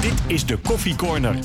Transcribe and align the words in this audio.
Dit 0.00 0.12
is 0.26 0.46
de 0.46 0.56
Koffie 0.56 0.96
Corner. 0.96 1.36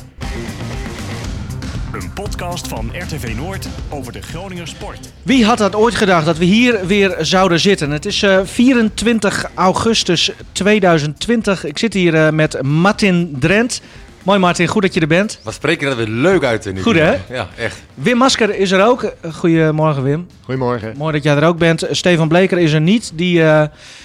Een 1.94 2.14
podcast 2.14 2.68
van 2.68 2.92
RTV 2.94 3.36
Noord 3.36 3.68
over 3.90 4.14
de 4.14 4.22
Groninger 4.22 4.68
sport. 4.68 5.12
Wie 5.24 5.46
had 5.46 5.58
dat 5.58 5.76
ooit 5.76 5.96
gedacht 5.96 6.26
dat 6.26 6.38
we 6.38 6.46
hier 6.46 6.88
weer 6.88 7.16
zouden 7.20 7.60
zitten? 7.60 7.92
Het 7.92 8.06
is 8.06 8.24
eh, 8.24 8.40
24 8.44 9.50
augustus 9.54 10.32
2020. 10.52 11.66
Ik 11.66 11.78
zit 11.78 11.94
hier 11.94 12.16
eh, 12.16 12.32
met 12.32 12.62
Martin 12.62 13.36
Drent. 13.40 13.82
Mooi 14.24 14.40
Martin, 14.40 14.68
goed 14.68 14.82
dat 14.82 14.94
je 14.94 15.00
er 15.00 15.08
bent. 15.08 15.40
Wat 15.44 15.54
spreken 15.54 15.88
dat 15.88 15.98
weer 15.98 16.08
leuk 16.08 16.44
uit. 16.44 16.66
in 16.66 16.80
Goed, 16.82 16.96
hè? 16.96 17.16
Ja, 17.30 17.48
echt. 17.58 17.78
Wim 17.94 18.18
Masker 18.18 18.56
is 18.56 18.72
er 18.72 18.86
ook. 18.86 19.04
Eh, 19.04 19.34
Goedemorgen 19.34 20.04
Wim. 20.04 20.28
Goedemorgen. 20.44 20.94
Mooi 20.98 21.14
dat 21.14 21.24
jij 21.24 21.36
er 21.36 21.44
ook 21.44 21.58
bent. 21.58 21.88
Stefan 21.92 22.28
Bleker 22.28 22.58
is 22.58 22.74
er 22.74 22.82
niet. 22.82 23.12
Die 23.16 23.44
eh, 23.44 23.64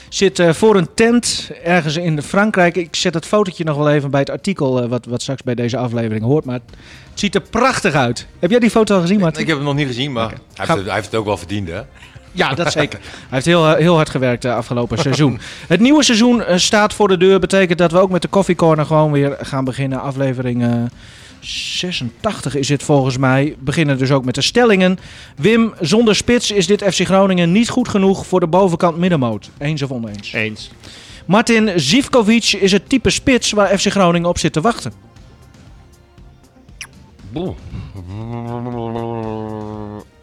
zit 0.08 0.38
eh, 0.38 0.52
voor 0.52 0.76
een 0.76 0.88
tent 0.94 1.50
ergens 1.64 1.96
in 1.96 2.22
Frankrijk. 2.22 2.76
Ik 2.76 2.96
zet 2.96 3.14
het 3.14 3.26
fotootje 3.26 3.64
nog 3.64 3.76
wel 3.76 3.90
even 3.90 4.10
bij 4.10 4.20
het 4.20 4.30
artikel 4.30 4.82
eh, 4.82 4.88
wat, 4.88 5.06
wat 5.06 5.22
straks 5.22 5.42
bij 5.42 5.54
deze 5.54 5.76
aflevering 5.76 6.24
hoort. 6.24 6.44
Maar 6.44 6.60
het 7.10 7.20
ziet 7.20 7.34
er 7.34 7.40
prachtig 7.40 7.94
uit. 7.94 8.26
Heb 8.38 8.50
jij 8.50 8.58
die 8.58 8.70
foto 8.70 8.94
al 8.94 9.00
gezien 9.00 9.20
Martin? 9.20 9.40
Ik 9.40 9.46
heb 9.46 9.56
hem 9.56 9.66
nog 9.66 9.74
niet 9.74 9.86
gezien, 9.86 10.12
maar 10.12 10.28
hij, 10.28 10.38
heeft 10.54 10.68
het, 10.68 10.84
hij 10.84 10.94
heeft 10.94 11.06
het 11.06 11.14
ook 11.14 11.24
wel 11.26 11.36
verdiend, 11.36 11.68
hè? 11.68 11.80
Ja, 12.34 12.54
dat 12.54 12.72
zeker. 12.82 12.98
Hij 13.00 13.28
heeft 13.28 13.46
heel, 13.46 13.68
eh, 13.68 13.78
heel 13.78 13.94
hard 13.94 14.10
gewerkt 14.10 14.44
uh, 14.44 14.56
afgelopen 14.56 14.98
seizoen. 14.98 15.38
Het 15.68 15.80
nieuwe 15.80 16.02
seizoen 16.02 16.44
eh, 16.44 16.56
staat 16.56 16.94
voor 16.94 17.08
de 17.08 17.16
deur. 17.16 17.40
Betekent 17.40 17.78
dat 17.78 17.92
we 17.92 17.98
ook 17.98 18.10
met 18.10 18.22
de 18.22 18.28
Coffee 18.28 18.54
Corner 18.54 18.86
gewoon 18.86 19.12
weer 19.12 19.36
gaan 19.40 19.64
beginnen. 19.64 20.00
Aflevering 20.00 20.62
eh, 20.62 20.72
86 21.40 22.54
is 22.54 22.66
dit 22.66 22.82
volgens 22.82 23.16
mij. 23.16 23.56
Beginnen 23.58 23.98
dus 23.98 24.10
ook 24.10 24.24
met 24.24 24.34
de 24.34 24.42
stellingen. 24.42 24.98
Wim, 25.36 25.72
zonder 25.80 26.16
spits 26.16 26.50
is 26.50 26.66
dit 26.66 26.82
FC 26.82 27.04
Groningen 27.04 27.52
niet 27.52 27.68
goed 27.68 27.88
genoeg 27.88 28.26
voor 28.26 28.40
de 28.40 28.46
bovenkant 28.46 28.96
middenmoot. 28.96 29.50
Eens 29.58 29.82
of 29.82 29.90
oneens? 29.90 30.32
Eens. 30.32 30.70
Martin 31.24 31.72
Zivkovic 31.76 32.52
is 32.52 32.72
het 32.72 32.88
type 32.88 33.10
spits 33.10 33.52
waar 33.52 33.78
FC 33.78 33.90
Groningen 33.90 34.28
op 34.28 34.38
zit 34.38 34.52
te 34.52 34.60
wachten. 34.60 34.92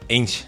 Eens. 0.08 0.46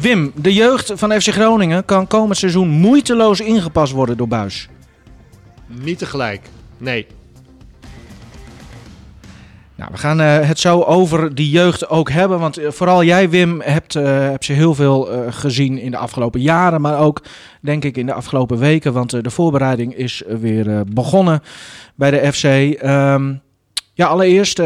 Wim, 0.00 0.32
de 0.34 0.54
jeugd 0.54 0.92
van 0.94 1.20
FC 1.20 1.28
Groningen 1.28 1.84
kan 1.84 2.06
komend 2.06 2.36
seizoen 2.36 2.68
moeiteloos 2.68 3.40
ingepast 3.40 3.92
worden 3.92 4.16
door 4.16 4.28
Buis. 4.28 4.68
Niet 5.66 5.98
tegelijk. 5.98 6.40
Nee. 6.78 7.06
Nou, 9.74 9.90
we 9.92 9.98
gaan 9.98 10.20
eh, 10.20 10.48
het 10.48 10.58
zo 10.58 10.82
over 10.82 11.34
die 11.34 11.50
jeugd 11.50 11.88
ook 11.88 12.10
hebben. 12.10 12.38
Want 12.38 12.58
eh, 12.58 12.70
vooral 12.70 13.04
jij, 13.04 13.30
Wim, 13.30 13.60
hebt, 13.60 13.94
eh, 13.94 14.04
hebt 14.04 14.44
ze 14.44 14.52
heel 14.52 14.74
veel 14.74 15.08
gezien 15.30 15.78
in 15.78 15.90
de 15.90 15.96
afgelopen 15.96 16.40
jaren. 16.40 16.80
Maar 16.80 16.98
ook, 16.98 17.22
denk 17.60 17.84
ik, 17.84 17.96
in 17.96 18.06
de 18.06 18.12
afgelopen 18.12 18.58
weken. 18.58 18.92
Want 18.92 19.24
de 19.24 19.30
voorbereiding 19.30 19.94
is 19.94 20.22
weer 20.40 20.84
begonnen 20.92 21.42
bij 21.94 22.10
de 22.10 22.32
FC. 22.32 22.44
Ehm, 22.44 23.34
ja, 23.94 24.06
allereerst, 24.06 24.62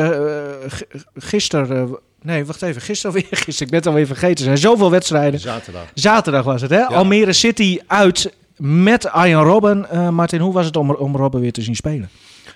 gisteren... 1.14 1.98
nee, 2.22 2.44
wacht 2.44 2.62
even. 2.62 2.82
Gisteren 2.82 3.16
of 3.16 3.22
eergisteren? 3.22 3.62
Ik 3.64 3.68
ben 3.70 3.78
het 3.78 3.86
alweer 3.86 4.06
vergeten. 4.06 4.36
Er 4.36 4.42
zijn 4.44 4.58
zoveel 4.58 4.90
wedstrijden. 4.90 5.40
Zaterdag. 5.40 5.84
Zaterdag 5.94 6.44
was 6.44 6.60
het, 6.62 6.70
hè? 6.70 6.84
Almere 6.86 7.32
City 7.32 7.78
uit 7.86 8.32
met 8.56 9.06
Arjen 9.06 9.42
Robben. 9.42 9.90
Eh, 9.90 10.08
Martin, 10.08 10.40
hoe 10.40 10.52
was 10.52 10.66
het 10.66 10.76
om, 10.76 10.90
om 10.90 11.16
Robben 11.16 11.40
weer 11.40 11.52
te 11.52 11.62
zien 11.62 11.76
spelen? 11.76 12.08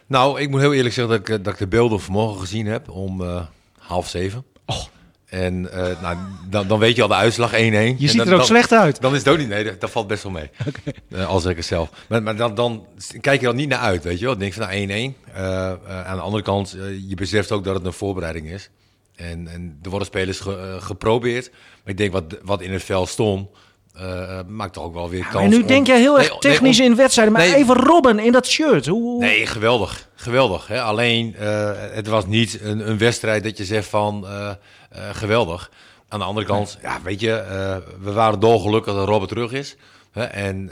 Nou, 0.07 0.41
ik 0.41 0.51
moet 0.51 0.61
heel 0.61 0.75
eerlijk 0.75 0.95
zeggen 0.95 1.13
dat 1.17 1.29
ik, 1.29 1.39
eh, 1.39 1.45
dat 1.45 1.53
ik 1.53 1.59
de 1.59 1.67
beelden 1.67 2.01
vanmorgen 2.01 2.41
gezien 2.41 2.67
heb 2.67 2.91
om 2.91 3.23
eh, 3.23 3.43
half 3.79 4.09
zeven. 4.09 4.45
Och. 4.67 4.91
En 5.25 5.61
nou, 6.03 6.17
dan, 6.51 6.69
dan 6.69 6.79
weet 6.79 6.97
je 6.97 7.03
al 7.03 7.09
de 7.09 7.15
uitslag 7.15 7.53
1-1. 7.53 7.57
Je 7.57 7.59
En 7.69 7.97
ziet 7.99 8.17
dan- 8.17 8.27
er 8.27 8.33
ook 8.33 8.39
dan- 8.39 8.47
slecht 8.47 8.73
uit. 8.73 9.01
Dan 9.01 9.13
is 9.13 9.19
het 9.19 9.29
ook 9.29 9.39
niet. 9.39 9.49
Nee, 9.49 9.65
dat, 9.65 9.81
dat 9.81 9.91
valt 9.91 10.07
best 10.07 10.23
wel 10.23 10.33
mee. 10.33 10.51
Eh, 11.11 11.27
als 11.29 11.45
ik 11.45 11.57
het 11.57 11.65
zelf. 11.67 11.91
Maar, 12.09 12.23
maar 12.23 12.37
dan, 12.37 12.55
dan 12.55 12.87
kijk 13.21 13.41
je 13.41 13.47
er 13.47 13.55
niet 13.55 13.69
naar 13.69 13.79
uit, 13.79 14.05
weet 14.05 14.19
je 14.19 14.25
wel. 14.25 14.31
Dan 14.31 14.41
denk 14.41 14.55
je 14.55 14.61
van 14.61 14.69
nou 14.69 14.81
1-1. 15.15 15.15
Eh, 15.35 15.71
eh, 15.71 16.07
aan 16.07 16.17
de 16.17 16.23
andere 16.23 16.43
kant, 16.43 16.77
je 17.09 17.15
beseft 17.15 17.53
ook 17.53 17.65
dat 17.65 17.75
het 17.75 17.85
een 17.85 17.93
voorbereiding 17.93 18.51
is. 18.51 18.71
En, 19.17 19.49
en 19.49 19.79
er 19.83 19.91
worden 19.91 20.09
spelers 20.09 20.41
ge- 20.41 20.57
eh, 20.77 20.83
geprobeerd. 20.83 21.51
Maar 21.51 21.93
ik 21.93 21.97
denk 21.97 22.13
wat, 22.13 22.25
wat 22.43 22.61
in 22.61 22.73
het 22.73 22.83
veld 22.85 23.09
stond, 23.09 23.49
eh, 23.95 24.41
maakt 24.47 24.73
toch 24.73 24.85
ook 24.85 24.95
wel 24.95 25.11
weer 25.11 25.27
kans. 25.31 25.45
En 25.45 25.51
nu 25.51 25.61
om- 25.61 25.67
denk 25.67 25.87
jij 25.87 26.01
heel 26.01 26.19
erg 26.19 26.29
Nee, 26.31 26.39
technisch 26.39 26.77
nee, 26.79 26.87
om- 26.87 26.93
in 26.93 26.99
wedstrijden. 26.99 27.35
Maar 27.35 27.43
Nee. 27.47 27.55
even 27.55 27.75
Robben 27.77 28.19
in 28.19 28.33
dat 28.33 28.47
shirt. 28.47 28.87
Hoe, 28.87 29.19
Nee, 29.21 29.47
geweldig. 29.47 30.09
Geweldig. 30.15 30.67
Hè? 30.67 30.83
Alleen, 30.83 31.35
het 31.93 32.07
was 32.07 32.27
niet 32.27 32.59
een, 32.63 32.89
een 32.91 32.99
wedstrijd 32.99 33.43
dat 33.45 33.57
je 33.59 33.65
zegt 33.65 33.89
van 33.89 34.27
geweldig. 35.13 35.71
Aan 36.09 36.19
de 36.19 36.25
andere 36.25 36.47
kant, 36.47 36.79
ja, 36.83 37.01
weet 37.03 37.21
je, 37.21 37.45
we 38.01 38.13
waren 38.13 38.41
dolgelukkig 38.41 38.95
dat 38.95 39.09
Robert 39.09 39.29
terug 39.31 39.53
is. 39.53 39.77
Hè? 40.13 40.23
En 40.25 40.71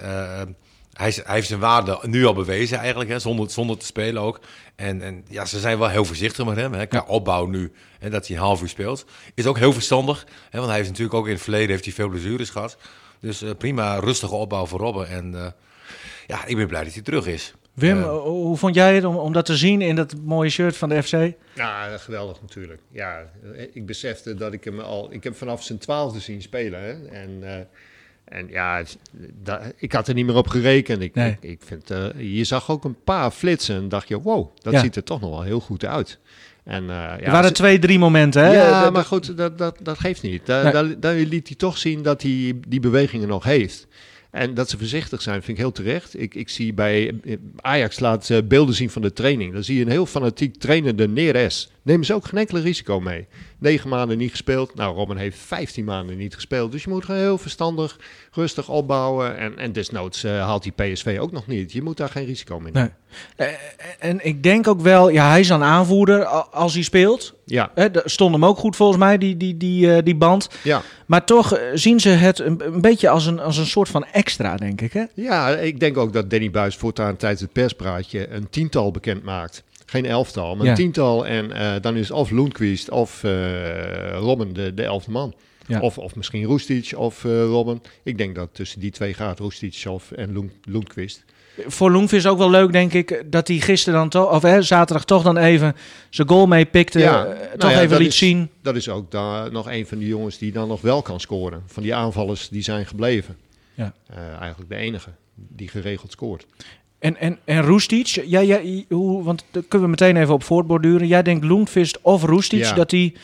hij, 0.92 1.12
hij 1.25 1.34
heeft 1.34 1.48
zijn 1.48 1.60
waarde 1.60 1.98
nu 2.03 2.25
al 2.25 2.34
bewezen 2.34 2.78
eigenlijk, 2.78 3.10
hè? 3.10 3.19
Zonder, 3.19 3.50
zonder 3.50 3.78
te 3.78 3.86
spelen 3.86 4.22
ook. 4.22 4.41
En, 4.76 5.03
en 5.03 5.25
ja, 5.28 5.44
ze 5.44 5.60
zijn 5.60 5.78
wel 5.78 5.88
heel 5.88 6.04
voorzichtig 6.04 6.44
met 6.47 6.56
hem. 6.56 6.72
Hè? 6.72 6.86
Qua 6.86 7.04
opbouw 7.06 7.47
nu, 7.47 7.72
hè, 7.98 8.10
dat 8.10 8.26
hij 8.26 8.36
een 8.36 8.42
half 8.42 8.62
uur 8.62 8.69
speelt. 8.69 9.04
Is 9.34 9.47
ook 9.47 9.58
heel 9.58 9.72
verstandig. 9.72 10.26
Hè? 10.50 10.58
Want 10.58 10.66
hij 10.66 10.76
heeft 10.76 10.88
natuurlijk 10.88 11.16
ook 11.16 11.26
in 11.26 11.32
het 11.32 11.42
verleden 11.42 11.70
heeft 11.70 11.84
hij 11.84 11.94
veel 11.94 12.08
blessures 12.08 12.50
gehad. 12.50 12.76
Dus 13.20 13.42
eh, 13.42 13.50
prima, 13.58 13.97
rustige 13.97 14.34
opbouw 14.34 14.66
voor 14.66 14.80
Robben. 14.80 15.08
En 15.08 15.34
eh, 15.34 15.47
ja, 16.26 16.44
ik 16.47 16.56
ben 16.56 16.66
blij 16.66 16.84
dat 16.84 16.92
hij 16.92 17.03
terug 17.03 17.26
is. 17.26 17.54
Wim, 17.72 17.98
Eh, 17.98 18.19
hoe 18.20 18.56
vond 18.56 18.74
jij 18.74 18.94
het 18.94 19.04
om, 19.04 19.16
om 19.16 19.32
dat 19.32 19.47
te 19.47 19.56
zien 19.56 19.80
in 19.80 19.97
dat 19.97 20.14
mooie 20.24 20.50
shirt 20.50 20.76
van 20.76 20.88
de 20.88 21.03
FC? 21.03 21.32
Ja, 21.54 21.98
geweldig 21.98 22.41
natuurlijk. 22.41 22.80
Ja, 22.91 23.30
ik 23.72 23.86
besefte 23.86 24.34
dat 24.34 24.53
ik 24.53 24.64
hem 24.64 24.80
al... 24.80 25.12
Ik 25.12 25.24
heb 25.24 25.36
vanaf 25.36 25.62
zijn 25.62 25.78
twaalfde 25.78 26.20
zien 26.20 26.42
spelen. 26.42 26.80
Hè? 26.82 27.09
En, 27.09 27.38
eh, 27.42 27.64
en 28.32 28.47
ja, 28.50 28.82
ik 29.76 29.93
had 29.93 30.09
er 30.09 30.15
niet 30.15 30.26
meer 30.26 30.37
op 30.37 30.47
gerekend. 30.48 31.03
Ik, 31.03 31.15
Nee. 31.15 31.31
ik, 31.31 31.50
ik 31.50 31.60
vind, 31.65 31.91
eh, 31.91 32.06
je 32.37 32.44
zag 32.44 32.70
ook 32.70 32.84
een 32.84 32.97
paar 33.04 33.31
flitsen 33.31 33.76
en 33.76 33.88
dacht 33.88 34.09
je... 34.09 34.20
Wow, 34.20 34.50
dat 34.62 34.72
Ja. 34.72 34.81
ziet 34.81 34.97
er 34.97 35.04
toch 35.04 35.20
nog 35.20 35.31
wel 35.31 35.43
heel 35.43 35.60
goed 35.60 35.84
uit. 35.84 36.19
En, 36.65 36.82
eh, 36.82 36.97
ja, 36.97 37.21
er 37.21 37.31
waren 37.31 37.53
twee, 37.53 37.78
drie 37.78 37.98
momenten. 37.98 38.42
Hè? 38.44 38.53
ja, 38.53 38.91
maar 38.91 39.04
goed, 39.04 39.37
dat, 39.37 39.59
dat, 39.59 39.78
dat 39.82 39.98
geeft 39.98 40.22
niet. 40.22 40.47
Da, 40.47 40.62
Nee. 40.62 40.72
daar, 40.72 41.00
daar 41.00 41.15
liet 41.15 41.47
hij 41.48 41.56
toch 41.56 41.78
zien 41.78 42.03
dat 42.03 42.22
hij 42.22 42.59
die 42.69 42.81
bewegingen 42.81 43.28
nog 43.28 43.44
heeft. 43.44 43.87
En 44.31 44.54
dat 44.54 44.71
ze 44.71 44.78
voorzichtig 44.78 45.22
zijn, 45.22 45.42
vind 45.42 45.56
ik 45.59 45.62
heel 45.65 45.72
terecht. 45.72 46.21
Ik, 46.21 46.34
ik 46.34 46.48
zie 46.48 46.72
bij 46.75 47.15
eh, 47.25 47.37
Ajax 47.56 48.00
laat 48.00 48.31
beelden 48.44 48.75
zien 48.75 48.91
van 48.91 49.03
de 49.03 49.12
training. 49.12 49.53
Dan 49.53 49.65
zie 49.65 49.76
je 49.76 49.84
een 49.84 49.91
heel 49.91 50.06
fanatiek 50.06 50.56
trainende 50.56 51.09
Neres. 51.09 51.72
Nemen 51.84 52.06
ze 52.06 52.15
ook 52.15 52.25
geen 52.25 52.38
enkele 52.38 52.60
risico 52.60 53.00
mee. 53.00 53.26
Negen 53.59 53.88
maanden 53.88 54.19
niet 54.19 54.31
gespeeld. 54.31 54.75
Nou, 54.75 54.94
Robin 54.94 55.16
heeft 55.16 55.38
15 55.38 55.84
maanden 55.84 56.16
niet 56.16 56.34
gespeeld. 56.34 56.72
Dus 56.72 56.82
je 56.82 56.91
moet 56.91 57.04
gewoon 57.04 57.20
heel 57.20 57.38
verstandig, 57.38 57.98
rustig 58.32 58.69
opbouwen. 58.69 59.37
En, 59.38 59.59
en 59.59 59.72
desnoods 59.72 60.25
eh, 60.25 60.31
haalt 60.41 60.62
die 60.62 60.72
PSV 60.72 61.19
ook 61.21 61.32
nog 61.32 61.47
niet. 61.47 61.72
Je 61.72 61.82
moet 61.82 61.97
daar 61.97 62.09
geen 62.09 62.25
risico 62.25 62.60
mee 62.60 62.72
nemen. 62.72 62.94
Nee. 63.37 63.48
Eh, 63.48 63.56
en 63.98 64.26
ik 64.26 64.42
denk 64.42 64.66
ook 64.69 64.81
wel, 64.81 65.09
ja, 65.09 65.28
hij 65.28 65.41
is 65.41 65.48
dan 65.48 65.62
aanvoerder 65.62 66.25
als 66.50 66.75
hij 66.75 66.82
speelt. 66.82 67.34
Ja, 67.44 67.71
Hè, 67.75 67.88
stond 68.04 68.32
hem 68.32 68.44
ook 68.44 68.59
goed 68.59 68.76
volgens 68.76 68.98
mij, 68.98 69.19
die, 69.19 69.37
die, 69.37 69.56
die, 69.56 69.94
eh, 69.94 70.04
die 70.04 70.16
band. 70.16 70.48
ja. 70.62 70.82
Maar 71.06 71.25
toch 71.25 71.60
zien 71.75 72.00
ze 72.00 72.09
het 72.09 72.38
een, 72.38 72.60
een 72.65 72.81
beetje 72.81 73.09
als 73.09 73.26
een, 73.26 73.41
als 73.41 73.56
een 73.56 73.66
soort 73.66 73.88
van 73.88 74.04
extra, 74.04 74.56
denk 74.56 74.81
ik. 74.81 74.92
Hè? 74.92 75.04
Ja, 75.15 75.48
ik 75.48 75.81
denk 75.81 75.97
ook 75.97 76.12
dat 76.12 76.31
Danny 76.31 76.50
Buis 76.50 76.76
voortaan 76.76 77.16
tijdens 77.16 77.41
het 77.41 77.53
perspraatje 77.53 78.31
een 78.31 78.50
tiental 78.50 78.91
bekend 78.91 79.22
maakt. 79.22 79.62
Geen 79.92 80.06
elftal, 80.06 80.56
maar 80.56 80.64
Ja. 80.64 80.70
een 80.70 80.76
tiental. 80.76 81.26
En 81.26 81.53
eh, 81.53 81.75
dan 81.80 81.97
is 81.97 82.10
of 82.10 82.30
Lundqvist 82.30 82.91
of 82.91 83.25
eh, 83.25 84.10
Robben 84.19 84.53
de, 84.53 84.75
de 84.75 84.82
elfde 84.82 85.10
man. 85.10 85.34
Ja. 85.66 85.80
Of, 85.80 85.98
of 85.98 86.14
misschien 86.16 86.44
Roestic 86.44 86.92
of 86.97 87.25
eh 87.25 87.30
Robben. 87.44 87.82
Ik 88.03 88.19
denk 88.19 88.34
dat 88.34 88.48
tussen 88.53 88.80
die 88.80 88.91
twee 88.91 89.14
gaat, 89.14 89.38
Roestic 89.38 89.82
of 89.88 90.12
en 90.12 90.32
Lund- 90.32 90.53
Lundqvist. 90.64 91.25
Voor 91.66 91.91
Loenvis 91.91 92.26
ook 92.26 92.38
wel 92.38 92.50
leuk, 92.50 92.72
denk 92.72 92.92
ik, 92.92 93.22
dat 93.26 93.48
hij 93.48 93.56
gisteren 93.58 93.98
dan 93.98 94.08
toch, 94.08 94.30
of 94.32 94.42
hè, 94.42 94.62
zaterdag 94.62 95.04
toch 95.04 95.22
dan 95.22 95.36
even 95.36 95.76
zijn 96.10 96.28
goal 96.28 96.47
meepikte. 96.47 96.98
Ja, 96.98 97.24
eh, 97.24 97.38
nou 97.47 97.59
toch 97.59 97.70
ja, 97.70 97.80
even 97.80 97.98
liet 97.98 98.06
is- 98.06 98.19
zien. 98.19 98.48
Dat 98.62 98.76
is 98.76 98.88
ook 98.88 99.10
daar 99.10 99.53
nog 99.53 99.70
een 99.70 99.86
van 99.86 99.98
de 99.98 100.06
jongens 100.06 100.38
die 100.38 100.53
dan 100.53 100.69
nog 100.69 100.80
wel 100.80 101.03
kan 101.03 101.20
scoren. 101.20 101.62
Van 101.66 101.82
die 101.82 101.94
aanvallers 101.94 102.48
die 102.48 102.62
zijn 102.62 102.86
gebleven. 102.86 103.36
Ja. 103.74 103.92
Eigenlijk 104.41 104.70
de 104.70 104.76
enige 104.76 105.10
die 105.34 105.69
geregeld 105.69 106.12
scoort. 106.12 106.47
En, 107.03 107.17
en, 107.17 107.39
en 107.45 107.63
Roestic, 107.63 108.07
jij, 108.07 108.47
jij, 108.47 108.85
hoe, 108.89 109.25
want 109.25 109.45
daar 109.51 109.63
kunnen 109.69 109.89
we 109.91 109.95
meteen 110.01 110.16
even 110.16 110.34
op 110.34 110.43
voortborduren. 110.43 111.07
Jij 111.07 111.22
denkt 111.22 111.45
Loenvist 111.45 111.99
of 112.03 112.22
Roestic, 112.25 112.59
Ja. 112.59 112.72
dat 112.75 112.91
die... 112.91 113.15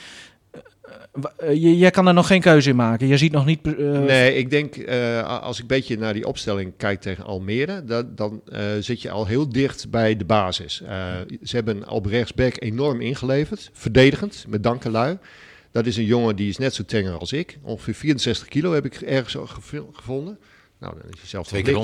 eh, 0.52 1.48
eh, 1.50 1.78
jij 1.80 1.90
kan 1.90 2.06
er 2.06 2.14
nog 2.14 2.26
geen 2.26 2.40
keuze 2.40 2.70
in 2.70 2.76
maken. 2.76 3.06
Je 3.06 3.16
ziet 3.16 3.32
nog 3.32 3.44
niet... 3.44 3.60
eh, 3.66 3.74
Nee, 3.98 4.34
ik 4.34 4.50
denk 4.50 4.76
eh, 4.76 5.40
als 5.42 5.56
ik 5.56 5.62
een 5.62 5.68
beetje 5.68 5.98
naar 5.98 6.12
die 6.12 6.26
opstelling 6.26 6.72
kijk 6.76 7.00
tegen 7.00 7.24
Almere, 7.24 7.84
dat, 7.84 8.16
dan 8.16 8.40
eh, 8.52 8.62
zit 8.80 9.02
je 9.02 9.10
al 9.10 9.26
heel 9.26 9.48
dicht 9.48 9.90
bij 9.90 10.16
de 10.16 10.24
basis. 10.24 10.82
Eh, 10.82 11.06
ze 11.42 11.56
hebben 11.56 11.88
op 11.88 12.06
rechtsback 12.06 12.54
enorm 12.62 13.00
ingeleverd, 13.00 13.70
verdedigend, 13.72 14.44
met 14.48 14.62
Dankelui. 14.62 15.18
Dat 15.72 15.86
is 15.86 15.96
een 15.96 16.04
jongen 16.04 16.36
die 16.36 16.48
is 16.48 16.58
net 16.58 16.74
zo 16.74 16.82
tenger 16.84 17.18
als 17.18 17.32
ik. 17.32 17.58
Ongeveer 17.62 17.94
64 17.94 18.48
kilo 18.48 18.72
heb 18.72 18.84
ik 18.84 18.94
ergens 18.94 19.36
gevonden. 19.92 20.38
Nou, 20.80 20.94
dan 20.94 21.10
is 21.12 21.20
je 21.20 21.26
zelf 21.26 21.46
Twee 21.46 21.62
keer. 21.62 21.74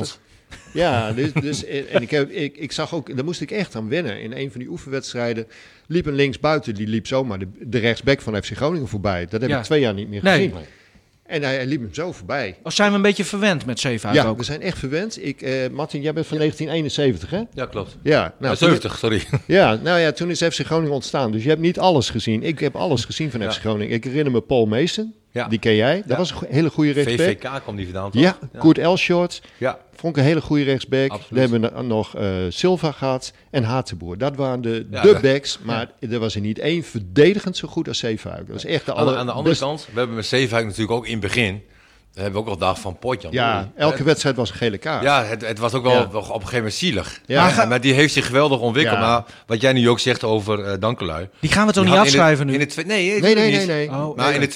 Ja, 0.72 1.12
dus, 1.12 1.32
dus, 1.32 1.64
en 1.64 2.02
ik, 2.02 2.10
heb, 2.10 2.30
ik, 2.30 2.56
ik 2.56 2.72
zag 2.72 2.94
ook, 2.94 3.16
daar 3.16 3.24
moest 3.24 3.40
ik 3.40 3.50
echt 3.50 3.74
aan 3.76 3.88
wennen. 3.88 4.20
In 4.20 4.32
een 4.32 4.50
van 4.50 4.60
die 4.60 4.68
oefenwedstrijden 4.68 5.46
liep 5.86 6.06
een 6.06 6.14
linksbuiten, 6.14 6.74
die 6.74 6.86
liep 6.86 7.06
zomaar 7.06 7.38
de, 7.38 7.46
de 7.60 7.78
rechtsback 7.78 8.20
van 8.20 8.42
FC 8.42 8.50
Groningen 8.56 8.88
voorbij. 8.88 9.26
Dat 9.30 9.40
heb 9.40 9.50
Ja. 9.50 9.58
ik 9.58 9.64
twee 9.64 9.80
jaar 9.80 9.94
niet 9.94 10.08
meer 10.08 10.22
Nee. 10.22 10.48
gezien. 10.48 10.64
En 11.26 11.42
hij, 11.42 11.54
hij 11.54 11.66
liep 11.66 11.80
hem 11.80 11.94
zo 11.94 12.12
voorbij. 12.12 12.56
Of 12.62 12.72
zijn 12.72 12.90
we 12.90 12.96
een 12.96 13.02
beetje 13.02 13.24
verwend 13.24 13.66
met 13.66 13.80
Zeefuik 13.80 14.14
Ja, 14.14 14.24
ook? 14.26 14.38
we 14.38 14.44
zijn 14.44 14.62
echt 14.62 14.78
verwend. 14.78 15.24
Ik, 15.26 15.42
eh, 15.42 15.52
Martin, 15.72 16.02
jij 16.02 16.12
bent 16.12 16.26
van 16.26 16.36
1971, 16.38 17.30
hè? 17.30 17.42
Ja, 17.54 17.66
klopt. 17.66 17.96
Ja, 18.02 18.20
Nou, 18.20 18.32
nou, 18.38 18.56
toen, 18.56 18.68
70, 18.68 18.98
sorry. 18.98 19.22
ja, 19.46 19.74
nou 19.82 20.00
ja, 20.00 20.12
toen 20.12 20.30
is 20.30 20.38
FC 20.42 20.60
Groningen 20.64 20.94
ontstaan. 20.94 21.32
Dus 21.32 21.42
je 21.42 21.48
hebt 21.48 21.60
niet 21.60 21.78
alles 21.78 22.10
gezien. 22.10 22.42
Ik 22.42 22.58
heb 22.58 22.76
alles 22.76 23.04
gezien 23.04 23.30
van 23.30 23.40
Ja. 23.40 23.50
FC 23.52 23.60
Groningen. 23.60 23.94
Ik 23.94 24.04
herinner 24.04 24.32
me 24.32 24.40
Paul 24.40 24.66
Mason. 24.66 25.14
Ja. 25.34 25.48
Die 25.48 25.58
ken 25.58 25.74
jij. 25.74 25.96
Dat 25.96 26.08
Ja. 26.08 26.16
was 26.16 26.30
een 26.30 26.36
hele 26.48 26.70
goede 26.70 26.90
rechtsback. 26.90 27.26
VVK 27.26 27.62
kwam 27.62 27.76
die 27.76 27.84
vandaan, 27.84 28.10
toch? 28.10 28.22
Ja, 28.22 28.38
Koert 28.58 28.78
Elshort. 28.78 29.42
Ja, 29.58 29.78
Vond 29.94 30.16
ik 30.16 30.22
een 30.22 30.28
hele 30.28 30.40
goede 30.40 30.62
rechtsback. 30.64 31.10
Absoluut. 31.10 31.50
We 31.50 31.56
hebben 31.58 31.86
nog 31.86 32.16
eh, 32.16 32.30
Silva 32.48 32.92
gehad 32.92 33.32
en 33.50 33.64
Hatenboer. 33.64 34.18
Dat 34.18 34.36
waren 34.36 34.60
de, 34.60 34.88
de 34.88 35.18
backs. 35.22 35.58
Maar 35.62 35.90
er 36.00 36.18
was 36.18 36.34
er 36.34 36.40
niet 36.40 36.58
één 36.58 36.82
verdedigend 36.82 37.56
zo 37.56 37.68
goed 37.68 37.88
als 37.88 37.98
Zeefuik. 37.98 38.36
Dat 38.46 38.48
was 38.48 38.64
echt 38.64 38.86
de 38.86 38.94
aan, 38.94 39.16
aan 39.16 39.26
de 39.26 39.32
andere 39.32 39.56
kant, 39.56 39.86
we 39.92 39.98
hebben 39.98 40.16
met 40.16 40.26
Zeefuik 40.26 40.64
natuurlijk 40.64 40.92
ook 40.92 41.06
in 41.06 41.12
het 41.12 41.20
begin... 41.20 41.62
hebben 42.14 42.32
we 42.32 42.38
ook 42.38 42.46
al 42.46 42.52
gedacht 42.52 42.80
van 42.80 42.98
potjan. 42.98 43.32
Ja, 43.32 43.72
elke 43.76 44.02
wedstrijd 44.04 44.36
was 44.36 44.50
een 44.50 44.56
gele 44.56 44.78
kaart. 44.78 45.02
Ja, 45.02 45.24
het, 45.24 45.46
het 45.46 45.58
was 45.58 45.72
ook 45.74 45.82
wel 45.82 45.92
Ja. 45.92 46.00
op 46.04 46.14
een 46.14 46.24
gegeven 46.32 46.56
moment 46.56 46.74
zielig. 46.74 47.20
Ja. 47.26 47.46
Maar, 47.56 47.68
maar 47.68 47.80
die 47.80 47.92
heeft 47.92 48.12
zich 48.12 48.26
geweldig 48.26 48.60
ontwikkeld. 48.60 48.98
Ja. 48.98 49.06
Maar 49.06 49.24
wat 49.46 49.60
jij 49.60 49.72
nu 49.72 49.88
ook 49.88 49.98
zegt 50.00 50.24
over 50.24 50.64
eh 50.64 50.80
Dankelui. 50.80 51.28
Die 51.40 51.50
gaan 51.50 51.66
we 51.66 51.72
toch 51.72 51.84
niet 51.84 51.94
afschrijven 51.94 52.46
nu? 52.46 52.52
In 52.52 52.58
de 52.58 52.82
nee, 52.86 53.10
Nee, 53.10 53.20
nee, 53.20 53.34
nee, 53.34 53.58
niet. 53.58 53.66
nee. 53.66 53.88
Oh, 53.90 54.16
Maar 54.16 54.34
in 54.34 54.40
de 54.40 54.50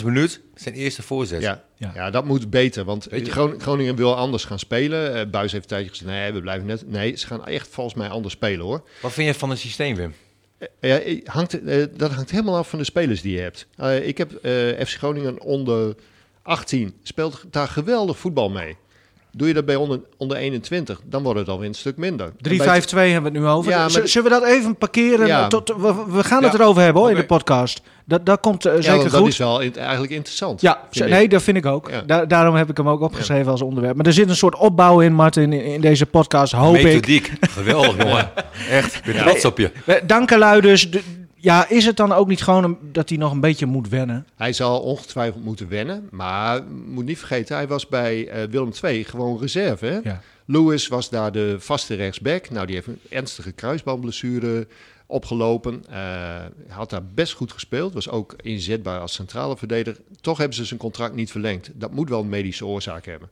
42e 0.00 0.04
minuut 0.04 0.40
zijn 0.54 0.74
eerste 0.74 1.02
voorzet. 1.02 1.40
Ja. 1.42 1.62
Ja. 1.76 1.90
Ja. 1.94 2.10
dat 2.10 2.24
moet 2.24 2.50
beter. 2.50 2.84
Want 2.84 3.06
Weet 3.10 3.26
je- 3.26 3.32
Gron- 3.32 3.54
Groningen 3.60 3.96
wil 3.96 4.16
anders 4.16 4.44
gaan 4.44 4.58
spelen. 4.58 5.14
Eh 5.14 5.26
Buis 5.30 5.52
heeft 5.52 5.64
een 5.64 5.70
tijdje 5.70 5.88
gezegd, 5.88 6.10
nee, 6.10 6.32
we 6.32 6.40
blijven 6.40 6.66
net... 6.66 6.84
Nee, 6.90 7.16
ze 7.16 7.26
gaan 7.26 7.46
echt 7.46 7.68
volgens 7.70 7.96
mij 7.96 8.08
anders 8.08 8.34
spelen, 8.34 8.64
hoor. 8.66 8.82
Wat 9.00 9.12
vind 9.12 9.26
je 9.28 9.34
van 9.34 9.50
het 9.50 9.58
systeem, 9.58 9.94
Wim? 9.96 10.14
Eh, 10.80 11.14
Ja, 11.14 11.20
hangt, 11.32 11.58
dat 11.98 12.10
hangt 12.12 12.30
helemaal 12.30 12.56
af 12.56 12.68
van 12.68 12.78
de 12.78 12.84
spelers 12.84 13.22
die 13.22 13.34
je 13.34 13.40
hebt. 13.40 13.66
Eh, 13.76 14.06
ik 14.06 14.18
heb 14.18 14.32
eh, 14.32 14.52
FC 14.86 14.96
Groningen 14.96 15.40
onder 15.40 15.94
18. 16.42 16.94
Speelt 17.02 17.44
daar 17.50 17.68
geweldig 17.68 18.18
voetbal 18.18 18.50
mee. 18.50 18.76
Doe 19.36 19.48
je 19.48 19.54
dat 19.54 19.64
bij 19.64 19.76
onder, 19.76 20.00
onder 20.16 20.36
21, 20.36 21.00
dan 21.04 21.22
wordt 21.22 21.38
het 21.38 21.48
alweer 21.48 21.68
een 21.68 21.74
stuk 21.74 21.96
minder. 21.96 22.26
En 22.42 22.50
3-5-2 22.58 22.60
hebben 22.62 22.82
we 22.96 23.04
het 23.22 23.32
nu 23.32 23.46
over. 23.46 23.70
Ja, 23.70 23.78
maar 23.78 23.90
Zullen 24.08 24.30
we 24.30 24.40
dat 24.40 24.44
even 24.44 24.76
parkeren? 24.76 25.26
Ja. 25.26 25.48
Tot, 25.48 25.68
we, 25.68 25.94
we 26.08 26.24
gaan 26.24 26.42
het 26.42 26.52
Ja. 26.52 26.58
erover 26.58 26.82
hebben 26.82 27.02
hoor, 27.02 27.10
in 27.10 27.16
de 27.16 27.24
podcast. 27.26 27.80
Dat, 28.04 28.26
dat 28.26 28.40
komt 28.40 28.64
eh, 28.66 28.72
zeker 28.74 28.94
ja, 28.96 29.02
dat 29.02 29.14
goed. 29.14 29.28
is 29.28 29.36
wel 29.36 29.60
in- 29.60 29.76
eigenlijk 29.76 30.12
interessant. 30.12 30.60
Ja, 30.60 30.80
nee, 30.92 31.22
ik. 31.22 31.30
dat 31.30 31.42
vind 31.42 31.56
ik 31.56 31.66
ook. 31.66 31.90
Ja. 31.90 32.00
Da- 32.02 32.24
daarom 32.26 32.54
heb 32.54 32.70
ik 32.70 32.76
hem 32.76 32.88
ook 32.88 33.00
opgeschreven 33.00 33.50
als 33.52 33.62
onderwerp. 33.62 33.96
Maar 33.96 34.06
er 34.06 34.12
zit 34.12 34.28
een 34.28 34.36
soort 34.36 34.56
opbouw 34.56 35.00
in, 35.00 35.12
Martin, 35.14 35.52
in, 35.52 35.64
in 35.64 35.80
deze 35.80 36.06
podcast, 36.06 36.52
hoop 36.52 36.74
ik. 36.76 36.82
Methodiek. 36.82 37.32
Geweldig, 37.40 37.96
jongen. 37.96 38.30
Echt, 38.70 38.94
ik 38.94 39.02
ben 39.04 39.16
trots 39.16 39.44
op 39.44 39.58
je. 39.58 39.70
Dankelui 40.06 40.60
dus. 40.60 40.90
De- 40.90 41.20
ja, 41.42 41.68
is 41.68 41.84
het 41.84 41.96
dan 41.96 42.12
ook 42.12 42.28
niet 42.28 42.42
gewoon 42.42 42.64
een- 42.64 42.78
dat 42.92 43.08
hij 43.08 43.18
nog 43.18 43.32
een 43.32 43.40
beetje 43.40 43.66
moet 43.66 43.88
wennen? 43.88 44.26
Hij 44.36 44.52
zal 44.52 44.80
ongetwijfeld 44.80 45.44
moeten 45.44 45.68
wennen. 45.68 46.08
Maar 46.10 46.62
moet 46.64 47.04
niet 47.04 47.18
vergeten, 47.18 47.56
hij 47.56 47.68
was 47.68 47.88
bij 47.88 48.28
eh, 48.28 48.48
Willem 48.50 48.70
II 48.82 49.04
gewoon 49.04 49.38
reserve. 49.40 49.86
Hè? 49.86 49.98
Ja. 50.02 50.20
Lewis 50.46 50.88
was 50.88 51.10
daar 51.10 51.32
de 51.32 51.56
vaste 51.58 51.94
rechtsback. 51.94 52.50
Nou, 52.50 52.66
die 52.66 52.74
heeft 52.74 52.86
een 52.86 53.00
ernstige 53.08 53.52
kruisbandblessure 53.52 54.66
opgelopen. 55.06 55.84
Eh, 55.90 56.44
had 56.68 56.90
daar 56.90 57.04
best 57.14 57.32
goed 57.32 57.52
gespeeld. 57.52 57.94
Was 57.94 58.08
ook 58.08 58.34
inzetbaar 58.40 59.00
als 59.00 59.12
centrale 59.12 59.56
verdediger. 59.56 60.00
Toch 60.20 60.38
hebben 60.38 60.56
ze 60.56 60.64
zijn 60.64 60.80
contract 60.80 61.14
niet 61.14 61.30
verlengd. 61.30 61.70
Dat 61.74 61.92
moet 61.92 62.08
wel 62.08 62.20
een 62.20 62.28
medische 62.28 62.66
oorzaak 62.66 63.06
hebben. 63.06 63.28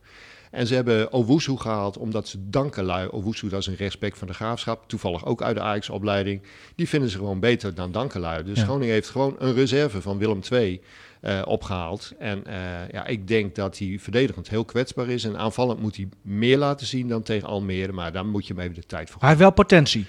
En 0.51 0.67
ze 0.67 0.75
hebben 0.75 1.13
Owusu 1.13 1.57
gehaald 1.57 1.97
omdat 1.97 2.27
ze 2.27 2.49
Dankelui... 2.49 3.07
Owusu, 3.07 3.49
dat 3.49 3.59
is 3.59 3.67
een 3.67 3.75
rechtsback 3.75 4.15
van 4.15 4.27
de 4.27 4.33
Graafschap. 4.33 4.83
Toevallig 4.87 5.25
ook 5.25 5.41
uit 5.41 5.55
de 5.55 5.61
Ajax-opleiding. 5.61 6.41
Die 6.75 6.89
vinden 6.89 7.09
ze 7.09 7.17
gewoon 7.17 7.39
beter 7.39 7.75
dan 7.75 7.91
Dankelui. 7.91 8.43
Dus 8.43 8.57
Ja. 8.57 8.63
Groningen 8.63 8.93
heeft 8.93 9.09
gewoon 9.09 9.35
een 9.39 9.53
reserve 9.53 10.01
van 10.01 10.17
Willem 10.17 10.39
II 10.51 10.81
eh, 11.21 11.41
opgehaald. 11.45 12.11
En 12.19 12.45
eh, 12.45 12.55
ja, 12.91 13.05
ik 13.05 13.27
denk 13.27 13.55
dat 13.55 13.77
hij 13.77 13.97
verdedigend 13.99 14.49
heel 14.49 14.65
kwetsbaar 14.65 15.09
is. 15.09 15.23
En 15.23 15.37
aanvallend 15.37 15.79
moet 15.79 15.95
hij 15.95 16.07
meer 16.21 16.57
laten 16.57 16.87
zien 16.87 17.07
dan 17.07 17.21
tegen 17.21 17.47
Almere. 17.47 17.91
Maar 17.91 18.11
daar 18.11 18.25
moet 18.25 18.47
je 18.47 18.53
hem 18.53 18.63
even 18.63 18.75
de 18.75 18.85
tijd 18.85 19.09
voor 19.09 19.19
Hij 19.19 19.29
heeft 19.29 19.41
wel 19.41 19.51
potentie. 19.51 20.05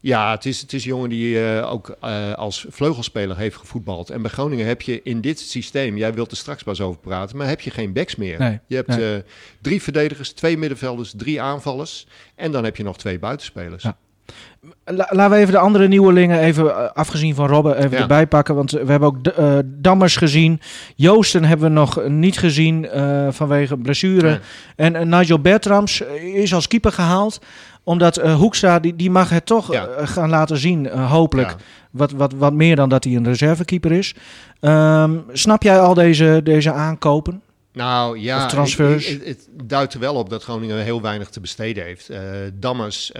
Ja, 0.00 0.30
het 0.30 0.44
is, 0.46 0.60
het 0.60 0.72
is 0.72 0.82
een 0.84 0.90
jongen 0.90 1.08
die 1.08 1.44
eh, 1.50 1.72
ook 1.72 1.96
eh, 2.00 2.32
als 2.32 2.66
vleugelspeler 2.68 3.36
heeft 3.36 3.56
gevoetbald. 3.56 4.10
En 4.10 4.22
bij 4.22 4.30
Groningen 4.30 4.66
heb 4.66 4.82
je 4.82 5.00
in 5.02 5.20
dit 5.20 5.40
systeem, 5.40 5.96
jij 5.96 6.14
wilt 6.14 6.30
er 6.30 6.36
straks 6.36 6.62
pas 6.62 6.80
over 6.80 7.00
praten, 7.00 7.36
maar 7.36 7.48
heb 7.48 7.60
je 7.60 7.70
geen 7.70 7.92
backs 7.92 8.16
meer. 8.16 8.38
Nee, 8.38 8.58
je 8.66 8.74
hebt 8.76 8.88
nee. 8.96 9.14
eh, 9.16 9.22
drie 9.60 9.82
verdedigers, 9.82 10.32
twee 10.32 10.58
middenvelders, 10.58 11.12
drie 11.16 11.40
aanvallers. 11.40 12.06
En 12.34 12.52
dan 12.52 12.64
heb 12.64 12.76
je 12.76 12.82
nog 12.82 12.96
twee 12.98 13.18
buitenspelers. 13.18 13.82
Ja. 13.82 13.96
La- 14.84 15.08
laten 15.10 15.30
we 15.30 15.36
even 15.42 15.52
de 15.52 15.58
andere 15.58 15.88
nieuwelingen, 15.88 16.40
even 16.40 16.94
afgezien 16.94 17.34
van 17.34 17.46
Robben, 17.46 17.76
even 17.76 17.90
Ja. 17.90 17.98
erbij 17.98 18.26
pakken. 18.26 18.54
Want 18.54 18.70
we 18.70 18.90
hebben 18.90 19.08
ook 19.08 19.26
eh, 19.26 19.58
Dammers 19.64 20.16
gezien. 20.16 20.60
Joosten 20.96 21.44
hebben 21.44 21.66
we 21.68 21.72
nog 21.74 22.08
niet 22.08 22.38
gezien 22.38 22.88
vanwege 23.30 23.76
blessure. 23.76 24.28
Nee. 24.76 24.90
En 24.92 25.08
Nigel 25.08 25.40
Bertrams 25.40 26.00
is 26.34 26.54
als 26.54 26.68
keeper 26.68 26.92
gehaald. 26.92 27.38
Omdat 27.86 28.16
eh, 28.16 28.34
Hoekstra, 28.34 28.78
die, 28.80 28.96
die 28.96 29.10
mag 29.10 29.28
het 29.30 29.46
toch 29.46 29.72
Ja. 29.72 29.86
eh, 29.86 30.06
gaan 30.08 30.28
laten 30.28 30.56
zien, 30.56 30.88
eh, 30.88 31.10
hopelijk. 31.10 31.48
Ja. 31.50 31.56
Wat, 31.90 32.10
wat, 32.12 32.32
wat 32.32 32.52
meer 32.52 32.76
dan 32.76 32.88
dat 32.88 33.04
hij 33.04 33.14
een 33.16 33.24
reservekeeper 33.24 33.92
is. 33.92 34.14
Ehm, 34.60 35.18
snap 35.32 35.62
jij 35.62 35.80
al 35.80 35.94
deze, 35.94 36.40
deze 36.44 36.72
aankopen? 36.72 37.42
Nou 37.72 38.18
ja, 38.18 38.44
Of 38.44 38.50
transfers. 38.50 39.06
het 39.24 39.48
duidt 39.64 39.94
er 39.94 40.00
wel 40.00 40.14
op 40.14 40.30
dat 40.30 40.42
Groningen 40.42 40.82
heel 40.82 41.02
weinig 41.02 41.28
te 41.28 41.40
besteden 41.40 41.84
heeft. 41.84 42.08
Eh 42.10 42.20
Dammers, 42.54 43.12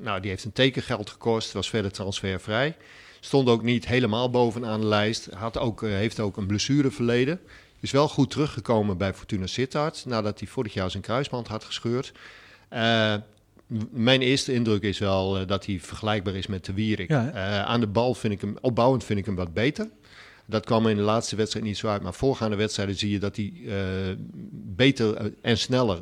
nou, 0.00 0.20
die 0.20 0.30
heeft 0.30 0.44
een 0.44 0.52
tekengeld 0.52 1.10
gekost, 1.10 1.52
was 1.52 1.68
verder 1.70 1.90
transfervrij. 1.92 2.76
Stond 3.20 3.48
ook 3.48 3.62
niet 3.62 3.86
helemaal 3.86 4.30
bovenaan 4.30 4.80
de 4.80 4.86
lijst. 4.86 5.28
Had 5.34 5.58
ook, 5.58 5.80
heeft 5.80 6.20
ook 6.20 6.36
een 6.36 6.46
blessureverleden. 6.46 7.40
Is 7.80 7.90
wel 7.90 8.08
goed 8.08 8.30
teruggekomen 8.30 8.96
bij 8.96 9.14
Fortuna 9.14 9.46
Sittard 9.46 10.04
nadat 10.06 10.38
hij 10.38 10.48
vorig 10.48 10.74
jaar 10.74 10.90
zijn 10.90 11.02
kruisband 11.02 11.48
had 11.48 11.64
gescheurd. 11.64 12.12
Mijn 13.90 14.22
eerste 14.22 14.52
indruk 14.52 14.82
is 14.82 14.98
wel 14.98 15.38
eh, 15.38 15.46
dat 15.46 15.66
hij 15.66 15.80
vergelijkbaar 15.80 16.34
is 16.34 16.46
met 16.46 16.64
de 16.64 16.72
Wierik. 16.72 17.08
Ja? 17.08 17.30
Eh, 17.30 17.62
aan 17.62 17.80
de 17.80 17.86
bal 17.86 18.14
vind 18.14 18.32
ik 18.32 18.40
hem, 18.40 18.56
opbouwend 18.60 19.04
vind 19.04 19.18
ik 19.18 19.26
hem 19.26 19.34
wat 19.34 19.54
beter. 19.54 19.88
Dat 20.46 20.64
kwam 20.64 20.86
in 20.86 20.96
de 20.96 21.02
laatste 21.02 21.36
wedstrijd 21.36 21.66
niet 21.66 21.76
zo 21.76 21.88
uit. 21.88 22.02
Maar 22.02 22.14
voorgaande 22.14 22.56
wedstrijden 22.56 22.96
zie 22.96 23.10
je 23.10 23.18
dat 23.18 23.36
hij 23.36 23.52
eh, 23.66 23.74
beter 24.52 25.32
en 25.42 25.58
sneller 25.58 25.98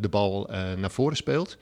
de 0.00 0.08
bal 0.08 0.50
naar 0.76 0.90
voren 0.90 1.16
speelt. 1.16 1.56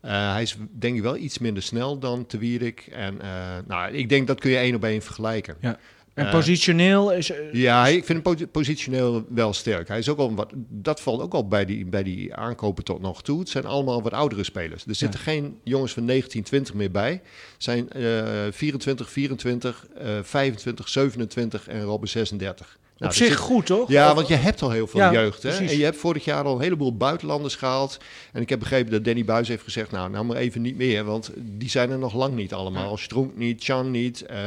Hij 0.00 0.42
is 0.42 0.56
denk 0.70 0.96
ik 0.96 1.02
wel 1.02 1.16
iets 1.16 1.38
minder 1.38 1.62
snel 1.62 1.98
dan 1.98 2.26
Te 2.26 2.38
Wierik. 2.38 2.88
En 2.92 3.18
nou, 3.66 3.92
ik 3.92 4.08
denk 4.08 4.26
dat 4.26 4.40
kun 4.40 4.50
je 4.50 4.56
één 4.56 4.74
op 4.74 4.84
één 4.84 5.02
vergelijken. 5.02 5.56
Ja. 5.60 5.78
En 6.14 6.26
Eh, 6.26 6.32
positioneel 6.32 7.12
is... 7.12 7.30
eh, 7.30 7.52
Ja, 7.52 7.80
hij- 7.80 7.96
ik 7.96 8.04
vind 8.04 8.24
hem 8.26 8.36
po- 8.36 8.46
positioneel 8.46 9.24
wel 9.28 9.52
sterk. 9.52 9.88
Hij 9.88 9.98
is 9.98 10.08
ook 10.08 10.18
al 10.18 10.34
wat, 10.34 10.50
dat 10.68 11.00
valt 11.00 11.20
ook 11.20 11.32
al 11.34 11.48
bij 11.48 11.64
die, 11.64 11.84
bij 11.86 12.02
die 12.02 12.34
aankopen 12.34 12.84
tot 12.84 13.00
nog 13.00 13.22
toe. 13.22 13.38
Het 13.38 13.48
zijn 13.48 13.64
allemaal 13.66 14.02
wat 14.02 14.12
oudere 14.12 14.44
spelers. 14.44 14.84
Er 14.86 14.94
zitten 14.94 15.20
geen 15.20 15.58
jongens 15.64 15.92
van 15.92 16.04
19, 16.04 16.42
20 16.42 16.74
meer 16.74 16.90
bij. 16.90 17.10
Het 17.10 17.22
zijn 17.58 17.90
eh 17.90 18.02
24, 18.50 19.10
24, 19.10 19.86
eh 19.98 20.08
25, 20.22 20.88
27 20.88 21.68
en 21.68 21.82
Robben 21.82 22.08
36. 22.08 22.78
op 22.98 23.06
er 23.08 23.12
zich 23.14 23.26
zit- 23.26 23.36
goed, 23.36 23.66
toch? 23.66 23.88
ja, 23.88 24.08
Of- 24.08 24.14
want 24.14 24.28
je 24.28 24.34
hebt 24.34 24.62
al 24.62 24.70
heel 24.70 24.86
veel 24.86 25.00
Ja, 25.00 25.12
jeugd. 25.12 25.42
Hè? 25.42 25.48
precies. 25.48 25.70
En 25.70 25.78
je 25.78 25.84
hebt 25.84 25.96
vorig 25.96 26.24
jaar 26.24 26.44
al 26.44 26.54
een 26.54 26.60
heleboel 26.62 26.96
buitenlanders 26.96 27.54
gehaald. 27.56 27.98
En 28.32 28.42
ik 28.42 28.48
heb 28.48 28.58
begrepen 28.58 28.92
dat 28.92 29.04
Danny 29.04 29.24
Buis 29.24 29.48
heeft 29.48 29.62
gezegd... 29.62 29.90
nou, 29.90 30.10
nou 30.10 30.24
maar 30.24 30.36
even 30.36 30.62
niet 30.62 30.76
meer, 30.76 31.04
want 31.04 31.30
die 31.36 31.68
zijn 31.70 31.90
er 31.90 31.98
nog 31.98 32.14
lang 32.14 32.34
niet 32.34 32.52
allemaal. 32.52 32.96
Stronk 32.96 33.36
niet, 33.36 33.64
Chan 33.64 33.90
niet. 33.90 34.22
eh, 34.26 34.38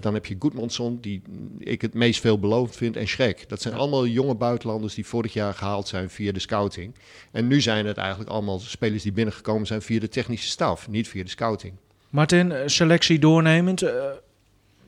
dan 0.00 0.14
heb 0.14 0.26
je 0.26 0.36
Goedmanson, 0.38 0.98
die 1.00 1.22
ik 1.58 1.82
het 1.82 1.94
meest 1.94 2.20
veelbelovend 2.20 2.76
vind, 2.76 2.96
en 2.96 3.08
Schrek. 3.08 3.48
Dat 3.48 3.62
zijn 3.62 3.74
allemaal 3.74 4.06
jonge 4.06 4.34
buitenlanders 4.34 4.94
die 4.94 5.06
vorig 5.06 5.32
jaar 5.32 5.54
gehaald 5.54 5.88
zijn 5.88 6.10
via 6.10 6.32
de 6.32 6.38
scouting. 6.38 6.94
En 7.32 7.46
nu 7.46 7.60
zijn 7.60 7.86
het 7.86 7.96
eigenlijk 7.96 8.30
allemaal 8.30 8.58
spelers 8.58 9.02
die 9.02 9.12
binnengekomen 9.12 9.66
zijn 9.66 9.82
via 9.82 10.00
de 10.00 10.08
technische 10.08 10.48
staf, 10.48 10.88
niet 10.88 11.08
via 11.08 11.22
de 11.22 11.30
scouting. 11.30 11.72
Martin, 12.10 12.52
eh, 12.52 12.62
selectie 12.66 13.18
doornemend. 13.18 13.82
eh, 13.82 13.92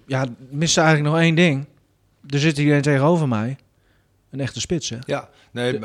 ja, 0.06 0.26
mist 0.50 0.78
eigenlijk 0.78 1.08
nog 1.08 1.18
één 1.22 1.34
ding. 1.34 1.66
Er 2.28 2.38
zit 2.38 2.56
hier 2.56 2.74
een 2.74 2.82
tegenover 2.82 3.28
mij. 3.28 3.56
Een 4.30 4.40
echte 4.40 4.60
spits, 4.60 4.88
hè? 4.90 4.96
Ja, 5.06 5.28
nee, 5.50 5.78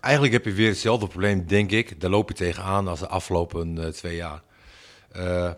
eigenlijk 0.00 0.32
heb 0.34 0.44
je 0.44 0.52
weer 0.52 0.68
hetzelfde 0.68 1.06
probleem, 1.06 1.46
denk 1.46 1.70
ik. 1.70 2.00
Daar 2.00 2.10
loop 2.10 2.28
je 2.28 2.34
tegenaan 2.34 2.88
als 2.88 3.00
de 3.00 3.06
afgelopen 3.08 3.78
eh, 3.84 3.88
twee 3.88 4.16
jaar. 4.16 4.42
Eh, 5.12 5.50
zo- 5.52 5.54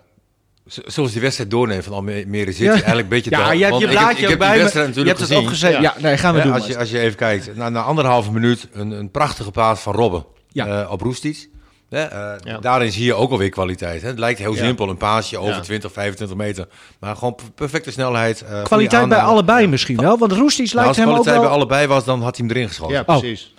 zoals 0.67 1.13
die 1.13 1.21
wedstrijd 1.21 1.51
doornemen 1.51 1.85
van 1.85 1.93
Almere 1.93 2.45
zit 2.45 2.57
je 2.57 2.65
Ja. 2.65 2.71
eigenlijk 2.71 3.01
een 3.03 3.09
beetje... 3.09 3.31
Ja, 3.31 3.49
te- 3.49 3.57
je 3.59 3.65
hebt 3.65 3.79
je 3.79 3.85
ik 3.85 3.91
heb- 3.91 3.99
blaadje 4.01 4.13
ik 4.15 4.19
heb 4.21 4.29
die 4.29 4.39
bij 4.39 4.49
me. 4.49 4.57
Je 4.57 4.63
natuurlijk 4.65 4.97
hebt 5.07 5.19
het 5.19 5.29
gezien. 5.29 5.43
opgeschreven. 5.43 5.83
Ja, 5.83 5.95
nee, 5.99 6.17
gaan 6.17 6.35
we 6.35 6.43
doen. 6.43 6.53
als, 6.53 6.67
je, 6.67 6.79
als 6.79 6.91
je 6.91 6.99
even 6.99 7.17
kijkt, 7.17 7.57
na, 7.57 7.69
na 7.69 7.83
anderhalve 7.83 8.33
minuut 8.33 8.69
een, 8.73 8.91
een 8.91 9.11
prachtige 9.11 9.51
paas 9.51 9.81
van 9.81 9.95
Robben 9.95 10.25
Ja. 10.49 10.83
eh, 10.83 10.91
op 10.91 11.01
Roestic. 11.01 11.49
Hè, 11.91 12.03
eh, 12.03 12.33
Ja. 12.45 12.59
Daarin 12.59 12.93
zie 12.93 13.05
je 13.05 13.15
ook 13.15 13.31
alweer 13.31 13.49
kwaliteit. 13.49 14.03
Hè. 14.03 14.09
Het 14.09 14.19
lijkt 14.19 14.39
heel 14.39 14.55
Ja. 14.55 14.65
simpel, 14.65 14.89
een 14.89 14.97
paasje 14.97 15.39
over 15.39 15.55
Ja. 15.55 15.61
20, 15.61 15.93
25 15.93 16.37
meter. 16.37 16.67
Maar 17.01 17.17
gewoon 17.17 17.35
per- 17.35 17.51
perfecte 17.55 17.91
snelheid. 17.91 18.41
eh, 18.43 18.63
Kwaliteit 18.63 19.09
bij 19.09 19.19
allebei 19.19 19.67
misschien 19.67 19.97
wel. 19.97 20.19
Want 20.19 20.33
Roestic 20.33 20.65
Nou, 20.65 20.75
lijkt 20.75 20.89
als 20.89 20.97
hem 20.97 21.07
ook 21.07 21.13
kwaliteit 21.13 21.37
wel... 21.41 21.47
bij 21.49 21.57
allebei 21.57 21.87
was, 21.87 22.05
dan 22.05 22.23
had 22.23 22.37
hij 22.37 22.47
hem 22.47 22.57
erin 22.57 22.69
geschoten. 22.69 22.95
Ja, 22.95 23.03
precies. 23.03 23.54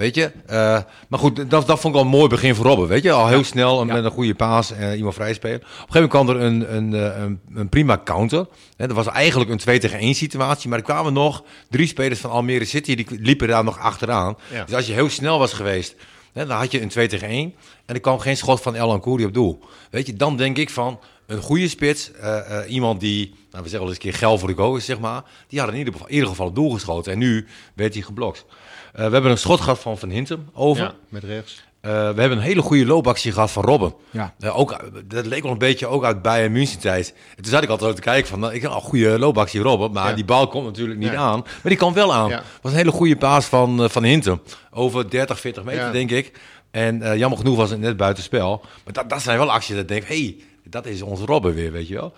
Weet 0.00 0.14
je? 0.14 0.30
Eh, 0.46 0.78
maar 1.08 1.18
goed, 1.18 1.50
dat, 1.50 1.66
dat 1.66 1.80
vond 1.80 1.94
ik 1.94 2.00
al 2.00 2.06
een 2.06 2.10
mooi 2.12 2.28
begin 2.28 2.54
voor 2.54 2.64
Robben. 2.64 2.88
Weet 2.88 3.02
je? 3.02 3.10
Al 3.12 3.28
heel 3.28 3.44
snel 3.44 3.80
en 3.80 3.86
met 3.86 4.04
een 4.04 4.10
goede 4.10 4.34
paas 4.34 4.72
en 4.72 4.96
iemand 4.96 5.14
vrij 5.14 5.34
spelen. 5.34 5.56
Op 5.56 5.62
een 5.62 5.68
gegeven 5.92 5.92
moment 5.92 6.10
kwam 6.10 6.28
er 6.28 6.42
een, 6.42 6.76
een, 6.76 6.94
eh, 6.94 7.22
een, 7.22 7.40
een 7.54 7.68
prima 7.68 8.00
counter. 8.04 8.46
Hè, 8.76 8.86
dat 8.86 8.96
was 8.96 9.06
eigenlijk 9.06 9.50
een 9.50 9.58
2 9.58 9.78
tegen 9.78 9.98
1 9.98 10.14
situatie. 10.14 10.68
Maar 10.68 10.78
er 10.78 10.84
kwamen 10.84 11.12
nog 11.12 11.44
drie 11.70 11.86
spelers 11.86 12.20
van 12.20 12.30
Almere 12.30 12.64
City. 12.64 12.94
Die 12.94 13.06
liepen 13.20 13.48
daar 13.48 13.64
nog 13.64 13.78
achteraan. 13.78 14.36
Ja. 14.52 14.64
Dus 14.64 14.74
als 14.74 14.86
je 14.86 14.92
heel 14.92 15.08
snel 15.08 15.38
was 15.38 15.52
geweest, 15.52 15.94
hè, 16.32 16.46
dan 16.46 16.56
had 16.56 16.70
je 16.72 16.82
een 16.82 16.88
2 16.88 17.08
tegen 17.08 17.28
1. 17.28 17.54
En 17.86 17.94
er 17.94 18.00
kwam 18.00 18.18
geen 18.18 18.36
schot 18.36 18.60
van 18.62 18.76
El 18.76 19.00
Kouri 19.00 19.24
op 19.24 19.34
doel. 19.34 19.60
Weet 19.90 20.06
je, 20.06 20.14
dan 20.14 20.36
denk 20.36 20.56
ik 20.56 20.70
van 20.70 21.00
een 21.26 21.40
goede 21.40 21.68
spits. 21.68 22.12
eh, 22.12 22.58
iemand 22.68 23.00
die, 23.00 23.26
nou, 23.50 23.62
we 23.64 23.68
zeggen 23.68 23.78
wel 23.78 23.88
eens 23.88 23.96
een 23.96 24.10
keer 24.10 24.14
gel 24.14 24.38
voor 24.38 24.48
de 24.48 24.54
goal 24.54 24.76
is, 24.76 24.84
zeg 24.84 24.98
maar. 24.98 25.22
Die 25.48 25.60
had 25.60 25.68
in 25.68 25.76
ieder 25.76 25.92
geval, 25.92 26.08
in 26.08 26.14
ieder 26.14 26.28
geval 26.28 26.46
het 26.46 26.54
doel 26.54 26.70
geschoten. 26.70 27.12
En 27.12 27.18
nu 27.18 27.46
werd 27.74 27.94
hij 27.94 28.02
geblokt. 28.02 28.44
Eh, 28.92 29.06
we 29.06 29.12
hebben 29.12 29.30
een 29.30 29.38
schot 29.38 29.60
gehad 29.60 29.78
van 29.78 29.98
Van 29.98 30.08
Hintem 30.10 30.50
over. 30.54 30.82
Ja, 30.82 30.94
met 31.08 31.24
rechts. 31.24 31.62
Eh, 31.80 31.90
we 31.90 32.20
hebben 32.20 32.32
een 32.32 32.38
hele 32.44 32.62
goede 32.62 32.86
loopactie 32.86 33.32
gehad 33.32 33.50
van 33.50 33.64
Robben. 33.64 33.94
Ja. 34.10 34.34
Eh, 34.40 34.58
ook, 34.58 34.90
dat 35.04 35.26
leek 35.26 35.42
wel 35.42 35.52
een 35.52 35.58
beetje 35.58 35.86
ook 35.86 36.04
uit 36.04 36.22
Bayern 36.22 36.52
München 36.52 36.78
tijd. 36.78 37.14
En 37.36 37.42
toen 37.42 37.52
zat 37.52 37.62
ik 37.62 37.68
altijd 37.68 37.96
te 37.96 38.02
kijken 38.02 38.28
van, 38.28 38.40
nou, 38.40 38.54
ik 38.54 38.62
heb 38.62 38.70
een 38.70 38.80
goede 38.80 39.18
loopactie 39.18 39.60
Robben. 39.60 39.92
Maar 39.92 40.08
Ja. 40.08 40.14
die 40.14 40.24
bal 40.24 40.48
komt 40.48 40.64
natuurlijk 40.64 40.98
niet 40.98 41.14
aan. 41.14 41.40
Maar 41.40 41.60
die 41.62 41.76
kwam 41.76 41.92
wel 41.94 42.14
aan. 42.14 42.28
Ja. 42.28 42.36
Het 42.36 42.44
was 42.62 42.72
een 42.72 42.78
hele 42.78 42.90
goede 42.90 43.16
paas 43.16 43.44
van, 43.46 43.82
eh, 43.82 43.88
van 43.88 44.02
Hintem. 44.04 44.40
Over 44.70 45.10
30, 45.10 45.40
40 45.40 45.64
meter 45.64 45.92
denk 45.92 46.10
ik. 46.10 46.40
En 46.70 47.18
jammer 47.18 47.38
genoeg 47.38 47.56
was 47.56 47.70
het 47.70 47.80
net 47.80 47.96
buitenspel. 47.96 48.60
Maar 48.84 48.92
dat, 48.92 49.10
dat 49.10 49.22
zijn 49.22 49.38
wel 49.38 49.50
acties 49.52 49.74
dat 49.74 49.82
ik 49.82 49.88
denk, 49.88 50.04
hé, 50.04 50.14
hey, 50.14 50.36
dat 50.64 50.86
is 50.86 51.02
onze 51.02 51.24
Robben 51.24 51.54
weer, 51.54 51.72
weet 51.72 51.88
je 51.88 51.94
wel. 51.94 52.12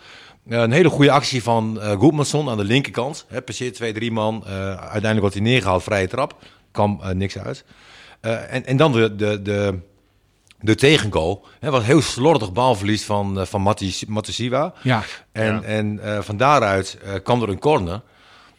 Een 0.49 0.73
hele 0.73 0.89
goede 0.91 1.11
actie 1.11 1.43
van 1.43 1.81
eh 1.81 1.91
Goedmanson 1.91 2.49
aan 2.51 2.57
de 2.57 2.65
linkerkant. 2.65 3.25
Hè, 3.29 3.43
passeert 3.43 3.75
twee, 3.75 3.93
drie 3.93 4.13
man. 4.13 4.45
Uiteindelijk 4.47 5.21
wordt 5.21 5.35
hij 5.35 5.45
neergehaald, 5.45 5.83
vrije 5.83 6.09
trap. 6.09 6.37
Kwam 6.73 7.01
eh, 7.03 7.11
niks 7.11 7.39
uit. 7.39 7.65
Eh, 8.21 8.55
en, 8.55 8.67
en 8.67 8.77
dan 8.77 8.93
de, 8.93 9.17
de, 9.17 9.43
de, 9.43 9.79
de 10.61 10.75
tegengoal. 10.75 11.45
Hè, 11.61 11.71
was 11.71 11.85
heel 11.85 12.03
slordig 12.03 12.53
balverlies 12.53 13.05
van, 13.05 13.41
eh, 13.41 13.47
van 13.47 13.75
Matisiwa. 14.09 14.75
Ja. 14.83 15.03
En, 15.33 15.55
Ja. 15.55 15.63
en 15.63 15.99
eh, 16.03 16.21
van 16.23 16.37
daaruit 16.37 16.99
eh, 17.05 17.15
kwam 17.23 17.43
er 17.43 17.49
een 17.49 17.59
corner. 17.59 18.01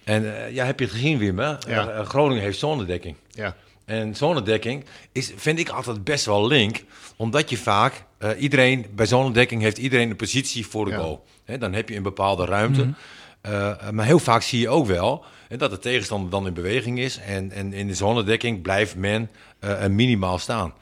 En 0.03 0.53
ja, 0.53 0.65
heb 0.65 0.79
je 0.79 0.85
het 0.85 0.93
gezien, 0.93 1.17
Wim? 1.17 1.39
Hè? 1.39 1.53
Ja. 1.67 2.03
Groningen 2.03 2.43
heeft 2.43 2.59
zonnedekking. 2.59 3.15
Ja. 3.31 3.55
En 3.85 4.15
zonnedekking 4.15 4.85
is, 5.11 5.31
vind 5.35 5.59
ik 5.59 5.69
altijd 5.69 6.03
best 6.03 6.25
wel 6.25 6.47
link. 6.47 6.83
Omdat 7.15 7.49
je 7.49 7.57
vaak, 7.57 8.03
eh, 8.17 8.29
iedereen, 8.37 8.85
bij 8.95 9.05
zonnedekking 9.05 9.61
heeft 9.61 9.77
iedereen 9.77 10.09
een 10.09 10.15
positie 10.15 10.67
voor 10.67 10.85
de 10.85 10.91
Ja. 10.91 10.97
goal. 10.97 11.25
Hè, 11.45 11.57
dan 11.57 11.73
heb 11.73 11.89
je 11.89 11.95
een 11.95 12.03
bepaalde 12.03 12.45
ruimte. 12.45 12.93
Eh, 13.41 13.89
maar 13.91 14.05
heel 14.05 14.19
vaak 14.19 14.41
zie 14.41 14.59
je 14.59 14.69
ook 14.69 14.85
wel 14.87 15.25
hè, 15.53 15.59
dat 15.59 15.71
de 15.71 15.79
tegenstander 15.79 16.29
dan 16.29 16.47
in 16.47 16.53
beweging 16.53 16.99
is. 16.99 17.19
En, 17.27 17.51
en 17.51 17.73
in 17.73 17.87
de 17.87 17.93
zonnedekking 17.93 18.61
blijft 18.61 18.95
men 18.95 19.29
eh, 19.59 19.87
minimaal 19.87 20.37
staan. 20.37 20.73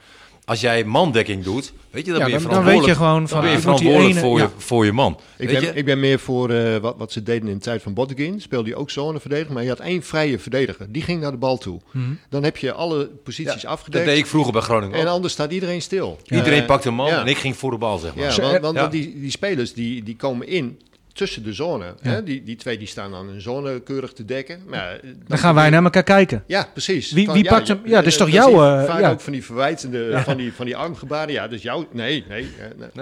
Als 0.44 0.60
jij 0.60 0.84
mandekking 0.84 1.44
doet, 1.44 1.72
weet 1.90 2.04
je, 2.06 2.10
dan 2.12 2.20
Ja, 2.20 2.26
ben 2.26 2.34
je 2.40 2.42
dan- 2.42 2.54
dan 2.54 2.64
weet 2.64 2.84
je 2.84 2.94
verantwoordelijk, 2.94 2.98
gewoon 2.98 3.18
dan 3.18 3.28
van, 3.28 3.40
ben 3.40 3.50
je 3.50 3.58
verantwoordelijk 3.58 4.10
ene- 4.10 4.20
voor, 4.20 4.38
je, 4.38 4.44
ja. 4.44 4.50
voor 4.56 4.84
je 4.84 4.92
man. 4.92 5.12
Ik 5.38 5.48
weet 5.48 5.60
ben, 5.60 5.66
je? 5.68 5.74
ik 5.78 5.84
ben 5.84 6.00
meer 6.00 6.18
voor 6.18 6.50
eh, 6.50 6.76
wat, 6.76 6.94
wat 6.98 7.12
ze 7.12 7.22
deden 7.22 7.48
in 7.48 7.54
de 7.54 7.60
tijd 7.60 7.82
van 7.82 7.94
Botteguin. 7.94 8.40
Speelde 8.40 8.70
hij 8.70 8.78
ook 8.78 8.90
zoneverdediger, 8.90 9.52
maar 9.52 9.62
je 9.62 9.68
had 9.68 9.78
één 9.80 10.02
vrije 10.02 10.38
verdediger. 10.38 10.86
Die 10.92 11.02
ging 11.02 11.20
naar 11.20 11.30
de 11.30 11.36
bal 11.36 11.58
toe. 11.58 11.80
Mhm. 11.92 12.04
Dan 12.28 12.42
heb 12.42 12.56
je 12.56 12.72
alle 12.72 13.06
posities 13.24 13.54
dat 13.62 13.64
afgedekt. 13.70 14.04
deed 14.04 14.18
ik 14.18 14.26
vroeger 14.26 14.52
bij 14.52 14.62
Groningen 14.62 14.98
En 14.98 15.06
anders 15.06 15.32
staat 15.32 15.52
iedereen 15.52 15.82
stil. 15.82 16.18
Iedereen 16.24 16.64
pakt 16.64 16.84
een 16.84 16.94
man 16.94 17.06
ja. 17.08 17.20
en 17.20 17.26
ik 17.26 17.36
ging 17.38 17.56
voor 17.56 17.70
de 17.70 17.78
bal, 17.78 17.98
zeg 17.98 18.14
maar. 18.14 18.24
Ja, 18.24 18.40
want, 18.40 18.60
want, 18.60 18.74
ja. 18.74 18.80
want 18.80 18.92
die, 18.92 19.20
die 19.20 19.30
spelers 19.30 19.72
die, 19.72 20.02
die 20.02 20.16
komen 20.16 20.46
in 20.48 20.80
tussen 21.12 21.42
de 21.42 21.52
zone. 21.52 21.94
Ja. 22.02 22.10
Hè? 22.10 22.22
Die, 22.22 22.42
die 22.42 22.56
twee 22.56 22.78
die 22.78 22.86
staan 22.86 23.10
dan 23.10 23.26
hun 23.28 23.40
zone 23.40 23.80
keurig 23.80 24.12
te 24.12 24.24
dekken. 24.24 24.60
Maar, 24.66 24.92
eh, 24.92 25.10
Dan 25.26 25.38
gaan 25.38 25.54
wij 25.54 25.70
naar 25.70 25.82
elkaar 25.84 26.02
kijken. 26.02 26.44
Ja, 26.46 26.68
precies. 26.72 27.12
Wie- 27.12 27.30
wie 27.30 27.44
pakt 27.44 27.68
hem? 27.68 27.80
Ja, 27.84 27.96
dat 27.96 28.06
is 28.06 28.16
toch 28.16 28.30
jouw, 28.30 28.50
eh, 28.52 28.84
Vaak 28.84 29.00
ja. 29.00 29.10
ook 29.10 29.20
van 29.20 29.32
die 29.32 29.44
verwijtende, 29.44 30.20
van, 30.24 30.36
die, 30.36 30.52
van 30.52 30.66
die 30.66 30.76
armgebaren. 30.76 31.32
Ja, 31.32 31.48
dus 31.48 31.62
jouw... 31.62 31.86
Nee, 31.92 32.24
nee. 32.28 32.46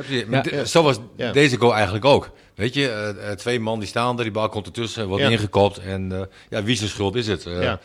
nee. 0.09 0.26
Maar 0.26 0.47
Zo 0.67 0.83
was 0.83 0.99
Ja. 1.17 1.33
deze 1.33 1.57
goal 1.57 1.75
eigenlijk 1.75 2.05
ook. 2.05 2.31
Weet 2.55 2.75
je, 2.75 2.88
eh, 2.88 3.31
twee 3.33 3.61
man 3.61 3.79
die 3.79 3.88
staan 3.88 4.17
er, 4.17 4.23
die 4.23 4.33
bal 4.33 4.49
komt 4.49 4.67
ertussen, 4.67 5.09
wordt 5.09 5.23
Ja. 5.25 5.31
ingekopt. 5.31 5.79
En 5.79 6.12
eh, 6.12 6.21
ja, 6.50 6.62
wie 6.62 6.76
zijn 6.76 6.88
schuld 6.90 7.14
is 7.14 7.26
het? 7.26 7.47
Eh, 7.47 7.62
Ja. 7.62 7.81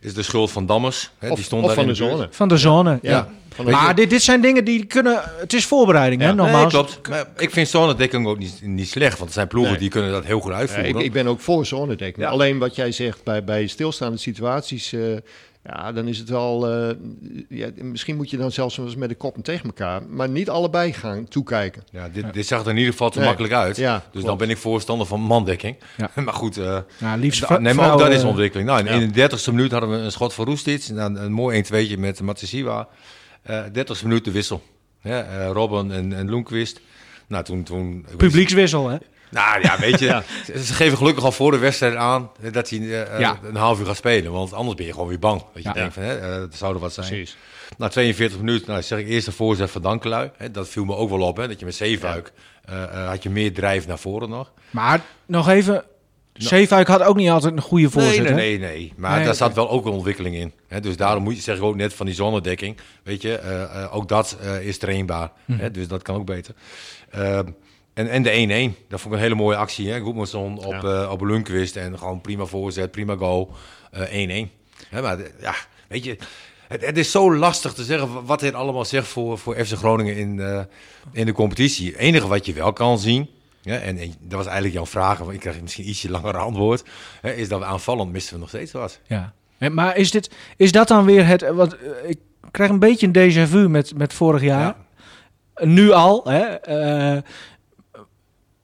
Is 0.00 0.14
de 0.14 0.22
schuld 0.22 0.50
van 0.50 0.66
Dammers? 0.66 1.10
Hè, 1.18 1.28
Of, 1.30 1.34
die 1.36 1.44
stond 1.44 1.60
of 1.62 1.66
daar 1.66 1.76
van 1.76 1.84
in 1.84 1.90
de 1.90 1.96
zone. 1.96 2.28
Van 2.30 2.48
de 2.48 2.56
zone. 2.56 2.98
Ja. 3.02 3.10
Ja. 3.10 3.28
Maar 3.62 3.94
dit, 3.94 4.10
dit 4.10 4.22
zijn 4.22 4.40
dingen 4.40 4.64
die 4.64 4.84
kunnen... 4.84 5.22
Het 5.36 5.52
is 5.52 5.66
voorbereiding, 5.66 6.22
hè, 6.22 6.34
normaal. 6.34 6.66
Klopt. 6.66 7.00
Ik 7.36 7.50
vind 7.50 7.68
zonedekking 7.68 8.26
ook 8.26 8.38
niet, 8.38 8.60
niet 8.62 8.88
slecht. 8.88 9.18
Want 9.18 9.28
er 9.28 9.34
zijn 9.34 9.48
ploegen 9.48 9.78
die 9.78 9.90
kunnen 9.90 10.12
dat 10.12 10.24
heel 10.24 10.40
goed 10.40 10.52
uitvoeren. 10.52 10.88
Ik, 10.88 11.04
ik, 11.04 11.12
ben 11.12 11.26
ook 11.26 11.40
voor 11.40 11.66
zonedekking. 11.66 12.26
Alleen 12.26 12.58
wat 12.58 12.76
jij 12.76 12.92
zegt, 12.92 13.24
bij, 13.24 13.44
bij 13.44 13.66
stilstaande 13.66 14.18
situaties... 14.18 14.92
Eh, 14.92 15.00
ja, 15.64 15.92
dan 15.92 16.08
is 16.08 16.18
het 16.18 16.28
wel. 16.28 16.68
Eh, 16.70 16.96
ja, 17.48 17.68
misschien 17.76 18.16
moet 18.16 18.30
je 18.30 18.36
dan 18.36 18.52
zelfs 18.52 18.76
wel 18.76 18.86
eens 18.86 18.96
met 18.96 19.08
de 19.08 19.14
koppen 19.14 19.42
tegen 19.42 19.64
elkaar. 19.64 20.02
Maar 20.08 20.28
niet 20.28 20.50
allebei 20.50 20.92
gaan 20.92 21.28
toekijken. 21.28 21.82
Ja, 21.90 22.08
dit, 22.08 22.32
dit 22.32 22.46
zag 22.46 22.62
er 22.62 22.70
in 22.70 22.76
ieder 22.76 22.92
geval 22.92 23.10
te 23.10 23.20
makkelijk 23.20 23.52
uit. 23.52 23.76
Ja, 23.76 24.04
dus 24.12 24.22
dan 24.24 24.36
ben 24.36 24.50
ik 24.50 24.56
voorstander 24.56 25.06
van 25.06 25.20
mandekking. 25.20 25.76
maar 26.24 26.34
goed, 26.34 26.56
eh, 26.56 26.78
ja, 26.98 27.16
liefst 27.16 27.48
nee, 27.58 27.74
maar 27.74 27.92
ook 27.92 27.98
dat 27.98 28.12
is 28.12 28.22
ontwikkeling. 28.22 28.68
Nou, 28.68 28.86
in, 28.86 29.12
de 29.12 29.30
30ste 29.30 29.50
minuut 29.50 29.70
hadden 29.70 29.90
we 29.90 29.96
een 29.96 30.12
schot 30.12 30.34
van 30.34 30.44
Roestic. 30.44 30.84
en 30.84 31.24
een, 31.24 31.32
mooi 31.32 31.64
1-2'tje 31.64 31.98
met 31.98 32.20
Matsiwa. 32.20 32.88
Eh, 33.44 33.62
30 33.72 34.02
minuten 34.02 34.32
wissel. 34.32 34.62
Ja, 35.02 35.22
eh, 35.22 35.50
Robben 35.50 35.90
en, 35.90 36.12
en 36.12 36.44
Nou, 37.28 37.44
toen, 37.44 37.62
toen, 37.62 38.06
Publiekswissel, 38.16 38.88
hè? 38.88 38.96
Nou 39.30 39.60
ja, 39.62 39.78
weet 39.78 39.98
je, 39.98 40.22
ze 40.66 40.74
geven 40.74 40.98
gelukkig 40.98 41.24
al 41.24 41.32
voor 41.32 41.50
de 41.50 41.58
wedstrijd 41.58 41.94
aan 41.94 42.30
eh, 42.42 42.52
dat 42.52 42.70
hij 42.70 42.78
ja. 43.18 43.38
een 43.42 43.56
half 43.56 43.80
uur 43.80 43.86
gaat 43.86 43.96
spelen. 43.96 44.32
Want 44.32 44.52
anders 44.52 44.76
ben 44.76 44.86
je 44.86 44.92
gewoon 44.92 45.08
weer 45.08 45.18
bang. 45.18 45.42
Dat 45.54 45.62
je 45.62 45.72
denkt 45.72 45.94
van, 45.94 46.02
hè, 46.02 46.40
dat 46.40 46.54
zou 46.54 46.74
er 46.74 46.80
wat 46.80 46.92
zijn. 46.92 47.06
Precies. 47.06 47.36
Na 47.76 47.88
42 47.88 48.38
minuten, 48.38 48.70
nou, 48.70 48.82
zeg 48.82 48.98
ik 48.98 49.08
eerst 49.08 49.26
de 49.26 49.32
voorzet 49.32 49.70
van 49.70 49.82
Dankelui. 49.82 50.30
Hè, 50.36 50.50
dat 50.50 50.68
viel 50.68 50.84
me 50.84 50.94
ook 50.94 51.10
wel 51.10 51.20
op, 51.22 51.36
hè, 51.36 51.48
dat 51.48 51.58
je 51.58 51.64
met 51.64 51.74
Zeefuik 51.74 52.32
had 53.06 53.22
je 53.22 53.30
meer 53.30 53.54
drijf 53.54 53.86
naar 53.86 53.98
voren 53.98 54.28
nog. 54.28 54.52
Maar 54.70 55.00
nog 55.26 55.48
even, 55.48 55.84
Zeefuik 56.42 56.86
had 56.86 57.02
ook 57.02 57.16
niet 57.16 57.28
altijd 57.28 57.52
een 57.52 57.60
goede 57.62 57.90
voorzet, 57.90 58.22
nee, 58.22 58.32
nee, 58.32 58.58
nee, 58.58 58.58
nee. 58.58 58.92
Maar 58.96 59.16
Nee, 59.16 59.24
daar 59.24 59.34
zat 59.34 59.54
wel 59.54 59.70
ook 59.70 59.86
een 59.86 59.92
ontwikkeling 59.92 60.34
in. 60.34 60.52
Dus 60.82 60.96
daarom 60.96 61.22
moet 61.22 61.36
je, 61.36 61.42
zeg 61.42 61.56
ik 61.56 61.62
ook 61.62 61.76
net 61.76 61.94
van 61.94 62.06
die 62.06 62.14
zonnedekking. 62.14 62.76
Weet 63.02 63.22
je, 63.22 63.34
eh, 63.36 63.62
eh, 63.62 63.94
ook 63.96 64.08
dat 64.08 64.36
eh, 64.40 64.66
is 64.66 64.78
trainbaar. 64.78 65.30
Hm. 65.44 65.70
Dus 65.72 65.88
dat 65.88 66.02
kan 66.02 66.16
ook 66.16 66.26
beter. 66.26 66.54
Eh, 67.10 67.38
en, 67.94 68.08
en 68.10 68.22
de 68.22 68.30
1-1, 68.30 68.88
dat 68.88 69.00
vond 69.00 69.14
ik 69.14 69.20
een 69.20 69.26
hele 69.26 69.34
mooie 69.40 69.56
actie. 69.56 69.90
Hè? 69.90 70.00
Goedmanson 70.00 70.58
op, 70.64 70.78
Ja. 70.82 71.10
op 71.10 71.20
Lundqvist 71.20 71.76
en 71.76 71.98
gewoon 71.98 72.20
prima 72.20 72.44
voorzet, 72.44 72.90
prima 72.90 73.16
goal. 73.16 73.50
Eh, 73.90 74.46
1-1. 74.46 74.50
Hè, 74.88 75.02
maar 75.02 75.18
ja, 75.40 75.54
weet 75.88 76.04
je, 76.04 76.16
het, 76.68 76.86
het 76.86 76.98
is 76.98 77.10
zo 77.10 77.34
lastig 77.36 77.72
te 77.72 77.84
zeggen 77.84 78.24
wat 78.24 78.40
dit 78.40 78.54
allemaal 78.54 78.84
zegt 78.84 79.06
voor, 79.06 79.38
voor 79.38 79.64
FC 79.64 79.72
Groningen 79.76 80.16
in, 80.16 80.66
in 81.12 81.26
de 81.26 81.32
competitie. 81.32 81.90
Het 81.90 81.96
enige 82.00 82.26
wat 82.26 82.46
je 82.46 82.52
wel 82.52 82.72
kan 82.72 82.98
zien, 82.98 83.28
ja, 83.64 83.78
en, 83.78 83.98
en 83.98 84.14
dat 84.20 84.36
was 84.36 84.46
eigenlijk 84.46 84.74
jouw 84.74 84.86
vraag, 84.86 85.18
want 85.18 85.32
ik 85.32 85.40
krijg 85.40 85.60
misschien 85.60 85.88
ietsje 85.88 86.10
langer 86.10 86.36
antwoord, 86.36 86.84
hè, 87.20 87.32
is 87.32 87.48
dat 87.48 87.58
we 87.58 87.64
aanvallend 87.64 88.12
missen 88.12 88.34
we 88.34 88.40
nog 88.40 88.48
steeds 88.48 88.72
wat. 88.72 89.00
Ja. 89.06 89.32
En, 89.58 89.74
maar 89.74 89.96
is, 89.96 90.10
dit, 90.10 90.30
is 90.56 90.72
dat 90.72 90.88
dan 90.88 91.04
weer 91.04 91.26
het... 91.26 91.50
Wat, 91.52 91.72
eh, 91.72 92.10
ik 92.10 92.18
krijg 92.50 92.70
een 92.70 92.78
beetje 92.78 93.10
een 93.12 93.46
déjà 93.46 93.48
vu 93.48 93.68
met, 93.68 93.96
met 93.96 94.12
vorig 94.12 94.42
jaar. 94.42 94.60
Ja. 94.60 94.76
Nu 95.66 95.90
al, 95.90 96.24
hè? 96.24 96.40
eh, 96.40 97.22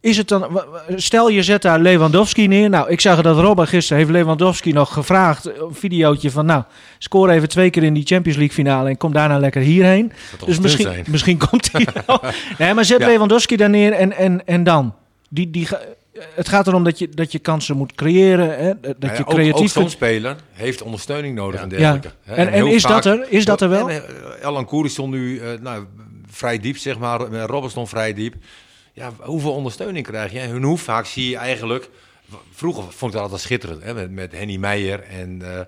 is 0.01 0.17
het 0.17 0.29
dan, 0.29 0.63
stel 0.97 1.29
je 1.29 1.43
zet 1.43 1.63
daar 1.63 1.79
Lewandowski 1.81 2.47
neer. 2.47 2.69
Nou, 2.71 2.91
ik 2.91 3.01
zag 3.01 3.23
dat 3.23 3.39
Robben 3.39 3.67
gisteren 3.67 3.99
heeft 3.99 4.11
Lewandowski 4.15 4.73
nog 4.73 4.93
gevraagd, 4.93 5.47
eh, 5.47 5.57
een 5.61 5.75
videootje 5.75 6.31
van, 6.31 6.47
nou, 6.47 6.63
score 6.99 7.33
even 7.33 7.49
twee 7.49 7.71
keer 7.71 7.83
in 7.83 7.95
die 7.95 8.07
Champions 8.07 8.39
League 8.39 8.55
finale 8.57 8.89
en 8.89 8.97
kom 8.97 9.13
daarna 9.13 9.39
lekker 9.39 9.61
hierheen. 9.63 10.13
Dus 10.47 10.59
misschien, 10.61 10.87
zijn. 10.87 11.05
misschien 11.11 11.39
komt 11.39 11.73
hij 11.73 11.87
wel. 12.07 12.21
Nee, 12.59 12.75
maar 12.75 12.85
zet 12.85 13.01
Ja. 13.01 13.07
Lewandowski 13.07 13.57
daar 13.57 13.71
neer 13.71 13.93
en, 13.93 14.13
en, 14.17 14.47
en 14.47 14.65
dan? 14.65 14.95
Die, 15.29 15.51
die, 15.51 15.69
het 16.35 16.49
gaat 16.49 16.67
erom 16.67 16.85
dat 16.85 16.99
je, 16.99 17.09
dat 17.09 17.33
je 17.33 17.39
kansen 17.39 17.77
moet 17.77 17.95
creëren, 17.95 18.59
hè? 18.59 18.73
dat 18.81 18.99
Nou 18.99 19.13
ja, 19.13 19.13
je 19.13 19.21
ook- 19.21 19.29
ook, 19.29 19.35
creatief 19.35 19.77
speler 19.91 20.37
heeft 20.53 20.83
ondersteuning 20.83 21.35
nodig 21.35 21.57
Ja. 21.57 21.63
en 21.63 21.69
dergelijke. 21.69 22.11
Ja. 22.27 22.33
En, 22.35 22.49
en 22.53 22.67
is, 22.67 22.83
vaak- 22.83 23.03
dat 23.03 23.05
er, 23.19 23.27
is 23.29 23.45
dat 23.45 23.61
er 23.61 23.69
wel? 23.69 23.91
Eh, 23.91 23.97
Elan 24.43 24.65
Koeri 24.65 24.89
stond 24.89 25.13
nu 25.13 25.39
eh, 25.39 25.47
nou, 25.61 25.85
vrij 26.31 26.59
diep, 26.59 26.77
zeg 26.77 26.99
maar. 26.99 27.21
Robben 27.21 27.71
stond 27.71 27.89
vrij 27.89 28.15
diep. 28.15 28.35
Ja, 29.01 29.13
hoeveel 29.21 29.53
ondersteuning 29.53 30.07
krijg 30.07 30.33
je? 30.33 30.39
En 30.39 30.63
hoe 30.63 30.79
vaak 30.79 31.07
zie 31.07 31.31
je 31.31 31.37
eigenlijk... 31.37 31.91
Vroeger 32.51 32.83
vond 32.83 33.03
ik 33.13 33.13
dat 33.13 33.23
altijd 33.23 33.41
schitterend, 33.41 33.83
hè, 33.83 33.95
met, 33.95 34.11
met 34.11 34.33
Henny 34.33 34.57
Meijer 34.57 35.03
en, 35.03 35.43
eh, 35.43 35.59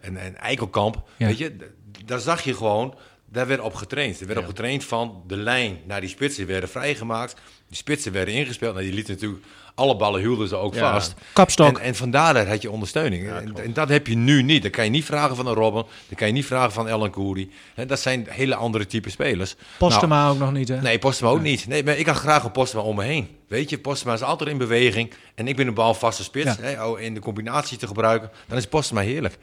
en, 0.00 0.16
en 0.16 0.36
Eikelkamp. 0.36 1.02
Ja. 1.16 1.26
Weet 1.26 1.38
je, 1.38 1.56
daar 2.04 2.20
zag 2.20 2.42
je 2.42 2.54
gewoon... 2.54 2.94
Daar 3.28 3.46
werd 3.46 3.60
op 3.60 3.74
getraind. 3.74 4.20
Er 4.20 4.26
werd 4.26 4.38
Ja. 4.38 4.44
op 4.44 4.50
getraind 4.50 4.84
van 4.84 5.22
de 5.26 5.36
lijn 5.36 5.78
naar 5.86 6.00
die 6.00 6.10
spitsen 6.10 6.46
werden 6.46 6.68
vrijgemaakt. 6.68 7.34
Die 7.68 7.76
spitsen 7.76 8.12
werden 8.12 8.34
ingespeeld. 8.34 8.74
Nou, 8.74 8.84
die 8.86 8.94
lieten 8.94 9.12
natuurlijk... 9.14 9.44
Alle 9.76 9.96
ballen 9.96 10.20
hielden 10.20 10.48
ze 10.48 10.56
ook 10.56 10.74
Ja. 10.74 10.92
vast. 10.92 11.14
Kapstok. 11.32 11.78
En, 11.78 11.84
en 11.84 11.94
vandaar 11.94 12.46
had 12.48 12.62
je 12.62 12.70
ondersteuning. 12.70 13.26
Ja, 13.26 13.42
en, 13.62 13.72
dat 13.72 13.88
heb 13.88 14.06
je 14.06 14.16
nu 14.16 14.42
niet. 14.42 14.62
Dat 14.62 14.70
kan 14.72 14.84
je 14.84 14.90
niet 14.90 15.04
vragen 15.04 15.36
van 15.36 15.46
een 15.46 15.54
Robben. 15.54 15.84
Dat 16.08 16.18
kan 16.18 16.26
je 16.26 16.32
niet 16.32 16.46
vragen 16.46 16.72
van 16.72 16.88
Ellen 16.88 17.10
Koeri. 17.10 17.50
Hè, 17.74 17.86
Dat 17.86 18.00
zijn 18.00 18.26
hele 18.30 18.54
andere 18.54 18.86
type 18.86 19.10
spelers. 19.10 19.54
Postema 19.78 20.28
ook 20.28 20.38
nog 20.38 20.52
niet, 20.52 20.68
hè? 20.68 20.74
Nou, 20.74 20.86
nee, 20.86 20.98
Postema 20.98 21.30
ook 21.30 21.40
niet. 21.40 21.66
Nee, 21.66 21.84
maar 21.84 21.96
ik 21.96 22.06
had 22.06 22.16
graag 22.16 22.44
een 22.44 22.50
Postema 22.52 22.82
om 22.82 22.96
me 22.96 23.04
heen. 23.04 23.28
Weet 23.48 23.70
je, 23.70 23.78
Postema 23.78 24.12
is 24.12 24.22
altijd 24.22 24.50
in 24.50 24.58
beweging. 24.58 25.12
En 25.34 25.48
ik 25.48 25.56
ben 25.56 25.66
een 25.66 25.74
balvaste 25.74 26.22
spits. 26.22 26.56
Ja. 26.56 26.62
Hè, 26.62 26.84
oh, 26.84 27.00
in 27.00 27.14
de 27.14 27.20
combinatie 27.20 27.78
te 27.78 27.86
gebruiken. 27.86 28.30
Dan 28.48 28.58
is 28.58 28.66
Postema 28.66 29.00
heerlijk. 29.00 29.36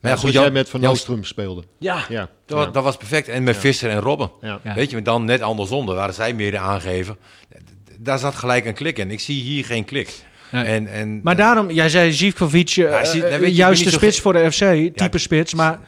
Maar 0.00 0.12
Ja, 0.12 0.18
goed, 0.18 0.32
Jan, 0.32 0.42
jij 0.42 0.52
met 0.52 0.68
Van 0.68 0.86
Oostrum 0.86 1.24
speelde. 1.24 1.64
Ja, 1.78 2.04
Ja, 2.08 2.28
dat, 2.46 2.74
dat 2.74 2.82
was 2.84 2.96
perfect. 2.96 3.28
En 3.28 3.42
met 3.42 3.56
Visser 3.56 3.90
en 3.90 4.00
Robben. 4.00 4.30
Ja. 4.40 4.60
Ja. 4.62 4.74
Weet 4.74 4.88
je, 4.88 4.94
maar 4.94 5.04
dan 5.04 5.24
net 5.24 5.40
andersom. 5.40 5.86
Daar 5.86 5.94
waren 5.94 6.14
zij 6.14 6.34
meer 6.34 6.58
aangeven. 6.58 7.16
Daar 7.98 8.18
zat 8.18 8.34
gelijk 8.34 8.64
een 8.66 8.74
klik 8.74 8.98
in. 8.98 9.10
Ik 9.10 9.20
zie 9.20 9.42
hier 9.42 9.64
geen 9.64 9.84
klik. 9.84 10.08
Nee. 10.50 10.64
En, 10.64 10.86
en, 10.86 11.20
Maar 11.22 11.36
daarom, 11.36 11.70
jij 11.70 11.88
zei 11.88 12.12
Zivkovic, 12.12 12.70
eh, 12.70 12.76
Ja, 12.76 13.04
zie- 13.04 13.24
eh, 13.24 13.40
je, 13.56 13.64
de 13.64 13.70
niet 13.70 13.92
spits 13.92 14.20
voor 14.20 14.32
de 14.32 14.52
FC, 14.52 14.58
type 14.58 15.08
Ja, 15.10 15.18
spits, 15.18 15.54
maar 15.54 15.80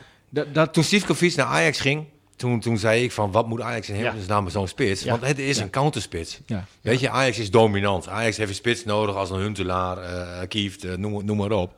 dat, 0.52 0.72
Toen 0.72 0.84
Sivkovic 0.84 1.36
naar 1.36 1.46
Ajax 1.46 1.80
ging, 1.80 2.04
toen, 2.36 2.60
toen 2.60 2.78
zei 2.78 3.02
ik 3.02 3.12
van 3.12 3.30
wat 3.30 3.48
moet 3.48 3.60
Ajax 3.60 3.88
in 3.88 3.94
hemelsnaam 3.94 4.48
zo'n 4.48 4.68
spits? 4.68 5.02
Ja. 5.02 5.10
Want 5.10 5.26
het 5.26 5.38
is 5.38 5.58
een 5.58 5.70
counterspits. 5.70 6.40
Ja. 6.46 6.64
Weet 6.80 7.00
je, 7.00 7.10
Ajax 7.10 7.38
is 7.38 7.50
dominant. 7.50 8.08
Ajax 8.08 8.36
heeft 8.36 8.48
een 8.48 8.54
spits 8.56 8.84
nodig 8.84 9.14
als 9.14 9.30
een 9.30 9.40
Huntelaar, 9.40 9.98
eh 9.98 10.48
Kieft, 10.48 10.84
eh, 10.84 10.96
noem, 10.96 11.24
noem 11.24 11.36
maar 11.36 11.50
op. 11.50 11.74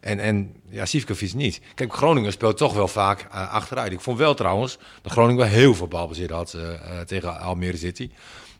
En, 0.00 0.18
en 0.18 0.52
ja, 0.70 0.84
Sivkovic 0.86 1.34
niet. 1.34 1.60
Kijk, 1.74 1.94
Groningen 1.94 2.32
speelt 2.32 2.56
toch 2.56 2.74
wel 2.74 2.88
vaak 2.88 3.26
eh, 3.30 3.52
achteruit. 3.52 3.92
Ik 3.92 4.00
vond 4.00 4.18
wel 4.18 4.34
trouwens 4.34 4.78
dat 5.02 5.12
Groningen 5.12 5.36
wel 5.40 5.50
heel 5.52 5.74
veel 5.74 5.88
balbezit 5.88 6.30
had 6.30 6.52
eh, 6.54 6.72
eh, 6.72 7.00
tegen 7.06 7.40
Almere 7.40 7.76
City. 7.76 8.10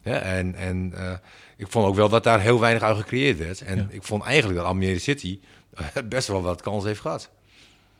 Ja, 0.02 0.18
en 0.20 0.54
en 0.54 0.92
eh, 0.96 1.12
ik 1.56 1.66
vond 1.68 1.86
ook 1.86 1.94
wel 1.94 2.08
dat 2.08 2.24
daar 2.24 2.40
heel 2.40 2.60
weinig 2.60 2.82
uit 2.82 2.96
gecreëerd 2.96 3.38
werd. 3.38 3.60
En 3.60 3.76
Ja. 3.76 3.86
ik 3.90 4.02
vond 4.02 4.22
eigenlijk 4.22 4.58
dat 4.58 4.66
Almere 4.68 4.98
City 4.98 5.38
eh, 5.74 5.84
best 6.08 6.28
wel 6.28 6.42
wat 6.42 6.62
kans 6.62 6.84
heeft 6.84 7.00
gehad. 7.00 7.30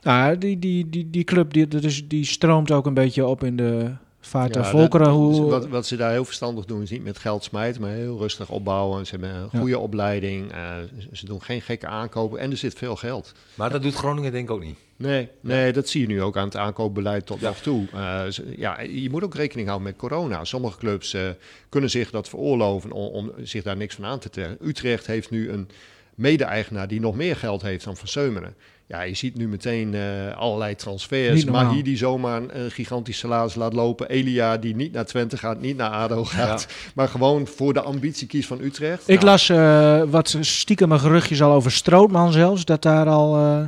nou, 0.03 0.39
die, 0.39 0.59
die, 0.59 0.89
die, 0.89 1.11
die 1.11 1.25
club 1.25 1.53
die, 1.53 2.07
die 2.07 2.25
stroomt 2.25 2.71
ook 2.71 2.87
een 2.87 2.95
beetje 2.95 3.27
op 3.27 3.45
in 3.45 3.57
de 3.57 3.93
vaart 4.21 4.55
Ja, 4.55 4.65
volkeren. 4.65 5.07
dat- 5.07 5.17
Hoe, 5.17 5.51
Wat, 5.51 5.69
wat 5.69 5.87
ze 5.87 5.97
daar 5.97 6.11
heel 6.11 6.25
verstandig 6.25 6.65
doen, 6.65 6.83
is 6.83 6.91
niet 6.91 7.05
met 7.05 7.19
geld 7.19 7.45
smijten, 7.45 7.81
maar 7.81 7.91
heel 7.91 8.19
rustig 8.19 8.51
opbouwen. 8.51 9.07
Ze 9.07 9.11
hebben 9.17 9.35
een 9.35 9.59
goede 9.61 9.79
opleiding, 9.79 10.53
eh, 10.53 10.75
ze- 11.13 11.27
doen 11.27 11.43
geen 11.43 11.63
gekke 11.63 11.87
aankopen 11.87 12.39
en 12.39 12.51
er 12.51 12.57
zit 12.57 12.75
veel 12.75 12.97
geld. 12.97 13.33
Maar 13.55 13.71
dat 13.71 13.83
doet 13.83 13.95
Groningen 13.95 14.33
denk 14.33 14.49
ik 14.49 14.55
ook 14.55 14.63
niet. 14.65 14.79
Nee, 14.97 15.29
nee, 15.41 15.73
dat 15.73 15.89
zie 15.89 16.01
je 16.01 16.07
nu 16.07 16.23
ook 16.23 16.37
aan 16.37 16.45
het 16.45 16.57
aankoopbeleid 16.57 17.27
tot 17.27 17.41
nog 17.41 17.59
toe. 17.59 17.87
Eh, 17.93 18.27
ze- 18.27 18.55
ja, 18.57 18.81
je 18.81 19.11
moet 19.11 19.25
ook 19.25 19.35
rekening 19.35 19.67
houden 19.69 19.89
met 19.89 19.97
corona. 19.99 20.45
Sommige 20.45 20.79
clubs 20.79 21.15
eh, 21.15 21.29
kunnen 21.69 21.91
zich 21.91 22.11
dat 22.11 22.29
veroorloven 22.29 22.93
om, 22.93 23.07
om 23.13 23.33
zich 23.43 23.63
daar 23.63 23.77
niks 23.77 23.95
van 23.95 24.05
aan 24.05 24.19
te 24.19 24.31
trekken. 24.31 24.69
Utrecht 24.69 25.07
heeft 25.07 25.31
nu 25.31 25.51
een 25.51 25.69
mede-eigenaar 26.15 26.89
die 26.89 27.01
nog 27.01 27.15
meer 27.15 27.37
geld 27.37 27.63
heeft 27.63 27.85
dan 27.85 27.97
Van 27.97 28.09
Seumeren. 28.09 28.55
Ja, 28.89 29.03
je 29.03 29.15
ziet 29.15 29.37
nu 29.37 29.49
meteen 29.49 29.95
eh, 29.95 30.37
allerlei 30.37 30.75
transfers. 30.75 31.45
Mahi 31.45 31.83
die 31.83 31.97
zomaar 31.97 32.43
een, 32.43 32.61
een 32.61 32.71
gigantisch 32.71 33.19
salaris 33.19 33.55
laat 33.55 33.73
lopen. 33.73 34.09
Elia 34.09 34.57
die 34.57 34.77
niet 34.77 34.93
naar 34.93 35.05
Twente 35.05 35.37
gaat, 35.37 35.61
niet 35.61 35.77
naar 35.77 35.91
ADO 35.91 36.25
gaat. 36.25 36.67
Maar 36.95 37.09
gewoon 37.09 37.47
voor 37.47 37.73
de 37.73 37.81
ambitie 37.81 38.27
kiest 38.27 38.49
van 38.49 38.61
Utrecht. 38.61 39.09
ik 39.09 39.15
Nou, 39.21 39.25
las 39.31 39.49
eh, 39.49 40.03
wat 40.11 40.37
stiekem 40.41 40.93
geruchtjes 40.93 41.43
al 41.43 41.53
over 41.53 41.73
Strootman 41.73 42.33
zelfs, 42.33 42.65
dat 42.65 42.83
daar 42.83 43.07
al 43.07 43.37
eh, 43.37 43.65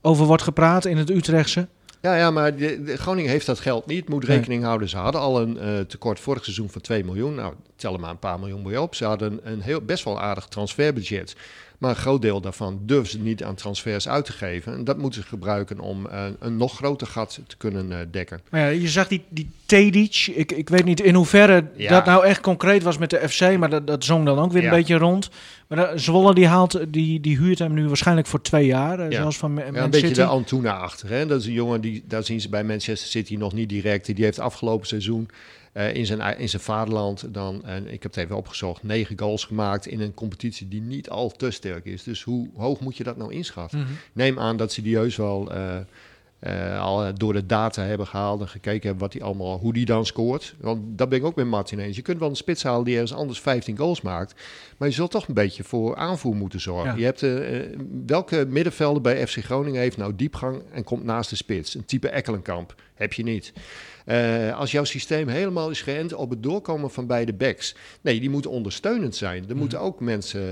over 0.00 0.26
wordt 0.26 0.42
gepraat 0.42 0.84
in 0.84 0.96
het 0.96 1.10
Utrechtse. 1.10 1.68
Ja, 2.00 2.16
ja, 2.16 2.30
maar 2.30 2.56
de, 2.56 2.82
de 2.82 2.96
Groningen 2.96 3.30
heeft 3.30 3.46
dat 3.46 3.60
geld 3.60 3.86
niet. 3.86 4.08
Moet 4.08 4.26
Nee. 4.26 4.36
rekening 4.36 4.64
houden. 4.64 4.88
Ze 4.88 4.96
hadden 4.96 5.20
al 5.20 5.40
een 5.40 5.86
tekort 5.86 6.20
vorig 6.20 6.44
seizoen 6.44 6.70
van 6.70 6.80
2 6.80 7.04
miljoen. 7.04 7.34
Nou, 7.34 7.54
tel 7.76 7.94
er 7.94 8.00
maar 8.00 8.10
een 8.10 8.18
paar 8.18 8.38
miljoen 8.38 8.62
bij 8.62 8.76
op. 8.76 8.94
Ze 8.94 9.04
hadden 9.04 9.40
een 9.42 9.60
heel, 9.60 9.80
best 9.80 10.04
wel 10.04 10.20
aardig 10.20 10.46
transferbudget. 10.46 11.36
Maar 11.84 11.92
een 11.94 12.00
groot 12.00 12.22
deel 12.22 12.40
daarvan 12.40 12.78
durven 12.82 13.10
ze 13.10 13.18
niet 13.18 13.44
aan 13.44 13.54
transfers 13.54 14.08
uit 14.08 14.24
te 14.24 14.32
geven. 14.32 14.72
En 14.74 14.84
dat 14.84 14.98
moeten 14.98 15.22
ze 15.22 15.28
gebruiken 15.28 15.80
om 15.80 16.06
eh, 16.06 16.24
een 16.40 16.56
nog 16.56 16.76
groter 16.76 17.06
gat 17.06 17.40
te 17.46 17.56
kunnen 17.56 17.92
eh, 17.92 17.98
dekken. 18.10 18.40
Maar 18.50 18.60
ja, 18.60 18.66
je 18.66 18.88
zag 18.88 19.08
die, 19.08 19.22
die 19.28 19.50
Tedic, 19.66 20.26
ik, 20.34 20.52
ik 20.52 20.68
weet 20.68 20.84
niet 20.84 21.00
in 21.00 21.14
hoeverre 21.14 21.64
Ja. 21.76 21.90
dat 21.90 22.04
nou 22.04 22.24
echt 22.24 22.40
concreet 22.40 22.82
was 22.82 22.98
met 22.98 23.10
de 23.10 23.28
FC, 23.28 23.56
maar 23.58 23.70
dat, 23.70 23.86
dat 23.86 24.04
zong 24.04 24.24
dan 24.24 24.38
ook 24.38 24.52
weer 24.52 24.62
Ja. 24.62 24.68
een 24.68 24.74
beetje 24.76 24.96
rond. 24.96 25.30
Maar 25.68 25.78
eh, 25.78 25.98
Zwolle 25.98 26.34
die, 26.34 26.46
haalt, 26.46 26.80
die, 26.88 27.20
die 27.20 27.36
huurt 27.36 27.58
hem 27.58 27.74
nu 27.74 27.86
waarschijnlijk 27.86 28.26
voor 28.26 28.42
twee 28.42 28.66
jaar, 28.66 29.10
Ja. 29.10 29.18
zoals 29.20 29.36
van 29.36 29.54
Ma- 29.54 29.62
Man 29.64 29.74
Ja, 29.74 29.82
een 29.82 29.90
beetje 29.90 30.06
City. 30.06 30.20
de 30.20 30.26
Antuna 30.26 30.76
achter. 30.76 31.08
Hè? 31.10 31.26
Dat 31.26 31.40
is 31.40 31.46
een 31.46 31.52
jongen, 31.52 31.80
die, 31.80 32.04
daar 32.08 32.24
zien 32.24 32.40
ze 32.40 32.48
bij 32.48 32.64
Manchester 32.64 33.08
City 33.08 33.36
nog 33.36 33.52
niet 33.52 33.68
direct. 33.68 34.06
Die 34.16 34.24
heeft 34.24 34.38
afgelopen 34.38 34.86
seizoen 34.86 35.28
eh, 35.74 35.94
in, 35.94 36.06
zijn, 36.06 36.38
in 36.38 36.48
zijn 36.48 36.62
vaderland 36.62 37.34
dan, 37.34 37.64
en 37.64 37.92
ik 37.92 38.02
heb 38.02 38.14
het 38.14 38.24
even 38.24 38.36
opgezocht, 38.36 38.82
negen 38.82 39.18
goals 39.18 39.44
gemaakt 39.44 39.86
in 39.86 40.00
een 40.00 40.14
competitie 40.14 40.68
die 40.68 40.80
niet 40.80 41.10
al 41.10 41.30
te 41.30 41.50
sterk 41.50 41.84
is. 41.84 42.02
Dus 42.02 42.22
hoe 42.22 42.48
hoog 42.56 42.80
moet 42.80 42.96
je 42.96 43.04
dat 43.04 43.16
nou 43.16 43.32
inschatten? 43.32 43.78
Mhm. 43.78 43.88
Neem 44.12 44.38
aan 44.38 44.56
dat 44.56 44.72
ze 44.72 44.82
die 44.82 44.96
heus 44.96 45.16
wel 45.16 45.52
eh, 45.52 45.76
eh, 46.38 46.80
al 46.80 47.14
door 47.14 47.32
de 47.32 47.46
data 47.46 47.82
hebben 47.82 48.06
gehaald 48.06 48.40
en 48.40 48.48
gekeken 48.48 48.82
hebben 48.82 49.02
wat 49.02 49.12
die 49.12 49.24
allemaal, 49.24 49.58
hoe 49.58 49.72
die 49.72 49.84
dan 49.84 50.06
scoort. 50.06 50.54
Want 50.60 50.98
dat 50.98 51.08
ben 51.08 51.18
ik 51.18 51.24
ook 51.24 51.36
met 51.36 51.46
Martin 51.46 51.78
eens. 51.78 51.96
Je 51.96 52.02
kunt 52.02 52.18
wel 52.18 52.28
een 52.28 52.36
spits 52.36 52.62
halen 52.62 52.84
die 52.84 52.94
ergens 52.94 53.14
anders 53.14 53.40
15 53.40 53.76
goals 53.76 54.00
maakt, 54.00 54.34
maar 54.76 54.88
je 54.88 54.94
zult 54.94 55.10
toch 55.10 55.28
een 55.28 55.34
beetje 55.34 55.64
voor 55.64 55.96
aanvoer 55.96 56.34
moeten 56.34 56.60
zorgen. 56.60 56.90
Ja. 56.90 56.98
Je 56.98 57.04
hebt 57.04 57.22
eh, 57.22 57.60
eh, 57.60 57.78
welke 58.06 58.46
middenvelder 58.48 59.02
bij 59.02 59.26
FC 59.26 59.38
Groningen 59.44 59.80
heeft 59.80 59.96
nou 59.96 60.14
diepgang 60.16 60.62
en 60.72 60.84
komt 60.84 61.04
naast 61.04 61.30
de 61.30 61.36
spits? 61.36 61.74
Een 61.74 61.84
type 61.84 62.08
Ekkelenkamp 62.08 62.74
heb 62.94 63.12
je 63.12 63.22
niet. 63.22 63.52
Eh, 64.04 64.58
als 64.58 64.70
jouw 64.70 64.84
systeem 64.84 65.28
helemaal 65.28 65.70
is 65.70 65.82
geënt 65.82 66.14
op 66.14 66.30
het 66.30 66.42
doorkomen 66.42 66.90
van 66.90 67.06
beide 67.06 67.32
backs. 67.32 67.74
Nee, 68.00 68.20
die 68.20 68.30
moeten 68.30 68.50
ondersteunend 68.50 69.16
zijn. 69.16 69.48
Er 69.48 69.56
moeten 69.56 69.80
ook 69.80 70.00
mensen, 70.00 70.42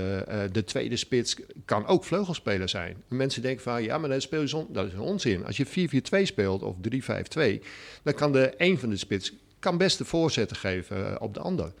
de 0.51 0.63
tweede 0.63 0.95
spits 0.95 1.35
kan 1.65 1.87
ook 1.87 2.03
vleugelspeler 2.03 2.69
zijn. 2.69 2.95
Mensen 3.07 3.41
denken 3.41 3.63
van, 3.63 3.83
ja, 3.83 3.97
maar 3.97 4.09
dat, 4.09 4.21
speel 4.21 4.41
je 4.41 4.65
dat 4.69 4.87
is 4.87 4.93
een 4.93 4.99
onzin. 4.99 5.45
Als 5.45 5.57
je 5.57 5.65
4-4-2 5.65 6.23
speelt 6.23 6.61
of 6.61 6.75
3-5-2, 6.75 7.63
dan 8.03 8.13
kan 8.13 8.31
de 8.31 8.53
een 8.57 8.79
van 8.79 8.89
de 8.89 8.97
spits 8.97 9.33
kan 9.63 9.77
best 9.77 9.97
de 9.97 10.05
voorzetten 10.05 10.57
geven 10.57 11.21
op 11.21 11.33
de 11.33 11.39
ander. 11.39 11.73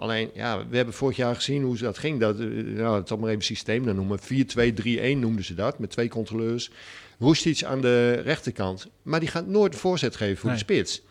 Alleen, 0.00 0.30
ja, 0.34 0.66
we 0.68 0.76
hebben 0.76 0.94
vorig 0.94 1.16
jaar 1.16 1.34
gezien 1.34 1.62
hoe 1.62 1.76
ze 1.76 1.84
dat 1.84 1.98
ging. 1.98 2.20
Dat, 2.20 2.38
eh, 2.40 2.46
nou, 2.46 2.96
het 2.98 3.08
zal 3.08 3.16
maar 3.16 3.30
even 3.30 3.42
systeem 3.44 3.84
dan 3.84 3.94
noemen. 3.96 4.18
4-2-3-1 4.18 5.18
noemden 5.20 5.44
ze 5.44 5.54
dat, 5.54 5.78
met 5.78 5.90
twee 5.90 6.08
controleurs. 6.08 6.70
Roestic 7.18 7.62
aan 7.64 7.80
de 7.80 8.10
rechterkant. 8.12 8.86
Maar 9.02 9.20
die 9.20 9.28
gaat 9.28 9.46
nooit 9.46 9.72
de 9.72 9.78
voorzet 9.78 10.16
geven 10.16 10.36
voor 10.36 10.48
Nee. 10.50 10.58
de 10.58 10.64
spits. 10.64 11.02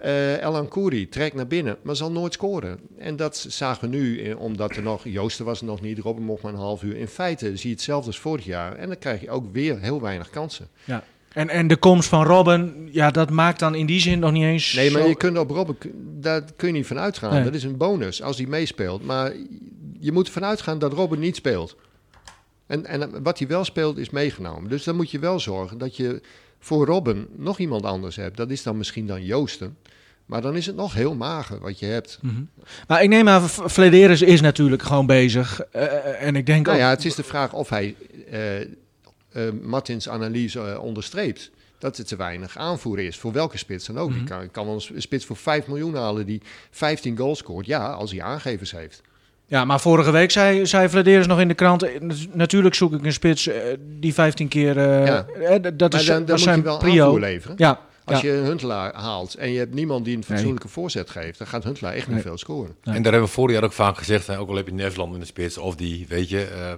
Eh 0.00 0.42
Elan 0.42 0.68
Kouri 0.68 1.08
trekt 1.08 1.34
naar 1.34 1.46
binnen, 1.46 1.76
maar 1.82 1.96
zal 1.96 2.10
nooit 2.12 2.32
scoren. 2.32 2.78
En 2.98 3.16
dat 3.16 3.36
zagen 3.48 3.90
we 3.90 3.96
nu, 3.96 4.22
eh, 4.22 4.40
omdat 4.40 4.76
er 4.76 4.82
nog... 4.82 5.04
Joosten 5.04 5.44
was 5.44 5.60
er 5.60 5.66
nog 5.66 5.80
niet, 5.80 5.98
Robben 5.98 6.24
mocht 6.24 6.42
maar 6.42 6.52
een 6.52 6.58
half 6.58 6.82
uur. 6.82 6.96
In 6.96 7.08
feite 7.08 7.56
zie 7.56 7.68
je 7.68 7.74
hetzelfde 7.74 8.06
als 8.06 8.18
vorig 8.18 8.44
jaar. 8.44 8.76
En 8.76 8.86
dan 8.88 8.98
krijg 8.98 9.20
je 9.20 9.30
ook 9.30 9.52
weer 9.52 9.80
heel 9.80 10.00
weinig 10.00 10.30
kansen. 10.30 10.68
Ja. 10.84 11.04
En, 11.32 11.48
en 11.48 11.66
de 11.66 11.76
komst 11.76 12.08
van 12.08 12.24
Robben, 12.24 12.88
ja, 12.92 13.10
dat 13.10 13.30
maakt 13.30 13.58
dan 13.58 13.74
in 13.74 13.86
die 13.86 14.00
zin 14.00 14.18
nog 14.18 14.32
niet 14.32 14.42
eens. 14.42 14.72
Nee, 14.72 14.90
maar 14.90 15.02
zo- 15.02 15.08
je 15.08 15.16
kunt 15.16 15.38
op 15.38 15.50
Robben, 15.50 15.76
daar 16.20 16.42
kun 16.56 16.68
je 16.68 16.74
niet 16.74 16.86
van 16.86 16.98
uitgaan. 16.98 17.32
Nee. 17.32 17.44
Dat 17.44 17.54
is 17.54 17.64
een 17.64 17.76
bonus 17.76 18.22
als 18.22 18.36
hij 18.36 18.46
meespeelt. 18.46 19.04
Maar 19.04 19.32
je 19.98 20.12
moet 20.12 20.26
ervan 20.26 20.44
uitgaan 20.44 20.78
dat 20.78 20.92
Robben 20.92 21.18
niet 21.18 21.36
speelt. 21.36 21.76
En, 22.66 22.86
en 22.86 23.22
wat 23.22 23.38
hij 23.38 23.48
wel 23.48 23.64
speelt 23.64 23.98
is 23.98 24.10
meegenomen. 24.10 24.70
Dus 24.70 24.84
dan 24.84 24.96
moet 24.96 25.10
je 25.10 25.18
wel 25.18 25.40
zorgen 25.40 25.78
dat 25.78 25.96
je 25.96 26.20
voor 26.58 26.86
Robben 26.86 27.26
nog 27.36 27.58
iemand 27.58 27.84
anders 27.84 28.16
hebt. 28.16 28.36
Dat 28.36 28.50
is 28.50 28.62
dan 28.62 28.76
misschien 28.76 29.06
dan 29.06 29.24
Joosten. 29.24 29.76
Maar 30.26 30.42
dan 30.42 30.56
is 30.56 30.66
het 30.66 30.76
nog 30.76 30.94
heel 30.94 31.14
mager 31.14 31.58
wat 31.60 31.78
je 31.78 31.86
hebt. 31.86 32.18
Mhm. 32.22 32.34
Maar 32.88 33.02
ik 33.02 33.08
neem 33.08 33.28
aan, 33.28 33.48
Flederis 33.48 34.22
is 34.22 34.40
natuurlijk 34.40 34.82
gewoon 34.82 35.06
bezig. 35.06 35.60
Eh, 35.60 36.22
en 36.26 36.36
ik 36.36 36.46
denk 36.46 36.66
Nou 36.66 36.76
ook... 36.78 36.82
ja, 36.84 36.90
het 36.90 37.04
is 37.04 37.14
de 37.14 37.22
vraag 37.22 37.52
of 37.52 37.68
hij 37.68 37.94
eh, 38.30 38.60
eh, 38.60 38.68
Martins 39.62 40.08
analyse 40.08 40.60
eh, 40.60 40.82
onderstreept. 40.82 41.50
Dat 41.78 41.96
het 41.96 42.08
te 42.08 42.16
weinig 42.16 42.56
aanvoer 42.56 42.98
is. 42.98 43.16
Voor 43.18 43.32
welke 43.32 43.58
spits 43.58 43.86
dan 43.86 43.98
ook. 43.98 44.10
Mhm. 44.10 44.18
Je 44.18 44.24
kan, 44.24 44.42
je 44.42 44.48
kan 44.48 44.66
wel 44.66 44.74
een 44.94 45.02
spits 45.02 45.24
voor 45.24 45.36
5 45.36 45.66
miljoen 45.66 45.94
halen 45.94 46.26
die 46.26 46.42
15 46.70 47.16
goals 47.16 47.38
scoort. 47.38 47.66
Ja, 47.66 47.86
als 47.90 48.10
hij 48.10 48.22
aangevers 48.22 48.70
heeft. 48.72 49.00
Ja, 49.46 49.64
maar 49.64 49.80
vorige 49.80 50.10
week 50.10 50.30
zei, 50.30 50.66
zei 50.66 50.88
Flederis 50.88 51.26
nog 51.26 51.40
in 51.40 51.48
de 51.48 51.54
krant... 51.54 51.82
eh, 51.82 52.00
nat- 52.00 52.26
natuurlijk 52.34 52.74
zoek 52.74 52.92
ik 52.92 53.04
een 53.04 53.12
spits 53.12 53.46
eh, 53.46 53.62
die 54.00 54.14
15 54.14 54.48
keer... 54.48 54.78
eh, 54.78 55.06
Ja. 55.06 55.26
eh, 55.26 55.62
dat 55.74 55.92
Maar 55.92 56.00
is, 56.00 56.06
dan, 56.06 56.20
moet 56.20 56.28
je 56.30 56.38
zijn 56.38 56.62
wel 56.62 56.78
prio. 56.78 57.04
aanvoer 57.04 57.20
leveren. 57.20 57.54
Ja, 57.58 57.80
Als 58.04 58.20
ja. 58.20 58.28
je 58.28 58.34
een 58.36 58.44
Huntelaar 58.44 58.94
haalt 58.94 59.34
en 59.34 59.50
je 59.52 59.58
hebt 59.58 59.74
niemand 59.74 60.04
die 60.04 60.16
een 60.16 60.24
fatsoenlijke 60.24 60.68
voorzet 60.68 61.10
geeft, 61.10 61.38
dan 61.38 61.46
gaat 61.46 61.64
Huntelaar 61.64 61.92
echt 61.92 62.06
niet 62.06 62.14
Nee. 62.14 62.24
veel 62.24 62.38
scoren. 62.38 62.74
En 62.82 62.92
daar 63.02 63.12
hebben 63.12 63.28
we 63.28 63.34
vorig 63.34 63.54
jaar 63.54 63.64
ook 63.64 63.72
vaak 63.72 63.96
gezegd, 63.98 64.26
hè, 64.26 64.38
ook 64.38 64.48
al 64.48 64.56
heb 64.56 64.66
je 64.66 64.72
Nederland 64.74 65.14
in 65.14 65.20
de 65.20 65.26
spits 65.26 65.58
of 65.58 65.76
die, 65.76 66.06
weet 66.08 66.28
je, 66.28 66.44
eh, 66.44 66.72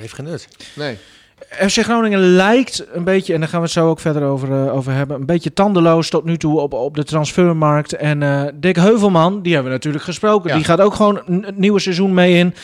heeft 0.00 0.12
geen 0.14 0.24
nut. 0.26 0.48
Nee. 0.76 0.96
FC 1.40 1.78
Groningen 1.82 2.18
lijkt 2.18 2.86
een 2.92 3.04
beetje, 3.04 3.34
en 3.34 3.40
daar 3.40 3.48
gaan 3.48 3.58
we 3.58 3.64
het 3.64 3.74
zo 3.74 3.88
ook 3.88 4.00
verder 4.00 4.22
over, 4.22 4.52
eh, 4.52 4.74
over 4.74 4.92
hebben, 4.92 5.16
een 5.16 5.26
beetje 5.26 5.52
tandeloos 5.52 6.10
tot 6.10 6.24
nu 6.24 6.36
toe 6.36 6.60
op, 6.60 6.72
op 6.72 6.94
de 6.94 7.04
transfermarkt. 7.04 7.92
En 7.92 8.22
eh 8.22 8.44
Dick 8.54 8.76
Heuvelman, 8.76 9.42
die 9.42 9.52
hebben 9.54 9.70
we 9.72 9.76
natuurlijk 9.76 10.04
gesproken, 10.04 10.50
Ja. 10.50 10.56
die 10.56 10.64
gaat 10.64 10.80
ook 10.80 10.94
gewoon 10.94 11.22
een, 11.26 11.42
het 11.44 11.56
nieuwe 11.56 11.80
seizoen 11.80 12.14
mee 12.14 12.34
in. 12.34 12.54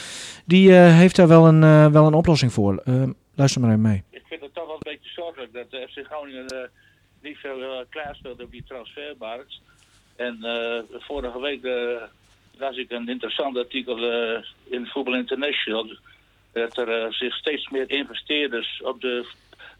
Die 0.44 0.76
eh, 0.76 0.96
heeft 0.96 1.16
daar 1.16 1.28
wel 1.28 1.46
een, 1.46 1.62
eh, 1.62 1.87
wel 1.87 2.06
een 2.06 2.14
oplossing 2.14 2.52
voor. 2.52 2.82
Luister 3.35 3.61
maar 3.61 3.70
even 3.70 3.82
mee. 3.82 4.02
ik 4.11 4.22
vind 4.28 4.40
het 4.40 4.54
toch 4.54 4.66
wel 4.66 4.74
een 4.74 4.92
beetje 4.92 5.11
zorgelijk 5.11 5.52
dat 5.52 5.70
de 5.70 5.88
FC 5.90 6.06
Groningen 6.06 6.46
eh, 6.46 6.58
niet 7.22 7.37
veel 7.38 7.58
uh, 7.61 7.68
klaarspeelt 7.88 8.42
op 8.42 8.50
die 8.50 8.64
transfermarkt. 8.68 9.61
En 10.16 10.38
eh, 10.42 10.98
vorige 11.00 11.40
week 11.40 11.64
eh, 11.64 12.02
las 12.58 12.76
ik 12.76 12.90
een 12.90 13.08
interessant 13.08 13.56
artikel 13.56 13.96
eh, 14.11 14.42
in 14.64 14.87
Voetbal 14.87 15.14
International. 15.14 15.87
Dat 16.53 16.77
er 16.77 16.88
eh, 16.88 17.12
zich 17.12 17.35
steeds 17.35 17.69
meer 17.69 17.91
investeerders 17.91 18.81
op 18.83 19.01
de 19.01 19.27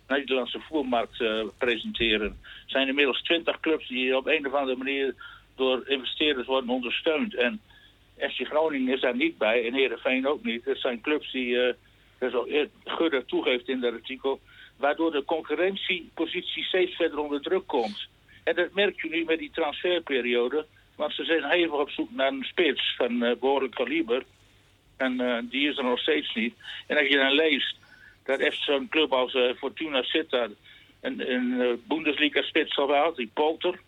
Nederlandse 0.09 0.61
voermarkt 0.61 1.21
eh, 1.21 1.45
presenteren. 1.59 2.27
Er 2.43 2.63
zijn 2.67 2.89
inmiddels 2.89 3.23
twintig 3.23 3.61
clubs 3.61 3.89
die 3.89 4.17
op 4.17 4.27
een 4.27 4.47
of 4.47 4.53
andere 4.53 4.77
manier 4.77 5.15
door 5.57 5.89
investeerders 5.89 6.47
worden 6.47 6.71
ondersteund. 6.71 7.35
En 7.35 7.61
FC 8.19 8.47
Groningen 8.47 8.95
is 8.95 9.01
daar 9.01 9.17
niet 9.17 9.39
bij 9.39 9.67
en 9.67 9.75
Heerenveen 9.75 10.27
ook 10.27 10.45
niet. 10.45 10.65
Het 10.65 10.79
zijn 10.79 11.01
clubs 11.01 11.33
die, 11.33 11.63
eh, 11.63 11.75
dat 12.19 12.29
is 12.29 12.35
ook 12.35 12.49
eer- 12.49 12.71
Gudde 12.85 13.25
toegeeft 13.25 13.69
in 13.69 13.81
dat 13.81 13.93
artikel, 13.93 14.41
waardoor 14.77 15.13
de 15.13 15.25
concurrentiepositie 15.25 16.65
steeds 16.65 16.97
verder 16.97 17.19
onder 17.19 17.41
druk 17.41 17.67
komt. 17.67 18.09
En 18.45 18.55
dat 18.55 18.73
merk 18.73 19.03
je 19.03 19.09
nu 19.09 19.25
met 19.25 19.39
die 19.39 19.51
transferperiode, 19.51 20.67
want 20.97 21.13
ze 21.13 21.25
zijn 21.25 21.45
hevig 21.45 21.73
op 21.73 21.91
zoek 21.91 22.11
naar 22.11 22.33
een 22.33 22.45
spits 22.45 22.95
van 22.97 23.23
eh, 23.23 23.37
behoorlijk 23.41 23.75
kaliber. 23.75 24.25
En 24.97 25.21
eh, 25.21 25.39
die 25.43 25.69
is 25.69 25.77
er 25.77 25.85
nog 25.85 25.99
steeds 25.99 26.35
niet. 26.35 26.55
En 26.87 26.97
als 26.99 27.09
je 27.09 27.17
dan 27.17 27.33
leest 27.33 27.77
dat 28.25 28.39
even 28.41 28.63
zo'n 28.63 28.89
club 28.89 29.13
als 29.13 29.35
eh, 29.35 29.55
Fortuna 29.57 30.03
Sittard 30.03 30.53
een, 31.01 31.33
een 31.33 31.61
eh, 31.61 31.69
Bundesliga-spits 31.89 32.75
had, 32.75 33.17
die 33.17 33.31
Polter. 33.35 33.81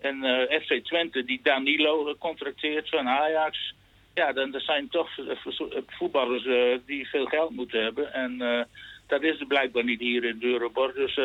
En 0.00 0.48
FC 0.62 0.84
Twente 0.84 1.24
die 1.24 1.40
Danilo 1.42 2.14
contracteert 2.18 2.88
van 2.88 3.08
Ajax. 3.08 3.74
Ja, 4.14 4.32
dan 4.32 4.54
zijn 4.60 4.88
toch 4.88 5.10
vo- 5.34 5.82
voetballers 5.86 6.44
die 6.86 7.08
veel 7.08 7.26
geld 7.26 7.50
moeten 7.50 7.82
hebben. 7.82 8.12
En 8.12 8.66
dat 9.06 9.22
is 9.22 9.40
er 9.40 9.46
blijkbaar 9.46 9.84
niet 9.84 10.00
hier 10.00 10.24
in 10.24 10.38
Euroborg. 10.40 10.94
Dus 10.94 11.18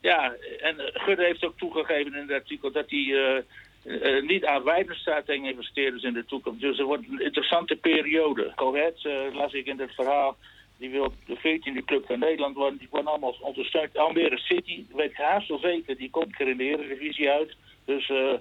ja, 0.00 0.34
en 0.60 0.76
Gudde 0.78 1.24
heeft 1.24 1.44
ook 1.44 1.58
toegegeven 1.58 2.14
in 2.14 2.20
het 2.20 2.30
artikel 2.30 2.72
dat 2.72 2.90
hij 2.90 3.44
eh, 3.82 4.16
eh, 4.16 4.24
niet 4.24 4.44
aanwijzend 4.44 4.96
staat 4.96 5.26
tegen 5.26 5.44
investeerders 5.44 6.02
in 6.02 6.12
de 6.12 6.24
toekomst. 6.24 6.60
Dus 6.60 6.78
er 6.78 6.84
wordt 6.84 7.08
een 7.08 7.24
interessante 7.24 7.76
periode. 7.76 8.52
Cohet, 8.56 9.04
eh, 9.04 9.12
las 9.32 9.52
ik 9.52 9.66
in 9.66 9.80
het 9.80 9.94
verhaal, 9.94 10.36
die 10.76 10.90
wil 10.90 11.12
de 11.26 11.36
14e 11.36 11.84
club 11.84 12.06
van 12.06 12.18
Nederland 12.18 12.56
worden. 12.56 12.78
Die 12.78 12.88
worden 12.90 13.10
allemaal 13.10 13.36
ondersteund. 13.40 13.98
Almere 13.98 14.38
City, 14.38 14.84
weet 14.94 15.14
haast 15.14 15.48
wel 15.48 15.58
zeker, 15.58 15.96
die 15.96 16.10
komt 16.10 16.40
er 16.40 16.48
in 16.48 16.56
de 16.56 16.64
Eredivisie 16.64 17.30
uit. 17.30 17.56
Dus 17.84 18.10
eh 18.10 18.34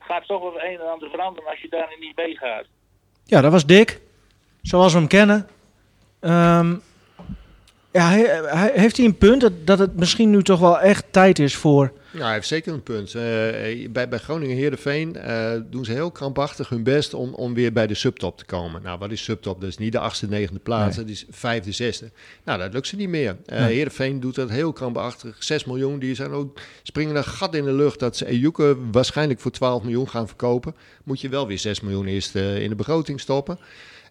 gaat 0.00 0.26
toch 0.26 0.42
wel 0.42 0.52
het 0.52 0.62
een 0.62 0.80
en 0.80 0.92
ander 0.92 1.10
veranderen 1.10 1.50
als 1.50 1.60
je 1.60 1.68
daarin 1.68 2.00
niet 2.00 2.16
meegaat. 2.16 2.64
Ja, 3.24 3.40
dat 3.40 3.52
was 3.52 3.66
Dick. 3.66 4.00
Zoals 4.62 4.92
we 4.92 4.98
hem 4.98 5.08
kennen. 5.08 5.48
Ehm, 6.20 6.76
ja, 7.92 8.08
heeft 8.72 8.96
hij 8.96 9.06
een 9.06 9.18
punt 9.18 9.40
dat, 9.40 9.66
dat 9.66 9.78
het 9.78 9.96
misschien 9.96 10.30
nu 10.30 10.42
toch 10.42 10.60
wel 10.60 10.80
echt 10.80 11.12
tijd 11.12 11.38
is 11.38 11.56
voor... 11.56 11.92
Ja, 12.12 12.24
hij 12.24 12.32
heeft 12.32 12.46
zeker 12.46 12.72
een 12.72 12.82
punt. 12.82 13.14
Eh, 13.14 13.22
bij, 13.90 14.08
bij 14.08 14.18
Groningen 14.18 14.56
Heerenveen 14.56 15.16
eh 15.16 15.52
doen 15.70 15.84
ze 15.84 15.92
heel 15.92 16.10
krampachtig 16.10 16.68
hun 16.68 16.82
best 16.82 17.14
om, 17.14 17.34
om 17.34 17.54
weer 17.54 17.72
bij 17.72 17.86
de 17.86 17.94
subtop 17.94 18.38
te 18.38 18.44
komen. 18.44 18.82
Nou, 18.82 18.98
wat 18.98 19.10
is 19.10 19.24
subtop? 19.24 19.60
Dat 19.60 19.68
is 19.70 19.78
niet 19.78 19.92
de 19.92 19.98
achtste, 19.98 20.28
negende 20.28 20.60
plaats, 20.60 20.96
Nee. 20.96 21.04
dat 21.04 21.14
is 21.14 21.24
vijfde, 21.30 21.72
zesde. 21.72 22.10
Nou, 22.44 22.58
dat 22.58 22.72
lukt 22.72 22.86
ze 22.86 22.96
niet 22.96 23.08
meer. 23.08 23.36
Eh 23.46 23.58
Nee. 23.58 23.74
Heerenveen 23.74 24.20
doet 24.20 24.34
dat 24.34 24.50
heel 24.50 24.72
krampachtig. 24.72 25.36
6 25.38 25.64
miljoen, 25.64 25.98
die 25.98 26.14
zijn 26.14 26.30
ook, 26.30 26.60
springen 26.82 27.16
een 27.16 27.24
gat 27.24 27.54
in 27.54 27.64
de 27.64 27.72
lucht 27.72 27.98
dat 27.98 28.16
ze 28.16 28.26
Ejuke 28.26 28.76
waarschijnlijk 28.92 29.40
voor 29.40 29.50
12 29.50 29.82
miljoen 29.82 30.08
gaan 30.08 30.26
verkopen. 30.26 30.74
Moet 31.04 31.20
je 31.20 31.28
wel 31.28 31.46
weer 31.46 31.58
6 31.58 31.80
miljoen 31.80 32.06
eerst 32.06 32.34
in 32.34 32.68
de 32.68 32.74
begroting 32.74 33.20
stoppen. 33.20 33.58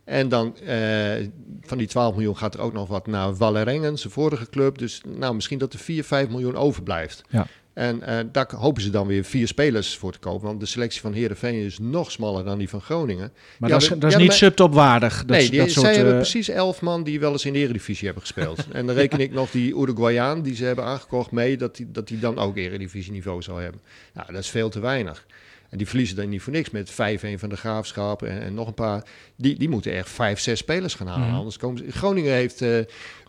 En 0.04 0.30
dan 0.30 0.58
eh, 0.58 1.28
van 1.62 1.78
die 1.78 1.88
12 1.88 2.14
miljoen 2.14 2.38
gaat 2.38 2.54
er 2.54 2.60
ook 2.60 2.74
nog 2.74 2.88
wat 2.88 3.08
naar 3.08 3.36
Wallerengen, 3.36 3.98
zijn 3.98 4.14
vorige 4.14 4.50
club. 4.50 4.78
Dus 4.78 5.02
nou, 5.08 5.36
misschien 5.36 5.58
dat 5.58 5.74
er 5.74 5.80
4, 5.80 6.04
5 6.04 6.30
miljoen 6.30 6.56
overblijft. 6.56 7.22
Ja. 7.30 7.48
En 7.80 8.02
eh, 8.02 8.26
daar 8.32 8.56
hopen 8.56 8.82
ze 8.82 8.90
dan 8.90 9.08
weer 9.08 9.24
vier 9.24 9.48
spelers 9.48 9.98
voor 9.98 10.12
te 10.12 10.20
kopen. 10.20 10.48
Want 10.48 10.60
de 10.60 10.66
selectie 10.66 11.02
van 11.02 11.14
Heerenveen 11.14 11.54
is 11.54 11.80
nog 11.80 12.12
smaller 12.12 12.44
dan 12.44 12.58
die 12.58 12.70
van 12.70 12.82
Groningen. 12.82 13.32
Maar 13.58 13.70
Ja, 13.70 13.76
dat 13.76 13.84
is, 13.92 14.00
dat 14.00 14.12
is 14.12 14.18
niet 14.18 14.34
subtopwaardig. 14.34 15.18
Dat, 15.18 15.38
nee, 15.38 15.50
die, 15.50 15.60
dat 15.60 15.70
soort, 15.70 15.86
zij 15.86 15.96
hebben 15.96 16.14
eh, 16.14 16.20
precies 16.20 16.50
elf 16.50 16.82
man 16.82 17.04
die 17.04 17.20
wel 17.20 17.32
eens 17.32 17.46
in 17.46 17.54
de 17.54 17.60
Eredivisie 17.60 18.06
hebben 18.06 18.24
gespeeld. 18.24 18.68
en 18.72 18.86
dan 18.86 18.96
reken 18.96 19.20
ik 19.20 19.32
nog 19.32 19.52
die 19.52 19.76
Uruguayaan 19.76 20.42
die 20.42 20.56
ze 20.56 20.66
hebben 20.66 20.86
aangekocht 20.86 21.32
mee... 21.32 21.58
dat 21.58 21.76
die, 21.76 21.92
dat 21.92 22.08
die 22.08 22.20
dan 22.20 22.38
ook 22.38 22.58
Eredivisie 22.58 23.12
niveau 23.12 23.42
zal 23.42 23.58
hebben. 23.58 23.82
Nou, 24.14 24.34
dat 24.34 24.42
is 24.42 24.50
veel 24.50 24.70
te 24.70 24.80
weinig. 24.80 25.26
En 25.70 25.78
die 25.78 25.88
verliezen 25.88 26.16
dan 26.16 26.30
niet 26.30 26.42
voor 26.42 26.54
niks 26.54 26.70
met 26.70 26.92
5-1 26.92 26.96
van 27.40 27.50
de 27.50 27.58
Graafschap 27.58 28.24
en, 28.24 28.42
en 28.42 28.54
nog 28.54 28.68
een 28.68 28.74
paar. 28.74 29.04
Die, 29.36 29.56
die 29.60 29.70
moeten 29.70 29.94
echt 29.94 30.10
vijf, 30.10 30.40
zes 30.40 30.60
spelers 30.60 30.94
gaan 30.94 31.08
halen. 31.08 31.28
Mhm. 31.28 31.36
Anders 31.36 31.58
komen 31.58 31.78
ze... 31.78 31.92
Groningen 31.92 32.34
heeft... 32.34 32.62
eh, 32.62 32.78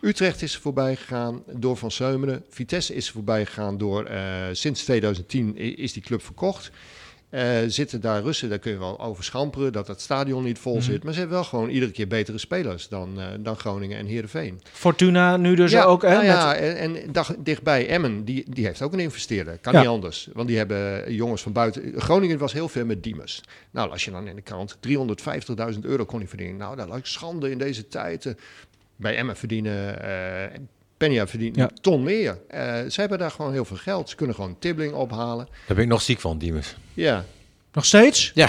Utrecht 0.01 0.41
is 0.41 0.55
er 0.55 0.61
voorbij 0.61 0.95
gegaan 0.95 1.43
door 1.53 1.77
Van 1.77 1.91
Seumeren. 1.91 2.43
Vitesse 2.49 2.93
is 2.95 3.07
er 3.07 3.13
voorbij 3.13 3.45
gegaan 3.45 3.77
door... 3.77 4.03
eh, 4.05 4.23
sinds 4.51 4.83
2010 4.83 5.55
i- 5.57 5.73
is 5.77 5.93
die 5.93 6.03
club 6.03 6.23
verkocht. 6.23 6.71
Eh, 7.31 7.57
zitten 7.67 8.01
daar 8.01 8.21
Russen, 8.21 8.49
daar 8.49 8.59
kun 8.59 8.71
je 8.71 8.77
wel 8.77 8.99
over 8.99 9.23
schamperen... 9.23 9.73
dat 9.73 9.87
het 9.87 10.01
stadion 10.01 10.43
niet 10.43 10.59
vol 10.59 10.73
Mhm. 10.75 10.83
zit. 10.83 11.03
Maar 11.03 11.13
ze 11.13 11.19
hebben 11.19 11.37
wel 11.37 11.45
gewoon 11.47 11.69
iedere 11.69 11.91
keer 11.91 12.07
betere 12.07 12.37
spelers... 12.37 12.87
dan, 12.87 13.19
eh, 13.19 13.25
dan 13.39 13.55
Groningen 13.55 13.97
en 13.97 14.05
Heerenveen. 14.05 14.61
Fortuna 14.71 15.37
nu 15.37 15.55
dus 15.55 15.71
ja, 15.71 15.83
ook. 15.83 16.01
Hè, 16.01 16.07
nou 16.09 16.19
met- 16.25 16.31
ja, 16.33 16.55
en, 16.55 16.95
en 16.95 17.11
dag, 17.11 17.35
dichtbij 17.39 17.87
Emmen, 17.87 18.25
die, 18.25 18.45
die 18.49 18.65
heeft 18.65 18.81
ook 18.81 18.93
een 18.93 18.99
investeerder. 18.99 19.57
Kan 19.57 19.73
Ja. 19.73 19.79
niet 19.79 19.87
anders. 19.89 20.27
Want 20.33 20.47
die 20.47 20.57
hebben 20.57 21.13
jongens 21.13 21.41
van 21.41 21.51
buiten. 21.51 21.93
Groningen 22.01 22.37
was 22.37 22.53
heel 22.53 22.69
veel 22.69 22.85
met 22.85 23.03
Diemers. 23.03 23.41
Nou, 23.71 23.91
als 23.91 24.05
je 24.05 24.11
dan 24.11 24.27
in 24.27 24.35
de 24.35 24.41
krant 24.41 24.77
350.000 24.79 25.85
euro 25.85 26.05
kon 26.05 26.27
verdienen. 26.27 26.57
Nou, 26.57 26.75
dat 26.75 26.89
lijkt 26.89 27.07
schande 27.07 27.51
in 27.51 27.57
deze 27.57 27.87
tijd. 27.87 28.25
Eh, 28.25 28.33
Bij 28.95 29.15
Emmen 29.17 29.35
verdienen. 29.37 30.01
Penja 31.07 31.27
verdient 31.27 31.55
Ja. 31.55 31.63
een 31.63 31.77
ton 31.81 32.03
meer. 32.03 32.37
Eh, 32.47 32.61
ze 32.89 32.99
hebben 32.99 33.17
daar 33.19 33.31
gewoon 33.31 33.51
heel 33.51 33.65
veel 33.65 33.77
geld. 33.77 34.09
Ze 34.09 34.15
kunnen 34.15 34.35
gewoon 34.35 34.55
Tibbling 34.59 34.93
ophalen. 34.93 35.45
Daar 35.67 35.75
ben 35.75 35.83
ik 35.85 35.89
nog 35.91 36.01
ziek 36.01 36.19
van, 36.19 36.37
Diemers. 36.37 36.75
Ja, 36.93 37.25
Nog 37.73 37.85
steeds? 37.85 38.31
Ja, 38.33 38.47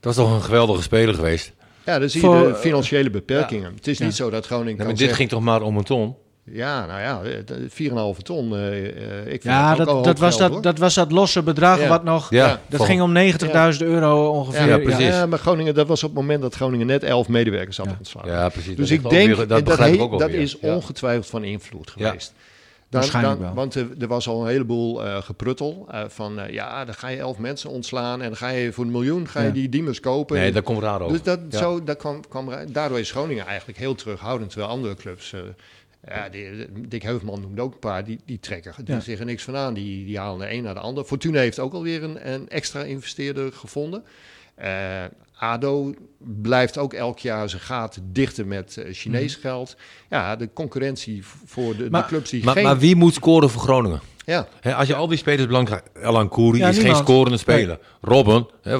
dat 0.00 0.14
was 0.14 0.16
toch 0.16 0.34
een 0.34 0.42
geweldige 0.42 0.82
speler 0.82 1.14
geweest. 1.14 1.52
ja 1.84 1.98
dan 1.98 2.08
zie 2.10 2.20
Voor- 2.20 2.36
je 2.38 2.46
de 2.52 2.54
financiële 2.54 3.10
beperkingen. 3.10 3.74
Het 3.74 3.86
is 3.86 3.98
Ja. 3.98 4.04
niet 4.04 4.14
zo 4.14 4.30
dat 4.30 4.46
Groningen 4.46 4.70
Ja, 4.70 4.76
kan 4.76 4.86
maar 4.86 4.94
dit 4.94 4.98
zeggen... 5.06 5.16
ging 5.18 5.28
toch 5.30 5.40
maar 5.42 5.62
om 5.62 5.76
een 5.76 5.84
ton? 5.84 6.16
Ja, 6.44 6.86
nou 6.86 7.00
ja, 7.00 7.22
eh, 7.22 8.14
4,5 8.16 8.22
ton. 8.22 8.54
eh, 8.56 8.86
eh, 8.86 9.20
ik 9.20 9.42
vind 9.42 9.42
Ja, 9.42 9.74
dat, 9.74 9.86
was 10.18 10.36
geld, 10.36 10.38
dat, 10.38 10.50
hoor. 10.50 10.62
dat 10.62 10.78
was 10.78 10.94
dat 10.94 11.12
losse 11.12 11.42
bedrag 11.42 11.80
Ja. 11.80 11.88
wat 11.88 12.04
nog... 12.04 12.30
Ja, 12.30 12.60
Dat 12.68 12.82
ging 12.84 13.02
om 13.02 13.12
90.000 13.12 13.86
euro 13.86 14.28
ongeveer. 14.30 14.68
Ja, 14.68 14.78
precies. 14.78 15.06
Ja, 15.06 15.26
maar 15.26 15.38
Groningen, 15.38 15.74
dat 15.74 15.86
was 15.86 16.02
op 16.02 16.10
het 16.10 16.18
moment 16.18 16.42
dat 16.42 16.54
Groningen 16.54 16.86
net 16.86 17.02
11 17.02 17.28
medewerkers 17.28 17.76
had 17.76 17.86
Ja. 17.86 17.94
ontslagen. 17.98 18.30
Ja, 18.30 18.48
precies. 18.48 18.76
dus 18.76 18.88
Dat 18.88 18.98
ik 18.98 19.10
denk, 19.10 19.26
weer- 19.26 19.36
dat, 19.36 19.66
dat 19.66 19.80
ik 19.80 20.00
ook 20.00 20.18
dat 20.18 20.30
weer. 20.30 20.40
is 20.40 20.56
Ja. 20.60 20.74
ongetwijfeld 20.74 21.26
van 21.26 21.44
invloed 21.44 21.92
Ja. 21.96 22.06
geweest. 22.06 22.32
Waarschijnlijk 22.90 23.40
wel. 23.40 23.54
Want 23.54 23.74
er, 23.74 23.86
er 24.00 24.06
was 24.06 24.28
al 24.28 24.40
een 24.42 24.48
heleboel 24.48 25.04
eh, 25.04 25.22
gepruttel 25.22 25.86
eh, 25.90 26.00
van, 26.08 26.40
eh, 26.40 26.52
ja, 26.52 26.84
dan 26.84 26.94
ga 26.94 27.08
je 27.08 27.18
11 27.18 27.38
mensen 27.38 27.70
ontslaan 27.70 28.20
en 28.20 28.26
dan 28.28 28.36
ga 28.36 28.48
je 28.48 28.72
voor 28.72 28.84
een 28.84 28.90
miljoen 28.90 29.28
ga 29.28 29.40
je 29.40 29.46
Ja. 29.46 29.52
die 29.52 29.68
Diemers 29.68 30.00
kopen. 30.00 30.36
Nee, 30.36 30.52
dat 30.52 30.64
komt 30.64 30.82
raar 30.82 31.00
over. 31.00 31.12
dus 31.12 31.22
dat, 31.22 31.38
Ja. 31.50 31.58
zo, 31.58 31.84
dat 31.84 31.96
kwam, 31.96 32.28
kwam, 32.28 32.48
daardoor 32.72 32.98
is 32.98 33.10
Groningen 33.10 33.46
eigenlijk 33.46 33.78
heel 33.78 33.94
terughoudend, 33.94 34.50
terwijl 34.50 34.70
andere 34.72 34.94
clubs... 34.94 35.34
ja, 36.08 36.28
die, 36.28 36.50
Dick 36.88 37.02
Heuvelman 37.02 37.40
noemde 37.40 37.62
ook 37.62 37.72
een 37.72 37.78
paar, 37.78 38.04
die, 38.04 38.20
die 38.26 38.38
trekken 38.40 38.74
die 38.84 38.94
Ja. 38.94 39.00
zeggen 39.00 39.26
niks 39.26 39.42
van 39.42 39.56
aan. 39.56 39.74
Die, 39.74 40.04
die 40.04 40.18
halen 40.18 40.38
de 40.48 40.54
een 40.54 40.62
naar 40.62 40.74
de 40.74 40.80
ander. 40.80 41.04
Fortuna 41.04 41.38
heeft 41.40 41.58
ook 41.58 41.72
alweer 41.72 42.02
een, 42.02 42.32
een 42.32 42.48
extra 42.48 42.82
investeerder 42.82 43.52
gevonden. 43.52 44.04
Eh, 44.54 45.04
ADO 45.38 45.94
blijft 46.18 46.78
ook 46.78 46.92
elk 46.92 47.18
jaar 47.18 47.48
zijn 47.48 47.62
gaten 47.62 48.12
dichten 48.12 48.48
met 48.48 48.76
eh, 48.76 48.92
Chinees 48.94 49.34
geld. 49.34 49.76
Ja, 50.10 50.36
de 50.36 50.48
concurrentie 50.52 51.22
voor 51.44 51.76
de, 51.76 51.84
de 51.84 51.90
Maar- 51.90 52.06
clubs 52.06 52.30
die 52.30 52.44
Maar, 52.44 52.54
geen... 52.54 52.62
maar 52.64 52.78
wie 52.78 52.96
moet 52.96 53.14
scoren 53.14 53.50
voor 53.50 53.62
Groningen? 53.62 54.00
ja, 54.24 54.48
Hè, 54.60 54.74
als 54.74 54.88
je 54.88 54.94
al 54.94 55.06
die 55.08 55.18
spelers 55.18 55.46
belangrijk... 55.46 55.82
Elan 56.02 56.28
Koeri 56.28 56.58
Ja, 56.58 56.68
is 56.68 56.78
geen 56.78 56.96
scorende 56.96 57.38
speler. 57.38 57.78
Robben, 58.00 58.46
hè, 58.62 58.78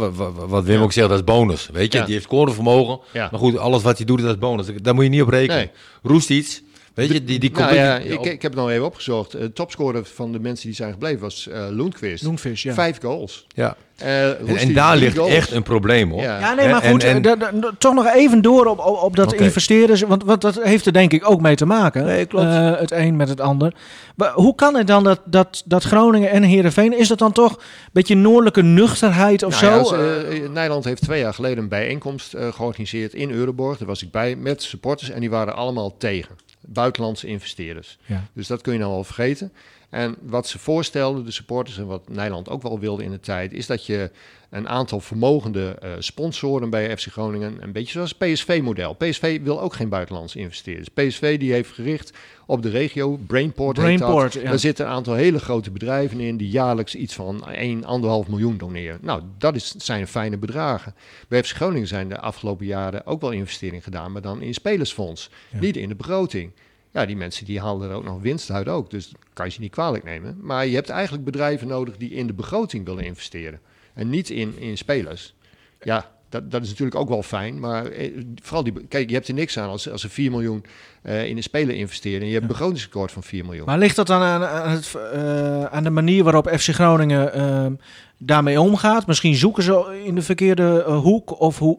wat, 0.48 0.64
Wim 0.64 0.76
Ja. 0.76 0.83
ook 0.83 0.92
zegt, 0.92 1.09
dat 1.09 1.18
is 1.18 1.24
bonus. 1.24 1.68
Weet 1.72 1.92
je, 1.92 1.98
Ja. 1.98 2.04
die 2.04 2.12
heeft 2.14 2.26
scorevermogen. 2.26 3.00
Ja. 3.12 3.28
Maar 3.30 3.40
goed, 3.40 3.59
alles 3.59 3.83
wat 3.83 3.96
hij 3.96 4.06
doet, 4.06 4.20
dat 4.20 4.30
is 4.30 4.38
bonus. 4.38 4.66
Daar 4.83 4.94
moet 4.94 5.04
je 5.04 5.11
niet 5.11 5.22
op 5.22 5.28
rekenen. 5.28 5.56
Nee. 5.56 5.70
Roestic, 6.02 6.62
weet 6.94 7.12
je, 7.12 7.24
die, 7.24 7.38
die 7.38 7.50
nou 7.53 7.74
ja, 7.74 7.96
ik, 7.96 8.24
ik 8.24 8.42
heb 8.42 8.53
het 8.53 8.61
nog 8.61 8.70
even 8.70 8.85
opgezocht. 8.85 9.33
De 9.33 9.53
topscorer 9.53 10.05
van 10.05 10.33
de 10.33 10.40
mensen 10.40 10.66
die 10.66 10.74
zijn 10.76 10.92
gebleven 10.92 11.20
was 11.20 11.48
eh 11.48 11.66
Lundqvist. 11.70 12.24
Loenvis, 12.24 12.62
ja. 12.62 12.74
Vijf 12.74 13.00
goals. 13.00 13.46
ja. 13.55 13.76
Eh, 13.96 14.62
En, 14.62 14.72
daar 14.74 14.96
ligt 14.96 15.16
goals. 15.18 15.33
echt 15.33 15.50
een 15.50 15.62
probleem, 15.62 16.11
hoor. 16.11 16.22
Ja. 16.22 16.38
Ja, 16.38 16.55
nee, 16.55 16.68
maar 16.68 16.83
goed, 16.83 17.05
en- 17.05 17.24
eh, 17.24 17.48
toch 17.79 17.94
nog 17.94 18.07
even 18.14 18.42
door 18.42 18.66
op, 18.66 18.79
op, 18.79 19.03
op 19.03 19.16
dat 19.16 19.33
investeren. 19.33 20.09
Want, 20.09 20.24
want 20.24 20.40
dat 20.40 20.62
heeft 20.62 20.87
er 20.87 20.92
denk 20.92 21.12
ik 21.12 21.31
ook 21.31 21.40
mee 21.40 21.55
te 21.57 21.66
maken. 21.66 22.05
Nee, 22.05 22.26
klopt. 22.26 22.46
Eh, 22.46 22.76
het 22.79 22.90
een 22.90 23.16
met 23.16 23.29
het 23.29 23.40
ander. 23.40 23.74
Maar 24.16 24.33
hoe 24.33 24.55
kan 24.55 24.76
het 24.76 24.87
dan 24.87 25.05
dat, 25.05 25.20
dat, 25.24 25.62
dat 25.66 25.83
Groningen 25.85 26.31
en 26.31 26.42
Heerenveen... 26.42 26.98
Is 26.98 27.09
dat 27.09 27.18
dan 27.18 27.33
toch 27.33 27.53
een 27.53 27.59
beetje 27.92 28.14
noordelijke 28.14 28.62
nuchterheid 28.62 29.42
of 29.42 29.61
Nou 29.62 29.74
ja, 29.79 29.85
zo? 29.85 29.94
eh, 29.94 30.48
Nederland 30.48 30.85
heeft 30.85 31.03
twee 31.03 31.20
jaar 31.20 31.35
geleden 31.35 31.59
een 31.59 31.68
bijeenkomst 31.68 32.35
eh, 32.35 32.53
georganiseerd 32.53 33.14
in 33.14 33.31
Euroborg. 33.31 33.79
Daar 33.79 33.88
was 33.88 34.03
ik 34.03 34.11
bij 34.11 34.37
met 34.37 34.62
supporters 34.62 35.11
en 35.11 35.20
die 35.20 35.31
waren 35.31 35.55
allemaal 35.57 35.96
tegen. 35.96 36.37
Buitenlandse 36.66 37.27
investeerders. 37.27 37.99
Ja. 38.07 38.25
Dus 38.33 38.46
dat 38.46 38.61
kun 38.61 38.73
je 38.73 38.79
nou 38.79 38.92
wel 38.92 39.05
vergeten. 39.05 39.53
En 39.90 40.16
wat 40.22 40.48
ze 40.48 40.59
voorstelden, 40.59 41.24
de 41.24 41.31
supporters, 41.31 41.79
en 41.79 41.87
wat 41.87 42.09
Nederland 42.09 42.48
ook 42.48 42.62
wel 42.62 42.79
wilde 42.79 43.05
in 43.05 43.11
de 43.11 43.20
tijd, 43.20 43.53
is 43.53 43.66
dat 43.66 43.87
je 43.87 44.11
een 44.50 44.68
aantal 44.68 45.00
vermogende 45.00 45.76
eh, 45.81 45.90
sponsoren 45.98 46.70
bij 46.70 46.96
FC 46.96 47.07
Groningen, 47.12 47.57
een 47.61 47.72
beetje 47.72 47.92
zoals 47.92 48.14
het 48.18 48.33
PSV-model. 48.33 48.94
PSV 48.94 49.40
wil 49.42 49.61
ook 49.61 49.74
geen 49.74 49.88
buitenlandse 49.88 50.38
investeerders. 50.38 50.88
PSV 50.88 51.38
die 51.38 51.53
heeft 51.53 51.70
gericht 51.70 52.12
op 52.46 52.62
de 52.62 52.68
regio, 52.68 53.16
Brainport 53.26 53.76
Brainport, 53.79 54.33
dat. 54.33 54.42
ja. 54.42 54.48
Daar 54.48 54.59
zitten 54.59 54.87
een 54.87 54.92
aantal 54.92 55.14
hele 55.14 55.38
grote 55.38 55.70
bedrijven 55.70 56.20
in 56.20 56.37
die 56.37 56.48
jaarlijks 56.50 56.94
iets 56.94 57.14
van 57.14 57.48
1, 57.50 57.83
1,5 58.24 58.29
miljoen 58.31 58.57
doneren. 58.59 58.98
Nou, 59.03 59.22
dat 59.38 59.55
is, 59.55 59.74
zijn 59.76 60.07
fijne 60.07 60.37
bedragen. 60.38 60.94
Bij 61.29 61.42
FC 61.44 61.55
Groningen 61.57 61.88
zijn 61.88 62.09
de 62.09 62.20
afgelopen 62.20 62.66
jaren 62.66 63.07
ook 63.07 63.20
wel 63.20 63.31
investeringen 63.31 63.83
gedaan, 63.83 64.12
maar 64.12 64.22
dan 64.22 64.42
in 64.42 64.55
spelersfonds, 64.55 65.31
Ja. 65.53 65.61
niet 65.61 65.76
in 65.76 65.88
de 65.88 65.94
begroting. 65.94 66.53
Ja, 66.92 67.07
die 67.07 67.16
mensen 67.16 67.44
die 67.44 67.61
halen 67.61 67.90
er 67.90 67.96
ook 67.96 68.05
nog 68.05 68.20
winst 68.20 68.50
uit 68.50 68.68
ook. 68.68 68.90
Dus 68.90 69.09
dat 69.09 69.20
kan 69.33 69.46
je 69.46 69.53
ze 69.53 69.61
niet 69.61 69.70
kwalijk 69.70 70.05
nemen. 70.05 70.37
Maar 70.40 70.66
je 70.66 70.74
hebt 70.74 70.88
eigenlijk 70.88 71.24
bedrijven 71.24 71.68
nodig 71.68 71.96
die 71.96 72.11
in 72.11 72.26
de 72.26 72.33
begroting 72.33 72.85
willen 72.85 73.05
investeren. 73.05 73.61
En 73.94 74.11
niet 74.11 74.31
in, 74.31 74.59
in 74.59 74.76
spelers. 74.76 75.35
Ja, 75.81 76.11
dat, 76.31 76.50
dat 76.50 76.62
is 76.62 76.68
natuurlijk 76.68 76.96
ook 76.96 77.09
wel 77.09 77.22
fijn. 77.22 77.61
Maar 77.61 77.87
eh, 77.87 78.11
vooral 78.42 78.64
die, 78.64 78.87
kijk, 78.88 79.09
je 79.09 79.14
hebt 79.14 79.29
er 79.29 79.35
niks 79.35 79.59
aan 79.59 79.68
als, 79.68 79.90
als 79.90 80.05
er 80.05 80.11
4 80.11 80.31
miljoen 80.31 80.64
eh, 81.03 81.26
in 81.26 81.37
een 81.37 81.42
speler 81.42 81.74
investeren 81.74 82.20
en 82.20 82.26
je 82.26 82.33
hebt 82.33 82.44
een 82.44 82.50
begrotingstekort 82.50 83.12
van 83.12 83.22
4 83.22 83.44
miljoen. 83.44 83.66
Maar 83.66 83.79
ligt 83.79 83.96
dat 83.96 84.07
dan 84.07 84.22
aan, 84.22 84.44
aan, 84.44 84.70
het, 84.70 84.94
eh, 85.12 85.64
aan 85.64 85.85
de 85.85 85.90
manier 85.90 86.24
waarop 86.24 86.48
FC 86.48 86.68
Groningen 86.68 87.33
ehm, 87.33 87.72
daarmee 88.18 88.61
omgaat? 88.61 89.07
Misschien 89.07 89.35
zoeken 89.35 89.62
ze 89.62 90.03
in 90.05 90.14
de 90.14 90.22
verkeerde 90.22 90.83
hoek 90.83 91.40
of 91.40 91.59
hoe... 91.59 91.79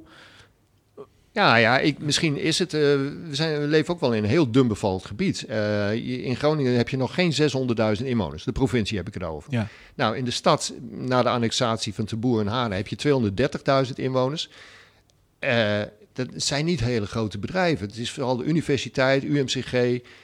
Ja, 1.34 1.56
ja 1.56 1.80
ik, 1.80 2.00
misschien 2.00 2.38
is 2.38 2.60
het. 2.60 2.74
eh, 2.74 2.80
we, 2.82 3.28
zijn, 3.32 3.60
we 3.60 3.68
leven 3.68 3.94
ook 3.94 4.00
wel 4.00 4.14
in 4.14 4.24
een 4.24 4.30
heel 4.30 4.52
dun 4.52 4.68
bevolkt 4.68 5.06
gebied. 5.06 5.46
Eh, 5.46 5.94
in 6.26 6.36
Groningen 6.36 6.78
heb 6.78 6.90
je 6.90 6.98
nog 6.98 7.14
geen 7.14 7.34
600.000 8.00 8.06
inwoners. 8.06 8.44
De 8.44 8.52
provincie 8.52 8.98
heb 8.98 9.08
ik 9.08 9.14
het 9.14 9.24
over. 9.24 9.54
Ja. 9.54 9.68
Nou, 9.96 10.18
in 10.18 10.26
de 10.26 10.32
stad, 10.32 10.74
na 10.90 11.24
de 11.24 11.30
annexatie 11.30 11.94
van 11.94 12.06
Teboer 12.06 12.40
en 12.42 12.48
Haren, 12.48 12.76
heb 12.78 12.88
je 12.88 13.32
230.000 13.88 13.94
inwoners. 13.96 14.50
Eh, 15.40 15.82
dat 16.14 16.28
zijn 16.36 16.66
niet 16.66 16.80
hele 16.80 17.06
grote 17.06 17.40
bedrijven. 17.40 17.88
Het 17.88 17.98
is 17.98 18.12
vooral 18.12 18.38
de 18.38 18.44
universiteit, 18.44 19.24
UMCG. 19.24 19.72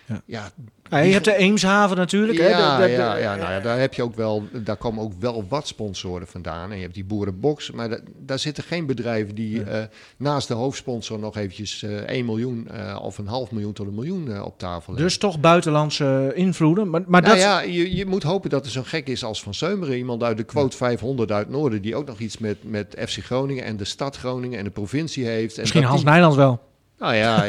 Ja. 0.05 0.21
Ja, 0.25 0.51
Ja, 0.89 0.97
je 0.97 1.11
hebt 1.13 1.25
de 1.25 1.35
Eemshaven 1.35 1.97
natuurlijk. 1.97 2.37
hè? 2.39 2.47
ja, 2.47 2.77
De- 2.77 2.81
de- 2.83 2.87
de- 2.89 2.95
ja, 2.95 3.15
ja, 3.15 3.35
nou 3.35 3.51
ja, 3.51 3.59
daar 3.59 3.79
heb 3.79 3.93
je 3.93 4.03
ook 4.03 4.15
wel, 4.15 4.43
daar 4.51 4.75
komen 4.77 5.03
ook 5.03 5.11
wel 5.19 5.45
wat 5.49 5.67
sponsoren 5.67 6.27
vandaan. 6.27 6.69
En 6.71 6.75
je 6.75 6.81
hebt 6.81 6.93
die 6.93 7.05
boerenbox, 7.05 7.71
maar 7.71 7.89
da- 7.89 7.99
daar 8.17 8.39
zitten 8.39 8.63
geen 8.63 8.85
bedrijven 8.85 9.35
die 9.35 9.63
eh, 9.63 9.83
naast 10.17 10.47
de 10.47 10.53
hoofdsponsor 10.53 11.19
nog 11.19 11.37
eventjes 11.37 11.83
eh 11.83 11.91
1 11.95 12.25
miljoen 12.25 12.67
eh, 12.67 12.99
of 13.01 13.17
een 13.17 13.27
half 13.27 13.51
miljoen 13.51 13.73
tot 13.73 13.87
een 13.87 13.95
miljoen 13.95 14.41
op 14.43 14.59
tafel 14.59 14.93
leggen. 14.93 15.03
Dus 15.09 15.17
toch 15.17 15.39
buitenlandse 15.39 16.31
invloeden. 16.35 16.89
Maar, 16.89 17.03
maar 17.07 17.21
nou 17.21 17.33
dat, 17.33 17.43
ja, 17.43 17.61
je, 17.61 17.95
je 17.95 18.05
moet 18.05 18.23
hopen 18.23 18.49
dat 18.49 18.65
er 18.65 18.71
zo'n 18.71 18.85
gek 18.85 19.07
is 19.07 19.23
als 19.23 19.43
Van 19.43 19.53
Seumeren. 19.53 19.97
Iemand 19.97 20.23
uit 20.23 20.37
de 20.37 20.43
quote 20.43 20.77
500 20.77 21.31
uit 21.31 21.49
Noorden, 21.49 21.81
die 21.81 21.95
ook 21.95 22.07
nog 22.07 22.19
iets 22.19 22.37
met, 22.37 22.57
met 22.61 22.95
FC 23.07 23.23
Groningen 23.23 23.63
en 23.63 23.77
de 23.77 23.85
stad 23.85 24.17
Groningen 24.17 24.57
en 24.57 24.63
de 24.63 24.69
provincie 24.69 25.25
heeft. 25.25 25.55
En 25.55 25.61
misschien 25.61 25.83
Hans 25.83 26.01
die- 26.01 26.09
Nijlands 26.09 26.35
wel. 26.35 26.59
Nou 26.99 27.15
ja, 27.23 27.43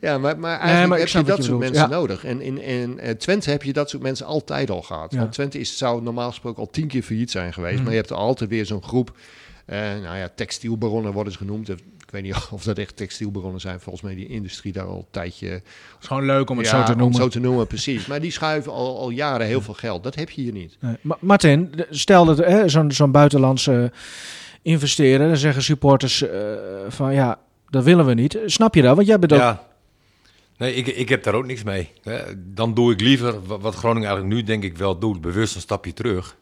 ja. 0.00 0.18
maar, 0.18 0.38
maar 0.38 0.58
eigenlijk 0.58 0.88
maar 0.88 0.98
heb 0.98 1.08
je 1.08 1.22
dat 1.22 1.36
je 1.36 1.42
soort 1.42 1.58
mensen 1.58 1.82
ja. 1.82 1.88
nodig. 1.88 2.24
En 2.24 2.40
in, 2.40 2.62
in 2.62 2.98
eh, 3.00 3.10
Twente 3.14 3.50
heb 3.50 3.62
je 3.62 3.72
dat 3.72 3.90
soort 3.90 4.02
mensen 4.02 4.26
altijd 4.26 4.70
al 4.70 4.82
gehad. 4.82 5.12
Ja. 5.12 5.18
Want 5.18 5.32
Twente 5.32 5.58
is, 5.58 5.78
zou 5.78 6.02
normaal 6.02 6.28
gesproken 6.28 6.62
al 6.62 6.70
tien 6.70 6.86
keer 6.86 7.02
failliet 7.02 7.30
zijn 7.30 7.52
geweest. 7.52 7.74
Mhm. 7.74 7.82
Maar 7.82 7.92
je 7.92 7.98
hebt 7.98 8.12
altijd 8.12 8.50
weer 8.50 8.66
zo'n 8.66 8.82
groep. 8.82 9.16
eh, 9.66 9.78
nou 9.78 10.16
ja, 10.16 10.28
textielbaronnen 10.34 11.12
worden 11.12 11.32
ze 11.32 11.38
genoemd. 11.38 11.68
Ik 11.68 12.10
weet 12.10 12.22
niet 12.22 12.48
of 12.50 12.62
dat 12.64 12.78
echt 12.78 12.96
textielbaronnen 12.96 13.60
zijn. 13.60 13.80
Volgens 13.80 14.04
mij 14.04 14.14
die 14.14 14.26
industrie 14.28 14.72
daar 14.72 14.86
al 14.86 14.96
een 14.98 15.06
tijdje... 15.10 15.48
Het 15.48 15.62
is 16.00 16.06
gewoon 16.06 16.24
leuk 16.26 16.50
om 16.50 16.58
het 16.58 16.66
Ja, 16.66 16.78
zo 16.78 16.84
te 16.86 16.92
om 16.92 16.98
noemen. 16.98 17.16
zo 17.16 17.28
te 17.28 17.40
noemen, 17.40 17.66
precies. 17.66 18.06
Maar 18.06 18.20
die 18.20 18.30
schuiven 18.30 18.72
al, 18.72 18.98
al 18.98 19.10
jaren 19.10 19.46
heel 19.46 19.60
veel 19.60 19.74
geld. 19.74 20.02
Dat 20.02 20.14
heb 20.14 20.30
je 20.30 20.40
hier 20.42 20.52
niet. 20.52 20.76
Nee. 20.80 20.96
Ma- 21.00 21.16
Martin, 21.20 21.74
stel 21.90 22.24
dat 22.24 22.38
hè, 22.38 22.68
zo'n 22.68 22.92
zo'n 22.92 23.10
buitenlandse 23.10 23.92
investeren, 24.62 25.26
dan 25.28 25.36
zeggen 25.36 25.62
supporters 25.62 26.22
eh, 26.22 26.40
van 26.88 27.14
ja, 27.14 27.38
dat 27.74 27.84
willen 27.84 28.06
we 28.06 28.14
niet. 28.14 28.38
Snap 28.46 28.74
je 28.74 28.82
dat? 28.82 28.96
Want 28.96 29.08
jij 29.08 29.18
bent 29.18 29.32
ook... 29.32 29.38
Ja. 29.38 29.66
Nee, 30.56 30.74
ik, 30.74 30.86
ik 30.86 31.08
heb 31.08 31.22
daar 31.22 31.34
ook 31.34 31.46
niks 31.46 31.62
mee. 31.62 31.90
Dan 32.36 32.74
doe 32.74 32.92
ik 32.92 33.00
liever 33.00 33.46
wa- 33.46 33.58
wat 33.58 33.74
Groningen 33.74 34.08
eigenlijk 34.08 34.36
nu 34.36 34.42
denk 34.42 34.62
ik 34.62 34.78
wel 34.78 34.98
doet, 34.98 35.20
bewust 35.20 35.54
een 35.54 35.60
stapje 35.60 35.92
terug. 35.92 36.36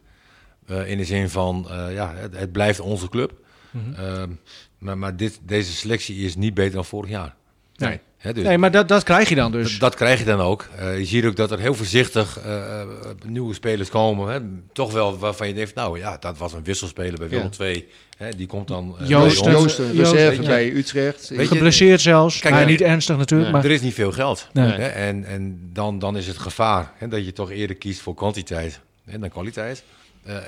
Eh, 0.67 0.91
in 0.91 0.97
de 0.99 1.05
zin 1.05 1.29
van, 1.29 1.67
eh, 1.71 1.93
ja, 1.95 2.15
het, 2.15 2.37
het 2.37 2.53
blijft 2.53 2.81
onze 2.81 3.09
club. 3.09 3.33
Mhm. 3.71 3.93
Ehm, 3.95 4.31
maar 4.79 4.99
maar 4.99 5.17
dit, 5.17 5.41
deze 5.43 5.73
selectie 5.73 6.17
is 6.25 6.37
niet 6.37 6.55
beter 6.55 6.75
dan 6.75 6.85
vorig 6.85 7.11
jaar. 7.11 7.35
Nee. 7.77 8.01
Hè, 8.23 8.33
dus 8.33 8.45
Nee, 8.45 8.59
maar 8.59 8.71
dat, 8.71 8.89
dat 8.89 9.03
krijg 9.03 9.29
je 9.29 9.35
dan 9.35 9.53
dus. 9.53 9.79
dat 9.79 9.95
krijg 9.95 10.19
je 10.19 10.25
dan 10.25 10.41
ook. 10.41 10.69
Eh, 10.77 10.99
je 10.99 11.05
ziet 11.05 11.25
ook 11.25 11.37
dat 11.37 11.51
er 11.51 11.59
heel 11.59 11.75
voorzichtig 11.75 12.39
eh, 12.39 12.81
eh, 12.81 12.89
nieuwe 13.27 13.55
spelers 13.55 13.89
komen. 13.89 14.33
Hè. 14.33 14.41
Toch 14.73 14.93
wel 14.93 15.19
waarvan 15.19 15.49
je 15.49 15.55
denkt, 15.55 15.75
nou 15.75 15.99
ja, 15.99 16.17
dat 16.21 16.39
was 16.39 16.53
een 16.53 16.65
wisselspeler 16.65 17.19
bij 17.19 17.29
Willem 17.29 17.51
Ja. 17.59 17.65
II. 17.65 17.89
Hè, 18.17 18.29
die 18.31 18.47
komt 18.47 18.69
dan 18.69 18.97
eh, 19.01 19.09
Joost, 19.09 19.45
bij 19.45 19.55
ons. 19.55 19.77
Joost, 19.77 19.97
reserve 19.97 20.43
ja. 20.43 20.49
bij 20.49 20.71
Utrecht. 20.71 21.29
Weet 21.29 21.41
je, 21.41 21.47
Geblesseerd 21.47 22.01
zelfs. 22.01 22.39
Kijk, 22.39 22.55
maar 22.55 22.63
ja, 22.63 22.69
niet 22.69 22.81
ernstig 22.81 23.17
natuurlijk. 23.17 23.51
nee. 23.51 23.61
Maar, 23.61 23.71
Er 23.71 23.77
is 23.77 23.81
niet 23.81 23.95
veel 23.95 24.13
geld. 24.13 24.49
Nee. 24.53 24.73
Hè? 24.73 24.87
En, 24.87 25.25
en 25.25 25.71
dan, 25.73 25.99
dan 25.99 26.17
is 26.17 26.27
het 26.27 26.39
gevaar 26.39 26.93
hè, 26.97 27.09
dat 27.09 27.25
je 27.25 27.33
toch 27.33 27.51
eerder 27.51 27.77
kiest 27.77 28.01
voor 28.01 28.15
kwantiteit 28.15 28.81
hè, 29.05 29.19
dan 29.19 29.29
kwaliteit. 29.29 29.85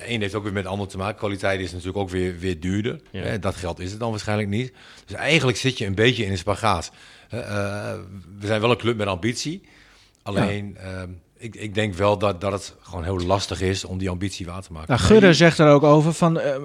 Eén 0.06 0.20
heeft 0.20 0.34
ook 0.34 0.42
weer 0.42 0.52
met 0.52 0.62
het 0.62 0.72
ander 0.72 0.88
te 0.88 0.96
maken. 0.96 1.16
Kwaliteit 1.16 1.60
is 1.60 1.70
natuurlijk 1.70 1.98
ook 1.98 2.10
weer, 2.10 2.38
weer 2.38 2.60
duurder. 2.60 3.00
Ja. 3.10 3.22
Hè? 3.22 3.38
Dat 3.38 3.56
geld 3.56 3.80
is 3.80 3.90
het 3.90 4.00
dan 4.00 4.10
waarschijnlijk 4.10 4.48
niet. 4.48 4.72
Dus 5.06 5.16
eigenlijk 5.16 5.58
zit 5.58 5.78
je 5.78 5.86
een 5.86 5.94
beetje 5.94 6.24
in 6.24 6.30
een 6.30 6.38
spagaat. 6.38 6.90
Eh, 7.42 7.92
we 8.38 8.46
zijn 8.46 8.60
wel 8.60 8.70
een 8.70 8.76
club 8.76 8.96
met 8.96 9.06
ambitie. 9.06 9.62
Alleen, 10.22 10.76
ehm, 10.76 11.08
ik, 11.38 11.54
ik 11.54 11.74
denk 11.74 11.94
wel 11.94 12.18
dat, 12.18 12.40
dat 12.40 12.52
het 12.52 12.74
gewoon 12.82 13.04
heel 13.04 13.20
lastig 13.20 13.60
is 13.60 13.84
om 13.84 13.98
die 13.98 14.10
ambitie 14.10 14.46
waar 14.46 14.62
te 14.62 14.72
maken. 14.72 14.88
nou, 14.88 15.00
Gudde 15.00 15.32
zegt 15.32 15.58
er 15.58 15.68
ook 15.68 15.82
over 15.82 16.12
van 16.12 16.40
eh, 16.40 16.54
eh, 16.54 16.60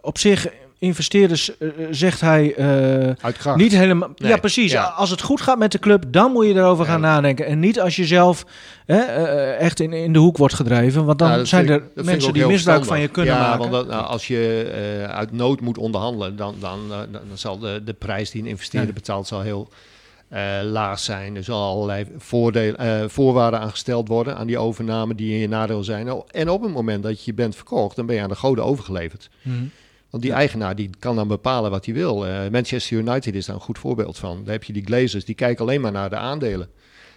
op 0.00 0.18
zich 0.18 0.46
investeerders, 0.78 1.50
zegt 1.90 2.20
hij, 2.20 2.54
eh, 2.54 3.24
Uit 3.24 3.36
kracht. 3.36 3.56
niet 3.58 3.72
helemaal. 3.72 4.10
Nee, 4.16 4.30
Ja, 4.30 4.36
precies. 4.36 4.72
ja. 4.72 4.82
Als 4.84 5.10
het 5.10 5.20
goed 5.22 5.40
gaat 5.40 5.58
met 5.58 5.72
de 5.72 5.78
club, 5.78 6.04
dan 6.08 6.32
moet 6.32 6.46
je 6.46 6.54
erover 6.54 6.84
gaan 6.84 7.00
Ja. 7.00 7.06
nadenken. 7.06 7.46
En 7.46 7.60
niet 7.60 7.80
als 7.80 7.96
je 7.96 8.06
zelf 8.06 8.44
hè, 8.86 8.98
echt 9.54 9.80
in, 9.80 9.92
in 9.92 10.12
de 10.12 10.18
hoek 10.18 10.36
wordt 10.36 10.54
gedreven. 10.54 11.04
Want 11.04 11.18
dan 11.18 11.30
Ja, 11.30 11.44
zijn 11.44 11.68
er 11.68 11.82
ik- 11.94 12.04
mensen 12.04 12.32
die 12.32 12.46
misbruik 12.46 12.84
van 12.84 13.00
je 13.00 13.08
kunnen 13.08 13.34
ja, 13.34 13.40
maken. 13.40 13.58
want 13.58 13.72
dat, 13.72 13.86
nou, 13.88 14.06
als 14.06 14.26
je 14.26 14.70
eh, 15.08 15.14
uit 15.14 15.32
nood 15.32 15.60
moet 15.60 15.78
onderhandelen, 15.78 16.36
dan, 16.36 16.54
dan, 16.60 16.78
dan, 16.88 17.06
dan 17.12 17.22
zal 17.38 17.58
de, 17.58 17.82
de 17.84 17.94
prijs 17.94 18.30
die 18.30 18.42
een 18.42 18.48
investeerder 18.48 18.88
Ja. 18.88 18.94
betaalt 18.94 19.26
zal 19.26 19.40
heel 19.40 19.68
eh, 20.28 20.58
laag 20.62 20.98
zijn. 20.98 21.36
Er 21.36 21.44
zal 21.44 21.62
allerlei 21.62 22.06
voordeel, 22.16 22.74
eh, 22.74 23.04
voorwaarden 23.06 23.60
aangesteld 23.60 24.08
worden 24.08 24.36
aan 24.36 24.46
die 24.46 24.58
overname 24.58 25.14
die 25.14 25.32
in 25.32 25.38
je 25.38 25.48
nadeel 25.48 25.84
zijn. 25.84 26.08
En 26.30 26.48
op 26.50 26.62
het 26.62 26.72
moment 26.72 27.02
dat 27.02 27.24
je 27.24 27.34
bent 27.34 27.56
verkocht, 27.56 27.96
dan 27.96 28.06
ben 28.06 28.16
je 28.16 28.22
aan 28.22 28.28
de 28.28 28.34
goden 28.34 28.64
overgeleverd. 28.64 29.30
Mhm. 29.42 29.64
Want 30.10 30.22
die 30.22 30.32
eigenaar 30.32 30.76
die 30.76 30.90
kan 30.98 31.16
dan 31.16 31.28
bepalen 31.28 31.70
wat 31.70 31.84
hij 31.84 31.94
wil. 31.94 32.26
Eh, 32.26 32.48
Manchester 32.50 32.98
United 32.98 33.34
is 33.34 33.46
daar 33.46 33.54
een 33.56 33.62
goed 33.62 33.78
voorbeeld 33.78 34.18
van. 34.18 34.40
Daar 34.44 34.52
heb 34.52 34.64
je 34.64 34.72
die 34.72 34.84
Glazers, 34.84 35.24
die 35.24 35.34
kijken 35.34 35.64
alleen 35.64 35.80
maar 35.80 35.92
naar 35.92 36.10
de 36.10 36.16
aandelen. 36.16 36.68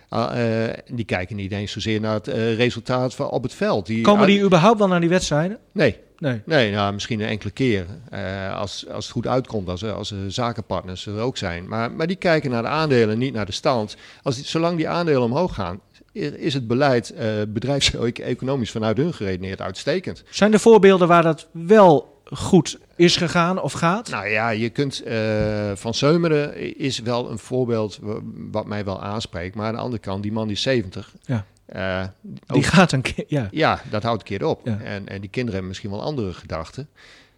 Ah, 0.09 0.67
eh, 0.67 0.73
die 0.91 1.05
kijken 1.05 1.35
niet 1.35 1.51
eens 1.51 1.71
zozeer 1.71 1.99
naar 1.99 2.13
het 2.13 2.27
resultaat 2.57 3.15
van 3.15 3.29
op 3.29 3.43
het 3.43 3.53
veld. 3.53 3.85
Die, 3.85 4.01
Komen 4.01 4.27
die 4.27 4.41
überhaupt 4.41 4.79
wel 4.79 4.87
naar 4.87 4.99
die 4.99 5.09
wedstrijden? 5.09 5.57
Nee, 5.71 5.97
Nee. 6.19 6.41
Nee, 6.45 6.71
nou, 6.71 6.93
misschien 6.93 7.19
een 7.19 7.27
enkele 7.27 7.51
keer. 7.51 7.85
eh, 8.09 8.57
als, 8.57 8.87
als 8.89 9.03
het 9.05 9.13
goed 9.13 9.27
uitkomt, 9.27 9.69
als, 9.69 9.83
als 9.83 10.11
er 10.11 10.31
zakenpartners 10.31 11.05
er 11.05 11.19
ook 11.19 11.37
zijn. 11.37 11.67
Maar, 11.67 11.91
maar 11.91 12.07
die 12.07 12.15
kijken 12.15 12.49
naar 12.51 12.61
de 12.61 12.67
aandelen, 12.67 13.17
niet 13.17 13.33
naar 13.33 13.45
de 13.45 13.51
stand. 13.51 13.95
Als 14.23 14.35
die, 14.35 14.45
zolang 14.45 14.77
die 14.77 14.89
aandelen 14.89 15.21
omhoog 15.21 15.53
gaan, 15.53 15.79
is 16.13 16.53
het 16.53 16.67
beleid 16.67 17.09
eh 17.09 17.27
bedrijfseconomisch 17.47 18.71
vanuit 18.71 18.97
hun 18.97 19.13
geredeneerd 19.13 19.61
uitstekend. 19.61 20.23
Zijn 20.29 20.53
er 20.53 20.59
voorbeelden 20.59 21.07
waar 21.07 21.23
dat 21.23 21.47
wel 21.51 22.21
goed 22.33 22.77
is 22.95 23.15
gegaan 23.17 23.61
of 23.61 23.71
gaat? 23.73 24.09
Nou 24.09 24.27
ja, 24.27 24.49
je 24.49 24.69
kunt 24.69 25.03
eh, 25.03 25.71
van 25.75 25.93
Seumeren 25.93 26.77
is 26.77 26.99
wel 26.99 27.31
een 27.31 27.37
voorbeeld 27.39 27.99
wa- 28.01 28.19
wat 28.51 28.65
mij 28.65 28.85
wel 28.85 29.01
aanspreekt. 29.01 29.55
Maar 29.55 29.65
aan 29.67 29.73
de 29.73 29.79
andere 29.79 30.01
kant, 30.01 30.23
die 30.23 30.31
man 30.31 30.47
die 30.47 30.55
is 30.55 30.61
70. 30.61 31.13
Ja. 31.21 31.45
Eh, 31.69 32.03
die 32.21 32.39
ook- 32.57 32.65
gaat 32.65 32.91
een 32.91 33.01
keer. 33.01 33.23
Ja. 33.27 33.47
Ja, 33.51 33.81
dat 33.89 34.03
houdt 34.03 34.21
een 34.21 34.27
keer 34.27 34.45
op. 34.47 34.61
Ja. 34.63 34.79
En, 34.79 35.07
en 35.07 35.21
die 35.21 35.29
kinderen 35.29 35.51
hebben 35.51 35.67
misschien 35.67 35.89
wel 35.89 36.01
andere 36.01 36.33
gedachten. 36.33 36.87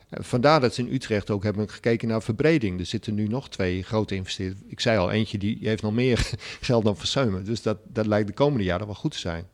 Eh, 0.09 0.19
Vandaar 0.23 0.59
dat 0.59 0.73
ze 0.73 0.81
in 0.81 0.93
Utrecht 0.93 1.29
ook 1.29 1.43
hebben 1.43 1.69
gekeken 1.69 2.07
naar 2.07 2.21
verbreding. 2.21 2.79
Er 2.79 2.85
zitten 2.85 3.13
nu 3.13 3.27
nog 3.27 3.49
twee 3.49 3.83
grote 3.83 4.15
investeerders. 4.15 4.61
Ik 4.67 4.79
zei 4.79 4.97
al, 4.97 5.11
eentje 5.11 5.37
die 5.37 5.57
heeft 5.61 5.81
nog 5.83 5.93
meer 5.93 6.29
geld 6.61 6.83
dan 6.85 6.97
Verseumen. 6.97 7.45
Dus 7.45 7.61
dat, 7.61 7.77
dat 7.87 8.05
lijkt 8.05 8.27
de 8.27 8.33
komende 8.33 8.63
jaren 8.63 8.85
wel 8.85 8.95
goed 8.95 9.11
te 9.11 9.19
zijn. 9.19 9.45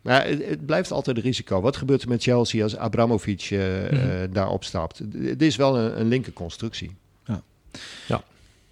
Maar 0.00 0.26
het, 0.26 0.46
het 0.46 0.66
blijft 0.66 0.90
altijd 0.92 1.16
een 1.16 1.22
risico. 1.22 1.60
Wat 1.60 1.76
gebeurt 1.76 2.02
er 2.02 2.08
met 2.08 2.22
Chelsea 2.22 2.62
als 2.62 2.76
Abramovic 2.76 3.48
eh, 3.50 4.22
eh, 4.22 4.30
daar 4.32 4.48
opstapt? 4.48 4.98
Het 5.22 5.42
is 5.42 5.56
wel 5.56 5.78
een, 5.78 6.00
een 6.00 6.08
linker 6.08 6.32
constructie. 6.32 6.94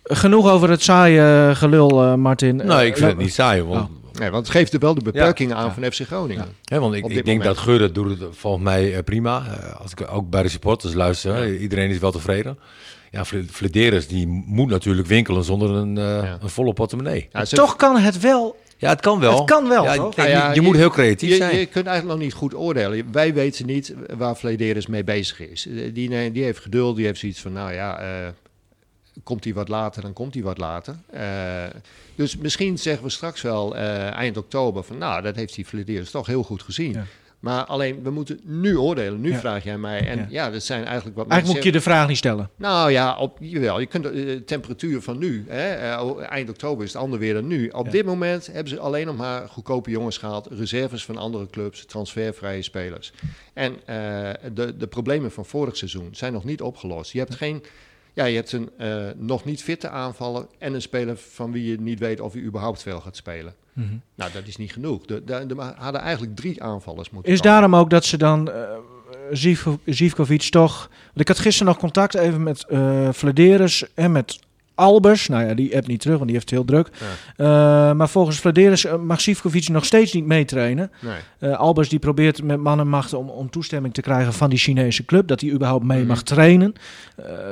Genoeg 0.02 0.48
over 0.50 0.70
het 0.70 0.82
saaie 0.82 1.54
gelul, 1.54 2.02
eh, 2.02 2.14
Martin. 2.14 2.56
Nee, 2.56 2.86
ik 2.86 2.92
Eh, 2.92 2.98
vind 2.98 3.10
het 3.10 3.16
niet 3.18 3.32
saai. 3.32 3.62
Want, 3.62 3.90
Nee, 4.18 4.30
want 4.30 4.46
het 4.46 4.56
geeft 4.56 4.72
er 4.72 4.78
wel 4.78 4.94
de 4.94 5.02
beperkingen 5.02 5.56
aan 5.56 5.64
Ja. 5.66 5.72
van 5.72 5.84
FC 5.92 6.00
Groningen. 6.06 6.46
hè, 6.64 6.78
want 6.80 6.94
ik, 6.94 7.04
ik 7.06 7.10
denk 7.14 7.26
moment. 7.26 7.44
dat 7.44 7.58
Gudde 7.58 7.92
doet 7.92 8.20
het 8.20 8.36
volgens 8.36 8.64
mij 8.64 8.94
eh, 8.96 9.02
prima. 9.04 9.46
Eh, 9.46 9.80
als 9.80 9.92
ik 9.92 10.06
ook 10.12 10.30
bij 10.30 10.42
de 10.42 10.48
supporters 10.48 10.94
luister, 10.94 11.34
hè, 11.34 11.56
iedereen 11.56 11.90
is 11.90 11.98
wel 11.98 12.10
tevreden. 12.12 12.58
Ja, 13.10 13.24
Flederis 13.50 14.08
die 14.08 14.26
moet 14.46 14.68
natuurlijk 14.70 15.06
winkelen 15.08 15.44
zonder 15.44 15.70
een, 15.70 15.98
eh, 15.98 16.04
Ja. 16.04 16.38
een 16.42 16.48
volle 16.48 16.72
portemonnee. 16.72 17.28
Ja, 17.32 17.44
ze- 17.44 17.54
Toch 17.56 17.76
kan 17.76 17.96
het 17.98 18.20
wel. 18.20 18.56
Ja, 18.76 18.88
het 18.88 19.00
kan 19.00 19.20
wel. 19.20 19.36
Het 19.36 19.44
kan 19.50 19.68
wel, 19.68 19.84
Ja, 19.84 19.90
kijk, 19.96 20.16
Nou 20.16 20.28
ja, 20.28 20.48
je, 20.48 20.54
je 20.54 20.60
moet 20.60 20.76
heel 20.76 20.90
creatief 20.90 21.30
je, 21.30 21.36
zijn. 21.36 21.58
Je 21.58 21.66
kunt 21.66 21.86
eigenlijk 21.86 22.16
nog 22.18 22.26
niet 22.26 22.36
goed 22.36 22.54
oordelen. 22.54 23.12
Wij 23.12 23.34
weten 23.34 23.66
niet 23.66 23.94
waar 24.16 24.34
Flederis 24.34 24.86
mee 24.86 25.04
bezig 25.04 25.40
is. 25.40 25.66
Die, 25.92 26.32
die 26.32 26.44
heeft 26.44 26.58
geduld, 26.58 26.96
die 26.96 27.06
heeft 27.06 27.18
zoiets 27.20 27.40
van, 27.40 27.52
nou 27.52 27.72
ja, 27.72 27.98
eh, 27.98 28.06
komt 29.22 29.44
hij 29.44 29.54
wat 29.54 29.68
later, 29.68 30.02
dan 30.02 30.12
komt 30.12 30.34
hij 30.34 30.42
wat 30.42 30.58
later. 30.58 30.94
Eh, 31.10 31.64
dus 32.14 32.36
misschien 32.36 32.78
zeggen 32.78 33.04
we 33.04 33.10
straks 33.10 33.42
wel 33.42 33.76
eh, 33.76 34.10
eind 34.12 34.36
oktober 34.36 34.82
van, 34.82 34.98
nou, 34.98 35.22
dat 35.22 35.36
heeft 35.36 35.54
die 35.54 35.64
Flederis 35.64 36.10
toch 36.10 36.26
heel 36.26 36.42
goed 36.42 36.62
gezien. 36.62 36.92
Ja. 36.92 37.04
Maar 37.40 37.64
alleen, 37.64 38.02
we 38.02 38.10
moeten 38.10 38.40
nu 38.44 38.76
oordelen. 38.76 39.20
Nu 39.20 39.30
Ja. 39.30 39.38
vraag 39.38 39.64
jij 39.64 39.78
mij. 39.78 40.06
En 40.06 40.18
Ja. 40.18 40.26
ja, 40.30 40.50
dat 40.50 40.62
zijn 40.62 40.84
eigenlijk 40.84 41.16
wat 41.16 41.26
Eigenlijk 41.28 41.58
moet 41.64 41.66
je 41.72 41.78
de 41.78 41.84
vraag 41.84 42.08
niet 42.08 42.16
stellen. 42.16 42.50
nou 42.56 42.90
ja, 42.90 43.16
op, 43.18 43.36
jawel, 43.40 43.80
je 43.80 43.86
kunt 43.86 44.04
de 44.04 44.10
eh, 44.34 44.36
temperatuur 44.36 45.02
van 45.02 45.18
nu, 45.18 45.44
hè, 45.48 45.74
eind 46.24 46.48
oktober 46.48 46.84
is 46.84 46.92
het 46.92 47.02
ander 47.02 47.18
weer 47.18 47.34
dan 47.34 47.46
nu. 47.46 47.68
Op 47.68 47.84
Ja. 47.86 47.90
dit 47.92 48.04
moment 48.04 48.46
hebben 48.46 48.68
ze 48.68 48.78
alleen 48.78 49.06
nog 49.06 49.16
maar 49.16 49.48
goedkope 49.48 49.90
jongens 49.90 50.18
gehaald, 50.18 50.46
reserves 50.50 51.04
van 51.04 51.16
andere 51.16 51.46
clubs, 51.50 51.84
transfervrije 51.86 52.62
spelers. 52.62 53.12
En 53.52 53.76
de, 54.54 54.76
de 54.76 54.86
problemen 54.86 55.30
van 55.32 55.44
vorig 55.44 55.76
seizoen 55.76 56.08
zijn 56.12 56.32
nog 56.32 56.44
niet 56.44 56.60
opgelost. 56.62 57.12
Je 57.12 57.18
hebt 57.18 57.34
geen, 57.34 57.62
ja, 58.12 58.24
je 58.24 58.34
hebt 58.36 58.52
een 58.52 58.70
eh, 58.78 58.96
nog 59.16 59.44
niet 59.44 59.62
fitte 59.62 59.88
aanvaller 59.88 60.46
en 60.58 60.74
een 60.74 60.82
speler 60.82 61.16
van 61.16 61.52
wie 61.52 61.70
je 61.70 61.80
niet 61.80 61.98
weet 61.98 62.20
of 62.20 62.32
hij 62.32 62.42
überhaupt 62.42 62.82
veel 62.82 63.00
gaat 63.00 63.16
spelen. 63.16 63.54
Mhm. 63.72 63.88
Nou, 64.14 64.32
dat 64.32 64.46
is 64.46 64.56
niet 64.56 64.72
genoeg. 64.72 65.04
De, 65.06 65.24
de, 65.24 65.46
de- 65.46 65.54
we 65.54 65.62
hadden 65.62 66.00
eigenlijk 66.00 66.36
drie 66.36 66.62
aanvallers 66.62 67.10
moeten 67.10 67.32
Is 67.32 67.38
komen. 67.40 67.52
daarom 67.54 67.76
ook 67.76 67.90
dat 67.90 68.04
ze 68.04 68.16
dan 68.16 68.50
Zivko- 69.30 69.78
Zivkovic 69.84 70.42
toch... 70.42 70.88
Want 71.06 71.20
ik 71.20 71.28
had 71.28 71.38
gisteren 71.38 71.72
nog 71.72 71.80
contact 71.80 72.14
even 72.14 72.42
met 72.42 72.64
eh 72.68 73.08
Vladeris 73.12 73.84
en 73.94 74.12
met 74.12 74.38
Albers. 74.80 75.28
Nou 75.28 75.44
ja, 75.46 75.54
die 75.54 75.76
app 75.76 75.86
niet 75.86 76.00
terug, 76.00 76.14
want 76.16 76.26
die 76.28 76.36
heeft 76.36 76.50
het 76.50 76.58
heel 76.58 76.68
druk. 76.68 76.88
Eh, 77.36 77.46
maar 77.92 78.08
volgens 78.08 78.38
Vladeris 78.38 78.84
eh, 78.84 78.96
mag 78.96 79.20
Zivkovic 79.20 79.68
nog 79.68 79.84
steeds 79.84 80.12
niet 80.12 80.24
meetrainen. 80.26 80.90
Nee. 81.00 81.14
Eh, 81.38 81.58
Albers 81.58 81.88
die 81.88 81.98
probeert 81.98 82.42
met 82.42 82.60
man 82.60 82.80
en 82.80 82.88
macht 82.88 83.12
om, 83.14 83.28
om 83.28 83.50
toestemming 83.50 83.94
te 83.94 84.00
krijgen 84.00 84.32
van 84.32 84.50
die 84.50 84.58
Chinese 84.58 85.04
club. 85.04 85.28
Dat 85.28 85.40
hij 85.40 85.50
überhaupt 85.50 85.84
mee 85.84 85.98
Mhm. 85.98 86.06
mag 86.08 86.22
trainen. 86.22 86.72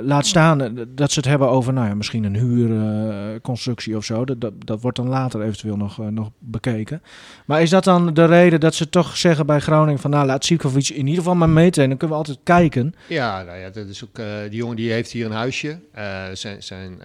Laat 0.02 0.26
staan 0.26 0.86
dat 0.88 1.12
ze 1.12 1.18
het 1.18 1.28
hebben 1.28 1.48
over 1.48 1.72
nou 1.72 1.88
ja, 1.88 1.94
misschien 1.94 2.24
een 2.24 2.36
huurconstructie 2.36 3.96
of 3.96 4.04
zo. 4.04 4.24
Dat, 4.24 4.40
dat, 4.40 4.52
dat 4.64 4.80
wordt 4.80 4.96
dan 4.96 5.08
later 5.08 5.42
eventueel 5.42 5.76
nog, 5.76 5.98
nog 6.10 6.30
bekeken. 6.38 7.02
Maar 7.46 7.62
is 7.62 7.70
dat 7.70 7.84
dan 7.84 8.14
de 8.14 8.24
reden 8.24 8.60
dat 8.60 8.74
ze 8.74 8.88
toch 8.88 9.16
zeggen 9.16 9.46
bij 9.46 9.60
Groningen 9.60 10.00
van 10.00 10.10
nou 10.10 10.26
laat 10.26 10.44
Zivkovic 10.44 10.88
in 10.88 11.06
ieder 11.06 11.14
geval 11.14 11.34
maar 11.34 11.48
meetrainen. 11.48 11.98
Dan 11.98 12.08
kunnen 12.08 12.16
we 12.16 12.32
altijd 12.32 12.44
kijken. 12.44 12.94
Ja, 13.06 13.42
nou 13.42 13.58
ja, 13.58 13.70
dat 13.70 13.86
is 13.86 14.04
ook, 14.04 14.20
die 14.50 14.58
jongen 14.58 14.76
die 14.76 14.92
heeft 14.92 15.10
hier 15.10 15.26
een 15.26 15.32
huisje. 15.32 15.78
Zijn 16.32 16.62
zijn 16.62 16.98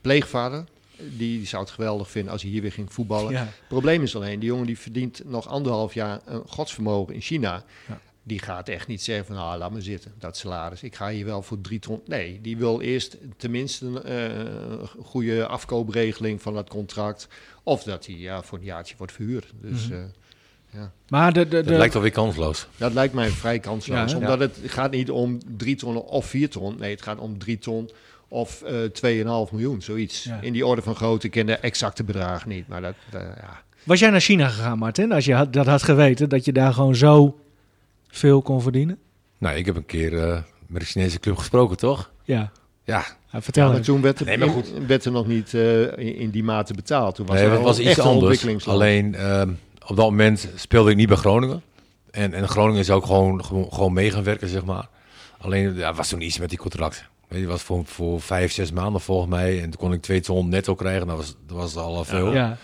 pleegvader, 0.00 0.64
die, 0.96 1.38
die 1.38 1.46
zou 1.46 1.62
het 1.62 1.72
geweldig 1.72 2.10
vinden 2.10 2.32
als 2.32 2.42
hij 2.42 2.50
hier 2.50 2.62
weer 2.62 2.72
ging 2.72 2.92
voetballen. 2.92 3.32
Ja. 3.32 3.38
Het 3.44 3.68
probleem 3.68 4.02
is 4.02 4.16
alleen, 4.16 4.38
die 4.40 4.48
jongen 4.48 4.66
die 4.66 4.78
verdient 4.78 5.22
nog 5.24 5.48
anderhalf 5.48 5.94
jaar 5.94 6.20
een 6.24 6.42
godsvermogen 6.48 7.14
in 7.14 7.20
China. 7.20 7.64
Ja. 7.88 8.00
Die 8.22 8.38
gaat 8.38 8.68
echt 8.68 8.86
niet 8.86 9.02
zeggen 9.02 9.26
van, 9.26 9.36
ah, 9.36 9.58
laat 9.58 9.70
me 9.72 9.80
zitten, 9.80 10.12
dat 10.18 10.36
salaris. 10.36 10.82
Ik 10.82 10.94
ga 10.94 11.08
hier 11.10 11.24
wel 11.24 11.42
voor 11.42 11.60
drie 11.60 11.78
ton. 11.78 12.00
Nee, 12.06 12.38
die 12.42 12.56
wil 12.56 12.80
eerst 12.80 13.16
tenminste 13.36 13.86
een 13.86 14.02
eh, 14.02 14.88
goede 15.04 15.46
afkoopregeling 15.46 16.42
van 16.42 16.54
dat 16.54 16.68
contract. 16.68 17.28
Of 17.62 17.82
dat 17.82 18.06
hij 18.06 18.14
ja, 18.14 18.42
voor 18.42 18.58
een 18.58 18.64
jaartje 18.64 18.94
wordt 18.98 19.12
verhuurd. 19.12 19.52
Dus 19.60 19.88
Mhm. 19.88 19.94
eh, 20.72 20.80
Maar 21.08 21.32
de, 21.32 21.48
de, 21.48 21.62
Dat 21.62 21.76
lijkt 21.78 21.94
alweer 21.94 22.10
kansloos. 22.10 22.66
dat 22.76 22.92
lijkt 22.92 23.14
mij 23.14 23.28
vrij 23.28 23.58
kansloos. 23.58 24.10
Ja, 24.10 24.16
omdat 24.16 24.38
het 24.38 24.58
gaat 24.64 24.90
niet 24.90 25.10
om 25.10 25.38
drie 25.56 25.76
ton 25.76 25.96
of 25.96 26.26
vier 26.26 26.50
ton. 26.50 26.76
Nee, 26.78 26.90
het 26.90 27.02
gaat 27.02 27.18
om 27.18 27.38
drie 27.38 27.58
ton 27.58 27.90
of 28.28 28.62
eh 28.62 28.74
2,5 29.46 29.52
miljoen, 29.52 29.82
zoiets. 29.82 30.24
Ja. 30.24 30.38
In 30.40 30.52
die 30.52 30.66
orde 30.66 30.82
van 30.82 30.94
grootte. 30.96 31.26
Ik 31.26 31.32
ken 31.32 31.46
de 31.46 31.56
exacte 31.56 32.04
bedragen 32.04 32.48
niet. 32.48 32.68
Maar 32.68 32.80
dat, 32.82 32.94
eh, 33.12 33.20
ja. 33.20 33.62
was 33.82 33.98
jij 34.00 34.10
naar 34.10 34.20
China 34.20 34.48
gegaan, 34.48 34.78
Martin? 34.78 35.12
Als 35.12 35.24
je 35.24 35.34
had, 35.34 35.52
dat 35.52 35.66
had 35.66 35.82
geweten, 35.82 36.28
dat 36.28 36.44
je 36.44 36.52
daar 36.52 36.72
gewoon 36.72 36.94
zo 36.96 37.38
veel 38.08 38.42
kon 38.42 38.62
verdienen? 38.62 38.98
Nou, 39.38 39.56
ik 39.56 39.66
heb 39.66 39.76
een 39.76 39.86
keer 39.86 40.18
eh, 40.18 40.38
met 40.66 40.82
een 40.82 40.88
Chinese 40.88 41.20
club 41.20 41.36
gesproken, 41.36 41.76
toch? 41.76 42.10
Ja, 42.24 42.50
Ja, 42.84 43.04
Ja, 43.32 43.42
vertel 43.42 43.72
Ja, 43.72 43.80
toen 43.80 44.00
werd 44.00 44.20
er, 44.20 44.26
Nee, 44.26 44.38
maar 44.38 44.46
in- 44.46 44.52
goed. 44.52 44.72
werd 44.86 45.04
er 45.04 45.12
nog 45.12 45.26
niet 45.26 45.54
eh, 45.54 45.82
in, 45.82 46.16
in 46.16 46.30
die 46.30 46.44
mate 46.44 46.74
betaald. 46.74 47.14
Toen 47.14 47.26
was 47.26 47.34
nee, 47.36 47.44
er 47.44 47.50
het 47.50 47.60
wel 47.60 47.68
was 47.68 47.78
iets 47.80 47.98
anders. 48.00 48.66
Alleen 48.66 49.14
ehm, 49.14 49.50
op 49.86 49.96
dat 49.96 50.04
moment 50.10 50.48
speelde 50.54 50.90
ik 50.90 50.96
niet 50.96 51.08
bij 51.08 51.16
Groningen. 51.16 51.62
En, 52.10 52.32
en 52.34 52.48
Groningen 52.48 52.84
zou 52.84 52.98
ook 52.98 53.06
gewoon, 53.06 53.44
gewoon, 53.44 53.72
gewoon 53.72 53.92
mee 53.92 54.10
gaan 54.10 54.24
werken, 54.24 54.48
zeg 54.48 54.64
maar. 54.64 54.88
Alleen, 55.38 55.74
ja, 55.74 55.94
was 55.94 56.08
toen 56.08 56.20
iets 56.20 56.38
met 56.38 56.48
die 56.48 56.58
contract. 56.58 57.04
Weet 57.28 57.40
je, 57.40 57.46
was 57.46 57.62
voor, 57.62 57.82
voor 57.84 58.20
vijf, 58.20 58.52
zes 58.52 58.72
maanden 58.72 59.00
volgens 59.00 59.30
mij. 59.30 59.56
En 59.62 59.70
toen 59.70 59.80
kon 59.80 59.92
ik 59.92 60.02
twee 60.02 60.20
ton 60.20 60.48
netto 60.48 60.74
krijgen. 60.74 61.06
Dat 61.06 61.16
was, 61.16 61.34
dat 61.46 61.56
was 61.56 61.76
al 61.76 62.04
veel. 62.04 62.32
Ja. 62.32 62.56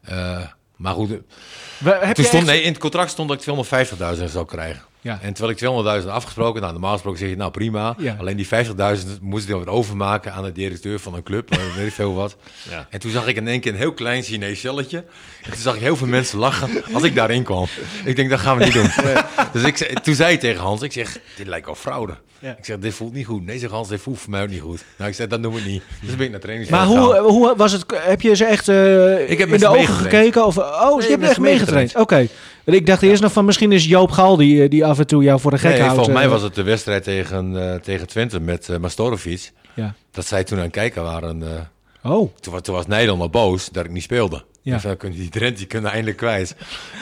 Eh, 0.00 0.46
maar 0.76 0.94
goed, 0.94 1.08
We- 1.08 1.90
heb 1.90 2.00
toen 2.14 2.24
je 2.24 2.30
stond, 2.30 2.42
echt- 2.42 2.46
nee, 2.52 2.62
in 2.62 2.68
het 2.72 2.80
contract 2.80 3.10
stond 3.10 3.28
dat 3.28 3.36
ik 3.36 3.42
250.000 3.42 4.24
zou 4.30 4.46
krijgen. 4.46 4.82
Ja. 5.02 5.18
En 5.22 5.32
terwijl 5.32 5.56
ik 5.56 6.02
200.000 6.02 6.08
afgesproken, 6.08 6.60
nou 6.60 6.72
normaal 6.72 6.92
gesproken 6.92 7.18
zeg 7.18 7.28
je 7.28 7.36
nou 7.36 7.50
prima. 7.50 7.94
Ja. 7.98 8.16
Alleen 8.18 8.36
die 8.36 8.46
50.000 8.46 8.52
moest 9.20 9.44
ik 9.44 9.50
dan 9.50 9.58
weer 9.58 9.68
overmaken 9.68 10.32
aan 10.32 10.44
de 10.44 10.52
directeur 10.52 10.98
van 10.98 11.14
een 11.14 11.22
club, 11.22 11.50
eh, 11.50 11.58
weet 11.76 11.86
ik 11.86 11.92
veel 11.92 12.14
wat. 12.14 12.36
Ja. 12.70 12.86
En 12.90 13.00
toen 13.00 13.10
zag 13.10 13.26
ik 13.26 13.36
in 13.36 13.48
één 13.48 13.60
keer 13.60 13.72
een 13.72 13.78
heel 13.78 13.92
klein 13.92 14.22
Chinees 14.22 14.60
celletje. 14.60 15.04
En 15.42 15.50
toen 15.50 15.60
zag 15.60 15.74
ik 15.74 15.80
heel 15.80 15.96
veel 15.96 16.06
mensen 16.06 16.38
lachen 16.38 16.82
als 16.94 17.02
ik 17.02 17.14
daarin 17.14 17.42
kwam. 17.42 17.66
Ik 18.04 18.16
denk, 18.16 18.30
dat 18.30 18.40
gaan 18.40 18.58
we 18.58 18.64
niet 18.64 18.72
doen. 18.72 18.90
Dus 19.52 19.62
ik, 19.62 19.76
toen 20.02 20.14
zei 20.14 20.32
ik 20.32 20.40
tegen 20.40 20.60
Hans, 20.60 20.82
ik 20.82 20.92
zeg, 20.92 21.18
dit 21.36 21.46
lijkt 21.46 21.66
wel 21.66 21.74
fraude. 21.74 22.14
Ja. 22.38 22.56
Ik 22.58 22.64
zeg, 22.64 22.78
dit 22.78 22.94
voelt 22.94 23.12
niet 23.12 23.26
goed. 23.26 23.46
Nee, 23.46 23.58
zegt 23.58 23.72
Hans, 23.72 23.88
dit 23.88 24.00
voelt 24.00 24.18
voor 24.18 24.30
mij 24.30 24.42
ook 24.42 24.48
niet 24.48 24.60
goed. 24.60 24.84
Nou, 24.96 25.10
ik 25.10 25.16
zei, 25.16 25.28
dat 25.28 25.42
doen 25.42 25.54
we 25.54 25.60
niet. 25.60 25.82
Dus 26.00 26.16
ben 26.16 26.24
ik 26.24 26.30
naar 26.30 26.40
training 26.40 26.70
Maar 26.70 26.86
hoe, 26.86 27.18
hoe 27.18 27.54
was 27.56 27.72
het? 27.72 27.84
Heb 27.94 28.20
je 28.20 28.36
ze 28.36 28.44
echt 28.44 28.68
eh, 28.68 29.30
Ik 29.30 29.38
heb 29.38 29.48
in 29.48 29.58
de 29.58 29.68
ogen 29.68 29.94
gekeken? 29.94 30.46
Of, 30.46 30.58
oh, 30.58 30.96
Nee, 30.98 31.06
je 31.06 31.12
hebt 31.12 31.28
echt 31.28 31.38
meegetraind. 31.38 31.96
Oké. 31.96 32.28
Want 32.64 32.76
Ik 32.76 32.86
dacht 32.86 33.02
eerst 33.02 33.22
nog 33.22 33.32
van 33.32 33.44
misschien 33.44 33.72
is 33.72 33.84
Joop 33.86 34.10
Gal 34.10 34.36
die, 34.36 34.62
eh, 34.62 34.70
die 34.70 34.84
af 34.84 34.98
en 34.98 35.06
toe 35.06 35.22
jou 35.22 35.40
voor 35.40 35.50
de 35.50 35.58
gek 35.58 35.70
Nee, 35.70 35.78
houdt. 35.80 35.94
volgens 35.94 36.14
mij 36.16 36.24
eh. 36.24 36.30
was 36.30 36.42
het 36.42 36.54
de 36.54 36.62
wedstrijd 36.62 37.02
tegen, 37.04 37.72
eh, 37.72 37.80
tegen 37.80 38.06
Twente 38.06 38.40
met 38.40 38.68
uh, 38.68 38.76
Mastorovic. 38.76 39.50
Ja. 39.74 39.94
Dat 40.10 40.26
zij 40.26 40.44
toen 40.44 40.58
aan 40.58 40.64
het 40.64 40.72
kijken 40.72 41.02
waren. 41.02 41.42
Oh, 42.02 42.34
toen, 42.40 42.52
wa- 42.52 42.60
toen 42.60 42.74
was 42.74 42.86
Nederland 42.86 43.20
al 43.20 43.30
boos 43.30 43.68
dat 43.68 43.84
ik 43.84 43.90
niet 43.90 44.02
speelde. 44.02 44.44
Ja. 44.62 44.72
Dus 44.74 44.82
dan 44.82 44.96
kunnen 44.96 45.18
die 45.18 45.28
Drent 45.28 45.56
die 45.56 45.66
kunnen 45.66 45.90
eindelijk 45.90 46.16
kwijt. 46.16 46.56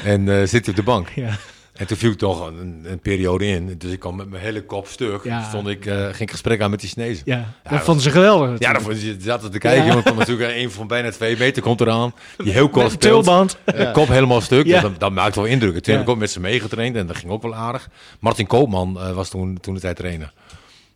En 0.04 0.48
zit 0.48 0.60
hij 0.66 0.68
op 0.68 0.76
de 0.76 0.82
bank. 0.82 1.08
ja. 1.14 1.36
En 1.80 1.86
toen 1.86 1.96
viel 1.96 2.10
ik 2.10 2.18
toch 2.18 2.46
een, 2.46 2.80
een 2.84 2.98
periode 3.00 3.46
in. 3.46 3.74
Dus 3.78 3.92
ik 3.92 3.98
kwam 3.98 4.16
met 4.16 4.28
mijn 4.30 4.42
hele 4.42 4.62
kop 4.64 4.86
stuk. 4.86 5.24
Ja. 5.24 5.42
Stond 5.48 5.68
ik, 5.68 5.86
eh, 5.86 5.96
ging 6.04 6.18
ik 6.18 6.30
gesprek 6.30 6.60
aan 6.60 6.70
met 6.70 6.80
die 6.80 6.88
Chinezen. 6.88 7.22
ja. 7.26 7.44
dat 7.62 7.72
dat 7.72 7.82
vonden 7.82 8.02
ze 8.02 8.10
geweldig. 8.10 8.46
Ja, 8.46 8.52
natuurlijk. 8.52 8.84
dan 8.84 8.92
vond 8.92 9.02
je 9.02 9.16
zaten 9.20 9.50
te 9.50 9.58
kijken. 9.58 9.86
Ja. 9.86 10.02
Want 10.02 10.16
natuurlijk 10.16 10.52
een 10.56 10.70
van 10.70 10.86
bijna 10.86 11.10
twee 11.10 11.36
meter 11.38 11.62
komt 11.62 11.80
eraan. 11.80 12.14
Die 12.36 12.52
heel 12.52 12.68
kort 12.68 12.86
speelt. 12.92 13.00
tulband. 13.24 13.56
Eh, 13.64 13.92
Kop 13.92 14.08
helemaal 14.08 14.40
stuk. 14.40 14.66
Ja. 14.66 14.72
Dus 14.72 14.90
dat, 14.90 15.00
dat 15.00 15.12
maakt 15.12 15.34
wel 15.36 15.44
indruk. 15.44 15.72
Toen 15.72 15.80
Ja. 15.92 15.92
heb 15.98 16.02
ik 16.08 16.08
ook 16.14 16.18
met 16.18 16.30
ze 16.30 16.40
meegetraind 16.40 16.96
en 16.96 17.06
dat 17.06 17.16
ging 17.16 17.30
ook 17.32 17.42
wel 17.42 17.54
aardig. 17.54 17.88
Martin 18.20 18.46
Koopman 18.46 19.00
eh, 19.00 19.12
was 19.12 19.28
toen, 19.28 19.58
toen 19.60 19.74
de 19.74 19.80
tijd 19.80 19.96
trainer. 19.96 20.32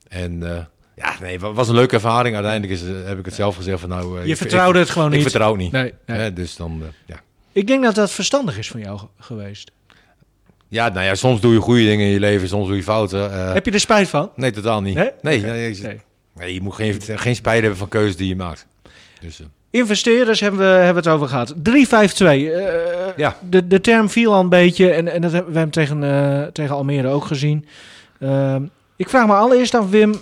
En 0.09 0.43
eh, 0.57 0.65
ja, 0.97 1.15
nee, 1.21 1.33
het 1.39 1.55
was 1.55 1.69
een 1.69 1.75
leuke 1.75 1.95
ervaring. 1.95 2.35
Uiteindelijk 2.35 2.73
is, 2.81 2.89
eh, 2.89 2.93
heb 3.05 3.19
ik 3.19 3.25
het 3.25 3.35
zelf 3.35 3.57
gezegd 3.57 3.81
van 3.81 3.89
nou... 3.89 4.19
eh, 4.19 4.25
Je 4.25 4.31
ik- 4.31 4.37
vertrouwde 4.37 4.79
het 4.79 4.91
gewoon 4.91 5.07
ik, 5.09 5.13
niet. 5.17 5.25
Ik 5.25 5.31
vertrouw 5.31 5.51
het 5.53 5.61
niet. 5.61 5.73
Nee, 6.07 6.33
dus 6.33 6.57
dan, 6.57 6.79
eh, 6.83 6.89
ja. 7.07 7.21
Ik 7.53 7.67
denk 7.67 7.83
dat 7.85 7.95
dat 7.95 8.11
verstandig 8.11 8.59
is 8.59 8.69
van 8.71 8.81
jou 8.81 8.99
ge- 8.99 9.07
geweest. 9.19 9.71
Ja, 10.75 10.89
nou 10.89 11.05
ja, 11.07 11.15
soms 11.15 11.41
doe 11.41 11.53
je 11.53 11.61
goede 11.61 11.85
dingen 11.85 12.07
in 12.07 12.13
je 12.13 12.21
leven, 12.21 12.49
soms 12.49 12.67
doe 12.67 12.77
je 12.77 12.83
fouten. 12.83 13.33
eh, 13.33 13.53
Heb 13.53 13.65
je 13.65 13.71
er 13.71 13.81
spijt 13.81 14.09
van? 14.09 14.31
nee, 14.37 14.51
totaal 14.51 14.81
niet. 14.83 14.95
Nee? 14.95 15.11
Nee, 15.23 15.41
je- 15.41 15.99
Nee. 16.37 16.55
je 16.55 16.61
moet 16.61 16.75
geen, 16.75 17.01
geen 17.15 17.35
spijt 17.35 17.61
hebben 17.61 17.79
van 17.79 17.89
keuzes 17.89 18.17
die 18.17 18.29
je 18.29 18.37
maakt. 18.37 18.67
Dus, 19.21 19.41
eh, 19.41 19.47
Investeerders 19.71 20.41
hebben 20.41 20.61
we, 20.61 20.67
hebben 20.67 21.03
het 21.03 21.13
over 21.13 21.29
gehad. 21.29 21.55
352. 21.57 22.53
eh 22.53 23.17
Ja. 23.17 23.37
de, 23.49 23.67
de 23.67 23.81
term 23.81 24.09
viel 24.11 24.33
al 24.35 24.41
een 24.41 24.49
beetje. 24.49 24.91
En, 24.91 25.09
en 25.13 25.21
dat 25.21 25.33
hebben 25.33 25.53
we 25.53 25.59
hem 25.59 25.71
tegen, 25.71 26.51
tegen 26.53 26.75
Almere 26.75 27.09
ook 27.09 27.25
gezien. 27.25 27.67
Ehm, 28.21 28.63
ik 28.97 29.09
vraag 29.09 29.27
me 29.27 29.33
allereerst 29.35 29.75
af, 29.75 29.91
Wim. 29.91 30.15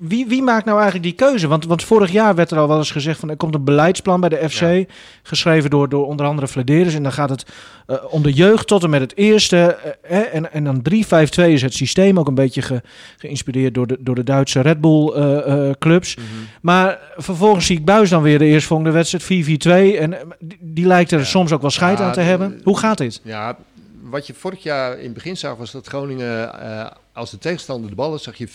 Wie, 0.00 0.26
wie 0.26 0.42
maakt 0.42 0.64
nou 0.64 0.76
eigenlijk 0.80 1.06
die 1.06 1.26
keuze? 1.28 1.48
Want, 1.48 1.64
want 1.66 1.82
vorig 1.84 2.10
jaar 2.12 2.34
werd 2.34 2.50
er 2.50 2.58
al 2.58 2.68
wel 2.68 2.78
eens 2.78 2.90
gezegd 2.90 3.18
van 3.20 3.30
er 3.30 3.36
komt 3.36 3.54
een 3.54 3.64
beleidsplan 3.64 4.20
bij 4.20 4.28
de 4.28 4.48
FC. 4.50 4.60
Ja. 4.60 4.84
Geschreven 5.22 5.70
door, 5.70 5.88
door 5.88 6.06
onder 6.06 6.26
andere 6.26 6.48
Vladeris. 6.48 6.94
En 6.94 7.02
dan 7.02 7.12
gaat 7.12 7.30
het 7.30 7.44
eh, 7.86 7.96
om 8.10 8.22
de 8.22 8.32
jeugd 8.32 8.66
tot 8.66 8.82
en 8.84 8.90
met 8.90 9.00
het 9.00 9.16
eerste. 9.16 9.56
eh, 9.56 9.90
hè, 10.02 10.20
en, 10.20 10.52
en 10.52 10.64
dan 10.64 10.82
3-5-2 10.90 11.44
is 11.44 11.62
het 11.62 11.74
systeem. 11.74 12.18
Ook 12.18 12.28
een 12.28 12.34
beetje 12.34 12.62
ge- 12.62 12.82
geïnspireerd 13.16 13.74
door 13.74 13.86
de, 13.86 13.96
door 14.00 14.14
de 14.14 14.24
Duitse 14.24 14.60
Red 14.60 14.80
Bull 14.80 15.08
eh, 15.12 15.68
eh, 15.68 15.74
clubs. 15.78 16.16
Maar 16.62 16.98
vervolgens 17.16 17.66
zie 17.66 17.78
ik 17.78 17.84
Buis 17.84 18.10
dan 18.10 18.22
weer 18.22 18.38
de 18.38 18.44
eerstvolgende 18.44 18.90
wedstrijd 18.92 19.46
4-4-2. 19.94 19.98
En 19.98 20.12
eh, 20.20 20.26
die, 20.40 20.58
die 20.60 20.86
lijkt 20.86 21.10
er 21.12 21.18
Ja. 21.18 21.24
soms 21.24 21.52
ook 21.52 21.60
wel 21.60 21.70
scheid 21.70 21.98
Ja, 21.98 22.04
aan 22.04 22.12
te 22.12 22.20
hebben. 22.20 22.60
Hoe 22.64 22.78
gaat 22.78 22.98
dit? 22.98 23.20
Ja, 23.24 23.56
wat 24.02 24.26
je 24.26 24.34
vorig 24.34 24.62
jaar 24.62 24.98
in 24.98 25.04
het 25.04 25.14
begin 25.14 25.36
zag, 25.36 25.56
was 25.56 25.70
dat 25.70 25.86
Groningen, 25.86 26.60
eh, 26.60 26.86
als 27.12 27.30
de 27.30 27.38
tegenstander 27.38 27.90
de 27.90 27.96
bal 27.96 28.10
had, 28.10 28.22
zag 28.22 28.36
je 28.36 28.48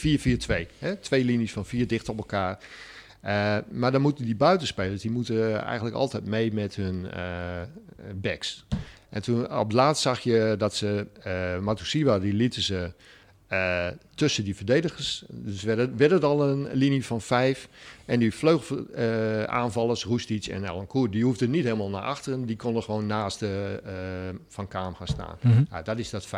4-4-2. 0.70 0.72
hè? 0.80 0.96
Twee 0.96 1.24
linies 1.24 1.52
van 1.52 1.66
vier 1.66 1.88
dicht 1.88 2.10
op 2.10 2.18
elkaar. 2.18 2.60
Eh, 3.26 3.58
maar 3.72 3.92
dan 3.92 4.02
moeten 4.02 4.26
die 4.26 4.36
buitenspelers, 4.36 5.02
die 5.02 5.12
moeten 5.12 5.64
eigenlijk 5.64 5.96
altijd 5.96 6.26
mee 6.26 6.54
met 6.54 6.76
hun 6.76 7.12
eh, 7.12 7.62
backs. 8.16 8.66
En 9.10 9.22
toen 9.22 9.52
op 9.58 9.64
het 9.64 9.74
laatst 9.74 10.02
zag 10.02 10.20
je 10.20 10.56
dat 10.58 10.76
ze, 10.76 11.08
eh 11.22 11.60
Matusiwa, 11.60 12.20
die 12.20 12.34
lieten 12.34 12.62
ze 12.62 12.92
tussen 14.16 14.44
die 14.44 14.56
verdedigers. 14.56 15.24
Dus 15.28 15.64
werd 15.64 15.80
het, 15.80 15.96
werd 15.96 16.12
het 16.12 16.24
al 16.24 16.44
een 16.44 16.68
linie 16.74 17.06
van 17.06 17.22
vijf. 17.22 17.70
En 18.06 18.20
die 18.20 18.34
vleugelaanvallers, 18.34 20.04
Roestic 20.04 20.46
en 20.46 20.64
Elancourt, 20.64 21.12
die 21.12 21.24
hoefden 21.24 21.50
niet 21.50 21.64
helemaal 21.64 21.90
naar 21.90 22.02
achteren. 22.02 22.46
Die 22.46 22.56
konden 22.56 22.84
gewoon 22.84 23.06
naast 23.06 23.40
de, 23.40 23.80
Van 24.48 24.68
Kaam 24.68 24.96
gaan 24.96 25.08
staan. 25.08 25.38
Mhm. 25.42 25.64
Ja, 25.72 25.82
dat 25.82 26.00
is 26.00 26.10
dat 26.10 26.28
5-3-2, 26.28 26.30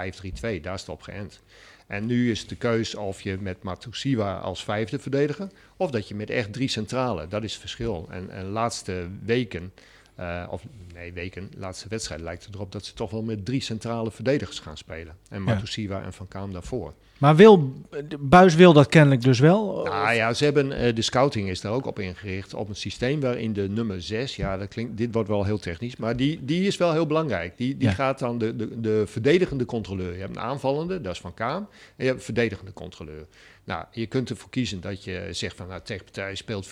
daar 0.61 0.73
is 0.73 0.81
het 0.81 0.89
op 0.89 1.01
geënt. 1.01 1.41
En 1.87 2.05
nu 2.05 2.31
is 2.31 2.47
de 2.47 2.55
keus 2.55 2.95
of 2.95 3.21
je 3.21 3.37
met 3.39 3.63
Matusiwa 3.63 4.37
als 4.37 4.63
vijfde 4.63 4.99
verdediger... 4.99 5.49
of 5.77 5.91
dat 5.91 6.07
je 6.07 6.15
met 6.15 6.29
echt 6.29 6.53
drie 6.53 6.67
centrale, 6.67 7.27
dat 7.27 7.43
is 7.43 7.51
het 7.51 7.59
verschil. 7.59 8.07
En, 8.09 8.29
en 8.29 8.43
de 8.43 8.51
laatste 8.51 9.07
weken 9.23 9.73
eh, 10.15 10.47
of 10.49 10.63
nee, 10.97 11.13
weken, 11.13 11.49
laatste 11.57 11.87
wedstrijd 11.89 12.21
lijkt 12.21 12.45
het 12.45 12.55
erop 12.55 12.71
dat 12.71 12.85
ze 12.85 12.93
toch 12.93 13.11
wel 13.11 13.21
met 13.23 13.45
drie 13.45 13.61
centrale 13.61 14.11
verdedigers 14.11 14.59
gaan 14.59 14.77
spelen. 14.77 15.15
En 15.29 15.37
Ja. 15.37 15.43
Matusiwa 15.43 16.01
en 16.03 16.13
Van 16.13 16.27
Kaam 16.27 16.53
daarvoor. 16.53 16.93
Maar 17.17 17.35
wil, 17.35 17.73
Buis 18.19 18.55
wil 18.55 18.73
dat 18.73 18.87
kennelijk 18.87 19.21
dus 19.21 19.39
wel. 19.39 19.83
Nou 19.83 20.13
ja, 20.13 20.33
ze 20.33 20.43
hebben, 20.43 20.71
eh, 20.71 20.95
de 20.95 21.01
scouting 21.01 21.49
is 21.49 21.61
daar 21.61 21.71
ook 21.71 21.85
op 21.85 21.99
ingericht. 21.99 22.53
Op 22.53 22.69
een 22.69 22.75
systeem 22.75 23.19
waarin 23.19 23.53
de 23.53 23.69
nummer 23.69 24.01
6, 24.01 24.35
ja, 24.35 24.57
dat 24.57 24.67
klinkt, 24.67 24.97
dit 24.97 25.13
wordt 25.13 25.29
wel 25.29 25.43
heel 25.45 25.57
technisch, 25.59 25.95
maar 25.95 26.15
die, 26.15 26.45
die 26.45 26.67
is 26.67 26.77
wel 26.77 26.91
heel 26.93 27.05
belangrijk. 27.07 27.57
Die, 27.57 27.77
die 27.77 27.87
Ja. 27.87 27.93
gaat 27.93 28.19
dan 28.19 28.37
de, 28.37 28.55
de, 28.55 28.79
de 28.81 29.03
verdedigende 29.07 29.65
controleur. 29.65 30.13
Je 30.13 30.19
hebt 30.19 30.35
een 30.35 30.41
aanvallende, 30.41 31.01
dat 31.01 31.13
is 31.13 31.19
Van 31.19 31.33
Kaam. 31.33 31.63
En 31.63 31.69
je 31.95 32.03
hebt 32.05 32.17
een 32.17 32.23
verdedigende 32.25 32.73
controleur. 32.73 33.25
Nou, 33.63 33.85
je 33.91 34.05
kunt 34.05 34.29
ervoor 34.29 34.49
kiezen 34.49 34.81
dat 34.81 35.03
je 35.03 35.27
zegt 35.31 35.55
van, 35.55 35.67
nou, 35.67 35.81
tegenpartij 35.83 36.35
speelt 36.35 36.67
4-3-3. 36.67 36.69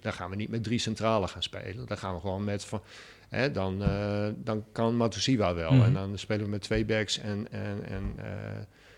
Dan 0.00 0.12
gaan 0.12 0.30
we 0.30 0.36
niet 0.36 0.48
met 0.48 0.62
drie 0.64 0.78
centralen 0.78 1.28
gaan 1.28 1.42
spelen. 1.42 1.86
Dan 1.86 1.98
gaan 1.98 2.14
we 2.14 2.20
gewoon 2.20 2.44
met 2.44 2.64
van. 2.64 2.82
Hè, 3.34 3.50
dan, 3.50 3.82
eh, 3.82 4.26
dan 4.36 4.64
kan 4.72 4.96
Matusiwa 4.96 5.54
wel. 5.54 5.72
Mhm. 5.72 5.84
En 5.84 5.92
dan 5.92 6.18
spelen 6.18 6.44
we 6.44 6.50
met 6.50 6.62
twee 6.62 6.84
backs 6.84 7.18
en, 7.18 7.46
en, 7.50 7.84
en 7.88 8.12
eh, 8.16 8.24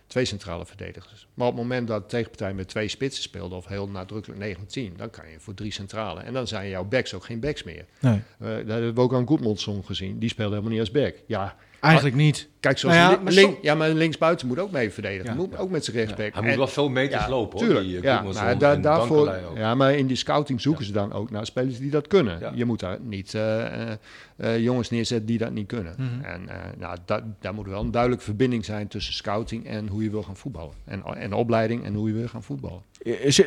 twee 0.07 0.25
centrale 0.25 0.67
verdedigers. 0.67 1.27
Maar 1.35 1.47
op 1.47 1.53
het 1.53 1.63
moment 1.63 1.89
dat 1.89 2.03
de 2.03 2.09
tegenpartij 2.09 2.55
met 2.55 2.69
twee 2.69 2.89
spitsen 2.89 3.23
speelde, 3.23 3.55
of 3.55 3.67
heel 3.67 3.89
nadrukkelijk 3.89 4.41
9 4.41 4.61
met 4.61 4.73
10, 4.73 4.95
dan 4.97 5.11
kan 5.11 5.31
je 5.31 5.41
voor 5.41 5.55
drie 5.55 5.73
centrale. 5.73 6.21
En 6.21 6.33
dan 6.33 6.47
zijn 6.47 6.69
jouw 6.69 6.85
backs 6.85 7.15
ook 7.15 7.25
geen 7.25 7.41
backs 7.41 7.63
meer. 7.63 7.85
Nee, 8.01 8.23
Eh 8.39 8.49
dat 8.49 8.67
hebben 8.67 8.95
we 8.95 9.01
ook 9.01 9.15
aan 9.15 9.27
Goedmondson 9.27 9.85
gezien. 9.85 10.19
Die 10.19 10.29
speelde 10.29 10.51
helemaal 10.51 10.73
niet 10.73 10.81
als 10.81 10.91
back. 10.91 11.15
Ja, 11.27 11.57
eigenlijk 11.81 12.17
niet. 12.17 12.49
Kijk, 12.67 12.79
zoals 12.79 12.97
Nou 12.97 13.11
ja, 13.11 13.17
li- 13.17 13.23
maar 13.25 13.33
link- 13.33 13.59
ja, 13.63 13.75
maar 13.75 13.89
linksbuiten 13.91 14.47
moet 14.47 14.59
ook 14.59 14.71
mee 14.71 14.91
verdedigen. 14.91 15.31
Ja. 15.31 15.35
Moet 15.37 15.59
ook 15.59 15.71
met 15.71 15.85
zijn 15.85 15.97
rechtsback. 15.97 16.35
Hij 16.35 16.43
moet 16.43 16.57
wel 16.57 16.67
veel 16.67 16.89
meters 16.89 17.23
ja, 17.25 17.29
lopen, 17.31 17.59
hoor. 17.59 17.67
Tuurlijk, 17.69 17.87
Die, 17.87 17.97
eh, 17.97 18.03
ja, 18.03 18.23
maar 18.23 18.59
da- 18.59 18.77
daarvoor, 18.77 19.35
ja, 19.57 19.75
maar 19.75 19.95
in 19.95 20.07
die 20.07 20.17
scouting 20.17 20.61
zoeken 20.61 20.85
ze 20.85 20.93
dan 20.93 21.13
ook 21.13 21.31
naar 21.31 21.47
spelers 21.47 21.79
die 21.79 21.91
dat 21.91 22.07
kunnen. 22.07 22.39
Ja. 22.41 22.53
Je 22.55 22.65
moet 22.65 22.81
daar 22.81 22.99
niet 23.01 23.35
eh, 23.35 23.91
eh, 24.37 24.59
jongens 24.59 24.91
neerzetten 24.91 25.27
die 25.27 25.39
dat 25.39 25.51
niet 25.53 25.67
kunnen. 25.67 25.95
Mhm. 25.99 26.25
En 26.25 26.49
eh, 26.49 26.57
nou, 26.79 26.97
dat, 27.05 27.23
daar 27.41 27.55
moet 27.55 27.67
wel 27.67 27.81
een 27.81 27.91
duidelijke 27.91 28.25
verbinding 28.25 28.65
zijn 28.65 28.89
tussen 28.89 29.15
scouting 29.15 29.67
en 29.67 29.89
hoe 29.89 30.03
je 30.03 30.11
wil 30.11 30.23
gaan 30.23 30.37
voetballen. 30.37 30.73
En, 30.85 31.03
en 31.17 31.33
opleiding 31.33 31.85
en 31.85 31.95
hoe 31.95 32.09
je 32.09 32.15
wil 32.15 32.29
gaan 32.29 32.43
voetballen. 32.43 32.81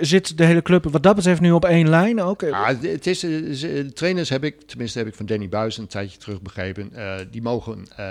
Zit 0.01 0.37
de 0.37 0.45
hele 0.45 0.61
club 0.61 0.83
wat 0.91 1.03
dat 1.03 1.15
betreft 1.15 1.41
nu 1.41 1.51
op 1.51 1.65
één 1.65 1.89
lijn 1.89 2.21
ook? 2.21 2.41
Ja, 2.41 2.75
het- 2.81 3.07
is, 3.07 3.25
trainers 3.93 4.29
heb 4.29 4.43
ik, 4.43 4.61
tenminste 4.61 4.97
heb 4.97 5.07
ik 5.07 5.15
van 5.15 5.25
Danny 5.25 5.49
Buis 5.49 5.77
een 5.77 5.87
tijdje 5.87 6.17
terug 6.17 6.41
begrepen, 6.41 6.89
eh, 6.93 7.13
die 7.31 7.41
mogen 7.41 7.85
eh, 7.95 8.05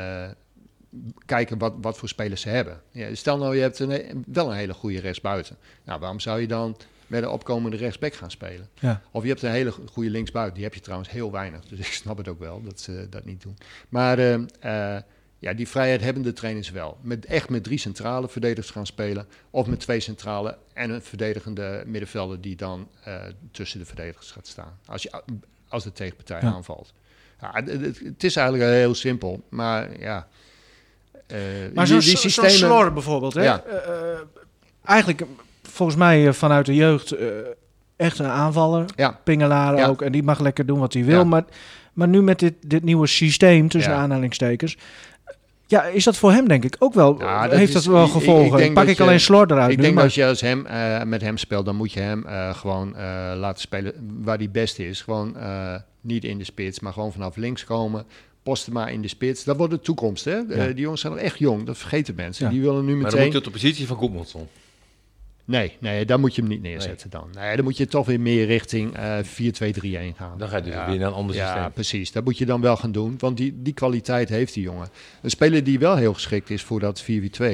kijken 1.26 1.58
wat, 1.58 1.74
wat 1.80 1.98
voor 1.98 2.08
spelers 2.08 2.40
ze 2.40 2.48
hebben. 2.48 2.80
Ja, 2.90 3.14
stel 3.14 3.38
nou, 3.38 3.54
je 3.56 3.60
hebt 3.60 3.78
een, 3.78 4.24
wel 4.26 4.50
een 4.50 4.56
hele 4.56 4.74
goede 4.74 5.00
rechtsbuiten. 5.00 5.56
Nou, 5.84 6.00
waarom 6.00 6.20
zou 6.20 6.40
je 6.40 6.46
dan 6.46 6.76
met 7.06 7.22
een 7.22 7.28
opkomende 7.28 7.76
rechtsback 7.76 8.14
gaan 8.14 8.30
spelen? 8.30 8.68
Ja. 8.80 9.02
Of 9.10 9.22
je 9.22 9.28
hebt 9.28 9.42
een 9.42 9.50
hele 9.50 9.70
goede 9.70 10.10
linksbuiten, 10.10 10.54
die 10.54 10.64
heb 10.64 10.74
je 10.74 10.80
trouwens 10.80 11.10
heel 11.10 11.32
weinig. 11.32 11.64
Dus 11.64 11.78
ik 11.88 11.92
snap 11.92 12.16
het 12.18 12.28
ook 12.28 12.38
wel 12.38 12.62
dat 12.62 12.80
ze 12.80 13.06
dat 13.10 13.24
niet 13.24 13.42
doen. 13.42 13.56
Maar 13.88 14.18
eh, 14.18 14.34
eh, 14.96 15.02
ja, 15.38 15.52
die 15.52 15.68
vrijheid 15.68 16.00
hebben 16.00 16.22
de 16.22 16.32
trainers 16.32 16.70
wel. 16.70 16.98
Met, 17.02 17.24
echt 17.24 17.48
met 17.48 17.64
drie 17.64 17.78
centrale 17.78 18.28
verdedigers 18.28 18.70
gaan 18.70 18.86
spelen. 18.86 19.26
Of 19.50 19.66
met 19.66 19.80
twee 19.80 20.00
centrale 20.00 20.58
en 20.72 20.90
een 20.90 21.02
verdedigende 21.02 21.82
middenvelder 21.86 22.40
die 22.40 22.56
dan 22.56 22.88
eh, 23.04 23.22
tussen 23.50 23.78
de 23.78 23.86
verdedigers 23.86 24.30
gaat 24.30 24.46
staan. 24.46 24.78
Als, 24.86 25.02
je, 25.02 25.22
als 25.68 25.84
de 25.84 25.92
tegenpartij 25.92 26.40
Ja. 26.40 26.52
aanvalt. 26.52 26.92
Ja, 27.40 27.50
het 28.04 28.24
is 28.24 28.36
eigenlijk 28.36 28.70
heel 28.70 28.94
simpel. 28.94 29.44
Maar 29.48 30.00
ja... 30.00 30.28
eh, 31.28 31.38
Maar 31.74 31.86
zo'n 31.86 31.98
die 31.98 32.16
zo 32.30 32.48
Slor 32.48 32.92
bijvoorbeeld, 32.92 33.34
hè? 33.34 33.42
Ja. 33.42 33.62
Eh, 33.66 33.74
eh, 33.76 34.18
eigenlijk, 34.84 35.22
volgens 35.62 35.98
mij 35.98 36.32
vanuit 36.32 36.66
de 36.66 36.74
jeugd 36.74 37.14
echt 37.96 38.18
een 38.18 38.26
aanvaller. 38.26 38.84
Ja. 38.96 39.18
Pingelaar 39.24 39.76
Ja. 39.76 39.86
ook. 39.86 40.02
En 40.02 40.12
die 40.12 40.22
mag 40.22 40.38
lekker 40.40 40.66
doen 40.66 40.78
wat 40.78 40.92
hij 40.92 41.04
wil. 41.04 41.18
Ja. 41.18 41.24
Maar, 41.24 41.44
maar 41.92 42.08
nu 42.08 42.22
met 42.22 42.38
dit, 42.38 42.54
dit 42.60 42.82
nieuwe 42.84 43.06
systeem, 43.06 43.68
tussen 43.68 43.92
Ja. 43.92 43.98
aanhalingstekens... 43.98 44.76
Ja, 45.66 45.82
is 45.84 46.04
dat 46.04 46.16
voor 46.16 46.32
hem 46.32 46.48
denk 46.48 46.64
ik 46.64 46.76
ook 46.78 46.94
wel... 46.94 47.18
Dat 47.18 47.50
heeft 47.50 47.68
is- 47.68 47.72
dat 47.72 47.84
wel 47.84 48.00
ik- 48.02 48.06
ik 48.06 48.12
gevolgen? 48.12 48.72
Pak 48.72 48.86
ik 48.86 48.96
je- 48.96 49.02
alleen 49.02 49.20
Slor 49.20 49.50
eruit 49.52 49.70
Ik 49.70 49.76
nu, 49.76 49.82
denk 49.82 49.94
maar- 49.94 50.04
dat 50.04 50.14
je 50.14 50.26
als 50.26 50.40
hem, 50.40 50.66
met 51.08 51.20
hem 51.20 51.36
speelt, 51.36 51.64
dan 51.64 51.76
moet 51.76 51.92
je 51.92 52.00
hem 52.00 52.24
gewoon 52.54 52.94
laten 53.36 53.60
spelen 53.60 53.92
waar 54.22 54.36
hij 54.38 54.50
best 54.50 54.78
is. 54.78 55.00
Gewoon 55.02 55.36
niet 56.00 56.24
in 56.24 56.38
de 56.38 56.44
spits, 56.44 56.80
maar 56.80 56.92
gewoon 56.92 57.12
vanaf 57.12 57.36
links 57.36 57.64
komen. 57.64 58.04
Posten 58.48 58.72
maar 58.72 58.92
in 58.92 59.02
de 59.02 59.08
spits. 59.08 59.44
Dat 59.44 59.56
wordt 59.56 59.72
de 59.72 59.80
toekomst, 59.80 60.24
hè? 60.24 60.38
Eh, 60.46 60.66
die 60.66 60.74
jongens 60.80 61.00
zijn 61.00 61.12
nog 61.12 61.22
echt 61.22 61.38
jong, 61.38 61.64
dat 61.64 61.78
vergeten 61.78 62.14
mensen. 62.14 62.44
Ja. 62.44 62.50
Die 62.50 62.60
willen 62.60 62.84
nu 62.84 62.92
Maar 62.92 63.00
dan 63.00 63.02
meteen... 63.10 63.22
moet 63.22 63.32
je 63.32 63.38
op 63.38 63.44
de 63.44 63.50
positie 63.50 63.86
van 63.86 63.96
Goedmanson. 63.96 64.48
Nee, 65.44 65.76
nee, 65.80 66.04
daar 66.04 66.20
moet 66.20 66.34
je 66.34 66.40
hem 66.40 66.50
niet 66.50 66.62
neerzetten 66.62 67.10
dan. 67.10 67.28
Nee, 67.34 67.56
dan 67.56 67.64
moet 67.64 67.76
je 67.76 67.86
toch 67.86 68.06
weer 68.06 68.20
meer 68.20 68.46
richting 68.46 68.96
eh 68.96 69.18
4-2-3-1 69.24 70.16
gaan. 70.16 70.38
Dan 70.38 70.48
ga 70.48 70.56
je 70.56 70.62
dus 70.62 70.72
Ja. 70.72 70.88
weer 70.90 70.98
naar 70.98 71.08
een 71.08 71.14
ander 71.14 71.36
Ja, 71.36 71.52
systeem. 71.52 71.72
precies. 71.72 72.12
Dat 72.12 72.24
moet 72.24 72.38
je 72.38 72.46
dan 72.46 72.60
wel 72.60 72.76
gaan 72.76 72.92
doen, 72.92 73.14
want 73.18 73.36
die, 73.36 73.54
die 73.62 73.72
kwaliteit 73.72 74.28
heeft 74.28 74.54
die 74.54 74.62
jongen. 74.62 74.88
Een 75.22 75.30
speler 75.30 75.64
die 75.64 75.78
wel 75.78 75.96
heel 75.96 76.14
geschikt 76.14 76.50
is 76.50 76.62
voor 76.62 76.80
dat 76.80 77.02
4-4-2 77.02 77.06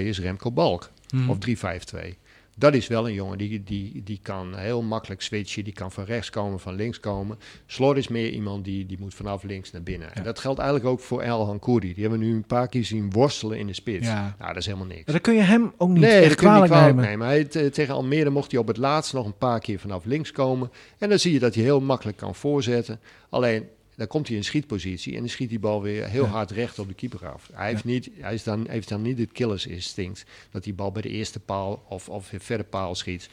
is 0.07 0.21
Remco 0.21 0.51
Balk. 0.53 0.91
Hmm. 1.09 1.31
Of 1.31 1.37
3-5-2. 1.39 2.15
Dat 2.57 2.75
is 2.75 2.87
wel 2.87 3.09
een 3.09 3.15
jongen 3.15 3.39
die, 3.39 3.63
die, 3.63 4.03
die 4.05 4.19
kan 4.23 4.55
heel 4.57 4.83
makkelijk 4.83 5.23
switchen. 5.23 5.65
Die 5.65 5.73
kan 5.73 5.93
van 5.93 6.05
rechts 6.05 6.31
komen, 6.31 6.61
van 6.61 6.75
links 6.75 7.01
komen. 7.01 7.39
Slor 7.67 7.97
is 7.97 8.09
meer 8.09 8.31
iemand 8.31 8.65
die, 8.65 8.87
die 8.87 8.97
moet 9.01 9.15
vanaf 9.15 9.43
links 9.43 9.71
naar 9.71 9.83
binnen. 9.83 10.15
En 10.15 10.23
dat 10.23 10.39
geldt 10.39 10.59
eigenlijk 10.59 10.89
ook 10.91 11.01
voor 11.01 11.21
El 11.23 11.47
Hankouri. 11.47 11.95
Die 11.95 12.03
hebben 12.03 12.21
we 12.21 12.27
nu 12.27 12.35
een 12.35 12.47
paar 12.47 12.69
keer 12.69 12.85
zien 12.85 13.11
worstelen 13.11 13.59
in 13.59 13.67
de 13.67 13.73
spits. 13.73 14.07
Ja. 14.07 14.35
Nou, 14.39 14.49
dat 14.49 14.57
is 14.57 14.67
helemaal 14.67 14.87
niks. 14.87 15.05
Maar 15.05 15.15
dan 15.15 15.21
kun 15.21 15.35
je 15.35 15.41
hem 15.41 15.73
ook 15.77 15.89
niet 15.89 16.01
Nee, 16.01 16.29
dat 16.29 16.35
kun 16.37 16.49
je 16.53 16.55
niet 16.61 16.65
kwalijk 16.71 16.95
nemen. 16.97 17.05
nemen. 17.11 17.27
Hij, 17.27 17.45
te- 17.45 17.71
tegen 17.71 17.95
Almere 17.95 18.31
mocht 18.31 18.51
hij 18.51 18.61
op 18.61 18.67
het 18.67 18.77
laatst 18.77 19.13
nog 19.13 19.27
een 19.27 19.39
paar 19.39 19.61
keer 19.61 19.79
vanaf 19.79 20.05
links 20.05 20.33
komen. 20.33 20.71
En 20.99 21.09
dan 21.09 21.19
zie 21.19 21.33
je 21.33 21.39
dat 21.39 21.55
hij 21.55 21.65
heel 21.65 21.81
makkelijk 21.81 22.17
kan 22.17 22.35
voorzetten. 22.35 23.01
Alleen, 23.31 23.69
dan 23.97 24.07
komt 24.07 24.29
hij 24.29 24.37
in 24.37 24.45
schietpositie 24.45 25.13
en 25.15 25.19
dan 25.21 25.29
schiet 25.29 25.49
die 25.49 25.59
bal 25.59 25.83
weer 25.83 26.09
heel 26.09 26.25
Ja. 26.25 26.31
hard 26.31 26.51
recht 26.51 26.79
op 26.79 26.89
de 26.89 26.95
keeper 26.95 27.27
af. 27.29 27.49
Hij, 27.53 27.69
heeft, 27.71 27.85
niet, 27.85 28.11
hij 28.21 28.35
is 28.35 28.43
dan, 28.43 28.67
heeft 28.69 28.89
dan 28.89 29.03
niet 29.03 29.19
het 29.19 29.33
killers 29.33 29.67
instinct 29.67 30.25
dat 30.51 30.65
die 30.65 30.75
bal 30.75 30.93
bij 30.93 31.03
de 31.03 31.09
eerste 31.09 31.41
paal 31.41 31.85
of, 31.89 32.09
of 32.09 32.31
verder 32.39 32.67
paal 32.67 32.95
schiet. 32.95 33.29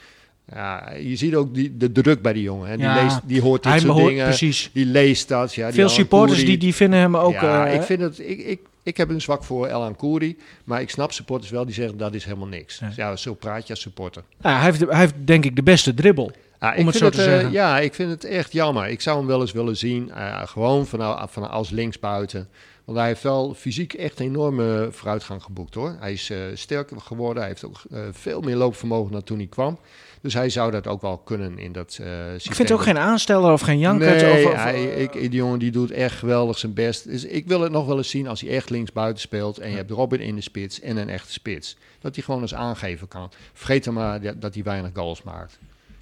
Ja, 0.53 0.93
je 0.93 1.15
ziet 1.15 1.35
ook 1.35 1.53
die, 1.53 1.77
de 1.77 1.91
druk 1.91 2.21
bij 2.21 2.33
die 2.33 2.43
jongen. 2.43 2.69
Hè. 2.69 2.75
Die, 2.77 2.85
Ja, 2.85 3.03
leest, 3.03 3.19
die 3.25 3.41
hoort 3.41 3.63
dit 3.63 3.81
soort 3.81 3.97
dingen. 3.97 4.25
precies. 4.25 4.69
Die 4.73 4.85
leest 4.85 5.27
dat. 5.27 5.53
Ja, 5.53 5.71
Veel 5.73 5.89
supporters 5.89 6.37
Koeri. 6.37 6.49
die, 6.51 6.59
die 6.59 6.75
vinden 6.75 6.99
hem 6.99 7.17
ook... 7.17 7.33
ja, 7.33 7.67
eh, 7.67 7.75
ik, 7.75 7.81
vind 7.81 8.01
het, 8.01 8.19
ik, 8.19 8.39
ik, 8.39 8.59
ik 8.83 8.97
heb 8.97 9.09
een 9.09 9.21
zwak 9.21 9.43
voor 9.43 9.67
Elan 9.67 9.95
Kouri, 9.95 10.37
maar 10.63 10.81
ik 10.81 10.89
snap 10.89 11.11
supporters 11.11 11.51
wel 11.51 11.65
die 11.65 11.73
zeggen 11.73 11.97
dat 11.97 12.13
is 12.13 12.23
helemaal 12.25 12.47
niks. 12.47 12.79
Nee. 12.79 12.91
Ja, 12.95 13.15
zo 13.15 13.33
praat 13.33 13.67
je 13.67 13.73
als 13.73 13.81
supporter. 13.81 14.23
nou, 14.41 14.55
hij, 14.55 14.65
heeft, 14.65 14.79
hij 14.79 14.99
heeft 14.99 15.13
denk 15.25 15.45
ik 15.45 15.55
de 15.55 15.63
beste 15.63 15.93
dribbel. 15.93 16.31
Ja, 16.61 16.75
Om 16.77 16.87
ik 16.87 16.93
het 16.93 17.13
te 17.13 17.17
eh, 17.17 17.23
zeggen. 17.23 17.51
Ja, 17.51 17.79
ik 17.79 17.93
vind 17.93 18.11
het 18.11 18.23
echt 18.23 18.51
jammer. 18.51 18.87
Ik 18.87 19.01
zou 19.01 19.17
hem 19.17 19.27
wel 19.27 19.41
eens 19.41 19.51
willen 19.51 19.77
zien, 19.77 20.11
eh, 20.11 20.41
gewoon 20.47 20.87
van, 20.87 21.29
van 21.29 21.49
als 21.49 21.69
linksbuiten. 21.69 22.49
Want 22.85 22.97
hij 22.97 23.07
heeft 23.07 23.23
wel 23.23 23.53
fysiek 23.53 23.93
echt 23.93 24.19
een 24.19 24.25
enorme 24.25 24.87
vooruitgang 24.91 25.43
geboekt 25.43 25.73
hoor. 25.73 25.95
Hij 25.99 26.13
is 26.13 26.29
eh, 26.29 26.37
sterker 26.53 27.01
geworden, 27.01 27.37
hij 27.37 27.47
heeft 27.47 27.65
ook 27.65 27.81
veel 28.11 28.41
meer 28.41 28.55
loopvermogen 28.55 29.11
dan 29.11 29.23
toen 29.23 29.37
hij 29.37 29.47
kwam. 29.47 29.79
Dus 30.21 30.33
hij 30.33 30.49
zou 30.49 30.71
dat 30.71 30.87
ook 30.87 31.01
wel 31.01 31.17
kunnen 31.17 31.57
in 31.57 31.71
dat 31.71 31.87
eh 31.87 32.07
systeem. 32.07 32.35
Ik 32.35 32.41
vind 32.41 32.57
het 32.57 32.71
ook 32.71 32.83
geen 32.83 32.97
aansteller 32.97 33.51
of 33.51 33.61
geen 33.61 33.79
jankert. 33.79 34.21
Nee, 34.21 34.45
of, 34.45 34.51
of, 34.51 34.63
hij, 34.63 34.83
ik, 34.83 35.11
die 35.13 35.29
jongen 35.29 35.59
die 35.59 35.71
doet 35.71 35.91
echt 35.91 36.17
geweldig 36.17 36.57
zijn 36.57 36.73
best. 36.73 37.03
Dus 37.09 37.23
ik 37.25 37.47
wil 37.47 37.61
het 37.61 37.71
nog 37.71 37.85
wel 37.85 37.97
eens 37.97 38.09
zien 38.09 38.27
als 38.27 38.41
hij 38.41 38.49
echt 38.49 38.69
linksbuiten 38.69 39.21
speelt. 39.21 39.57
En 39.57 39.69
je 39.69 39.75
hebt 39.75 39.91
Robin 39.91 40.19
in 40.19 40.35
de 40.35 40.41
spits 40.41 40.79
en 40.79 40.97
een 40.97 41.09
echte 41.09 41.31
spits. 41.31 41.77
Dat 41.99 42.15
hij 42.15 42.23
gewoon 42.23 42.41
eens 42.41 42.53
aangeven 42.53 43.07
kan. 43.07 43.31
Vergeet 43.53 43.83
dan 43.83 43.93
maar 43.93 44.21
dat- 44.21 44.41
dat 44.41 44.53
hij 44.53 44.63
weinig 44.63 44.91
goals 44.93 45.23
maakt. 45.23 45.59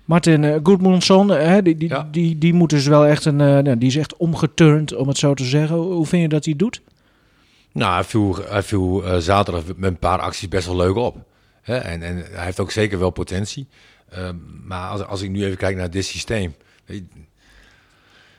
Martin 0.10 0.44
uh, 0.44 0.56
Goedmundsson, 0.64 1.34
eh, 1.34 1.58
die, 1.64 1.76
die, 1.78 1.90
Ja. 1.90 2.08
die, 2.12 2.38
die 2.38 2.54
moet 2.54 2.70
dus 2.70 2.88
wel 2.88 3.06
echt 3.06 3.26
een... 3.26 3.42
eh, 3.42 3.48
nou, 3.48 3.78
die 3.78 3.88
is 3.90 3.96
echt 3.96 4.18
omgeturnd, 4.18 4.96
om 4.96 5.08
het 5.08 5.18
zo 5.18 5.34
te 5.34 5.44
zeggen. 5.44 5.76
Hoe, 5.78 6.06
vind 6.06 6.22
je 6.22 6.28
dat 6.28 6.46
hij 6.46 6.56
doet? 6.56 6.82
Nou, 7.72 7.94
hij 7.94 8.04
viel, 8.04 8.36
hij 8.48 8.64
viel 8.64 9.06
eh, 9.06 9.18
zaterdag 9.18 9.64
met 9.76 9.92
een 9.92 9.98
paar 9.98 10.20
acties 10.20 10.48
best 10.48 10.68
wel 10.68 10.76
leuk 10.76 10.96
op. 10.96 11.18
Hè? 11.62 11.78
En, 11.78 12.04
en 12.04 12.16
hij 12.32 12.46
heeft 12.46 12.60
ook 12.60 12.72
zeker 12.72 13.00
wel 13.00 13.10
potentie. 13.10 13.68
Ehm, 14.10 14.36
maar 14.66 14.90
als, 14.90 15.02
als 15.06 15.22
ik 15.22 15.30
nu 15.30 15.44
even 15.44 15.58
kijk 15.58 15.76
naar 15.76 15.90
dit 15.90 16.06
systeem. 16.06 16.56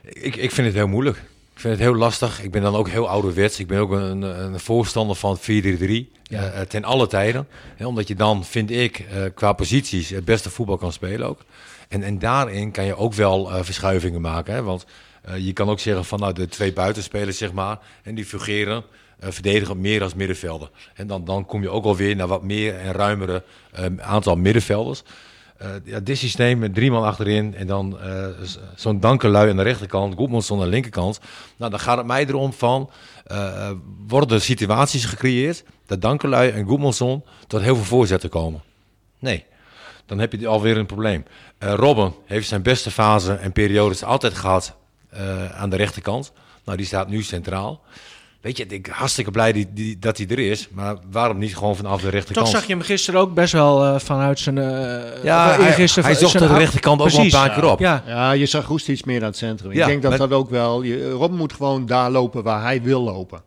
Ik, 0.03 0.37
ik 0.37 0.51
vind 0.51 0.67
het 0.67 0.77
heel 0.77 0.89
moeilijk. 0.89 1.30
Ik 1.61 1.67
vind 1.67 1.79
het 1.79 1.89
heel 1.89 1.99
lastig. 1.99 2.43
Ik 2.43 2.51
ben 2.51 2.63
dan 2.63 2.75
ook 2.75 2.89
heel 2.89 3.09
ouderwets. 3.09 3.59
Ik 3.59 3.67
ben 3.67 3.79
ook 3.79 3.91
een, 3.91 4.23
een 4.23 4.61
voorstander 4.61 5.17
van 5.17 5.39
4-3-3 5.39 5.43
eh, 5.43 6.11
eh, 6.31 6.67
ten 6.69 6.85
alle 6.85 7.07
tijden. 7.07 7.49
Hè, 7.77 7.87
omdat 7.87 8.09
je 8.09 8.15
dan, 8.15 8.45
vind 8.45 8.71
ik, 8.71 8.99
eh, 8.99 9.23
qua 9.35 9.53
posities 9.53 10.09
het 10.09 10.25
beste 10.25 10.51
voetbal 10.51 10.77
kan 10.77 10.93
spelen 10.93 11.29
ook. 11.29 11.41
En, 11.89 12.03
en 12.03 12.19
daarin 12.19 12.71
kan 12.71 12.85
je 12.85 12.97
ook 12.97 13.15
wel 13.15 13.65
verschuivingen 13.65 14.21
maken. 14.21 14.55
Hè? 14.55 14.63
Want 14.63 14.87
je 15.37 15.53
kan 15.53 15.71
ook 15.71 15.81
zeggen 15.81 16.05
van 16.05 16.19
nou, 16.19 16.33
de 16.33 16.49
twee 16.49 16.73
buitenspelers, 16.73 17.39
zeg 17.39 17.53
maar, 17.53 17.79
en 18.03 18.15
die 18.15 18.25
fungeren, 18.25 18.85
verdedigen 19.19 19.81
meer 19.81 20.03
als 20.03 20.15
middenvelder. 20.15 20.71
En 20.95 21.07
dan, 21.07 21.25
dan 21.25 21.47
kom 21.47 21.63
je 21.63 21.71
ook 21.71 21.85
alweer 21.85 22.17
naar 22.17 22.27
wat 22.27 22.43
meer 22.43 22.77
en 22.77 22.93
ruimere 22.93 23.45
aantal 23.99 24.37
middenvelders. 24.37 25.03
Eh, 25.61 25.69
ja, 25.85 26.01
dit 26.01 26.19
systeem 26.19 26.59
met 26.59 26.75
drie 26.75 26.91
man 26.91 27.05
achterin 27.05 27.55
en 27.55 27.67
dan 27.67 28.01
eh, 28.01 28.27
zo'n 28.75 29.01
Dankelui 29.01 29.51
aan 29.51 29.57
de 29.57 29.63
rechterkant, 29.63 30.15
Goedmanson 30.15 30.59
aan 30.59 30.65
de 30.65 30.71
linkerkant. 30.71 31.21
Nou, 31.57 31.71
dan 31.71 31.81
gaat 31.81 31.97
het 31.97 32.07
mij 32.07 32.27
erom 32.27 32.53
van, 32.53 32.91
eh, 33.25 33.71
worden 34.07 34.41
situaties 34.41 35.05
gecreëerd 35.05 35.65
dat 35.87 36.01
Dankelui 36.01 36.51
en 36.51 36.67
Goedmanson 36.67 37.25
tot 37.47 37.61
heel 37.61 37.77
veel 37.77 37.85
voorzetten 37.85 38.31
komen? 38.31 38.63
Nee, 39.19 39.45
dan 40.07 40.19
heb 40.19 40.33
je 40.33 40.47
alweer 40.47 40.77
een 40.77 40.87
probleem. 40.87 41.25
Robben 41.59 42.15
heeft 42.27 42.49
zijn 42.49 42.63
beste 42.63 42.91
fase 42.91 43.33
en 43.33 43.53
periodes 43.53 44.05
altijd 44.05 44.35
gehad 44.35 44.77
eh, 45.11 45.61
aan 45.61 45.71
de 45.71 45.77
rechterkant. 45.77 46.33
Nou, 46.65 46.77
die 46.77 46.87
staat 46.87 47.09
nu 47.09 47.23
centraal. 47.23 47.81
Weet 48.41 48.57
je, 48.57 48.67
ik 48.67 48.83
ben 48.83 48.93
hartstikke 48.93 49.31
blij 49.31 49.53
die, 49.53 49.67
die, 49.73 49.99
dat 49.99 50.17
hij 50.17 50.27
er 50.29 50.39
is. 50.39 50.69
Maar 50.71 50.97
waarom 51.11 51.39
niet 51.39 51.57
gewoon 51.57 51.77
vanaf 51.77 52.01
de 52.01 52.09
rechterkant? 52.09 52.47
Toch 52.47 52.57
zag 52.57 52.67
je 52.67 52.73
hem 52.73 52.83
gisteren 52.83 53.21
ook 53.21 53.35
best 53.35 53.53
wel 53.53 53.85
eh, 53.85 53.99
vanuit 54.01 54.39
zijn... 54.39 54.59
eh, 54.59 55.25
Ja, 55.25 55.51
of, 55.51 55.57
hij, 55.57 55.67
eergisteren 55.67 56.05
hij 56.11 56.19
zocht 56.19 56.33
zijn 56.33 56.49
de 56.53 56.59
rechterkant 56.59 57.01
ook 57.01 57.11
wel 57.11 57.21
een 57.25 57.31
paar 57.31 57.51
keer 57.55 57.65
op. 57.71 57.79
Ja, 57.79 58.03
Ja, 58.07 58.33
je 58.33 58.47
zag 58.47 58.67
Roest 58.67 58.89
iets 58.89 59.03
meer 59.05 59.21
aan 59.21 59.27
het 59.27 59.37
centrum. 59.37 59.73
Ja, 59.73 59.81
ik 59.81 59.87
denk 59.87 60.03
dat 60.03 60.11
maar- 60.11 60.29
dat 60.29 60.33
ook 60.33 60.51
wel... 60.51 60.83
Je, 60.83 61.11
Rob 61.11 61.33
moet 61.33 61.53
gewoon 61.53 61.87
daar 61.87 62.11
lopen 62.11 62.43
waar 62.43 62.63
hij 62.63 62.83
wil 62.83 63.01
lopen. 63.03 63.43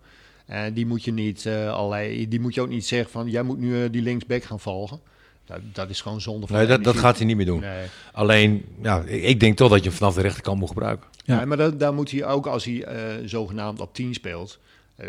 En 0.46 0.74
die 0.74 0.86
moet 0.86 1.04
je 1.04 1.12
niet 1.14 1.46
eh, 1.46 1.72
allerlei, 1.72 2.28
die 2.28 2.39
moet 2.39 2.54
je 2.54 2.62
ook 2.62 2.70
niet 2.70 2.86
zeggen 2.86 3.12
van 3.12 3.30
jij 3.30 3.44
moet 3.44 3.60
nu 3.60 3.84
eh, 3.84 3.91
die 3.91 4.02
linksback 4.02 4.44
gaan 4.44 4.60
volgen. 4.60 5.00
Dat, 5.46 5.60
dat 5.74 5.89
is 5.89 6.02
gewoon 6.02 6.22
zonde 6.22 6.48
van 6.48 6.56
Nee, 6.56 6.80
dat, 6.80 6.96
gaat 6.98 7.18
hij 7.18 7.26
niet 7.26 7.36
meer 7.38 7.46
doen. 7.46 7.60
Nee. 7.60 7.86
Alleen, 8.12 8.66
ja, 8.82 9.04
ik, 9.06 9.24
ik 9.24 9.39
denk 9.39 9.58
toch 9.58 9.70
dat 9.70 9.84
je 9.84 9.89
hem 9.89 9.98
vanaf 9.98 10.14
de 10.16 10.22
rechterkant 10.22 10.60
moet 10.60 10.68
gebruiken. 10.68 11.08
Ja. 11.26 11.39
Ja. 11.39 11.46
maar 11.46 11.58
dat, 11.58 11.80
daar 11.80 11.94
moet 11.94 12.12
hij 12.12 12.26
ook 12.26 12.48
als 12.48 12.66
hij 12.66 12.84
eh, 12.84 12.96
zogenaamd 13.26 13.80
op 13.80 13.94
10 13.94 14.14
speelt. 14.14 14.60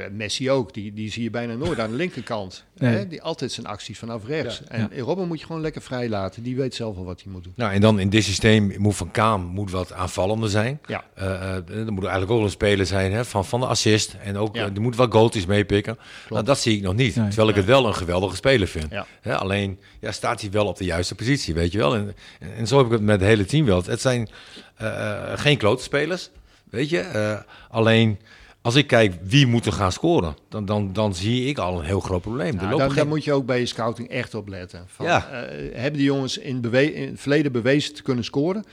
Eh, 0.01 0.11
Messi 0.11 0.51
ook, 0.51 0.75
die, 0.75 0.93
die 0.93 1.11
zie 1.11 1.23
je 1.23 1.31
bijna 1.31 1.55
nooit 1.55 1.79
aan 1.79 1.91
de 1.91 1.97
linkerkant. 1.97 2.65
Nee. 2.79 2.95
Hè? 2.97 3.09
Die 3.09 3.23
altijd 3.23 3.53
zijn 3.53 3.67
acties 3.67 3.99
vanaf 3.99 4.27
rechts. 4.27 4.63
Ja. 4.69 4.91
En 4.91 4.99
Robben 4.99 5.27
moet 5.27 5.41
je 5.41 5.47
gewoon 5.47 5.61
lekker 5.61 5.83
vrij 5.83 6.09
laten. 6.09 6.43
Die 6.43 6.57
weet 6.57 6.75
zelf 6.75 6.95
wel 6.95 7.05
wat 7.05 7.23
hij 7.23 7.33
moet 7.33 7.45
doen. 7.45 7.53
Nou, 7.57 7.73
en 7.73 7.81
dan 7.81 7.99
in 7.99 8.09
dit 8.11 8.25
systeem 8.25 8.75
moet 8.79 8.97
Van 8.97 9.11
Kaam 9.11 9.43
moet 9.43 9.71
wat 9.71 9.93
aanvallender 9.93 10.51
zijn. 10.51 10.81
Ja. 10.87 11.05
Eh, 11.15 11.33
eh, 11.33 11.55
er 11.69 11.93
moet 11.93 12.03
eigenlijk 12.03 12.33
ook 12.33 12.43
een 12.43 12.51
speler 12.51 12.87
zijn 12.87 13.13
hè, 13.13 13.25
van, 13.25 13.45
van 13.45 13.61
de 13.61 13.67
assist. 13.67 14.17
En 14.23 14.37
ook 14.37 14.57
Ja. 14.57 14.71
er 14.75 14.81
moet 14.81 14.97
wat 14.97 15.13
goaltjes 15.13 15.47
meepikken. 15.47 15.99
Nou, 16.29 16.45
dat 16.45 16.59
zie 16.59 16.77
ik 16.77 16.83
nog 16.83 16.95
niet. 16.95 17.17
Nee. 17.17 17.27
Terwijl 17.27 17.49
ik 17.49 17.55
het 17.55 17.65
wel 17.65 17.87
een 17.87 17.95
geweldige 17.95 18.37
speler 18.37 18.69
vind. 18.69 18.91
Ja. 18.91 19.07
Hè, 19.21 19.37
alleen 19.37 19.79
ja, 20.01 20.13
staat 20.13 20.41
hij 20.41 20.51
wel 20.51 20.67
op 20.67 20.77
de 20.77 20.85
juiste 20.85 21.15
positie, 21.15 21.55
weet 21.55 21.73
je 21.73 21.79
wel. 21.79 21.95
En, 21.95 22.15
en, 22.41 22.55
en 22.57 22.67
zo 22.67 22.77
heb 22.77 22.87
ik 22.87 22.93
het 22.93 23.03
met 23.03 23.21
het 23.21 23.29
hele 23.29 23.45
team 23.45 23.67
wel. 23.67 23.83
Het 23.85 24.01
zijn 24.01 24.29
eh, 24.75 25.33
eh, 25.33 25.39
geen 25.39 25.57
klote 25.59 25.83
spelers, 25.83 26.31
weet 26.71 26.89
je. 26.89 26.99
Eh, 26.99 27.39
alleen 27.71 28.19
als 28.65 28.75
ik 28.75 28.87
kijk 28.87 29.15
wie 29.23 29.47
moet 29.47 29.67
er 29.67 29.73
gaan 29.73 29.93
scoren, 29.93 30.37
dan, 30.49 30.65
dan, 30.65 30.93
dan 30.93 31.15
zie 31.15 31.45
ik 31.47 31.59
al 31.59 31.79
een 31.79 31.85
heel 31.85 32.01
groot 32.01 32.21
probleem. 32.21 32.57
Nou, 32.57 32.81
geen- 32.81 32.95
daar 32.95 33.07
moet 33.07 33.25
je 33.25 33.33
ook 33.33 33.47
bij 33.47 33.59
je 33.59 33.67
scouting 33.67 34.09
echt 34.09 34.35
op 34.35 34.49
letten. 34.49 34.85
Van, 34.87 35.07
Ja. 35.07 35.27
eh, 35.29 35.59
hebben 35.75 35.93
die 35.99 36.03
jongens 36.07 36.39
in, 36.39 36.61
bewe- 36.61 36.95
in 36.95 37.09
het 37.09 37.21
verleden 37.21 37.53
bewezen 37.53 37.95
te 37.95 38.03
kunnen 38.03 38.25
scoren? 38.25 38.65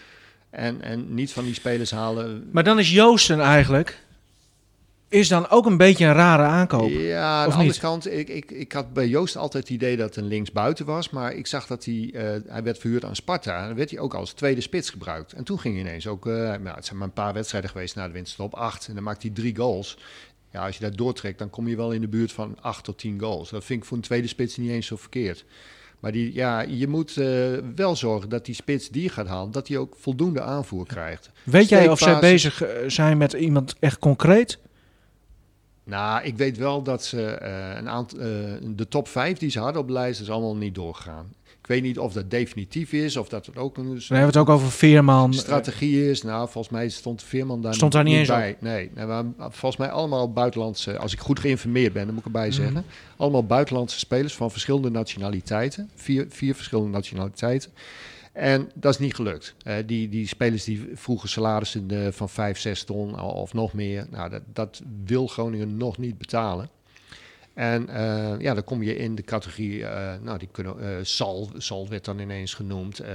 En, 0.50 0.82
en 0.82 1.14
niet 1.14 1.34
van 1.34 1.44
die 1.44 1.54
spelers 1.54 1.92
halen. 1.92 2.50
maar 2.52 2.64
dan 2.64 2.80
is 2.80 2.92
Joosten 2.92 3.40
eigenlijk... 3.40 4.00
Is 5.12 5.28
dan 5.28 5.50
ook 5.50 5.66
een 5.66 5.78
beetje 5.78 6.06
een 6.06 6.14
rare 6.14 6.44
aankoop. 6.44 6.90
Ja, 6.90 7.40
aan 7.40 7.48
Of 7.48 7.54
de 7.54 7.60
andere 7.60 7.64
niet? 7.64 7.80
kant, 7.80 8.12
ik, 8.12 8.30
ik, 8.30 8.52
ik 8.52 8.72
had 8.72 8.94
bij 8.94 9.08
Joost 9.08 9.36
altijd 9.36 9.64
het 9.64 9.74
idee 9.74 9.98
dat 9.98 10.06
het 10.06 10.16
een 10.16 10.28
linksbuiten 10.28 10.86
was. 10.86 11.10
Maar 11.10 11.34
ik 11.34 11.48
zag 11.48 11.68
dat 11.68 11.86
hij, 11.86 12.12
eh, 12.14 12.24
hij 12.48 12.64
werd 12.64 12.78
verhuurd 12.78 13.06
aan 13.06 13.16
Sparta. 13.16 13.60
En 13.62 13.68
dan 13.68 13.76
werd 13.76 13.90
hij 13.90 14.00
ook 14.00 14.14
als 14.14 14.32
tweede 14.32 14.62
spits 14.62 14.90
gebruikt. 14.90 15.34
En 15.34 15.44
toen 15.44 15.60
ging 15.60 15.74
hij 15.74 15.84
ineens 15.84 16.08
ook, 16.08 16.28
eh, 16.28 16.34
nou, 16.34 16.76
het 16.76 16.86
zijn 16.86 16.98
maar 16.98 17.08
een 17.08 17.14
paar 17.14 17.34
wedstrijden 17.34 17.70
geweest 17.70 17.96
na 17.96 18.08
de 18.08 18.14
winterstop, 18.14 18.54
acht. 18.54 18.88
En 18.88 18.94
dan 18.94 19.04
maakt 19.04 19.22
hij 19.22 19.32
drie 19.32 19.56
goals. 19.56 19.98
Ja, 20.52 20.66
als 20.66 20.78
je 20.78 20.84
dat 20.84 20.98
doortrekt, 20.98 21.40
dan 21.40 21.50
kom 21.50 21.68
je 21.68 21.76
wel 21.76 21.92
in 21.92 22.02
de 22.02 22.08
buurt 22.08 22.32
van 22.32 22.58
acht 22.62 22.84
tot 22.84 22.98
tien 22.98 23.20
goals. 23.20 23.50
Dat 23.50 23.64
vind 23.64 23.82
ik 23.82 23.88
voor 23.88 23.98
een 23.98 24.04
tweede 24.04 24.28
spits 24.28 24.58
niet 24.58 24.70
eens 24.70 24.88
zo 24.88 24.96
verkeerd. 24.96 25.46
Maar 26.00 26.12
die, 26.12 26.34
ja, 26.34 26.62
je 26.62 26.88
moet 26.88 27.18
eh, 27.18 27.28
wel 27.76 27.96
zorgen 27.96 28.30
dat 28.30 28.46
die 28.46 28.56
spits 28.56 28.90
die 28.90 29.04
je 29.04 29.10
gaat 29.10 29.28
halen, 29.28 29.52
dat 29.52 29.68
hij 29.68 29.78
ook 29.78 29.96
voldoende 30.00 30.42
aanvoer 30.42 30.86
krijgt. 30.86 31.30
Weet 31.44 31.70
jij 31.70 31.90
of 31.90 32.00
zij 32.00 32.20
bezig 32.20 32.64
zijn 32.88 33.18
met 33.18 33.34
iemand 33.34 33.76
echt 33.80 34.00
concreet? 34.00 34.60
Nou, 35.84 36.24
ik 36.24 36.38
weet 36.38 36.58
wel 36.58 36.82
dat 36.84 37.06
ze 37.06 37.26
eh, 37.26 37.78
een 37.78 37.90
aantal, 37.90 38.20
eh, 38.20 38.26
de 38.76 38.88
top 38.88 39.08
5 39.08 39.38
die 39.38 39.50
ze 39.50 39.60
hadden 39.60 39.82
op 39.82 39.88
de 39.88 39.94
lijst 39.94 40.22
is 40.22 40.30
allemaal 40.30 40.56
niet 40.56 40.76
doorgegaan. 40.76 41.34
Ik 41.62 41.68
weet 41.68 41.82
niet 41.82 42.00
of 42.00 42.14
dat 42.14 42.30
definitief 42.32 42.92
is 42.94 43.18
of 43.18 43.30
dat 43.30 43.46
het 43.46 43.58
ook 43.58 43.78
een 43.78 43.84
Dan 43.84 43.94
hebben 43.94 44.18
we 44.20 44.26
het 44.26 44.38
ook 44.38 44.50
over 44.50 44.72
Veerman. 44.72 45.34
strategie 45.34 46.10
is. 46.10 46.22
Nou, 46.22 46.50
volgens 46.50 46.74
mij 46.74 46.90
stond 46.90 47.24
Veerman 47.24 47.62
daar 47.62 47.74
Stond 47.74 47.92
daar 47.92 48.04
niet 48.04 48.16
eens 48.18 48.28
bij. 48.28 48.56
Nee, 48.60 48.92
nee 48.96 49.06
maar 49.06 49.24
volgens 49.38 49.78
mij 49.78 49.90
allemaal 49.92 50.32
buitenlandse, 50.32 50.98
als 50.98 51.14
ik 51.14 51.20
goed 51.20 51.40
geïnformeerd 51.40 51.94
ben, 51.94 52.02
dan 52.06 52.12
moet 52.14 52.20
ik 52.26 52.26
erbij 52.26 52.48
Mhm. 52.48 52.56
zeggen. 52.56 52.86
Allemaal 53.18 53.46
buitenlandse 53.46 54.00
spelers 54.00 54.34
van 54.36 54.52
verschillende 54.52 54.90
nationaliteiten. 54.90 55.90
Vier, 55.96 56.26
vier 56.30 56.56
verschillende 56.56 56.92
nationaliteiten. 56.92 57.72
En 58.32 58.72
dat 58.74 58.94
is 58.94 59.00
niet 59.00 59.16
gelukt. 59.16 59.56
Eh, 59.64 59.76
die, 59.86 60.10
die 60.10 60.28
spelers 60.28 60.64
die 60.64 60.90
vroegen 60.94 61.30
salarissen 61.30 61.92
eh, 61.92 62.12
van 62.12 62.30
5, 62.30 62.60
6 62.60 62.84
ton 62.84 63.20
of 63.22 63.54
nog 63.54 63.74
meer. 63.74 64.06
Nou, 64.10 64.30
dat, 64.30 64.42
dat 64.54 64.82
wil 65.06 65.28
Groningen 65.28 65.78
nog 65.78 65.98
niet 65.98 66.18
betalen. 66.18 66.70
En 67.54 67.90
eh, 67.90 68.40
ja, 68.40 68.54
dan 68.54 68.64
kom 68.64 68.84
je 68.84 68.96
in 68.96 69.16
de 69.16 69.22
categorie, 69.22 69.86
eh, 69.86 70.14
nou, 70.22 70.38
die 70.38 70.48
kunnen, 70.52 70.80
eh 70.80 70.96
Sal, 71.02 71.50
Sal 71.58 71.88
werd 71.90 72.06
dan 72.06 72.20
ineens 72.20 72.54
genoemd. 72.54 73.00
eh 73.00 73.14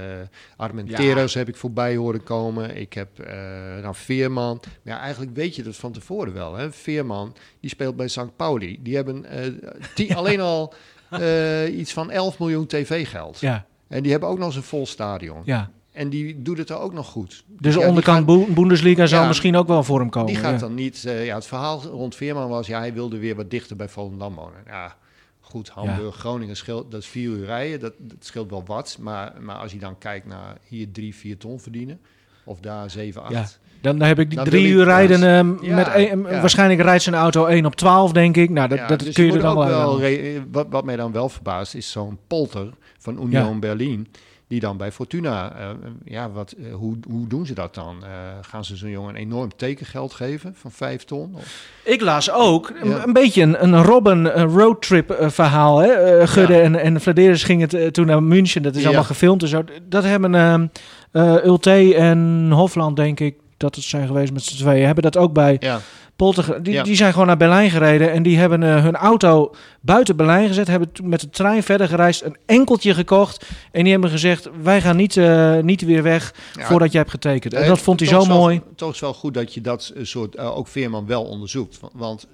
Armenteros 0.55 1.33
heb 1.33 1.47
ik 1.47 1.55
voorbij 1.55 1.95
horen 1.95 2.23
komen. 2.23 2.75
Ik 2.75 2.93
heb 2.93 3.19
eh 3.19 3.35
nou, 3.81 3.95
Veerman. 3.95 4.59
Maar 4.61 4.93
ja, 4.93 4.99
eigenlijk 4.99 5.35
weet 5.35 5.55
je 5.55 5.63
dat 5.63 5.75
van 5.75 5.91
tevoren 5.91 6.33
wel. 6.33 6.55
Hè? 6.55 6.71
Veerman, 6.71 7.35
die 7.59 7.69
speelt 7.69 7.95
bij 7.95 8.07
St. 8.07 8.35
Pauli. 8.35 8.79
Die 8.81 8.95
hebben 8.95 9.25
eh, 9.25 9.51
die, 9.95 10.15
alleen 10.19 10.39
al 10.39 10.73
eh, 11.09 11.77
iets 11.77 11.93
van 11.93 12.11
11 12.11 12.39
miljoen 12.39 12.67
tv-geld. 12.67 13.39
Ja, 13.39 13.65
En 13.87 14.01
die 14.03 14.11
hebben 14.11 14.29
ook 14.29 14.37
nog 14.37 14.47
eens 14.47 14.55
een 14.55 14.63
vol 14.63 14.85
stadion. 14.85 15.41
ja. 15.45 15.69
En 15.91 16.09
die 16.09 16.41
doet 16.41 16.57
het 16.57 16.69
er 16.69 16.79
ook 16.79 16.93
nog 16.93 17.07
goed. 17.07 17.43
Dus 17.59 17.73
ja, 17.73 17.79
de 17.81 17.87
onderkant 17.87 18.25
Bundesliga 18.55 19.03
Ja, 19.07 19.27
misschien 19.27 19.55
ook 19.55 19.67
wel 19.67 19.83
voor 19.83 19.99
hem 19.99 20.09
komen. 20.09 20.27
Die 20.33 20.41
gaat 20.41 20.51
ja. 20.53 20.57
dan 20.59 20.73
niet. 20.73 21.05
eh, 21.05 21.25
ja, 21.25 21.35
het 21.35 21.45
verhaal 21.45 21.81
rond 21.83 22.15
Veerman 22.15 22.49
was, 22.49 22.67
ja, 22.67 22.79
hij 22.79 22.93
wilde 22.93 23.17
weer 23.17 23.35
wat 23.35 23.49
dichter 23.51 23.75
bij 23.75 23.89
Volendam 23.89 24.35
wonen. 24.35 24.59
Ja, 24.67 24.95
goed, 25.41 25.69
Hamburg, 25.69 26.15
Groningen 26.15 26.55
scheelt, 26.55 26.91
dat 26.91 27.01
is 27.01 27.07
vier 27.07 27.29
uur 27.29 27.45
rijden, 27.45 27.79
dat, 27.79 27.93
dat 27.97 28.17
scheelt 28.19 28.49
wel 28.49 28.63
wat. 28.65 28.97
Maar, 28.99 29.33
maar 29.39 29.55
als 29.55 29.71
je 29.71 29.79
dan 29.79 29.97
kijkt 29.97 30.25
naar 30.27 30.57
hier 30.67 30.91
drie, 30.91 31.15
vier 31.15 31.37
ton 31.37 31.59
verdienen, 31.59 31.99
of 32.43 32.59
daar 32.59 32.89
zeven, 32.89 33.21
acht. 33.21 33.31
Ja. 33.31 33.45
Dan 33.81 34.01
heb 34.01 34.19
ik 34.19 34.27
die 34.29 34.37
Dan 34.37 34.47
drie 34.47 34.67
uur 34.67 34.83
rijden. 34.83 35.23
ehm, 35.23 35.75
met 35.75 35.87
een- 35.95 36.21
ja. 36.21 36.39
Waarschijnlijk 36.39 36.81
rijdt 36.81 37.03
zijn 37.03 37.15
auto 37.15 37.45
1 37.45 37.65
op 37.65 37.75
12, 37.75 38.11
denk 38.11 38.37
ik. 38.37 38.49
Nou, 38.49 38.67
dat, 38.67 38.87
dat 38.87 38.99
dus 38.99 39.13
kun 39.13 39.25
je 39.25 39.31
er 39.33 39.39
dan 39.39 39.55
wel 39.57 40.01
wat, 40.51 40.67
wat 40.69 40.85
mij 40.85 40.95
dan 40.95 41.11
wel 41.11 41.29
verbaast, 41.29 41.75
is 41.75 41.91
zo'n 41.91 42.17
polter 42.27 42.69
van 42.97 43.13
Union 43.23 43.53
Ja. 43.53 43.59
Berlin. 43.59 44.07
Die 44.49 44.59
dan 44.59 44.77
bij 44.77 44.91
Fortuna, 44.91 45.55
eh, 45.55 45.69
ja, 46.05 46.29
wat, 46.31 46.51
eh, 46.51 46.73
hoe, 46.73 46.97
hoe 47.09 47.27
doen 47.27 47.45
ze 47.45 47.53
dat 47.53 47.73
dan? 47.75 47.95
Eh, 48.03 48.09
gaan 48.41 48.65
ze 48.65 48.75
zo'n 48.75 48.89
jongen 48.89 49.09
een 49.09 49.21
enorm 49.21 49.49
tekengeld 49.55 50.13
geven 50.13 50.53
van 50.55 50.71
vijf 50.71 51.03
ton? 51.03 51.31
Of- 51.35 51.65
Ik 51.83 52.01
las 52.01 52.31
ook 52.31 52.71
een, 52.81 52.89
Ja. 52.89 53.03
een 53.05 53.13
beetje 53.13 53.41
een, 53.41 53.63
een 53.63 53.83
Robben 53.83 54.39
een 54.39 54.47
roadtrip 54.47 55.09
eh, 55.11 55.29
verhaal. 55.29 55.77
Hè? 55.77 55.87
Eh, 55.91 56.27
Gudde 56.27 56.53
Ja. 56.53 56.61
en, 56.61 56.75
en 56.75 57.01
Vladeris 57.01 57.43
gingen 57.43 57.63
het, 57.63 57.73
eh, 57.73 57.87
toen 57.87 58.05
naar 58.05 58.23
München. 58.23 58.61
Dat 58.63 58.75
is 58.75 58.85
allemaal 58.85 59.03
gefilmd 59.03 59.41
en 59.41 59.47
zo. 59.47 59.63
Dat 59.89 60.03
hebben 60.03 60.69
eh, 61.11 61.33
Ulte 61.45 61.95
en 61.95 62.49
Hofland, 62.51 62.95
denk 62.95 63.19
ik, 63.19 63.35
dat 63.57 63.75
het 63.75 63.83
zijn 63.83 64.07
geweest 64.07 64.33
met 64.33 64.43
z'n 64.43 64.57
tweeën. 64.57 64.85
Hebben 64.85 65.03
dat 65.03 65.17
ook 65.17 65.33
bij 65.33 65.57
Ja, 65.59 65.79
Polter. 66.17 66.63
Die, 66.63 66.73
Ja. 66.73 66.83
die 66.83 66.95
zijn 66.95 67.11
gewoon 67.11 67.27
naar 67.27 67.37
Berlijn 67.37 67.69
gereden. 67.69 68.11
En 68.11 68.23
die 68.23 68.37
hebben 68.37 68.63
eh, 68.63 68.83
hun 68.83 68.95
auto 68.95 69.55
buiten 69.81 70.15
Berlijn 70.15 70.47
gezet. 70.47 70.67
Hebben 70.67 70.89
met 71.03 71.19
de 71.19 71.29
trein 71.29 71.63
verder 71.63 71.87
gereisd. 71.87 72.23
Een 72.23 72.37
enkeltje 72.45 72.93
gekocht. 72.93 73.45
En 73.71 73.83
die 73.83 73.91
hebben 73.91 74.09
gezegd, 74.09 74.49
wij 74.61 74.81
gaan 74.81 74.95
niet, 74.95 75.17
eh, 75.17 75.57
niet 75.59 75.81
weer 75.81 76.03
weg 76.03 76.33
Ja. 76.53 76.65
voordat 76.65 76.91
jij 76.91 76.99
hebt 76.99 77.11
getekend. 77.13 77.53
En 77.53 77.67
dat 77.67 77.79
vond 77.79 77.99
hij 77.99 78.09
zo 78.09 78.27
wel- 78.27 78.37
mooi. 78.37 78.61
Toch 78.75 78.93
is 78.93 78.99
wel 78.99 79.13
goed 79.13 79.33
dat 79.33 79.53
je 79.53 79.61
dat 79.61 79.91
eh, 79.95 80.03
soort, 80.03 80.37
ook 80.37 80.67
Veerman 80.67 81.05
wel 81.07 81.23
onderzoekt. 81.23 81.79
Want, 81.93 82.27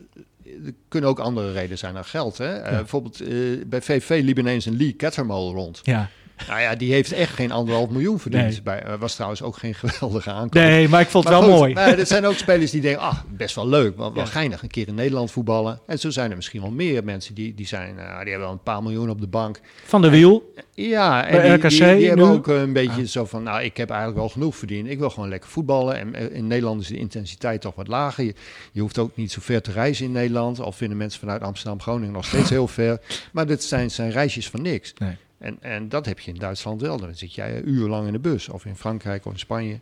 er 0.65 0.73
kunnen 0.88 1.09
ook 1.09 1.19
andere 1.19 1.51
redenen 1.51 1.77
zijn 1.77 1.93
dan 1.93 2.05
geld. 2.05 2.38
Hè? 2.38 2.61
Bijvoorbeeld 2.61 3.21
bij 3.69 3.81
VV 3.81 4.21
liep 4.23 4.39
ineens 4.39 4.65
een 4.65 4.77
Lee 4.77 4.93
Kettermol 4.93 5.53
rond. 5.53 5.79
Ja. 5.84 6.09
Nou 6.48 6.62
ja, 6.62 6.76
die 6.76 6.94
heeft 6.94 7.12
echt 7.12 7.34
geen 7.34 7.52
anderhalf 7.52 7.89
miljoen 7.89 8.20
verdiend. 8.20 8.44
Nee. 8.44 8.62
Bij, 8.62 8.84
eh, 8.84 8.94
was 9.00 9.14
trouwens 9.14 9.41
ook 9.41 9.58
geen 9.58 9.76
geweldige 9.76 10.32
aankoop. 10.32 10.54
Nee, 10.54 10.88
maar 10.88 11.02
ik 11.02 11.08
vond 11.08 11.24
het 11.24 11.34
Maar 11.34 11.41
wel 11.41 11.52
goed, 11.52 11.60
mooi. 11.60 11.74
Nee, 11.74 11.96
er 11.96 12.06
zijn 12.06 12.26
ook 12.26 12.36
spelers 12.36 12.72
die 12.72 12.82
denken, 12.82 13.02
ah, 13.02 13.18
best 13.30 13.56
wel 13.56 13.68
leuk, 13.68 13.98
wel, 13.98 14.14
wel 14.14 14.24
Ja. 14.24 14.30
geinig, 14.30 14.62
een 14.62 14.70
keer 14.70 14.88
in 14.88 14.96
Nederland 14.96 15.32
voetballen. 15.32 15.80
En 15.88 16.00
zo 16.00 16.10
zijn 16.10 16.30
er 16.30 16.36
misschien 16.36 16.62
wel 16.62 16.72
meer 16.72 17.04
mensen 17.04 17.36
die, 17.36 17.54
die 17.54 17.68
zijn, 17.68 18.00
eh, 18.00 18.06
die 18.06 18.16
hebben 18.16 18.39
wel 18.39 18.52
een 18.52 18.64
paar 18.64 18.84
miljoen 18.84 19.10
op 19.10 19.22
de 19.22 19.28
bank. 19.28 19.60
Van 19.86 20.02
de 20.02 20.10
wiel. 20.10 20.54
Ja, 20.76 21.26
en 21.26 21.32
Bij 21.32 21.41
die, 21.58 21.68
RKC 21.68 21.70
die, 21.70 21.96
die 21.96 22.08
hebben 22.08 22.28
ook 22.28 22.48
een 22.48 22.74
beetje 22.74 23.08
zo 23.08 23.26
van, 23.26 23.44
nou, 23.44 23.62
ik 23.64 23.78
heb 23.78 23.89
eigenlijk 23.89 24.20
wel 24.20 24.30
genoeg 24.30 24.56
verdiend. 24.56 24.89
Ik 24.89 25.00
wil 25.00 25.10
gewoon 25.10 25.30
lekker 25.30 25.50
voetballen. 25.50 25.96
En 25.98 26.16
eh, 26.16 26.36
in 26.36 26.48
Nederland 26.48 26.82
is 26.82 26.88
de 26.88 26.98
intensiteit 26.98 27.62
toch 27.62 27.76
wat 27.76 27.88
lager. 27.88 28.24
Je, 28.24 28.34
je 28.72 28.82
hoeft 28.82 28.98
ook 28.98 29.16
niet 29.16 29.32
zo 29.32 29.39
ver 29.44 29.62
te 29.62 29.72
reizen 29.72 30.06
in 30.06 30.12
Nederland. 30.12 30.60
Al 30.60 30.72
vinden 30.72 30.98
mensen 30.98 31.20
vanuit 31.20 31.41
Amsterdam, 31.41 31.82
Groningen 31.82 32.14
nog 32.14 32.26
steeds 32.26 32.50
heel 32.50 32.68
ver. 32.68 33.00
Maar 33.32 33.46
dit 33.46 33.64
zijn, 33.64 33.91
zijn 33.91 34.12
reisjes 34.12 34.50
van 34.50 34.62
niks. 34.62 34.94
Nee. 34.98 35.16
En, 35.44 35.58
en 35.62 35.89
dat 35.89 36.06
heb 36.06 36.20
je 36.20 36.32
in 36.32 36.38
Duitsland 36.38 36.82
wel. 36.82 36.98
Dan 36.98 37.16
zit 37.16 37.34
jij 37.34 37.62
urenlang 37.62 38.08
in 38.08 38.14
de 38.14 38.20
bus. 38.20 38.50
Of 38.50 38.66
in 38.66 38.76
Frankrijk 38.76 39.26
of 39.26 39.32
in 39.32 39.39
Spanje. 39.39 39.80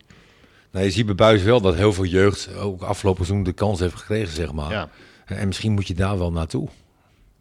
Nou, 0.72 0.86
je 0.86 0.92
ziet 0.92 1.06
bij 1.06 1.16
Buis 1.16 1.44
wel 1.44 1.62
dat 1.62 1.76
heel 1.76 1.94
veel 1.94 2.06
jeugd 2.06 2.56
ook 2.56 2.82
afgelopen 2.82 3.26
seizoen 3.26 3.46
de 3.46 3.54
kans 3.54 3.80
heeft 3.80 3.96
gekregen, 3.96 4.34
zeg 4.34 4.52
maar. 4.52 4.72
Ja. 4.72 4.90
En 5.26 5.48
misschien 5.48 5.72
moet 5.72 5.88
je 5.88 5.94
daar 5.94 6.18
wel 6.18 6.32
naartoe. 6.32 6.68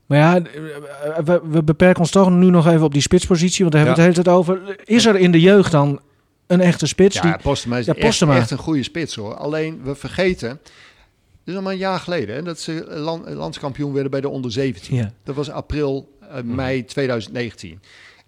Maar 0.07 0.19
ja, 0.19 0.37
eh, 0.37 1.25
we, 1.25 1.41
we 1.45 1.63
beperken 1.63 2.01
ons 2.01 2.11
toch 2.11 2.31
nu 2.31 2.51
nog 2.51 2.67
even 2.67 2.83
op 2.83 2.93
die 2.93 3.03
spitspositie. 3.03 3.65
Want 3.65 3.73
daar 3.73 3.85
hebben 3.85 4.05
we 4.05 4.09
het 4.09 4.17
de 4.17 4.33
hele 4.33 4.47
tijd 4.47 4.59
over. 4.59 4.81
Is 4.85 5.07
er 5.07 5.17
in 5.17 5.33
de 5.33 5.41
jeugd 5.41 5.71
dan 5.71 6.01
een 6.47 6.61
echte 6.61 6.87
spits? 6.87 7.15
Ja, 7.17 7.23
die, 7.23 7.37
Postema 7.43 7.79
is 7.79 7.87
Ja, 7.87 7.95
echt, 7.95 8.07
Postema. 8.07 8.37
echt 8.37 8.51
een 8.51 8.59
goede 8.59 8.83
spits 8.83 9.15
hoor. 9.15 9.35
Alleen 9.35 9.83
we 9.83 9.95
vergeten, 9.95 10.49
het 10.49 10.59
is 11.45 11.55
al 11.55 11.63
maar 11.63 11.73
een 11.73 11.79
jaar 11.79 12.01
geleden 12.01 12.35
hè, 12.35 12.43
dat 12.43 12.61
ze 12.61 12.85
land, 12.89 13.29
landskampioen 13.29 13.93
werden 13.93 14.11
bij 14.11 14.21
de 14.21 14.29
onder 14.29 14.53
17. 14.53 14.97
Ja. 14.97 15.13
Dat 15.25 15.35
was 15.35 15.51
april, 15.51 16.19
eh, 16.21 16.43
mei 16.43 16.85
2019. 16.85 17.81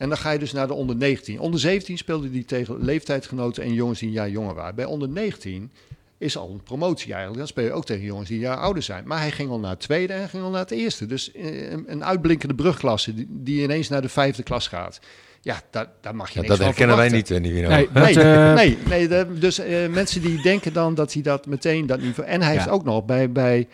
En 0.02 0.08
dan 0.08 0.18
ga 0.18 0.30
je 0.30 0.38
dus 0.38 0.52
naar 0.52 0.66
de 0.66 0.74
onder 0.74 0.96
19. 0.96 1.40
Onder 1.40 1.60
17 1.60 1.96
speelde 1.98 2.30
die 2.30 2.44
tegen 2.44 2.84
leeftijdsgenoten 2.84 3.62
en 3.62 3.72
jongens 3.72 3.98
die 3.98 4.08
een 4.08 4.14
jaar 4.14 4.30
jonger 4.30 4.54
waren. 4.54 4.74
Bij 4.74 4.84
onder 4.84 5.08
19 5.08 5.70
is 6.18 6.36
al 6.36 6.50
een 6.50 6.62
promotie 6.62 7.08
eigenlijk. 7.10 7.38
Dan 7.38 7.46
speel 7.46 7.64
je 7.64 7.72
ook 7.72 7.84
tegen 7.84 8.04
jongens 8.04 8.28
die 8.28 8.36
een 8.36 8.42
jaar 8.44 8.56
ouder 8.56 8.82
zijn. 8.82 9.06
Maar 9.06 9.18
hij 9.18 9.30
ging 9.30 9.50
al 9.50 9.58
naar 9.58 9.70
het 9.70 9.80
tweede 9.80 10.12
en 10.12 10.18
hij 10.18 10.28
ging 10.28 10.42
al 10.42 10.50
naar 10.50 10.60
het 10.60 10.70
eerste. 10.70 11.06
Dus 11.06 11.32
eh, 11.32 11.70
een, 11.70 11.84
een 11.86 12.04
uitblinkende 12.04 12.54
brugklasse 12.54 13.14
die, 13.14 13.26
die 13.30 13.62
ineens 13.62 13.88
naar 13.88 14.02
de 14.02 14.08
vijfde 14.08 14.42
klas 14.42 14.68
gaat. 14.68 15.00
Ja, 15.40 15.60
daar, 15.70 15.86
daar 16.00 16.14
mag 16.14 16.28
je 16.28 16.34
Ja, 16.34 16.40
niks 16.40 16.56
dat 16.56 16.66
herkennen 16.66 16.96
wij 16.96 17.08
niet, 17.08 17.30
eh, 17.30 17.40
Nivino. 17.40 17.68
Nee, 17.68 17.88
Nee, 17.92 18.20
eh, 18.20 18.54
nee, 18.54 18.78
nee 19.08 19.08
dus 19.38 19.58
eh, 19.58 19.88
mensen 19.88 20.22
die 20.22 20.42
denken 20.42 20.72
dan 20.72 20.94
dat 20.94 21.12
hij 21.12 21.22
dat 21.22 21.46
meteen 21.46 21.86
dat 21.86 22.00
niveau... 22.00 22.28
En 22.28 22.42
hij 22.42 22.52
Ja. 22.52 22.58
heeft 22.58 22.72
ook 22.72 22.84
nog 22.84 23.04
bij, 23.04 23.32
bij 23.32 23.68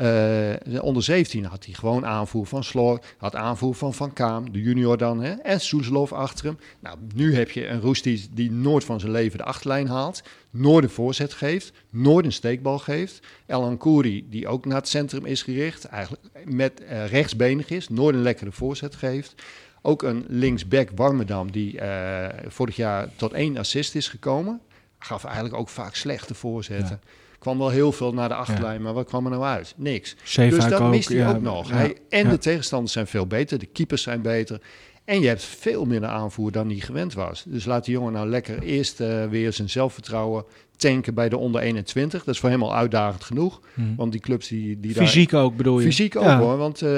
eh, 0.00 0.06
de 0.72 0.82
onder 0.82 1.02
17 1.02 1.44
had 1.44 1.64
hij 1.64 1.74
gewoon 1.74 2.06
aanvoer 2.06 2.46
van 2.46 2.64
Sloor, 2.64 3.00
had 3.16 3.34
aanvoer 3.34 3.74
van 3.74 3.94
Van 3.94 4.12
Kaam, 4.12 4.52
de 4.52 4.60
junior 4.60 4.96
dan, 4.96 5.22
hè, 5.22 5.32
en 5.32 5.60
Soeslof 5.60 6.12
achter 6.12 6.44
hem. 6.44 6.58
Nou, 6.80 6.96
nu 7.14 7.34
heb 7.34 7.50
je 7.50 7.66
een 7.66 7.80
Roes 7.80 8.02
die, 8.02 8.28
die 8.32 8.50
nooit 8.50 8.84
van 8.84 9.00
zijn 9.00 9.12
leven 9.12 9.38
de 9.38 9.44
achterlijn 9.44 9.88
haalt, 9.88 10.22
nooit 10.50 10.84
een 10.84 10.90
voorzet 10.90 11.32
geeft, 11.32 11.72
nooit 11.90 12.24
een 12.24 12.32
steekbal 12.32 12.78
geeft. 12.78 13.20
Elan 13.46 13.76
Kouri, 13.76 14.26
die 14.30 14.48
ook 14.48 14.64
naar 14.64 14.76
het 14.76 14.88
centrum 14.88 15.24
is 15.24 15.42
gericht, 15.42 15.84
eigenlijk 15.84 16.22
met 16.44 16.84
eh, 16.84 17.06
rechtsbenig 17.06 17.70
is, 17.70 17.88
nooit 17.88 18.14
een 18.14 18.22
lekkere 18.22 18.52
voorzet 18.52 18.94
geeft. 18.94 19.34
Ook 19.82 20.02
een 20.02 20.24
linksback 20.28 20.88
Warmerdam, 20.94 21.50
die 21.50 21.80
eh, 21.80 22.46
vorig 22.48 22.76
jaar 22.76 23.08
tot 23.16 23.32
één 23.32 23.56
assist 23.56 23.94
is 23.94 24.08
gekomen. 24.08 24.60
Gaf 24.98 25.24
eigenlijk 25.24 25.54
ook 25.54 25.68
vaak 25.68 25.94
slechte 25.94 26.34
voorzetten. 26.34 27.00
Kwam 27.40 27.58
wel 27.58 27.68
heel 27.68 27.92
veel 27.92 28.12
naar 28.12 28.28
de 28.28 28.34
achterlijn, 28.34 28.82
maar 28.82 28.92
wat 28.92 29.06
kwam 29.06 29.24
er 29.24 29.30
nou 29.30 29.44
uit? 29.44 29.74
Niks. 29.76 30.16
Dus 30.34 30.50
dat 30.64 30.72
ook, 30.72 30.90
mist 30.90 31.08
hij 31.08 31.16
ja. 31.16 31.30
ook 31.30 31.40
nog. 31.40 31.70
Hij, 31.70 31.96
en 32.08 32.28
de 32.28 32.38
tegenstanders 32.38 32.92
zijn 32.92 33.06
veel 33.06 33.26
beter, 33.26 33.58
de 33.58 33.66
keepers 33.66 34.02
zijn 34.02 34.22
beter. 34.22 34.60
En 35.04 35.20
je 35.20 35.26
hebt 35.26 35.44
veel 35.44 35.84
minder 35.84 36.08
aanvoer 36.08 36.52
dan 36.52 36.68
hij 36.68 36.78
gewend 36.78 37.14
was. 37.14 37.44
Dus 37.46 37.64
laat 37.64 37.84
die 37.84 37.94
jongen 37.94 38.12
nou 38.12 38.28
lekker 38.28 38.62
eerst 38.62 39.00
eh, 39.00 39.26
weer 39.26 39.52
zijn 39.52 39.70
zelfvertrouwen 39.70 40.44
tanken 40.76 41.14
bij 41.14 41.28
de 41.28 41.36
onder 41.36 41.60
21. 41.60 42.24
Dat 42.24 42.34
is 42.34 42.40
voor 42.40 42.50
hem 42.50 42.62
al 42.62 42.74
uitdagend 42.76 43.24
genoeg. 43.24 43.60
Mhm. 43.74 43.94
Want 43.96 44.12
die 44.12 44.20
clubs 44.20 44.48
die, 44.48 44.80
die 44.80 44.94
daar 44.94 45.06
Fysiek 45.06 45.34
ook 45.34 45.56
bedoel 45.56 45.78
je? 45.80 45.86
Fysiek 45.86 46.16
ook 46.16 46.24
Ja. 46.24 46.38
hoor, 46.38 46.56
want 46.56 46.82
eh, 46.82 46.90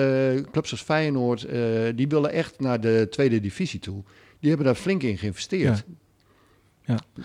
clubs 0.51 0.71
als 0.71 0.83
Feyenoord, 0.83 1.45
eh, 1.45 1.61
die 1.95 2.09
willen 2.09 2.33
echt 2.33 2.61
naar 2.61 2.81
de 2.81 3.07
tweede 3.11 3.41
divisie 3.41 3.81
toe. 3.81 4.03
Die 4.41 4.49
hebben 4.49 4.67
daar 4.67 4.75
flink 4.75 5.03
in 5.03 5.19
geïnvesteerd. 5.19 5.85
Ja, 6.85 6.95
Ja, 6.95 7.23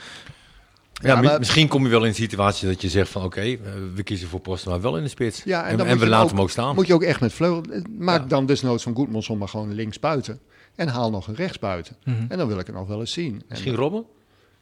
maar- 1.01 1.39
misschien 1.39 1.67
kom 1.67 1.83
je 1.83 1.89
wel 1.89 2.01
in 2.01 2.07
een 2.07 2.15
situatie 2.15 2.67
dat 2.67 2.81
je 2.81 2.89
zegt 2.89 3.09
van 3.09 3.23
oké, 3.23 3.41
eh, 3.41 3.55
we 3.95 4.03
kiezen 4.03 4.27
voor 4.27 4.39
Posten, 4.39 4.71
maar 4.71 4.81
wel 4.81 4.97
in 4.97 5.03
de 5.03 5.09
spits. 5.09 5.41
Ja, 5.45 5.65
en 5.65 5.77
we 5.77 6.07
laten 6.07 6.23
ook- 6.23 6.29
hem 6.29 6.41
ook 6.41 6.49
staan. 6.49 6.75
Moet 6.75 6.87
je 6.87 6.93
ook 6.93 7.03
echt 7.03 7.19
met 7.19 7.33
vleugel. 7.33 7.61
eh, 7.71 7.81
Maak 7.97 8.21
Ja. 8.21 8.27
dan 8.27 8.45
desnoods 8.45 8.83
van 8.83 8.95
Goedmanson 8.95 9.37
maar 9.37 9.47
gewoon 9.47 9.73
links 9.73 9.99
buiten. 9.99 10.39
En 10.75 10.87
haal 10.87 11.09
nog 11.09 11.27
een 11.27 11.35
rechts 11.35 11.59
buiten. 11.59 11.95
Mhm. 12.03 12.15
En 12.29 12.37
dan 12.37 12.47
wil 12.47 12.59
ik 12.59 12.65
het 12.67 12.75
nog 12.75 12.87
wel 12.87 12.99
eens 12.99 13.11
zien. 13.11 13.33
En, 13.33 13.43
Misschien 13.49 13.75
Robben? 13.75 14.05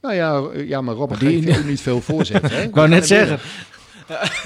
nou 0.02 0.16
ja, 0.16 0.42
eh, 0.54 0.68
ja, 0.68 0.82
maar 0.82 0.96
Robben 0.96 1.20
die- 1.20 1.42
geeft 1.44 1.58
ook 1.60 1.66
niet 1.66 1.82
veel 1.82 2.02
voorzet. 2.02 2.42
hè? 2.52 2.62
Ik 2.64 2.76
wou 2.76 2.88
net 2.88 3.08
zeggen. 3.08 3.40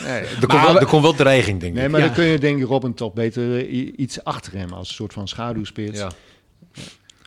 Nee, 0.06 0.22
Er 0.22 0.48
komt, 0.48 0.62
wel, 0.62 0.80
er 0.80 0.86
komt 0.86 1.02
wel 1.02 1.14
dreiging, 1.14 1.60
denk 1.60 1.74
ik. 1.74 1.80
nee 1.80 1.90
maar 1.90 2.00
Ja. 2.00 2.06
dan 2.06 2.16
kun 2.16 2.26
je 2.26 2.40
denk 2.40 2.60
ik 2.62 2.68
Robben 2.68 2.94
toch 2.94 3.14
beter 3.14 3.58
eh, 3.70 3.94
iets 3.98 4.24
achter 4.24 4.54
hem 4.54 4.74
als 4.74 4.90
een 4.90 4.96
soort 4.96 5.14
van 5.14 5.28
schaduwspits. 5.28 6.00
Ja. 6.00 6.12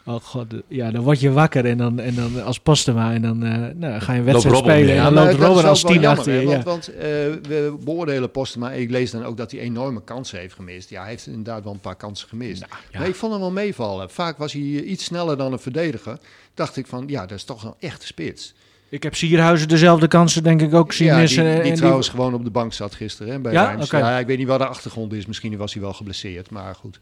Oh 0.05 0.21
god, 0.23 0.47
ja, 0.69 0.91
dan 0.91 1.03
word 1.03 1.21
je 1.21 1.33
wakker 1.33 1.65
en 1.65 1.79
dan, 1.79 2.01
en 2.01 2.15
dan 2.15 2.45
als 2.45 2.61
Postema 2.61 3.13
en 3.13 3.23
dan 3.23 3.45
eh, 3.45 3.75
nou, 3.75 4.01
ga 4.01 4.13
je 4.13 4.19
een 4.19 4.25
wedstrijd 4.25 4.57
spelen 4.57 4.89
en 4.89 4.95
Ja, 4.95 5.11
dan 5.11 5.15
loopt 5.15 5.39
Robben 5.39 5.65
als 5.65 5.83
tien 5.85 6.07
achter 6.07 6.41
je. 6.41 6.47
Want, 6.47 6.65
want 6.65 6.89
eh, 6.89 7.01
we 7.43 7.77
beoordelen 7.85 8.31
Posten, 8.31 8.61
maar 8.61 8.79
ik 8.79 8.91
lees 8.91 9.11
dan 9.11 9.25
ook 9.25 9.37
dat 9.37 9.51
hij 9.51 9.61
enorme 9.61 10.03
kansen 10.05 10.39
heeft 10.39 10.55
gemist. 10.55 10.91
Ja, 10.91 11.01
hij 11.01 11.11
heeft 11.11 11.27
inderdaad 11.27 11.65
wel 11.65 11.73
een 11.73 11.81
paar 11.81 11.97
kansen 11.97 12.29
gemist. 12.29 12.65
ja. 12.91 12.99
Maar 12.99 13.09
ik 13.09 13.15
vond 13.15 13.33
hem 13.33 13.41
wel 13.41 13.51
meevallen. 13.51 14.11
Vaak 14.11 14.39
was 14.39 14.53
hij 14.53 14.63
iets 14.63 15.05
sneller 15.05 15.37
dan 15.37 15.53
een 15.53 15.59
verdediger. 15.59 16.19
Dacht 16.55 16.77
ik 16.77 16.87
van, 16.87 17.05
ja, 17.07 17.27
dat 17.27 17.39
is 17.39 17.45
toch 17.45 17.65
een 17.65 17.75
echte 17.79 18.07
spits. 18.07 18.55
Ik 18.89 19.03
heb 19.03 19.15
Sierhuizen 19.15 19.69
dezelfde 19.69 20.09
kansen 20.09 20.43
denk 20.43 20.63
ik 20.63 20.75
ook 20.75 20.93
zien 20.93 21.07
ja, 21.07 21.17
missen. 21.17 21.45
die, 21.45 21.53
en 21.53 21.61
die 21.63 21.71
die- 21.71 21.81
trouwens 21.81 22.09
gewoon 22.09 22.35
op 22.35 22.45
de 22.45 22.51
bank 22.51 22.73
zat 22.73 22.95
gisteren 22.95 23.33
hè, 23.33 23.39
bij 23.39 23.53
Ja? 23.53 23.77
Oké. 23.81 23.99
Ja, 23.99 24.19
ik 24.19 24.27
weet 24.27 24.39
niet 24.39 24.47
wat 24.47 24.59
de 24.59 24.67
achtergrond 24.67 25.13
is. 25.13 25.27
Misschien 25.27 25.57
was 25.57 25.73
hij 25.73 25.83
wel 25.83 25.93
geblesseerd, 25.93 26.51
maar 26.51 26.75
goed. 26.75 26.99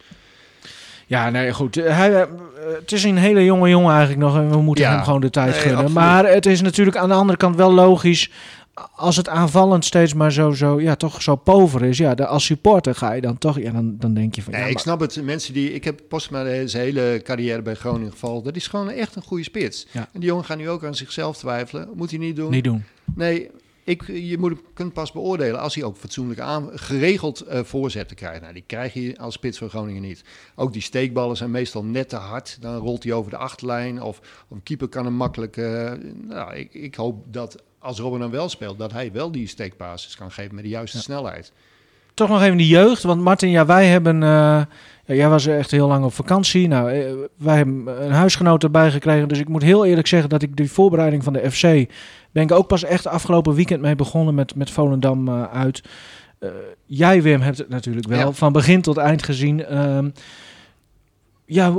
Ja, 1.11 1.31
nee, 1.31 1.53
goed. 1.53 1.77
Eh, 1.77 1.97
Hij, 1.97 2.15
eh, 2.23 2.27
het 2.81 2.93
is 2.93 3.05
een 3.05 3.17
hele 3.17 3.45
jonge 3.45 3.69
jongen 3.69 3.91
eigenlijk 3.95 4.21
nog 4.21 4.37
en 4.37 4.51
we 4.51 4.61
moeten 4.63 4.85
Ja. 4.85 4.95
hem 4.95 5.05
gewoon 5.05 5.21
de 5.21 5.31
tijd 5.31 5.51
Nee, 5.51 5.59
gunnen. 5.61 5.77
absoluut. 5.79 5.99
Maar 6.05 6.27
het 6.27 6.47
is 6.47 6.61
natuurlijk 6.61 6.97
aan 6.97 7.09
de 7.09 7.15
andere 7.15 7.39
kant 7.39 7.57
wel 7.57 7.73
logisch 7.73 8.31
als 8.95 9.17
het 9.17 9.29
aanvallend 9.29 9.85
steeds 9.85 10.15
maar 10.15 10.33
zo, 10.33 10.51
zo, 10.51 10.81
ja, 10.81 10.95
toch 10.95 11.23
zo 11.23 11.37
pover 11.37 11.83
is. 11.85 11.99
Ja, 11.99 12.15
de, 12.15 12.27
als 12.27 12.45
supporter 12.45 12.95
ga 12.95 13.13
je 13.13 13.21
dan 13.21 13.39
toch, 13.39 13.59
ja, 13.61 13.71
dan, 13.73 13.95
dan 13.99 14.15
denk 14.15 14.35
je 14.35 14.43
van... 14.43 14.53
Nee, 14.53 14.63
ja, 14.63 14.67
ik 14.69 14.79
snap 14.79 15.01
het. 15.01 15.23
Mensen 15.23 15.55
die, 15.55 15.73
ik 15.75 15.85
heb 15.85 16.01
Postma 16.09 16.67
zijn 16.67 16.85
hele 16.85 17.21
carrière 17.25 17.63
bij 17.63 17.75
Groningen 17.75 18.11
gevolgd. 18.13 18.45
Dat 18.45 18.57
is 18.57 18.67
gewoon 18.67 18.91
echt 18.91 19.17
een 19.17 19.23
goede 19.23 19.45
spits. 19.45 19.87
Ja. 19.91 20.01
En 20.13 20.21
die 20.21 20.29
jongen 20.29 20.45
gaat 20.45 20.57
nu 20.59 20.69
ook 20.71 20.85
aan 20.85 20.95
zichzelf 20.95 21.37
twijfelen. 21.37 21.89
Moet 21.95 22.11
hij 22.11 22.19
niet 22.19 22.37
doen. 22.37 22.51
niet 22.51 22.65
doen. 22.65 22.85
Nee, 23.15 23.51
ik, 23.85 24.07
je 24.07 24.39
moet, 24.39 24.51
hem- 24.51 24.61
kunt 24.74 24.93
pas 24.93 25.12
beoordelen 25.12 25.61
als 25.61 25.74
hij 25.74 25.85
ook 25.85 25.97
fatsoenlijk 25.97 26.41
aan, 26.41 26.70
geregeld 26.74 27.41
eh, 27.41 27.61
voorzetten 27.62 28.16
krijgt. 28.16 28.41
Nou, 28.41 28.53
die 28.53 28.64
krijg 28.66 28.93
je 28.95 29.18
als 29.18 29.35
spits 29.35 29.59
van 29.59 29.68
Groningen 29.68 30.03
niet. 30.03 30.24
Ook 30.55 30.72
die 30.72 30.83
steekballen 30.83 31.37
zijn 31.37 31.51
meestal 31.51 31.85
net 31.85 32.09
te 32.09 32.16
hard. 32.16 32.57
Dan 32.61 32.76
rolt 32.76 33.03
hij 33.05 33.12
over 33.12 33.31
de 33.31 33.37
achterlijn 33.37 34.03
of, 34.03 34.18
of 34.18 34.51
een 34.51 34.62
keeper 34.62 34.89
kan 34.89 35.05
hem 35.05 35.14
makkelijk... 35.14 35.57
eh, 35.57 35.93
nou, 36.28 36.55
ik, 36.55 36.74
ik 36.74 36.95
hoop 36.95 37.24
dat 37.33 37.62
als 37.78 37.99
Robin 37.99 38.20
dan 38.20 38.31
wel 38.31 38.49
speelt, 38.49 38.78
dat 38.78 38.93
hij 38.93 39.12
wel 39.12 39.33
die 39.33 39.47
steekbasis 39.47 40.16
kan 40.16 40.31
geven 40.31 40.55
met 40.55 40.64
de 40.64 40.70
juiste 40.70 40.99
snelheid. 40.99 41.53
Toch 42.14 42.28
nog 42.28 42.43
even 42.43 42.57
die 42.57 42.66
jeugd, 42.68 43.03
want 43.03 43.20
Martin, 43.20 43.51
ja, 43.51 43.66
wij 43.66 43.87
hebben... 43.87 44.22
eh, 44.22 44.62
ja, 45.05 45.14
jij 45.14 45.28
was 45.28 45.47
echt 45.47 45.70
heel 45.70 45.89
lang 45.89 46.05
op 46.05 46.12
vakantie. 46.12 46.68
Nou, 46.68 46.91
eh, 46.93 47.12
wij 47.37 47.57
hebben 47.57 48.05
een 48.05 48.11
huisgenoot 48.12 48.62
erbij 48.62 48.91
gekregen. 48.91 49.28
Dus 49.28 49.39
ik 49.39 49.49
moet 49.49 49.62
heel 49.62 49.85
eerlijk 49.87 50.07
zeggen 50.07 50.28
dat 50.28 50.43
ik 50.43 50.57
die 50.57 50.70
voorbereiding 50.72 51.24
van 51.24 51.33
de 51.33 51.51
FC... 51.51 51.91
ben 52.33 52.43
ik 52.43 52.53
ook 52.53 52.66
pas 52.66 52.83
echt 52.85 53.07
afgelopen 53.07 53.55
weekend 53.55 53.81
mee 53.81 53.97
begonnen 53.97 54.35
met, 54.35 54.55
met 54.55 54.70
Volendam 54.70 55.28
eh, 55.28 55.43
uit. 55.45 55.83
Eh, 56.39 56.51
jij, 56.87 57.22
Wim, 57.22 57.41
hebt 57.41 57.59
het 57.59 57.68
natuurlijk 57.68 58.07
wel 58.09 58.18
Ja. 58.18 58.33
van 58.33 58.53
begin 58.53 58.83
tot 58.83 58.97
eind 58.97 59.22
gezien. 59.22 59.64
Ehm, 59.64 60.11
ja, 61.45 61.74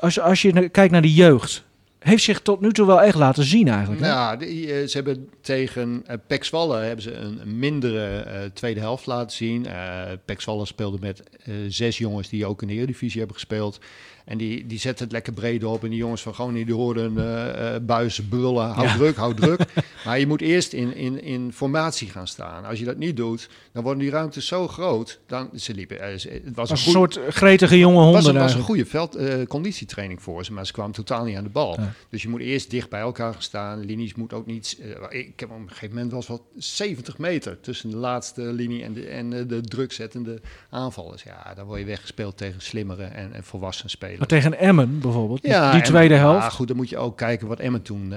als, 0.00 0.20
als 0.20 0.42
je 0.42 0.68
kijkt 0.68 0.92
naar 0.92 1.02
de 1.02 1.14
jeugd... 1.14 1.64
heeft 1.98 2.22
zich 2.22 2.40
tot 2.40 2.60
nu 2.60 2.72
toe 2.72 2.86
wel 2.86 3.02
echt 3.02 3.16
laten 3.16 3.44
zien 3.44 3.68
eigenlijk. 3.68 4.00
hè? 4.00 4.08
Nou, 4.08 4.38
die, 4.38 4.72
eh, 4.72 4.86
ze 4.86 4.96
hebben 4.96 5.28
tegen 5.40 6.04
uh, 6.10 6.14
Pek 6.26 6.44
Zwolle 6.44 6.76
hebben 6.78 7.02
ze 7.02 7.14
een, 7.14 7.58
mindere 7.58 8.24
tweede 8.54 8.80
helft 8.80 9.06
laten 9.06 9.36
zien. 9.36 9.66
Eh 9.66 10.02
Pek 10.24 10.40
Zwolle 10.40 10.66
speelde 10.66 10.98
met 11.00 11.22
zes 11.68 11.98
jongens 11.98 12.28
die 12.28 12.46
ook 12.46 12.62
in 12.62 12.68
de 12.68 12.74
Eredivisie 12.74 13.18
hebben 13.18 13.36
gespeeld. 13.36 13.80
En 14.24 14.38
die, 14.38 14.66
die 14.66 14.78
zetten 14.78 15.04
het 15.04 15.12
lekker 15.12 15.32
breed 15.32 15.64
op. 15.64 15.84
En 15.84 15.90
die 15.90 15.98
jongens 15.98 16.22
van 16.22 16.34
Groningen 16.34 16.66
die 16.66 16.74
hoorden 16.74 17.12
uh, 17.12 17.24
uh, 17.24 17.76
buizen, 17.82 18.28
brullen, 18.28 18.68
hou 18.70 18.86
Ja. 18.86 18.94
druk, 18.96 19.16
hou 19.16 19.34
druk. 19.34 19.60
Maar 20.04 20.18
je 20.18 20.26
moet 20.26 20.40
eerst 20.40 20.72
in, 20.72 20.94
in, 20.96 21.22
in 21.22 21.52
formatie 21.52 22.08
gaan 22.08 22.26
staan. 22.26 22.64
Als 22.64 22.78
je 22.78 22.84
dat 22.84 22.96
niet 22.96 23.16
doet, 23.16 23.48
dan 23.72 23.82
worden 23.82 24.02
die 24.02 24.10
ruimtes 24.10 24.46
zo 24.46 24.68
groot. 24.68 25.18
Dan, 25.26 25.50
ze 25.54 25.74
liepen, 25.74 26.00
eh, 26.00 26.12
het 26.44 26.54
was, 26.54 26.70
een 26.70 26.76
soort 26.76 27.20
gretige 27.28 27.78
jonge 27.78 27.96
honden 28.00 28.14
was 28.14 28.26
een, 28.26 28.34
was 28.40 28.54
een 28.54 28.60
goede 28.62 28.86
veld, 28.86 29.14
eh, 29.14 29.46
conditietraining 29.46 30.22
voor 30.22 30.44
ze, 30.44 30.52
maar 30.52 30.66
ze 30.66 30.72
kwamen 30.72 30.92
totaal 30.92 31.24
niet 31.24 31.36
aan 31.36 31.42
de 31.44 31.48
bal. 31.50 31.80
Ja. 31.80 31.92
Dus 32.08 32.22
je 32.22 32.28
moet 32.28 32.40
eerst 32.40 32.70
dicht 32.70 32.88
bij 32.90 33.00
elkaar 33.00 33.32
gaan 33.32 33.42
staan. 33.42 33.84
Linies 33.84 34.14
moet 34.14 34.32
ook 34.32 34.46
niet. 34.46 34.78
eh, 35.10 35.18
ik 35.20 35.40
heb 35.40 35.50
op 35.50 35.56
een 35.56 35.68
gegeven 35.68 35.94
moment 35.94 36.12
was 36.12 36.26
wel 36.28 36.46
70 36.56 37.18
meter 37.18 37.60
tussen 37.60 37.90
de 37.90 37.96
laatste 37.96 38.42
linie 38.42 38.82
en 38.82 38.92
de, 38.92 39.06
en 39.06 39.32
eh, 39.32 39.40
de 39.48 39.60
drukzettende 39.60 40.40
aanvallers. 40.70 41.22
Ja, 41.22 41.52
dan 41.54 41.66
word 41.66 41.78
je 41.80 41.86
weggespeeld 41.86 42.36
tegen 42.36 42.60
slimmere 42.60 43.04
en, 43.04 43.32
en 43.32 43.44
volwassen 43.44 43.90
spelers. 43.90 44.18
Maar 44.18 44.28
tegen 44.28 44.58
Emmen 44.58 45.00
bijvoorbeeld, 45.00 45.42
die- 45.42 45.50
die 45.72 45.82
tweede 45.82 46.14
helft. 46.14 46.42
Ja, 46.42 46.48
goed, 46.50 46.68
dan 46.68 46.76
moet 46.76 46.88
je 46.88 46.96
ook 46.98 47.16
kijken 47.16 47.46
wat 47.48 47.58
Emmen 47.58 47.82
toen. 47.82 48.14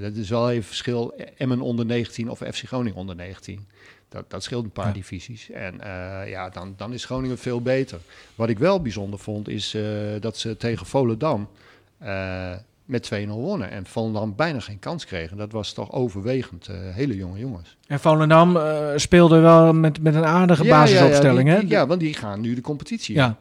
dat 0.00 0.14
is 0.14 0.28
wel 0.28 0.50
even 0.50 0.64
verschil. 0.64 1.03
Emmen 1.36 1.60
onder 1.60 1.86
19 1.86 2.30
of 2.30 2.38
FC 2.38 2.62
Groningen 2.66 2.98
onder 2.98 3.16
19. 3.16 3.66
Dat, 4.08 4.30
dat 4.30 4.42
scheelt 4.42 4.64
een 4.64 4.70
paar 4.70 4.86
Ja. 4.86 4.92
divisies. 4.92 5.50
En 5.50 5.80
eh, 5.80 6.30
ja, 6.30 6.48
dan, 6.48 6.74
dan 6.76 6.92
is 6.92 7.04
Groningen 7.04 7.38
veel 7.38 7.62
beter. 7.62 7.98
Wat 8.34 8.48
ik 8.48 8.58
wel 8.58 8.80
bijzonder 8.82 9.18
vond, 9.18 9.48
is 9.48 9.74
eh, 9.74 9.82
dat 10.20 10.36
ze 10.36 10.56
tegen 10.56 10.86
Volendam 10.86 11.48
eh, 11.98 12.52
met 12.84 13.10
2-0 13.14 13.28
wonnen. 13.28 13.70
En 13.70 13.86
Volendam 13.86 14.34
bijna 14.36 14.60
geen 14.60 14.78
kans 14.78 15.04
kregen. 15.04 15.36
Dat 15.36 15.52
was 15.52 15.72
toch 15.72 15.92
overwegend 15.92 16.68
hele 16.72 17.16
jonge 17.16 17.38
jongens. 17.38 17.76
En 17.86 18.00
Volendam 18.00 18.58
speelde 18.96 19.38
wel 19.38 19.72
met, 19.72 20.02
met 20.02 20.14
een 20.14 20.24
aardige 20.26 20.64
basisopstelling, 20.64 21.48
ja, 21.48 21.54
hè? 21.54 21.60
ja, 21.66 21.86
want 21.86 22.00
die 22.00 22.14
gaan 22.14 22.40
nu 22.40 22.54
de 22.54 22.60
competitie 22.60 23.16
in. 23.16 23.34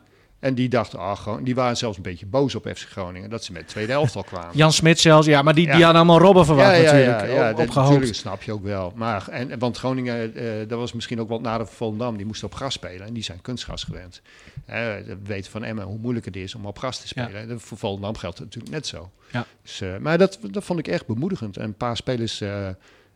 Ja. 0.43 0.49
En 0.49 0.55
die 0.55 0.69
dachten, 0.69 0.99
ah, 0.99 1.17
gewoon, 1.17 1.43
die 1.43 1.55
waren 1.55 1.77
zelfs 1.77 1.97
een 1.97 2.03
beetje 2.03 2.25
boos 2.25 2.55
op 2.55 2.67
FC 2.75 2.87
Groningen. 2.89 3.29
Dat 3.29 3.43
ze 3.43 3.51
met 3.51 3.67
tweede 3.67 3.91
helft 3.91 4.15
al 4.15 4.23
kwamen. 4.23 4.49
Jan 4.57 4.71
Smit 4.73 4.99
zelfs, 4.99 5.27
ja, 5.27 5.41
maar 5.41 5.53
die, 5.55 5.65
die 5.65 5.77
Ja. 5.77 5.83
hadden 5.83 5.95
allemaal 6.01 6.19
Robben 6.19 6.45
verwacht 6.45 6.71
natuurlijk, 6.83 7.19
ja, 7.19 7.25
ja, 7.25 7.49
op, 7.51 7.57
dat, 7.57 7.65
opgehoopt. 7.65 7.89
natuurlijk 7.89 8.15
snap 8.19 8.43
je 8.43 8.51
ook 8.51 8.63
wel. 8.63 8.93
Maar, 8.95 9.27
en, 9.27 9.59
want 9.59 9.77
Groningen, 9.77 10.35
eh, 10.35 10.45
dat 10.67 10.79
was 10.79 10.93
misschien 10.93 11.19
ook 11.21 11.29
wat 11.29 11.41
nadeel 11.41 11.65
van 11.65 11.75
Volendam. 11.75 12.17
Die 12.17 12.25
moesten 12.25 12.47
op 12.47 12.55
gras 12.55 12.73
spelen 12.73 13.07
en 13.07 13.13
die 13.13 13.23
zijn 13.23 13.41
kunstgras 13.41 13.83
gewend. 13.83 14.21
Eh, 14.65 14.75
we 15.05 15.17
weten 15.23 15.51
van 15.51 15.63
Emmen 15.63 15.85
hoe 15.85 15.97
moeilijk 15.97 16.25
het 16.25 16.35
is 16.35 16.55
om 16.55 16.65
op 16.65 16.77
gras 16.77 16.99
te 17.01 17.07
spelen. 17.07 17.49
En 17.49 17.59
Voor 17.59 17.77
Volendam 17.77 18.15
geldt 18.17 18.37
het 18.37 18.45
natuurlijk 18.47 18.73
net 18.73 18.87
zo. 18.87 19.11
Ja. 19.31 19.45
Dus, 19.61 19.81
eh, 19.81 19.97
maar 19.97 20.17
dat, 20.17 20.39
dat 20.51 20.63
vond 20.63 20.79
ik 20.79 20.87
echt 20.87 21.05
bemoedigend. 21.05 21.57
En 21.57 21.63
een 21.63 21.73
paar 21.77 21.97
spelers, 21.97 22.41
eh, 22.41 22.67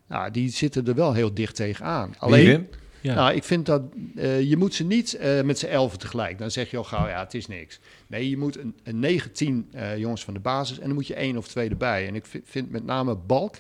ja, 0.10 0.30
die 0.30 0.50
zitten 0.50 0.88
er 0.88 0.96
wel 0.96 1.14
heel 1.14 1.34
dicht 1.34 1.56
tegenaan. 1.56 2.14
Alleen, 2.18 2.46
Alleen, 2.48 2.68
Ja. 3.02 3.14
nou, 3.16 3.34
ik 3.34 3.44
vind 3.44 3.66
dat 3.66 3.82
eh, 4.16 4.42
je 4.42 4.58
moet 4.58 4.74
ze 4.74 4.84
niet 4.84 5.14
eh, 5.14 5.42
met 5.42 5.60
z'n 5.60 5.66
elfen 5.66 6.00
tegelijk. 6.00 6.38
Dan 6.38 6.52
zeg 6.52 6.72
je 6.72 6.78
al 6.78 6.84
gauw, 6.84 7.08
ja, 7.08 7.20
het 7.20 7.34
is 7.34 7.48
niks. 7.48 7.80
Nee, 8.08 8.30
je 8.30 8.38
moet 8.38 8.58
een, 8.58 8.76
een 8.84 9.00
9, 9.00 9.32
10 9.32 9.68
eh, 9.72 9.98
jongens 9.98 10.24
van 10.24 10.34
de 10.34 10.40
basis 10.40 10.80
en 10.80 10.86
dan 10.86 10.94
moet 10.94 11.08
je 11.08 11.16
één 11.16 11.38
of 11.38 11.48
twee 11.48 11.70
erbij. 11.70 12.08
En 12.08 12.16
ik 12.16 12.26
vind, 12.44 12.72
met 12.72 12.86
name 12.86 13.16
Balk 13.16 13.56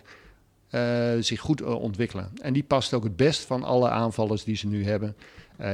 zich 1.19 1.39
goed 1.39 1.61
ontwikkelen. 1.61 2.29
En 2.41 2.53
die 2.53 2.63
past 2.63 2.93
ook 2.93 3.03
het 3.03 3.15
best 3.15 3.45
van 3.45 3.63
alle 3.63 3.89
aanvallers 3.89 4.43
die 4.43 4.55
ze 4.55 4.67
nu 4.67 4.85
hebben 4.85 5.15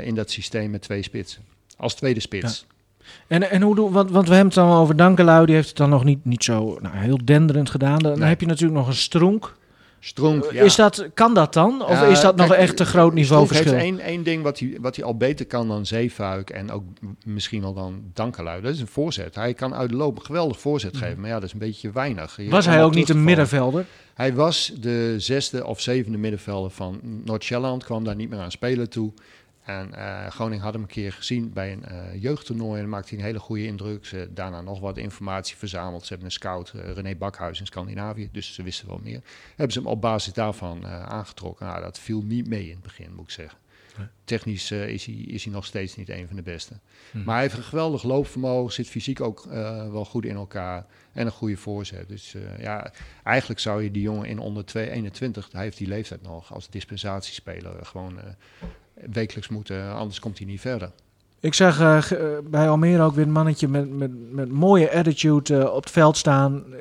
in 0.02 0.16
dat 0.16 0.32
systeem 0.32 0.72
met 0.72 0.82
twee 0.82 1.04
spitsen. 1.04 1.42
Als 1.78 1.96
tweede 1.96 2.20
spits. 2.20 2.66
En, 3.28 3.50
en 3.50 3.62
hoe 3.62 3.76
doen, 3.76 3.92
want, 3.92 4.12
want 4.12 4.28
we 4.28 4.36
hebben 4.36 4.54
het 4.54 4.64
dan 4.68 4.78
over 4.78 4.96
Dankelui, 4.96 5.46
die 5.46 5.56
heeft 5.56 5.68
het 5.68 5.78
dan 5.78 5.90
nog 5.90 6.04
niet, 6.04 6.26
niet 6.26 6.44
zo 6.44 6.78
nou, 6.82 6.96
heel 6.96 7.20
denderend 7.26 7.70
gedaan. 7.70 8.00
Dan 8.00 8.20
Nee. 8.20 8.30
heb 8.30 8.40
je 8.42 8.46
natuurlijk 8.46 8.80
nog 8.80 8.88
een 8.88 8.94
Stronk. 8.94 9.56
Stronk, 10.06 10.52
ja. 10.52 10.64
Is 10.64 10.76
dat, 10.76 11.08
kan 11.14 11.34
dat 11.34 11.54
dan? 11.54 11.86
Of 11.86 11.90
Ja, 11.90 12.06
is 12.06 12.22
dat 12.22 12.36
nog 12.36 12.54
echt 12.54 12.80
een 12.80 12.86
groot 12.86 13.14
niveauverschil? 13.14 13.66
Stronk 13.68 13.82
heeft 13.82 14.00
één, 14.00 14.08
één 14.08 14.24
ding 14.24 14.44
wat 14.44 14.60
hij, 14.60 14.78
wat 14.82 14.96
hij 14.96 15.06
al 15.06 15.18
beter 15.18 15.46
kan 15.46 15.68
dan 15.68 15.86
Zeefuik 15.86 16.50
en 16.50 16.72
ook 16.72 16.84
misschien 17.26 17.62
wel 17.62 17.74
dan 17.74 18.04
Dankelui. 18.14 18.62
Dat 18.62 18.74
is 18.74 18.80
een 18.80 18.88
voorzet. 18.88 19.36
Hij 19.36 19.54
kan 19.54 19.76
uit 19.76 19.90
de 19.90 19.96
loop 19.96 20.18
een 20.18 20.26
geweldig 20.26 20.60
voorzet 20.60 20.98
geven, 20.98 21.20
maar 21.20 21.30
ja, 21.30 21.36
dat 21.36 21.44
is 21.44 21.54
een 21.54 21.60
beetje 21.60 21.92
weinig. 21.92 22.36
Je 22.38 22.44
Mm. 22.44 22.50
Was 22.50 22.66
hij 22.66 22.84
ook 22.84 22.94
niet 22.94 23.10
een 23.10 23.24
middenvelder? 23.24 23.86
Hij 24.14 24.34
was 24.34 24.74
de 24.80 25.16
zesde 25.18 25.66
of 25.66 25.82
zevende 25.82 26.18
middenvelder 26.18 26.72
van 26.72 27.00
Noord-Sjælland, 27.26 27.84
kwam 27.84 28.04
daar 28.04 28.16
niet 28.16 28.30
meer 28.30 28.40
aan 28.40 28.52
spelen 28.52 28.90
toe. 28.90 29.12
En 29.64 29.94
eh, 29.94 30.28
Groningen 30.28 30.64
had 30.64 30.74
hem 30.74 30.82
een 30.82 30.88
keer 30.88 31.14
gezien 31.14 31.54
bij 31.54 31.72
een 31.72 31.86
eh, 31.86 32.22
jeugdtoernooi 32.22 32.82
en 32.82 32.90
maakte 32.90 33.10
hij 33.10 33.18
een 33.18 33.26
hele 33.26 33.40
goede 33.40 33.66
indruk. 33.66 34.06
Ze 34.06 34.30
daarna 34.34 34.62
nog 34.62 34.80
wat 34.80 34.98
informatie 34.98 35.58
verzameld. 35.58 36.02
Ze 36.02 36.08
hebben 36.08 36.26
een 36.26 36.32
scout, 36.32 36.74
eh, 36.76 36.92
René 36.92 37.16
Bakhuis 37.16 37.60
in 37.60 37.66
Scandinavië, 37.66 38.30
dus 38.32 38.54
ze 38.54 38.64
wisten 38.64 38.88
wel 38.88 39.00
meer. 39.04 39.22
Hebben 39.50 39.72
ze 39.72 39.80
hem 39.80 39.88
op 39.88 40.02
basis 40.02 40.34
daarvan 40.34 40.86
aangetrokken. 40.88 41.66
Nou, 41.66 41.82
dat 41.82 42.00
viel 42.00 42.22
niet 42.22 42.48
mee 42.48 42.66
in 42.66 42.74
het 42.74 42.82
begin, 42.82 43.14
moet 43.16 43.24
ik 43.24 43.30
zeggen. 43.30 43.58
Technisch 44.24 44.72
is, 44.72 45.06
hij, 45.06 45.16
is 45.16 45.44
hij 45.44 45.54
nog 45.54 45.66
steeds 45.66 45.96
niet 45.96 46.10
een 46.10 46.28
van 46.28 46.36
de 46.36 46.42
beste. 46.42 46.74
Maar 47.12 47.34
hij 47.34 47.44
heeft 47.44 47.58
een 47.58 47.64
geweldig 47.64 48.04
loopvermogen, 48.04 48.74
zit 48.74 48.88
fysiek 48.88 49.22
ook 49.22 49.44
wel 49.92 50.06
goed 50.06 50.26
in 50.26 50.36
elkaar 50.36 50.86
en 51.12 51.26
een 51.26 51.32
goede 51.32 51.58
voorzet. 51.58 52.08
Dus 52.08 52.36
ja, 52.60 52.92
eigenlijk 53.24 53.60
zou 53.60 53.84
je 53.84 53.92
die 53.92 54.02
jongen 54.02 54.28
in 54.28 54.40
onder 54.40 54.66
2, 54.66 54.90
21, 54.90 55.50
hij 55.52 55.64
heeft 55.64 55.78
die 55.78 55.88
leeftijd 55.88 56.22
nog, 56.22 56.54
als 56.54 56.70
dispensatiespeler 56.70 57.86
gewoon 57.86 58.20
wekelijks 58.94 59.50
moeten, 59.50 59.94
anders 59.94 60.20
komt 60.20 60.38
hij 60.38 60.48
niet 60.48 60.62
verder. 60.62 60.92
Ik 61.40 61.54
zag 61.54 61.80
eh, 61.80 61.98
eh, 62.12 62.28
bij 62.44 62.70
Almere 62.70 63.02
ook 63.04 63.16
weer 63.16 63.26
een 63.26 63.32
mannetje 63.32 63.68
met, 63.68 63.90
met, 63.90 64.32
met 64.32 64.52
mooie 64.52 64.92
attitude 64.92 65.58
eh, 65.58 65.74
op 65.74 65.84
het 65.84 65.92
veld 65.92 66.18
staan. 66.18 66.64
Eh, 66.74 66.80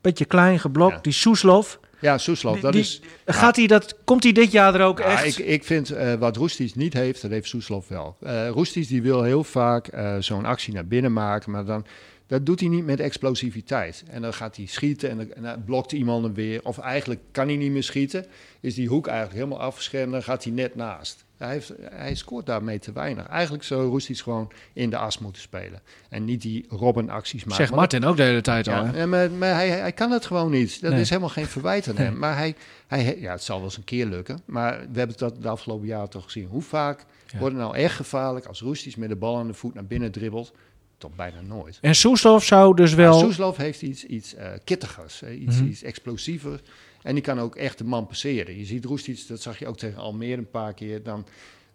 beetje 0.00 0.24
klein 0.24 0.58
geblokt, 0.58 0.94
Ja. 0.94 1.00
die 1.00 1.12
Soeslof. 1.12 1.80
Ja, 2.00 2.18
Soeslof, 2.18 2.60
dat 2.60 2.72
die- 2.72 2.80
is... 2.80 3.00
Gaat 3.26 3.56
hij 3.56 3.66
dat, 3.66 3.96
komt 4.04 4.22
hij 4.22 4.32
dit 4.32 4.52
jaar 4.52 4.74
er 4.74 4.84
ook 4.86 4.98
Ja, 4.98 5.04
echt? 5.04 5.38
ik, 5.38 5.46
ik 5.46 5.64
vind 5.64 5.94
wat 6.18 6.36
Roesties 6.36 6.74
niet 6.74 6.92
heeft, 6.92 7.22
dat 7.22 7.30
heeft 7.30 7.48
Soeslof 7.48 7.88
wel. 7.88 8.16
Roesties 8.52 8.88
die 8.88 9.02
wil 9.02 9.22
heel 9.22 9.44
vaak 9.44 9.90
zo'n 10.18 10.44
actie 10.44 10.74
naar 10.74 10.86
binnen 10.86 11.12
maken, 11.12 11.50
maar 11.52 11.64
dan, 11.64 11.84
dat 12.28 12.46
doet 12.46 12.60
hij 12.60 12.68
niet 12.68 12.84
met 12.84 13.00
explosiviteit. 13.00 14.04
En 14.10 14.22
dan 14.22 14.34
gaat 14.34 14.56
hij 14.56 14.66
schieten 14.66 15.10
en 15.10 15.16
dan, 15.16 15.32
en 15.32 15.42
dan 15.42 15.64
blokt 15.64 15.92
iemand 15.92 16.24
hem 16.24 16.34
weer. 16.34 16.60
Of 16.64 16.78
eigenlijk 16.78 17.20
kan 17.30 17.46
hij 17.46 17.56
niet 17.56 17.70
meer 17.72 17.82
schieten, 17.82 18.26
is 18.60 18.74
die 18.74 18.88
hoek 18.88 19.06
eigenlijk 19.06 19.36
helemaal 19.38 19.60
afgeschermd, 19.60 20.12
dan 20.12 20.22
gaat 20.22 20.44
hij 20.44 20.52
net 20.52 20.74
naast. 20.74 21.24
Hij, 21.36 21.50
heeft, 21.52 21.72
hij 21.90 22.14
scoort 22.14 22.46
daarmee 22.46 22.78
te 22.78 22.92
weinig. 22.92 23.26
Eigenlijk 23.26 23.64
zou 23.64 23.88
Roesties 23.88 24.20
gewoon 24.20 24.50
in 24.72 24.90
de 24.90 24.96
as 24.96 25.18
moeten 25.18 25.42
spelen. 25.42 25.80
En 26.08 26.24
niet 26.24 26.42
die 26.42 26.66
Robben-acties 26.68 27.40
maken. 27.40 27.56
Zegt 27.56 27.70
Maar 27.70 27.78
Martin 27.78 28.04
ook 28.04 28.16
de 28.16 28.22
hele 28.22 28.40
tijd 28.40 28.68
al. 28.68 28.74
ja, 28.74 28.92
hè? 28.92 29.06
maar, 29.06 29.30
maar 29.30 29.54
hij, 29.54 29.68
hij 29.68 29.92
kan 29.92 30.10
het 30.10 30.26
gewoon 30.26 30.50
niet. 30.50 30.80
Dat 30.80 30.90
Nee. 30.92 31.00
is 31.00 31.08
helemaal 31.08 31.28
geen 31.30 31.46
verwijt 31.46 31.88
aan 31.88 31.96
hem. 32.04 32.18
Maar 32.18 32.36
hij, 32.36 32.54
hij, 32.86 33.18
ja, 33.20 33.32
het 33.32 33.42
zal 33.42 33.56
wel 33.56 33.64
eens 33.64 33.76
een 33.76 33.84
keer 33.84 34.06
lukken. 34.06 34.40
Maar 34.44 34.80
we 34.92 34.98
hebben 34.98 35.16
dat 35.18 35.42
de 35.42 35.48
afgelopen 35.48 35.86
jaren 35.86 36.10
toch 36.10 36.24
gezien. 36.24 36.46
Hoe 36.46 36.62
vaak 36.62 37.04
Ja. 37.32 37.38
wordt 37.38 37.54
het 37.54 37.64
nou 37.64 37.76
echt 37.76 37.94
gevaarlijk 37.96 38.46
als 38.46 38.60
Roesties 38.60 38.96
met 38.96 39.08
de 39.08 39.16
bal 39.16 39.36
aan 39.38 39.46
de 39.46 39.54
voet 39.54 39.74
naar 39.74 39.86
binnen 39.86 40.10
dribbelt? 40.12 40.52
Toch 40.98 41.14
bijna 41.14 41.40
nooit. 41.40 41.78
En 41.80 41.94
Soeslof 41.94 42.44
zou 42.44 42.76
dus 42.76 42.94
wel... 42.94 43.10
Maar 43.10 43.20
Soeslof 43.24 43.56
heeft 43.56 43.82
iets, 43.82 44.04
iets 44.04 44.34
eh, 44.34 44.50
kittigers, 44.64 45.22
iets, 45.22 45.56
Mhm. 45.56 45.66
iets 45.68 45.82
explosievers. 45.82 46.60
En 47.02 47.14
die 47.14 47.22
kan 47.22 47.40
ook 47.40 47.56
echt 47.56 47.78
de 47.78 47.84
man 47.84 48.06
passeren. 48.06 48.58
Je 48.58 48.64
ziet 48.64 48.84
Roesties, 48.84 49.26
dat 49.26 49.42
zag 49.42 49.58
je 49.58 49.66
ook 49.66 49.76
tegen 49.76 49.98
Almere 50.02 50.36
een 50.36 50.50
paar 50.50 50.74
keer. 50.74 51.02
Dan, 51.02 51.26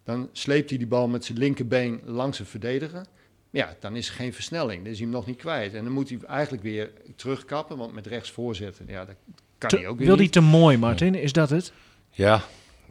dan 0.03 0.29
sleept 0.31 0.69
hij 0.69 0.77
die 0.77 0.87
bal 0.87 1.07
met 1.07 1.25
zijn 1.25 1.37
linkerbeen 1.37 2.01
langs 2.05 2.39
een 2.39 2.45
verdediger. 2.45 3.05
Ja, 3.49 3.75
dan 3.79 3.95
is 3.95 4.07
er 4.07 4.13
geen 4.13 4.33
versnelling. 4.33 4.83
Dan 4.83 4.91
is 4.91 4.97
hij 4.97 5.07
hem 5.07 5.15
nog 5.15 5.25
niet 5.25 5.37
kwijt. 5.37 5.73
En 5.73 5.83
dan 5.83 5.93
moet 5.93 6.09
hij 6.09 6.17
eigenlijk 6.27 6.63
weer 6.63 6.91
terugkappen, 7.15 7.77
want 7.77 7.93
met 7.93 8.07
rechts 8.07 8.31
voorzetten, 8.31 8.85
ja, 8.87 9.05
dat 9.05 9.15
kan 9.57 9.69
te- 9.69 9.75
hij 9.77 9.87
ook 9.87 9.97
weer 9.97 10.07
wil 10.07 10.17
hij 10.17 10.29
te 10.29 10.39
mooi, 10.41 10.77
Martin? 10.77 11.15
Is 11.15 11.33
dat 11.33 11.49
het? 11.49 11.71
Ja. 12.09 12.41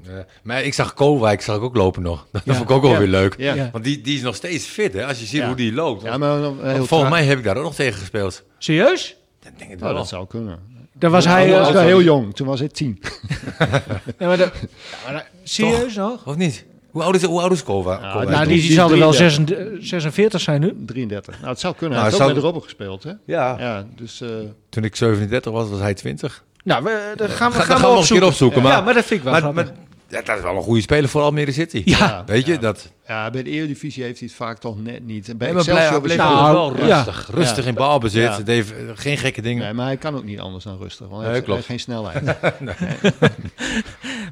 Eh, 0.06 0.12
maar 0.42 0.62
ik 0.62 0.74
zag 0.74 0.94
Koolwijk 0.94 1.40
zag 1.42 1.56
ik 1.56 1.62
ook 1.62 1.76
lopen 1.76 2.02
nog. 2.02 2.26
Dat 2.32 2.42
Ja. 2.44 2.54
vond 2.54 2.70
ik 2.70 2.76
ook 2.76 2.82
wel 2.82 2.90
Ja. 2.92 2.98
weer 2.98 3.08
leuk. 3.08 3.34
Ja, 3.38 3.54
Ja. 3.54 3.68
Want 3.72 3.84
die, 3.84 4.00
die 4.00 4.16
is 4.16 4.22
nog 4.22 4.34
steeds 4.34 4.64
fit, 4.66 4.92
hè? 4.92 5.06
Als 5.06 5.18
je 5.20 5.26
ziet 5.26 5.40
Ja. 5.40 5.46
hoe 5.46 5.56
die 5.56 5.72
loopt. 5.72 6.02
ja 6.02 6.18
maar 6.18 6.40
dan, 6.40 6.62
eh, 6.64 6.80
Volgens 6.80 7.10
mij 7.10 7.24
heb 7.24 7.38
ik 7.38 7.44
daar 7.44 7.56
ook 7.56 7.62
nog 7.62 7.74
tegen 7.74 7.98
gespeeld. 7.98 8.42
Serieus? 8.58 9.16
Dan 9.42 9.52
denk 9.58 9.70
ik 9.70 9.78
wel. 9.78 9.94
dat 9.94 10.08
zou 10.08 10.26
kunnen. 10.26 10.58
Daar 10.92 11.10
was 11.10 11.24
hij... 11.24 11.42
Hij 11.46 11.52
eh, 11.54 11.60
was 11.60 11.72
wel 11.72 11.82
heel 11.82 12.02
jong, 12.02 12.34
toen 12.34 12.46
was 12.46 12.58
hij 12.58 12.68
tien. 12.68 13.00
ja, 14.18 14.26
maar 14.26 14.36
dat- 14.36 14.52
ja, 14.60 14.68
maar 15.04 15.12
dat- 15.12 15.24
serieus 15.42 15.94
nog? 15.94 16.26
Of 16.26 16.36
niet? 16.36 16.64
Hoe 16.90 17.02
oud 17.02 17.14
is, 17.14 17.22
hoe 17.22 17.40
oud 17.40 17.52
is? 17.52 17.58
Ja, 17.58 17.64
Koolwijk 17.66 18.28
Nou, 18.28 18.46
die, 18.46 18.60
die 18.60 18.72
zal 18.72 18.90
er 18.90 18.98
wel 18.98 19.10
33. 19.10 19.56
46, 19.56 19.88
46 19.88 20.40
zijn 20.40 20.60
nu. 20.60 20.74
33. 20.86 21.36
Nou, 21.38 21.50
het 21.50 21.60
zou 21.60 21.74
kunnen. 21.74 21.98
Nou, 21.98 22.10
hij 22.10 22.10
heeft 22.10 22.14
ook 22.14 22.20
zou- 22.20 22.32
met 22.34 22.42
Robben 22.42 22.62
gespeeld, 22.62 23.02
hè? 23.02 23.12
ja. 23.34 23.56
Ja, 23.58 23.86
dus... 23.96 24.20
eh, 24.20 24.28
Toen 24.68 24.84
ik 24.84 24.96
37 24.96 25.52
was, 25.52 25.68
was 25.68 25.80
hij 25.80 25.94
20. 25.94 26.44
Nou, 26.64 26.84
we, 26.84 27.12
dat 27.16 27.30
gaan 27.30 27.50
we, 27.50 27.56
Ga- 27.56 27.62
gaan 27.62 27.66
dat 27.66 27.66
we 27.66 27.72
gaan 27.72 27.76
we 27.76 27.82
nog 27.82 27.90
een 27.92 27.98
opzoeken. 27.98 28.16
keer 28.18 28.26
opzoeken, 28.26 28.62
Ja, 28.62 28.68
maar- 28.68 28.84
maar 28.84 28.94
dat 28.94 29.04
vind 29.04 29.18
ik 29.18 29.24
wel 29.24 29.32
Maar, 29.32 29.42
grappig. 29.42 29.64
maar 29.64 29.74
ja, 30.12 30.22
dat 30.22 30.36
is 30.36 30.42
wel 30.42 30.56
een 30.56 30.62
goede 30.62 30.80
speler 30.80 31.08
voor 31.08 31.22
Almere 31.22 31.52
City. 31.52 31.82
Ja. 31.84 32.22
Weet 32.26 32.46
je, 32.46 32.52
Ja. 32.52 32.58
dat... 32.58 32.92
Ja, 33.06 33.30
bij 33.30 33.42
de 33.42 33.50
Eredivisie 33.50 34.02
heeft 34.04 34.18
hij 34.18 34.28
het 34.28 34.36
vaak 34.36 34.58
toch 34.58 34.82
net 34.82 35.06
niet. 35.06 35.28
En 35.28 35.36
Bij 35.36 35.48
Nee, 35.48 35.56
Excelsior 35.56 36.00
bleef, 36.00 36.16
Nou, 36.16 36.52
wel 36.52 36.86
ja. 36.86 36.96
rustig. 36.96 37.30
Rustig 37.34 37.62
Ja. 37.64 37.68
in 37.68 37.74
balbezit. 37.74 38.22
Ja. 38.22 38.36
Het 38.36 38.46
heeft, 38.46 38.72
eh, 38.72 38.76
geen 38.94 39.18
gekke 39.18 39.42
dingen. 39.42 39.62
Nee, 39.64 39.72
maar 39.72 39.86
hij 39.86 39.96
kan 39.96 40.14
ook 40.16 40.24
niet 40.24 40.40
anders 40.40 40.64
dan 40.64 40.78
rustig. 40.78 41.08
Want 41.08 41.22
hij 41.22 41.32
Nee, 41.46 41.54
heeft 41.54 41.66
geen 41.66 41.80
snelheid. 41.80 42.22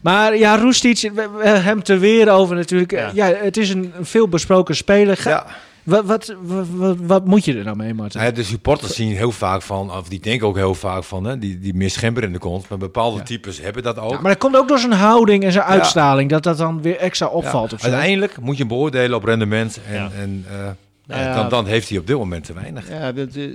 Maar 0.03 0.37
ja, 0.37 0.57
Roestic, 0.57 0.99
we, 1.01 1.11
we 1.15 1.23
hebben 1.45 1.63
hem 1.63 1.83
te 1.83 1.99
weer 1.99 2.31
over 2.31 2.57
natuurlijk. 2.57 2.91
Ja. 2.91 3.11
Ja, 3.15 3.27
het 3.35 3.57
is 3.57 3.71
een, 3.71 3.93
een 3.99 4.07
veel 4.07 4.29
besproken 4.29 4.77
speler. 4.77 5.17
Ga- 5.17 5.31
Ja. 5.31 5.47
Wat, 5.85 6.35
wat, 6.43 6.97
wat, 6.99 7.25
moet 7.27 7.45
je 7.45 7.57
er 7.59 7.65
nou 7.65 7.77
mee, 7.77 7.95
Martin? 7.95 8.21
Ja, 8.21 8.31
de 8.31 8.43
supporters 8.43 8.95
zien 8.95 9.17
heel 9.17 9.33
vaak 9.33 9.63
van, 9.63 9.93
of 9.93 10.09
die 10.09 10.21
denken 10.21 10.47
ook 10.47 10.57
heel 10.57 10.75
vaak 10.75 11.05
van, 11.05 11.25
hè, 11.25 11.39
die, 11.39 11.59
die 11.59 11.75
meer 11.75 11.91
schemper 11.91 12.23
in 12.23 12.33
de 12.33 12.39
kont. 12.39 12.69
Maar 12.69 12.79
bepaalde 12.79 13.17
Ja. 13.19 13.23
types 13.23 13.61
hebben 13.61 13.83
dat 13.83 13.99
ook. 13.99 14.11
Ja, 14.11 14.21
maar 14.21 14.31
dat 14.33 14.41
komt 14.41 14.57
ook 14.57 14.69
door 14.69 14.79
zijn 14.79 14.93
houding 14.93 15.45
en 15.45 15.53
zijn 15.53 15.65
uitstraling, 15.65 16.31
dat 16.31 16.43
dat 16.43 16.57
dan 16.59 16.83
weer 16.83 16.97
extra 16.97 17.27
opvalt. 17.27 17.71
Ja, 17.71 17.77
of 17.77 17.83
zo. 17.83 17.87
uiteindelijk 17.89 18.41
moet 18.41 18.55
je 18.57 18.61
hem 18.61 18.69
beoordelen 18.69 19.17
op 19.17 19.25
rendement. 19.25 19.81
En, 19.87 19.95
Ja. 19.95 20.11
en 20.19 20.45
eh, 20.51 20.69
Nou 21.07 21.35
dan, 21.35 21.49
dan 21.49 21.67
heeft 21.67 21.89
hij 21.89 21.99
op 21.99 22.07
dit 22.07 22.17
moment 22.17 22.45
te 22.45 22.53
weinig. 22.53 22.89
ja, 22.89 23.13
dat, 23.13 23.35
eh, 23.35 23.49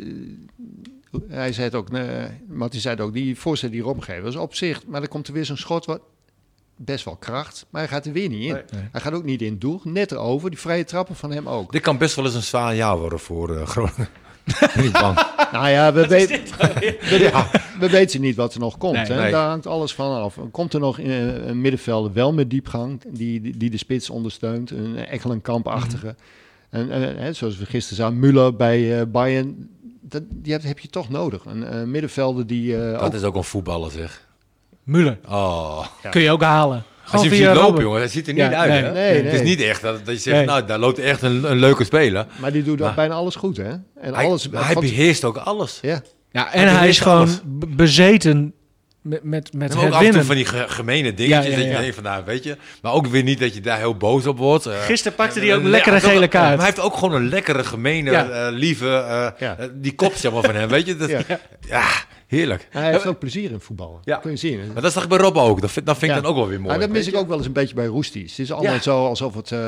hij 1.29 1.53
zei 1.53 1.65
het 1.65 1.75
ook, 1.75 1.89
uh, 1.93 2.01
Martin 2.47 2.79
zei 2.79 2.95
het 2.95 3.03
ook, 3.03 3.13
die 3.13 3.37
voorzet 3.39 3.71
die 3.71 3.81
Rob 3.81 4.01
geeft, 4.01 4.23
was 4.23 4.35
op 4.35 4.55
zich, 4.55 4.81
maar 4.87 4.99
dan 4.99 5.09
komt 5.09 5.27
er 5.27 5.33
weer 5.33 5.45
zo'n 5.45 5.57
schot 5.57 5.85
wat 5.85 5.99
best 6.75 7.05
wel 7.05 7.15
kracht, 7.15 7.65
maar 7.69 7.81
hij 7.81 7.89
gaat 7.89 8.05
er 8.05 8.11
weer 8.11 8.29
niet 8.29 8.43
in. 8.43 8.53
Nee. 8.53 8.63
Nee. 8.71 8.87
Hij 8.91 9.01
gaat 9.01 9.13
ook 9.13 9.23
niet 9.23 9.41
in 9.41 9.51
het 9.51 9.61
doel, 9.61 9.81
net 9.83 10.11
erover, 10.11 10.49
die 10.49 10.59
vrije 10.59 10.83
trappen 10.83 11.15
van 11.15 11.31
hem 11.31 11.49
ook. 11.49 11.71
Dit 11.71 11.81
kan 11.81 11.97
best 11.97 12.15
wel 12.15 12.25
eens 12.25 12.33
een 12.33 12.43
zwaar 12.43 12.75
jaar 12.75 12.97
worden 12.97 13.19
voor 13.19 13.57
eh, 13.57 13.67
Groningen. 13.67 14.07
Niet 14.81 14.91
bang. 14.91 15.19
Nou 15.51 15.69
ja, 15.69 15.93
we, 15.93 16.07
weten, 16.07 16.39
we, 17.09 17.45
we 17.79 17.89
weten 17.89 18.21
niet 18.21 18.35
wat 18.35 18.53
er 18.53 18.59
nog 18.59 18.77
komt. 18.77 18.93
Nee. 18.93 19.05
hè? 19.05 19.21
Nee. 19.21 19.31
Daar 19.31 19.49
hangt 19.49 19.67
alles 19.67 19.93
van 19.93 20.21
af. 20.21 20.37
Komt 20.51 20.73
er 20.73 20.79
nog 20.79 20.99
eh, 20.99 21.47
een 21.47 21.61
middenvelder 21.61 22.13
wel 22.13 22.33
met 22.33 22.49
diepgang, 22.49 23.01
die, 23.07 23.41
die, 23.41 23.57
die 23.57 23.69
de 23.69 23.77
spits 23.77 24.09
ondersteunt, 24.09 24.71
een 24.71 24.97
Ekkelenkamp-achtige. 24.97 26.15
En, 26.69 26.91
en, 26.91 27.17
hè, 27.17 27.33
zoals 27.33 27.57
we 27.57 27.65
gisteren 27.65 27.97
zagen, 27.97 28.19
Müller 28.19 28.55
bij 28.57 28.99
eh, 28.99 29.05
Bayern, 29.07 29.69
dat, 30.01 30.23
die 30.29 30.53
heb, 30.53 30.63
heb 30.63 30.79
je 30.79 30.89
toch 30.89 31.09
nodig. 31.09 31.45
Een 31.45 31.63
eh, 31.63 31.83
middenvelder 31.83 32.47
die 32.47 32.77
eh, 32.77 32.91
Dat 32.91 33.01
ook... 33.01 33.13
is 33.13 33.23
ook 33.23 33.35
een 33.35 33.43
voetballer 33.43 33.91
zeg. 33.91 34.24
Müller, 34.85 35.17
Oh. 35.29 35.85
Ja. 36.03 36.09
kun 36.09 36.21
je 36.21 36.31
ook 36.31 36.41
halen. 36.43 36.83
Als 37.11 37.21
je 37.23 37.29
hem 37.29 37.37
ziet 37.37 37.55
lopen, 37.55 37.83
jongen, 37.83 38.01
het 38.01 38.11
ziet 38.11 38.27
er 38.27 38.33
niet 38.33 38.41
Ja, 38.43 38.53
uit. 38.53 38.69
nee, 38.71 38.83
hè? 38.83 38.91
nee, 38.91 39.23
Het 39.23 39.33
is 39.33 39.41
niet 39.41 39.61
echt 39.61 39.81
dat, 39.81 40.05
dat 40.05 40.13
je 40.15 40.21
zegt, 40.21 40.37
Nee. 40.37 40.45
nou, 40.45 40.65
daar 40.65 40.79
loopt 40.79 40.99
echt 40.99 41.21
een, 41.21 41.51
een 41.51 41.57
leuke 41.59 41.83
speler. 41.83 42.25
Maar 42.39 42.51
die 42.51 42.63
doet 42.63 42.79
Maar- 42.79 42.93
bijna 42.93 43.13
alles 43.13 43.35
goed, 43.35 43.57
hè? 43.57 43.69
En 43.69 44.13
Hij, 44.13 44.25
alles, 44.25 44.49
maar 44.49 44.65
hij 44.65 44.75
beheerst 44.75 45.23
ook 45.23 45.37
alles. 45.37 45.79
ja. 45.81 46.01
Ja, 46.31 46.53
en 46.53 46.67
Hij 46.67 46.77
hij 46.77 46.87
is 46.87 46.99
gewoon 46.99 47.17
alles. 47.17 47.39
bezeten 47.67 48.53
met, 49.01 49.23
met, 49.23 49.53
met 49.53 49.71
En 49.71 49.77
ook 49.77 49.83
het 49.83 49.93
af 49.93 50.01
en 50.03 50.11
toe 50.11 50.23
van 50.23 50.35
die 50.35 50.45
ge- 50.45 50.65
gemene 50.67 51.13
dingetjes 51.13 51.43
Ja, 51.45 51.49
ja, 51.51 51.55
dat 51.65 51.65
je 51.75 51.79
denkt 51.81 51.95
van, 51.95 52.03
nou, 52.03 52.23
weet 52.25 52.43
je. 52.43 52.57
Maar 52.81 52.91
ook 52.93 53.07
weer 53.07 53.23
niet 53.23 53.39
dat 53.39 53.53
je 53.53 53.61
daar 53.61 53.77
heel 53.77 53.95
boos 53.97 54.27
op 54.27 54.37
wordt. 54.37 54.65
Eh, 54.65 54.81
Gisteren 54.81 55.15
pakte 55.17 55.39
hij 55.39 55.55
ook 55.55 55.63
een 55.63 55.69
lekkere 55.69 55.99
gele 55.99 56.27
kaart. 56.27 56.47
Maar 56.47 56.57
hij 56.57 56.65
heeft 56.65 56.79
ook 56.79 56.97
gewoon 56.97 57.13
een 57.15 57.29
lekkere, 57.29 57.63
gemene, 57.63 58.11
Ja. 58.11 58.29
eh, 58.29 58.47
lieve, 58.53 58.85
eh, 58.87 59.27
Ja. 59.47 59.55
eh, 59.57 59.65
die 59.73 59.95
kop 59.95 60.13
zeg 60.15 60.31
maar 60.31 60.43
van 60.43 60.55
hem, 60.55 60.69
weet 60.69 60.85
je. 60.85 60.95
Dat, 60.97 61.09
Ja. 61.67 61.85
Heerlijk. 62.27 62.67
Hij 62.69 62.91
heeft 62.91 63.05
ook 63.05 63.19
plezier 63.19 63.51
in 63.51 63.59
voetballen. 63.59 63.99
Ja. 64.03 64.17
Kun 64.17 64.31
je 64.31 64.37
zien. 64.37 64.59
Maar 64.73 64.81
dat 64.81 64.93
zag 64.93 65.03
ik 65.03 65.09
bij 65.09 65.17
Rob 65.17 65.37
ook. 65.37 65.61
Dat 65.61 65.71
vind, 65.71 65.85
dat 65.85 65.97
vind 65.97 66.11
ik 66.11 66.17
Ja. 66.17 66.23
dan 66.23 66.31
ook 66.31 66.37
wel 66.37 66.47
weer 66.47 66.57
mooi. 66.61 66.69
Maar 66.69 66.79
dat 66.79 66.89
mis 66.89 67.07
ik 67.07 67.15
ook 67.15 67.27
wel 67.27 67.37
eens 67.37 67.45
een 67.45 67.51
beetje 67.53 67.75
bij 67.75 67.85
Roesties. 67.85 68.29
Het 68.31 68.39
is 68.39 68.51
allemaal 68.51 68.73
Ja. 68.73 68.81
zo 68.81 69.05
alsof 69.05 69.35
het 69.35 69.51
eh, 69.51 69.59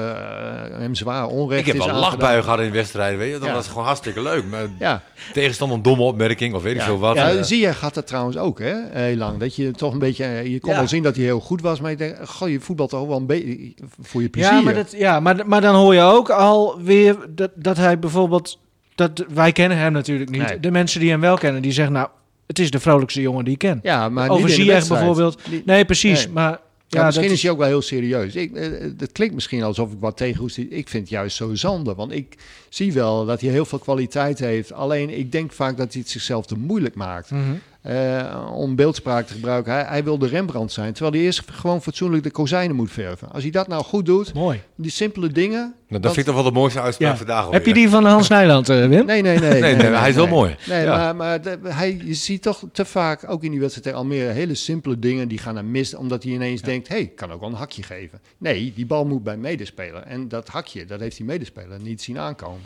hem 0.71 0.95
zwaar 0.95 1.27
onrecht 1.27 1.59
Ik 1.59 1.65
heb 1.67 1.75
is 1.75 1.85
wel 1.85 1.95
lachbuigen 1.99 2.43
gehad 2.43 2.59
in 2.59 2.71
wedstrijden, 2.71 3.19
weet 3.19 3.33
je. 3.33 3.39
Dat 3.39 3.47
Ja. 3.47 3.53
was 3.53 3.67
gewoon 3.67 3.85
hartstikke 3.85 4.21
leuk. 4.21 4.45
Maar 4.45 4.67
Ja, 4.79 5.03
tegenstander 5.33 5.77
een 5.77 5.83
domme 5.83 6.03
opmerking 6.03 6.53
of 6.53 6.63
weet 6.63 6.73
ik 6.73 6.79
ja. 6.79 6.85
veel 6.85 6.99
wat. 6.99 7.15
ja 7.15 7.29
Eh, 7.31 7.43
zie 7.43 7.59
je 7.59 7.73
gaat 7.73 7.93
dat 7.93 8.07
trouwens 8.07 8.37
ook, 8.37 8.59
hè? 8.59 8.75
Heel 8.91 9.15
lang. 9.15 9.39
Dat 9.39 9.55
je 9.55 9.71
toch 9.71 9.93
een 9.93 9.99
beetje... 9.99 10.23
eh, 10.25 10.45
Je 10.45 10.59
kon 10.59 10.71
Ja. 10.71 10.77
wel 10.77 10.87
zien 10.87 11.03
dat 11.03 11.15
hij 11.15 11.25
heel 11.25 11.39
goed 11.39 11.61
was, 11.61 11.79
maar 11.81 11.91
je 11.91 11.97
denkt... 11.97 12.29
Goh, 12.29 12.49
je 12.49 12.59
voetbalt 12.59 12.89
toch 12.89 13.07
wel 13.07 13.17
een 13.17 13.25
beetje 13.25 13.73
voor 14.01 14.21
je 14.21 14.29
plezier. 14.29 14.53
Ja, 14.53 14.61
maar, 14.61 14.73
dat, 14.73 14.91
ja 14.97 15.19
maar, 15.19 15.47
maar 15.47 15.61
dan 15.61 15.75
hoor 15.75 15.93
je 15.93 16.01
ook 16.01 16.29
alweer 16.29 17.15
dat, 17.29 17.51
dat 17.55 17.77
hij 17.77 17.99
bijvoorbeeld... 17.99 18.59
Dat, 18.95 19.25
wij 19.33 19.51
kennen 19.51 19.77
hem 19.77 19.91
natuurlijk 19.91 20.29
niet. 20.29 20.41
Nee. 20.47 20.59
De 20.59 20.71
mensen 20.71 20.99
die 20.99 21.09
hem 21.09 21.19
wel 21.21 21.37
kennen, 21.37 21.61
die 21.61 21.71
zeggen... 21.71 21.93
Nou, 21.93 22.07
het 22.47 22.59
is 22.59 22.71
de 22.71 22.79
vrolijkste 22.79 23.21
jongen 23.21 23.43
die 23.43 23.53
ik 23.53 23.59
ken. 23.59 23.79
Ja, 23.83 24.09
maar 24.09 24.29
Over 24.29 24.41
niet 24.41 24.51
in 24.51 24.55
de 24.57 24.61
Ziyech 24.61 24.73
wedstrijd. 24.75 25.01
bijvoorbeeld. 25.05 25.65
Nee, 25.65 25.85
precies. 25.85 26.25
Nee. 26.25 26.33
Maar 26.33 26.59
Ja, 26.89 26.99
ja, 26.99 27.05
misschien 27.05 27.31
is 27.31 27.41
hij 27.41 27.51
ook 27.51 27.57
wel 27.57 27.67
heel 27.67 27.81
serieus. 27.81 28.35
Ik, 28.35 28.55
eh, 28.55 28.69
het 28.97 29.11
klinkt 29.11 29.33
misschien 29.33 29.63
alsof 29.63 29.91
ik 29.91 29.97
wat 29.99 30.17
tegenhoest. 30.17 30.57
Ik 30.57 30.89
vind 30.89 31.03
het 31.03 31.09
juist 31.09 31.35
zo 31.35 31.55
zonde. 31.55 31.93
Want 31.95 32.11
ik 32.11 32.37
zie 32.69 32.93
wel 32.93 33.25
dat 33.25 33.41
hij 33.41 33.49
heel 33.49 33.65
veel 33.65 33.79
kwaliteit 33.79 34.39
heeft. 34.39 34.73
Alleen 34.73 35.09
ik 35.17 35.31
denk 35.31 35.51
vaak 35.51 35.77
dat 35.77 35.91
hij 35.93 36.01
het 36.01 36.11
zichzelf 36.11 36.45
te 36.45 36.57
moeilijk 36.57 36.95
maakt. 36.95 37.31
Mhm. 37.31 37.41
Eh, 37.81 38.51
om 38.53 38.75
beeldspraak 38.75 39.27
te 39.27 39.33
gebruiken. 39.33 39.73
Hij, 39.73 39.83
hij 39.87 40.03
wil 40.03 40.17
de 40.17 40.27
Rembrandt 40.27 40.71
zijn. 40.73 40.93
Terwijl 40.93 41.15
hij 41.15 41.21
eerst 41.25 41.43
gewoon 41.51 41.81
fatsoenlijk 41.81 42.23
de 42.23 42.31
kozijnen 42.31 42.75
moet 42.75 42.91
verven. 42.91 43.31
Als 43.31 43.43
hij 43.43 43.51
dat 43.51 43.67
nou 43.67 43.83
goed 43.83 44.05
doet, 44.05 44.33
Mooi. 44.33 44.61
die 44.75 44.91
simpele 44.91 45.27
dingen. 45.31 45.59
Nou, 45.59 45.73
dat 45.87 46.01
dan- 46.01 46.13
vind 46.13 46.27
ik 46.27 46.33
toch 46.33 46.41
wel 46.43 46.51
de 46.51 46.59
mooiste 46.59 46.81
uitspraak 46.81 47.11
Ja. 47.11 47.17
vandaag 47.17 47.43
Heb 47.43 47.51
je 47.51 47.57
alweer. 47.57 47.73
die 47.73 47.89
van 47.89 48.05
Hans 48.05 48.27
Nijland, 48.27 48.69
eh, 48.69 48.87
Wim? 48.87 49.05
Nee, 49.05 49.21
nee, 49.21 49.39
nee. 49.39 49.61
Nee, 49.61 49.75
nee, 49.75 49.87
hij 49.91 50.09
is 50.09 50.15
wel 50.15 50.27
mooi. 50.27 50.55
Nee, 50.67 50.83
Ja. 50.83 50.95
maar, 50.97 51.15
maar 51.15 51.41
de- 51.41 51.59
hij, 51.63 52.01
je 52.05 52.13
ziet 52.13 52.41
toch 52.41 52.63
te 52.71 52.85
vaak, 52.85 53.29
ook 53.29 53.43
in 53.43 53.51
die 53.51 53.59
wedstrijd 53.59 53.85
tegen 53.87 54.01
Almere, 54.01 54.31
hele 54.31 54.55
simpele 54.55 54.99
dingen 54.99 55.27
die 55.27 55.37
gaan 55.37 55.53
naar 55.53 55.65
mis. 55.65 55.93
Omdat 55.95 56.23
hij 56.23 56.31
ineens 56.31 56.61
denkt, 56.61 56.87
hé, 56.87 56.93
hey, 56.95 57.03
ik 57.03 57.15
kan 57.15 57.31
ook 57.31 57.39
wel 57.39 57.49
een 57.49 57.55
hakje 57.55 57.83
geven. 57.83 58.19
Nee, 58.37 58.73
die 58.75 58.85
bal 58.85 59.05
moet 59.05 59.23
bij 59.23 59.37
medespeler. 59.37 60.01
En 60.03 60.27
dat 60.27 60.47
hakje, 60.47 60.85
dat 60.85 60.99
heeft 60.99 61.17
die 61.17 61.25
medespeler 61.25 61.79
niet 61.81 62.01
zien 62.01 62.19
aankomen. 62.19 62.61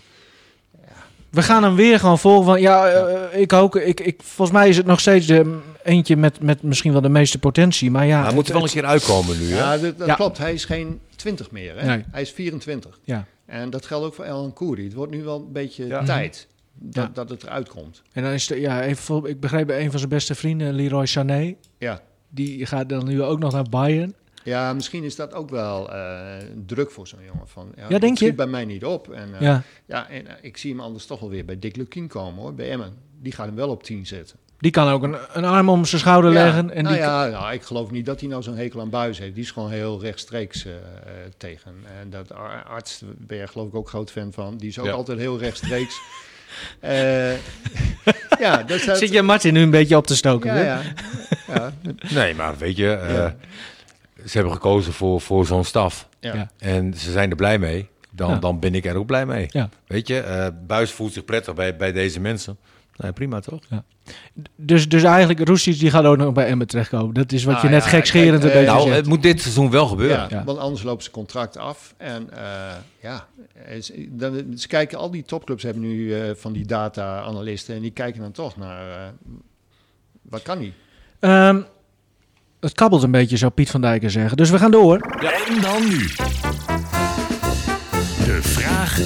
We 1.31 1.41
gaan 1.41 1.63
hem 1.63 1.75
weer 1.75 1.99
gewoon 1.99 2.19
volgen. 2.19 2.45
Van, 2.45 2.61
ja, 2.61 2.87
eh, 2.87 3.39
ik 3.41 3.53
ook. 3.53 3.75
Ik, 3.75 3.99
ik, 3.99 4.21
volgens 4.23 4.57
mij 4.57 4.69
is 4.69 4.77
het 4.77 4.85
nog 4.85 4.99
steeds 4.99 5.25
de, 5.27 5.59
eentje 5.83 6.15
met, 6.17 6.41
met 6.41 6.61
misschien 6.63 6.91
wel 6.91 7.01
de 7.01 7.09
meeste 7.09 7.39
potentie. 7.39 7.91
Maar 7.91 8.05
ja, 8.05 8.15
Maar 8.15 8.25
hij 8.25 8.33
moet 8.35 8.47
er 8.47 8.53
wel 8.53 8.61
een 8.61 8.67
het- 8.67 8.77
keer 8.77 8.85
uitkomen 8.85 9.39
nu, 9.39 9.49
hè? 9.51 9.57
Ja, 9.57 9.77
dat, 9.77 9.97
dat 9.97 10.07
Ja. 10.07 10.15
klopt. 10.15 10.37
Hij 10.37 10.53
is 10.53 10.65
geen 10.65 10.99
20 11.15 11.51
meer. 11.51 11.73
Hè? 11.79 11.85
Nee. 11.87 12.03
Hij 12.11 12.21
is 12.21 12.31
24. 12.31 12.99
ja. 13.03 13.25
En 13.45 13.69
dat 13.69 13.85
geldt 13.85 14.05
ook 14.05 14.13
voor 14.13 14.25
Elan 14.25 14.53
Koeri. 14.53 14.83
Het 14.83 14.93
wordt 14.93 15.11
nu 15.11 15.23
wel 15.23 15.35
een 15.35 15.51
beetje 15.51 15.87
Ja. 15.87 16.03
tijd 16.03 16.47
dat, 16.73 17.03
Ja. 17.03 17.11
dat 17.13 17.29
het 17.29 17.43
eruit 17.43 17.69
komt. 17.69 18.01
En 18.13 18.23
dan 18.23 18.31
is 18.31 18.47
de, 18.47 18.59
ja, 18.59 18.81
even, 18.83 19.03
voor- 19.03 19.29
ik 19.29 19.39
begreep 19.39 19.67
bij 19.67 19.81
een 19.83 19.89
van 19.89 19.99
zijn 19.99 20.11
beste 20.11 20.35
vrienden, 20.35 20.73
Leroy 20.73 21.05
Sané. 21.05 21.55
Ja. 21.77 22.01
Die 22.29 22.65
gaat 22.65 22.89
dan 22.89 23.05
nu 23.05 23.23
ook 23.23 23.39
nog 23.39 23.51
naar 23.53 23.65
Bayern. 23.69 24.13
Ja, 24.43 24.73
misschien 24.73 25.03
is 25.03 25.15
dat 25.15 25.33
ook 25.33 25.49
wel 25.49 25.91
eh, 25.93 26.21
druk 26.65 26.91
voor 26.91 27.07
zo'n 27.07 27.19
jongen. 27.25 27.47
Van, 27.47 27.71
ja, 27.75 27.87
denk 27.87 28.01
het 28.01 28.15
schiet 28.17 28.27
je? 28.29 28.33
bij 28.33 28.47
mij 28.47 28.65
niet 28.65 28.85
op. 28.85 29.09
En, 29.11 29.33
eh, 29.33 29.41
Ja. 29.41 29.61
Ja, 29.85 30.09
en 30.09 30.27
eh, 30.27 30.33
ik 30.41 30.57
zie 30.57 30.71
hem 30.71 30.79
anders 30.81 31.05
toch 31.05 31.19
wel 31.19 31.29
weer 31.29 31.45
bij 31.45 31.59
Dick 31.59 31.75
Lukien 31.75 32.07
komen 32.07 32.41
hoor, 32.41 32.53
bij 32.53 32.69
Emmen. 32.71 32.93
Die 33.21 33.31
gaat 33.33 33.45
hem 33.45 33.55
wel 33.55 33.69
op 33.69 33.83
10 33.83 34.05
zetten. 34.05 34.37
Die 34.59 34.71
kan 34.71 34.87
ook 34.89 35.03
een, 35.03 35.15
een 35.33 35.45
arm 35.45 35.69
om 35.69 35.85
zijn 35.85 36.01
schouder 36.01 36.31
Ja, 36.33 36.43
leggen. 36.43 36.71
En 36.71 36.83
nou 36.83 36.95
die, 36.95 37.03
ja, 37.05 37.27
nou, 37.27 37.53
ik 37.53 37.61
geloof 37.61 37.91
niet 37.91 38.05
dat 38.05 38.19
hij 38.19 38.29
nou 38.29 38.43
zo'n 38.43 38.55
hekel 38.55 38.79
aan 38.81 38.89
buis 38.89 39.19
heeft. 39.19 39.33
Die 39.35 39.43
is 39.43 39.51
gewoon 39.51 39.71
heel 39.71 40.01
rechtstreeks 40.01 40.65
tegen. 41.37 41.71
En 42.01 42.09
dat 42.09 42.33
ar- 42.33 42.63
arts 42.63 43.01
ben 43.17 43.37
je 43.37 43.47
geloof 43.47 43.67
ik 43.67 43.75
ook 43.75 43.89
groot 43.89 44.11
fan 44.11 44.33
van. 44.33 44.57
Die 44.57 44.69
is 44.69 44.79
ook 44.79 44.85
Ja. 44.85 44.91
altijd 44.91 45.17
heel 45.19 45.39
rechtstreeks. 45.39 45.99
Eh, 46.79 47.33
ja, 48.39 48.63
dat 48.63 48.79
staat, 48.79 48.97
Zit 48.97 49.11
je 49.11 49.21
Martin 49.21 49.53
nu 49.53 49.61
een 49.61 49.69
beetje 49.69 49.97
op 49.97 50.07
te 50.07 50.15
stoken? 50.15 50.53
ja, 50.55 50.61
ja, 50.63 50.81
ja, 51.47 51.71
Nee, 52.13 52.35
maar 52.35 52.57
weet 52.57 52.77
je, 52.77 52.91
eh, 52.91 53.13
Ja. 53.13 53.35
Ze 54.25 54.31
hebben 54.37 54.53
gekozen 54.53 54.93
voor, 54.93 55.21
voor 55.21 55.45
zo'n 55.45 55.63
staf. 55.65 56.07
ja. 56.19 56.33
Ja. 56.35 56.51
En 56.57 56.93
ze 56.93 57.11
zijn 57.11 57.29
er 57.29 57.35
blij 57.35 57.59
mee. 57.59 57.89
Dan, 58.11 58.29
Ja. 58.29 58.35
dan 58.39 58.59
ben 58.59 58.75
ik 58.75 58.85
er 58.85 58.95
ook 58.95 59.05
blij 59.05 59.25
mee. 59.25 59.45
Ja. 59.49 59.69
Weet 59.87 60.07
je, 60.07 60.19
eh 60.19 60.47
Buis 60.67 60.91
voelt 60.91 61.13
zich 61.13 61.25
prettig 61.25 61.53
bij, 61.53 61.75
bij 61.75 61.91
deze 61.91 62.19
mensen. 62.19 62.57
Nou, 62.95 63.13
prima 63.13 63.39
toch? 63.39 63.59
Dus, 64.55 64.89
dus 64.89 65.03
eigenlijk, 65.03 65.47
Roestic 65.47 65.79
die 65.79 65.89
gaat 65.91 66.03
ook 66.05 66.17
nog 66.17 66.33
bij 66.33 66.45
Emmen 66.45 66.67
terechtkomen. 66.67 67.13
Dat 67.13 67.31
is 67.31 67.43
wat 67.43 67.53
Nou 67.55 67.67
je 67.67 67.73
net 67.73 67.83
ja, 67.83 67.89
gekscherend 67.89 68.29
kijk, 68.31 68.43
een 68.43 68.49
eh, 68.49 68.55
beetje 68.55 68.71
Nou, 68.73 68.83
zegt. 68.85 68.95
het 68.95 69.05
moet 69.07 69.21
dit 69.23 69.41
seizoen 69.41 69.69
wel 69.71 69.87
gebeuren. 69.87 70.17
Ja, 70.17 70.27
Ja. 70.29 70.43
want 70.43 70.57
anders 70.57 70.83
loopt 70.83 71.01
zijn 71.01 71.15
contract 71.15 71.57
af. 71.57 71.93
En 71.97 72.29
eh, 72.37 72.75
ja, 73.01 73.27
is- 73.67 73.91
dan, 74.09 74.53
ze 74.57 74.67
kijken, 74.67 74.97
al 74.97 75.11
die 75.11 75.23
topclubs 75.23 75.63
hebben 75.63 75.81
nu 75.81 76.13
eh, 76.15 76.35
van 76.35 76.53
die 76.53 76.65
data-analisten. 76.65 77.75
En 77.75 77.81
die 77.81 77.91
kijken 77.91 78.21
dan 78.21 78.31
toch 78.31 78.57
naar, 78.57 78.89
eh, 78.89 79.07
wat 80.21 80.41
kan 80.41 80.57
hij? 80.57 80.73
Ehm, 81.19 81.61
het 82.61 82.73
kabbelt 82.73 83.03
een 83.03 83.11
beetje, 83.11 83.37
zou 83.37 83.51
Piet 83.51 83.69
van 83.69 83.81
Dijken 83.81 84.11
zeggen. 84.11 84.37
Dus 84.37 84.49
we 84.49 84.57
gaan 84.57 84.71
door. 84.71 84.95
En 85.47 85.61
dan 85.61 85.87
nu. 85.89 86.07
De 88.25 88.39
vraag 88.41 88.99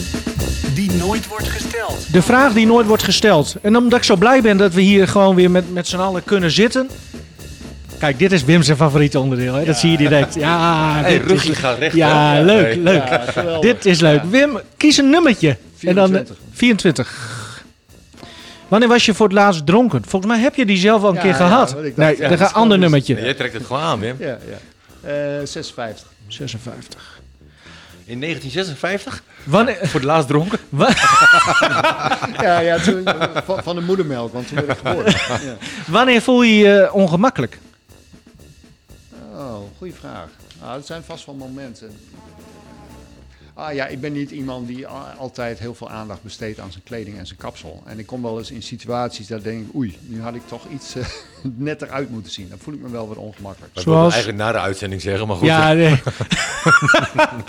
die 0.74 0.92
nooit 0.92 1.28
wordt 1.28 1.48
gesteld. 1.48 2.14
De 2.14 2.22
vraag 2.22 2.54
die 2.54 2.66
nooit 2.66 2.88
wordt 2.88 3.04
gesteld. 3.04 3.56
En 3.62 3.76
omdat 3.78 3.98
ik 4.00 4.06
zo 4.06 4.16
blij 4.16 4.42
ben 4.42 4.58
dat 4.58 4.74
we 4.74 4.82
hier 4.82 5.08
gewoon 5.08 5.36
weer 5.36 5.52
met, 5.52 5.74
met 5.74 5.88
z'n 5.88 5.98
allen 5.98 6.24
kunnen 6.24 6.52
zitten. 6.52 6.90
Kijk, 8.00 8.20
dit 8.20 8.32
is 8.32 8.44
Wim's 8.44 8.72
favoriete 8.72 9.20
onderdeel. 9.20 9.54
Hè? 9.54 9.66
Dat 9.66 9.78
zie 9.78 9.92
je 9.92 9.98
direct. 9.98 10.34
Ja, 10.36 10.94
Hey, 11.02 11.12
dit 11.12 11.22
is- 11.26 11.32
rugje 11.32 11.56
gaat 11.56 11.78
recht. 11.78 11.96
ja, 11.96 12.42
leuk, 12.42 12.76
leuk. 12.76 13.04
Ja. 13.36 13.60
Dit 13.60 13.86
is 13.86 14.00
leuk. 14.00 14.22
Wim, 14.30 14.60
kies 14.78 14.98
een 14.98 15.10
nummertje. 15.10 15.58
En 15.82 15.96
dan, 15.96 16.16
eh, 16.16 16.22
24. 16.54 17.35
24. 18.76 18.80
Wanneer 18.80 18.90
was 18.90 19.06
je 19.06 19.14
voor 19.14 19.26
het 19.26 19.36
laatst 19.36 19.66
dronken? 19.66 20.04
Volgens 20.08 20.32
mij 20.32 20.42
heb 20.42 20.56
je 20.56 20.66
die 20.66 20.78
zelf 20.78 21.04
al 21.04 21.10
een 21.10 21.16
Ja, 21.16 21.22
keer 21.22 21.30
ja, 21.30 21.36
gehad. 21.36 21.70
dacht, 21.70 21.98
nee, 21.98 22.16
ja, 22.16 22.20
dan 22.20 22.30
dat 22.30 22.38
gaat 22.40 22.48
is 22.48 22.54
een 22.56 22.62
ander 22.62 22.78
nummertje. 22.78 23.16
Jij 23.16 23.34
trekt 23.34 23.54
het 23.54 23.66
gewoon 23.66 23.82
aan, 23.82 24.00
Wim. 24.00 24.16
Ja, 24.20 24.38
ja. 24.48 25.40
Eh 25.40 25.46
56. 25.46 26.08
56. 26.28 27.20
In 28.06 28.20
1956? 28.22 29.24
Wanneer, 29.44 29.78
Voor 29.82 30.00
het 30.00 30.04
laatst 30.04 30.28
dronken? 30.28 30.60
Ja, 32.42 32.60
ja 32.60 32.78
toen, 32.80 33.04
van, 33.46 33.64
van 33.64 33.76
de 33.76 33.82
moedermelk, 33.82 34.34
want 34.34 34.48
toen 34.48 34.56
werd 34.56 34.70
ik 34.70 34.78
geboren. 34.88 35.12
ja. 35.48 35.58
wanneer 35.88 36.22
voel 36.22 36.42
je 36.44 36.56
je 36.58 36.90
ongemakkelijk? 36.92 37.60
Oh, 39.34 39.56
goede 39.78 39.94
vraag. 39.94 40.28
Ah, 40.64 40.74
dat 40.74 40.86
zijn 40.86 41.04
vast 41.04 41.26
wel 41.26 41.36
momenten. 41.36 41.98
Ah 43.58 43.74
ja, 43.74 43.88
ik 43.88 44.02
ben 44.02 44.14
niet 44.14 44.32
iemand 44.32 44.68
die 44.68 44.88
altijd 45.18 45.60
heel 45.60 45.74
veel 45.76 45.90
aandacht 45.90 46.22
besteedt 46.24 46.60
aan 46.60 46.72
zijn 46.72 46.84
kleding 46.84 47.18
en 47.18 47.28
zijn 47.28 47.40
kapsel. 47.40 47.84
En 47.86 48.00
ik 48.00 48.06
kom 48.06 48.22
wel 48.22 48.38
eens 48.38 48.52
in 48.52 48.62
situaties 48.64 49.28
dat 49.28 49.38
ik 49.38 49.44
denk, 49.44 49.76
oei, 49.76 49.98
nu 50.02 50.22
had 50.22 50.36
ik 50.36 50.42
toch 50.48 50.62
iets 50.74 50.96
eh, 50.96 51.06
netter 51.42 51.90
uit 51.90 52.10
moeten 52.10 52.32
zien. 52.32 52.50
Dan 52.50 52.58
voel 52.62 52.74
ik 52.74 52.80
me 52.82 52.90
wel 52.90 53.08
wat 53.08 53.18
ongemakkelijk. 53.18 53.74
Dat 53.74 53.84
Zoals- 53.84 54.08
ik 54.08 54.14
eigenlijk 54.14 54.44
na 54.44 54.52
de 54.52 54.58
uitzending 54.60 55.02
zeggen, 55.02 55.28
maar 55.28 55.36
goed. 55.38 55.48
Ja, 55.48 55.74
nee. 55.74 55.96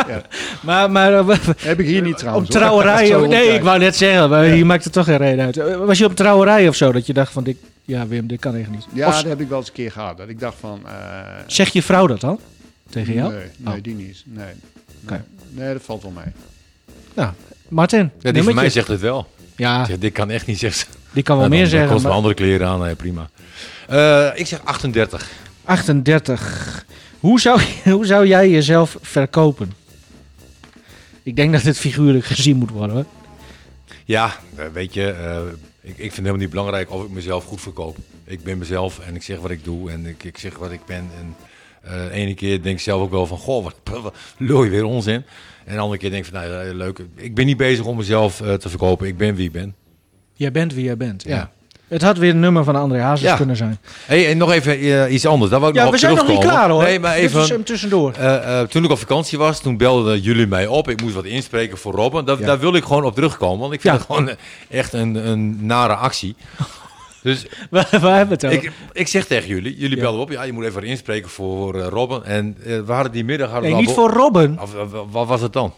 Ja. 0.09 0.23
Maar, 0.63 0.91
maar 0.91 1.13
eh, 1.29 1.39
Heb 1.59 1.81
ik 1.81 1.87
hier 1.87 2.03
niet 2.03 2.13
op 2.13 2.19
trouwens. 2.19 2.49
hoor. 2.49 2.59
trouwerij... 2.59 3.11
Nee, 3.27 3.49
ik 3.49 3.63
wou 3.63 3.79
net 3.79 3.97
zeggen, 3.97 4.31
maar 4.31 4.45
hier 4.45 4.67
maakt 4.67 4.85
het 4.85 4.93
toch 4.93 5.05
geen 5.05 5.17
reden 5.17 5.45
uit. 5.45 5.57
Eh, 5.57 5.77
Was 5.77 5.99
je 5.99 6.05
op 6.05 6.17
trouwerij 6.17 6.69
of 6.69 6.75
zo, 6.75 6.93
dat 6.93 7.07
je 7.07 7.13
dacht 7.13 7.33
van... 7.33 7.45
Dit, 7.45 7.57
ja, 7.85 8.07
Wim, 8.07 8.27
dit 8.27 8.41
kan 8.41 8.55
echt 8.55 8.71
niet. 8.71 8.87
Ja, 8.93 9.09
Of 9.09 9.15
dat 9.15 9.25
heb 9.25 9.41
ik 9.41 9.49
wel 9.49 9.59
eens 9.59 9.69
een 9.69 9.73
keer 9.75 9.91
gehad. 9.93 10.17
Dat 10.17 10.29
ik 10.29 10.41
dacht 10.41 10.57
van... 10.61 10.81
eh, 10.87 10.93
zeg 11.47 11.73
je 11.73 11.83
vrouw 11.83 12.07
dat 12.07 12.21
dan? 12.21 12.39
Tegen 12.91 13.15
jou? 13.15 13.33
Nee, 13.33 13.45
nee 13.57 13.77
Oh. 13.77 13.83
die 13.83 13.95
niet. 13.95 14.23
Nee. 14.27 14.45
Nee. 14.45 14.55
Oké. 15.05 15.25
Nee, 15.57 15.73
dat 15.73 15.83
valt 15.83 16.03
wel 16.03 16.11
mee. 16.11 16.33
Nou, 17.15 17.33
Martin, 17.69 18.11
Ja, 18.21 18.33
die 18.33 18.43
van 18.43 18.55
mij 18.55 18.71
zegt 18.71 18.89
het 18.89 19.01
wel. 19.01 19.29
Ja, 19.57 19.85
Zegt, 19.85 20.01
dit 20.01 20.13
kan 20.13 20.31
echt 20.31 20.47
niet 20.47 20.59
zeggen. 20.59 20.87
die 21.13 21.23
kan 21.23 21.39
wel 21.39 21.49
Nou, 21.49 21.61
meer 21.61 21.71
dan- 21.71 21.71
dan 21.71 21.79
zeggen. 21.79 21.89
kost 21.91 22.03
wel 22.03 22.13
maar- 22.13 22.21
andere 22.21 22.35
kleren 22.35 22.67
aan, 22.69 22.81
nee, 22.81 22.95
prima. 22.95 23.31
Eh, 23.89 24.29
ik 24.41 24.47
zeg 24.47 24.61
38. 24.65 25.29
38. 25.65 26.85
Hoe 27.21 27.41
zou, 27.41 27.61
hoe 27.85 28.07
zou 28.07 28.27
jij 28.27 28.51
jezelf 28.51 28.97
verkopen? 29.01 29.73
Ik 31.23 31.37
denk 31.37 31.53
dat 31.53 31.63
het 31.63 31.79
figuurlijk 31.79 32.25
gezien 32.25 32.57
moet 32.57 32.71
worden. 32.71 32.97
Hoor. 32.97 33.05
Ja, 34.05 34.37
eh, 34.57 34.65
weet 34.73 34.95
je, 34.95 35.11
eh, 35.11 35.37
ik, 35.81 35.91
ik 35.91 35.97
vind 35.97 36.07
het 36.11 36.17
helemaal 36.17 36.37
niet 36.37 36.51
belangrijk 36.51 36.91
of 36.91 37.03
ik 37.05 37.11
mezelf 37.11 37.45
goed 37.45 37.61
verkoop. 37.61 37.97
Ik 38.25 38.43
ben 38.43 38.59
mezelf 38.59 38.99
en 38.99 39.15
ik 39.15 39.23
zeg 39.23 39.39
wat 39.39 39.51
ik 39.51 39.65
doe 39.65 39.91
en 39.91 40.07
ik, 40.07 40.25
ik 40.25 40.39
zeg 40.39 40.59
wat 40.59 40.71
ik 40.71 40.81
ben. 40.87 41.09
En 41.19 41.37
eh, 41.87 41.93
de 42.05 42.11
ene 42.11 42.35
keer 42.35 42.63
denk 42.63 42.77
ik 42.77 42.83
zelf 42.83 43.03
ook 43.03 43.11
wel 43.11 43.27
van, 43.27 43.39
goh, 43.39 43.65
wat, 43.65 43.75
wat 44.03 44.15
lul 44.37 44.65
je 44.65 44.71
weer 44.71 44.85
onzin. 44.85 45.25
En 45.65 45.75
de 45.75 45.81
andere 45.81 45.99
keer 46.01 46.11
denk 46.11 46.27
ik 46.27 46.33
van, 46.33 46.41
nou, 46.43 46.67
ja, 46.67 46.75
leuk. 46.75 46.99
Ik 47.17 47.35
ben 47.35 47.47
niet 47.47 47.57
bezig 47.57 47.85
om 47.85 47.97
mezelf 47.97 48.41
eh, 48.41 48.55
te 48.55 48.69
verkopen. 48.69 49.07
Ik 49.07 49.17
ben 49.17 49.35
wie 49.35 49.47
ik 49.47 49.53
ben. 49.53 49.75
Jij 50.35 50.53
bent 50.53 50.75
wie 50.75 50.85
jij 50.85 50.97
bent. 50.97 51.23
Ja. 51.23 51.37
Ja. 51.37 51.51
Het 51.89 52.03
had 52.03 52.19
weer 52.19 52.31
een 52.31 52.41
nummer 52.41 52.65
van 52.65 52.77
André 52.77 53.01
Hazes 53.01 53.29
Ja. 53.29 53.37
kunnen 53.37 53.57
zijn. 53.57 53.79
Hey, 54.07 54.31
en 54.31 54.37
nog 54.39 54.53
even 54.53 54.79
eh, 54.79 55.13
iets 55.13 55.27
anders. 55.27 55.51
Daar 55.51 55.61
wou 55.61 55.73
ik 55.73 55.79
Ja, 55.79 55.85
nog 55.85 55.91
we 55.91 55.97
op 55.97 56.03
zijn 56.05 56.27
nog 56.27 56.29
niet 56.29 56.51
klaar 56.51 56.71
hoor. 56.71 56.83
Nee, 56.83 57.01
maar 57.01 57.15
even... 57.15 57.47
hem 57.47 57.65
tussendoor. 57.65 58.13
Eh, 58.13 58.61
eh, 58.61 58.69
toen 58.69 58.85
ik 58.85 58.91
op 58.91 58.99
vakantie 58.99 59.39
was, 59.39 59.61
toen 59.61 59.77
belden 59.77 60.21
jullie 60.21 60.47
mij 60.47 60.67
op. 60.67 60.89
Ik 60.89 61.03
moest 61.03 61.15
wat 61.15 61.25
inspreken 61.25 61.79
voor 61.79 61.93
Robben. 61.95 62.25
Daar, 62.25 62.39
Ja. 62.41 62.47
daar 62.47 62.59
wil 62.59 62.75
ik 62.75 62.85
gewoon 62.85 63.05
op 63.05 63.15
terugkomen. 63.15 63.59
Want 63.59 63.73
ik 63.73 63.81
vind 63.81 63.95
het 63.95 64.03
gewoon 64.07 64.29
eh, 64.29 64.35
echt 64.69 64.93
een, 64.93 65.29
een 65.29 65.67
nare 65.67 65.95
actie. 65.95 66.37
Dus 67.27 67.47
Waar, 67.71 67.89
waar 68.01 68.17
hebben 68.17 68.39
we 68.41 68.47
het 68.47 68.55
over? 68.57 68.65
ik, 68.69 68.73
ik 68.93 69.09
zeg 69.09 69.27
tegen 69.27 69.49
jullie, 69.49 69.77
jullie 69.77 69.97
Ja. 69.97 70.03
belden 70.03 70.21
op. 70.21 70.31
Ja, 70.31 70.43
je 70.43 70.53
moet 70.53 70.65
even 70.65 70.83
inspreken 70.83 71.31
voor 71.31 71.75
eh, 71.81 71.87
Robben. 71.87 72.25
En 72.25 72.57
eh, 72.65 72.81
we 72.81 72.93
hadden 72.93 73.13
die 73.13 73.25
middag... 73.25 73.51
Hadden 73.51 73.71
nee, 73.71 73.81
niet 73.81 73.91
voor 73.91 74.11
Robin. 74.11 74.61
Of, 74.61 74.75
of- 74.75 74.93
of- 74.95 75.07
wat 75.11 75.27
was 75.27 75.41
het 75.41 75.53
dan? 75.53 75.73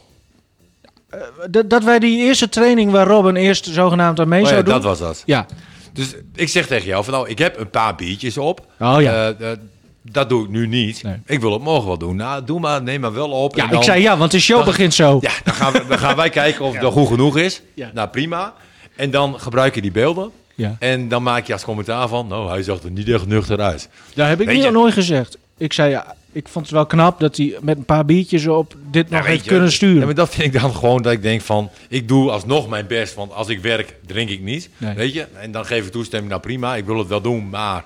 Dat, 1.51 1.71
dat 1.71 1.85
wij 1.85 1.99
die 1.99 2.19
eerste 2.25 2.49
training 2.49 2.91
waar 2.91 3.07
Robin 3.07 3.37
eerst 3.37 3.67
zogenaamd 3.67 4.21
aan 4.21 4.29
mee 4.29 4.43
Oh 4.45 4.49
ja, 4.51 4.55
doen. 4.63 4.65
dat 4.75 4.83
was 4.83 4.99
dat. 4.99 5.23
Ja. 5.27 5.47
Dus 5.93 6.15
ik 6.35 6.49
zeg 6.49 6.67
tegen 6.67 6.87
jou 6.87 7.05
van 7.05 7.13
nou, 7.13 7.29
ik 7.29 7.39
heb 7.39 7.59
een 7.59 7.71
paar 7.71 7.95
biertjes 7.95 8.39
op. 8.39 8.67
Oh 8.81 8.97
ja. 9.01 9.13
Eh, 9.39 9.51
eh, 9.53 9.59
dat 10.03 10.29
doe 10.29 10.45
ik 10.45 10.51
nu 10.51 10.67
niet. 10.67 11.03
Nee. 11.03 11.17
Ik 11.27 11.41
wil 11.41 11.53
het 11.53 11.63
morgen 11.63 11.87
wel 11.87 11.99
doen. 11.99 12.17
Nou, 12.17 12.45
doe 12.45 12.61
maar, 12.61 12.83
neem 12.83 13.01
maar 13.01 13.13
wel 13.15 13.31
op. 13.31 13.57
ja, 13.57 13.63
En 13.63 13.69
dan- 13.69 13.79
ik 13.79 13.85
zei 13.85 14.03
ja, 14.03 14.17
want 14.17 14.31
de 14.31 14.41
show 14.41 14.57
dan- 14.57 14.67
begint 14.67 14.95
zo. 14.95 15.19
Ja, 15.21 15.31
dan 15.45 15.55
gaan, 15.55 15.73
we, 15.73 15.85
dan 15.89 15.99
gaan 15.99 16.17
wij 16.17 16.31
kijken 16.31 16.65
of 16.65 16.73
het 16.73 16.81
wel 16.83 16.91
goed 16.91 17.09
genoeg 17.09 17.37
is. 17.39 17.63
Ja. 17.75 17.91
Nou, 17.95 18.09
prima. 18.09 18.55
En 18.97 19.11
dan 19.11 19.41
gebruik 19.41 19.75
je 19.75 19.81
die 19.81 19.91
beelden. 19.93 20.31
Ja. 20.59 20.77
En 20.79 21.09
dan 21.09 21.23
maak 21.23 21.47
je 21.47 21.53
als 21.53 21.65
commentaar 21.65 22.09
van... 22.09 22.27
Nou, 22.27 22.49
hij 22.49 22.63
zag 22.63 22.83
er 22.83 22.91
niet 22.91 23.09
echt 23.09 23.27
nuchter 23.27 23.61
uit. 23.61 23.89
Daar 24.15 24.29
heb 24.29 24.41
ik 24.41 24.49
niet 24.53 24.71
nooit 24.71 24.93
gezegd. 24.95 25.39
Ik 25.57 25.73
zei 25.73 25.91
ja, 25.91 26.15
ik 26.33 26.49
vond 26.49 26.65
het 26.65 26.75
wel 26.75 26.87
knap 26.87 27.21
dat 27.21 27.37
hij 27.37 27.57
met 27.61 27.77
een 27.77 27.85
paar 27.85 28.05
biertjes 28.05 28.47
op 28.47 28.75
dit 28.91 29.11
nog 29.11 29.27
heeft 29.27 29.45
je, 29.45 29.51
kunnen 29.51 29.73
sturen. 29.73 29.99
Ja, 29.99 30.05
maar 30.05 30.15
dat 30.15 30.29
vind 30.35 30.55
ik 30.55 30.61
dan 30.61 30.75
gewoon 30.75 31.03
dat 31.03 31.13
ik 31.13 31.23
denk 31.23 31.41
van, 31.41 31.71
ik 31.89 32.09
doe 32.09 32.31
alsnog 32.31 32.69
mijn 32.69 32.87
best, 32.87 33.15
want 33.15 33.33
als 33.33 33.49
ik 33.49 33.61
werk, 33.61 33.95
drink 34.07 34.29
ik 34.31 34.41
niet, 34.41 34.69
Nee. 34.77 34.95
weet 34.95 35.13
je. 35.13 35.27
En 35.41 35.51
dan 35.53 35.67
geef 35.67 35.87
ik 35.87 35.93
toestemming, 35.93 36.31
nou 36.31 36.43
prima, 36.43 36.77
ik 36.77 36.85
wil 36.85 36.99
het 36.99 37.09
wel 37.09 37.21
doen, 37.21 37.49
maar... 37.49 37.85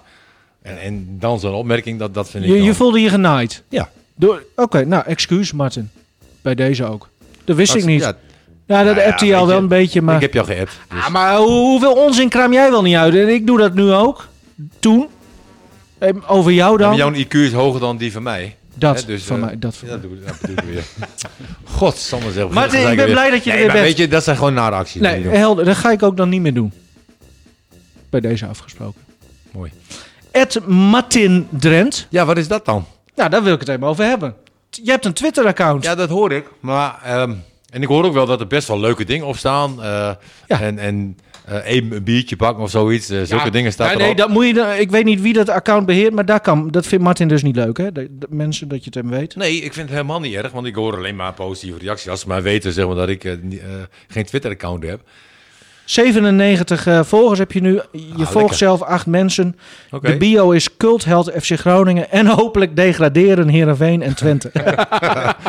En, 0.63 0.81
en 0.81 1.07
dan 1.19 1.41
zo'n 1.41 1.55
opmerking, 1.55 1.99
dat, 1.99 2.15
dat 2.15 2.31
vind 2.31 2.45
ik 2.45 2.51
je, 2.51 2.63
je 2.63 2.75
voelde 2.75 3.01
je 3.01 3.09
genaaid. 3.09 3.63
Ja. 3.69 3.91
Door- 4.15 4.43
Oké, 4.57 4.85
nou, 4.85 5.05
excuus 5.07 5.53
Martin. 5.53 5.91
Bij 6.43 6.55
deze 6.55 6.85
ook. 6.85 7.09
Dat 7.45 7.57
wist 7.57 7.75
ik 7.75 7.85
niet. 7.85 8.01
ja, 8.01 8.17
Ja, 8.67 8.77
dat 8.85 8.95
Nou 8.95 8.99
ja, 9.07 9.09
appt 9.11 9.21
hij 9.21 9.35
al 9.37 9.47
wel 9.47 9.59
een 9.59 9.69
beetje, 9.69 10.03
maar... 10.03 10.15
Ik 10.15 10.21
heb 10.21 10.33
jou 10.35 10.47
geappt. 10.47 10.73
dus- 10.89 11.01
Ah, 11.05 11.09
maar 11.09 11.37
hoe- 11.37 11.49
hoeveel 11.51 11.93
onzin 11.93 12.29
kraam 12.29 12.53
jij 12.53 12.71
wel 12.71 12.83
niet 12.83 12.97
uit? 12.97 13.15
En 13.15 13.29
ik 13.29 13.47
doe 13.47 13.59
dat 13.59 13.75
nu 13.75 13.93
ook. 13.93 14.29
Toen. 14.79 15.09
Over 16.27 16.53
jou 16.53 16.73
Ja, 16.73 16.79
dan. 16.79 16.89
maar 16.89 16.99
jouw 16.99 17.13
IQ 17.25 17.29
is 17.35 17.53
hoger 17.53 17.81
dan 17.81 17.97
die 17.97 18.13
van 18.13 18.23
mij. 18.23 18.57
dat 18.75 19.05
dus, 19.07 19.23
van 19.25 19.37
eh, 19.37 19.45
mij. 19.45 19.59
Dat 19.59 19.77
van 19.77 19.89
Ja, 19.89 19.95
mij. 19.95 20.03
dat 20.03 20.11
doe, 20.11 20.21
dat 20.27 20.41
bedoel 20.41 20.57
ik 20.57 20.75
weer. 20.75 20.85
Godsamme 21.65 22.33
zelf. 22.33 22.53
Martin, 22.53 22.91
ik 22.91 22.97
ben 22.97 23.11
blij 23.11 23.31
dat 23.31 23.45
je 23.45 23.51
er 23.51 23.57
weer 23.57 23.67
maar 23.67 23.75
bent. 23.75 23.87
weet 23.87 23.97
je, 23.97 24.09
dat 24.09 24.25
zijn 24.25 24.37
gewoon 24.37 24.55
nare 24.55 24.77
acties. 24.77 25.01
Nee, 25.01 25.27
helder. 25.27 25.65
Dat 25.65 25.77
ga 25.77 25.91
ik 25.91 26.03
ook 26.03 26.17
dan 26.17 26.29
niet 26.29 26.41
meer 26.41 26.55
doen. 26.55 26.73
Bij 28.11 28.21
deze 28.21 28.47
afgesproken. 28.47 29.01
Mooi. 29.51 29.73
Ed 30.31 30.67
Martin 30.67 31.47
Drent. 31.51 32.07
Ja, 32.11 32.25
wat 32.25 32.37
is 32.39 32.49
dat 32.49 32.65
dan? 32.65 32.85
Nou, 33.17 33.31
daar 33.31 33.43
wil 33.43 33.53
ik 33.55 33.61
het 33.61 33.69
even 33.69 33.83
over 33.87 34.05
hebben. 34.05 34.35
Je 34.71 34.91
hebt 34.91 35.05
een 35.05 35.13
Twitter-account. 35.13 35.85
Ja, 35.85 35.95
dat 35.95 36.09
hoor 36.09 36.33
ik. 36.33 36.47
Maar, 36.61 36.99
ehm, 37.05 37.33
en 37.73 37.83
ik 37.83 37.89
hoor 37.89 38.05
ook 38.05 38.13
wel 38.13 38.27
dat 38.27 38.41
er 38.41 38.47
best 38.47 38.69
wel 38.69 38.81
leuke 38.81 39.05
dingen 39.05 39.27
op 39.27 39.37
staan. 39.37 39.83
eh, 39.83 40.11
Ja. 40.49 40.61
En, 40.61 40.79
en 40.79 41.17
eh, 41.45 41.57
even 41.71 41.93
een 41.97 42.03
biertje 42.05 42.37
pakken 42.37 42.63
of 42.63 42.71
zoiets. 42.71 43.11
eh, 43.11 43.23
zulke 43.23 43.45
Ja, 43.45 43.51
dingen 43.51 43.73
staan 43.73 43.87
ja, 43.87 43.93
erop. 43.93 44.07
nee, 44.07 44.15
dat 44.15 44.29
moet 44.29 44.45
je, 44.47 44.77
ik 44.79 44.91
weet 44.91 45.05
niet 45.05 45.21
wie 45.21 45.33
dat 45.33 45.49
account 45.49 45.87
beheert, 45.87 46.13
maar 46.15 46.25
daar 46.27 46.41
kan, 46.41 46.71
dat 46.71 46.87
vindt 46.87 47.05
Martin 47.05 47.29
dus 47.29 47.43
niet 47.43 47.57
leuk. 47.57 47.77
Hè? 47.77 47.93
De, 47.93 48.09
de 48.19 48.27
mensen 48.31 48.69
dat 48.69 48.79
je 48.79 48.85
het 48.85 48.95
hem 48.95 49.09
weet. 49.11 49.37
Nee, 49.37 49.55
ik 49.57 49.73
vind 49.73 49.87
het 49.89 49.91
helemaal 49.97 50.21
niet 50.21 50.35
erg, 50.35 50.53
want 50.53 50.67
ik 50.67 50.75
hoor 50.75 50.97
alleen 50.97 51.17
maar 51.17 51.33
positieve 51.33 51.79
reacties. 51.79 52.09
Als 52.09 52.21
ze 52.21 52.29
maar 52.29 52.43
weten 52.43 52.73
zeg 52.73 52.87
maar, 52.87 52.95
dat 52.97 53.09
ik 53.09 53.39
geen 54.09 54.25
Twitter-account 54.25 54.85
heb. 54.85 55.01
97 55.85 56.87
eh, 56.87 57.01
volgers 57.03 57.39
heb 57.39 57.53
je 57.53 57.61
nu. 57.61 57.81
Je 57.93 58.01
volgt 58.17 58.35
lekker. 58.35 58.57
zelf 58.57 58.83
acht 58.83 59.07
mensen. 59.07 59.57
De 60.01 60.17
bio 60.17 60.51
is 60.51 60.77
cultheld 60.77 61.33
FC 61.41 61.59
Groningen 61.59 62.11
en 62.11 62.27
hopelijk 62.27 62.77
degraderen 62.77 63.49
Heerenveen 63.49 64.03
en 64.03 64.15
Twente. 64.15 64.51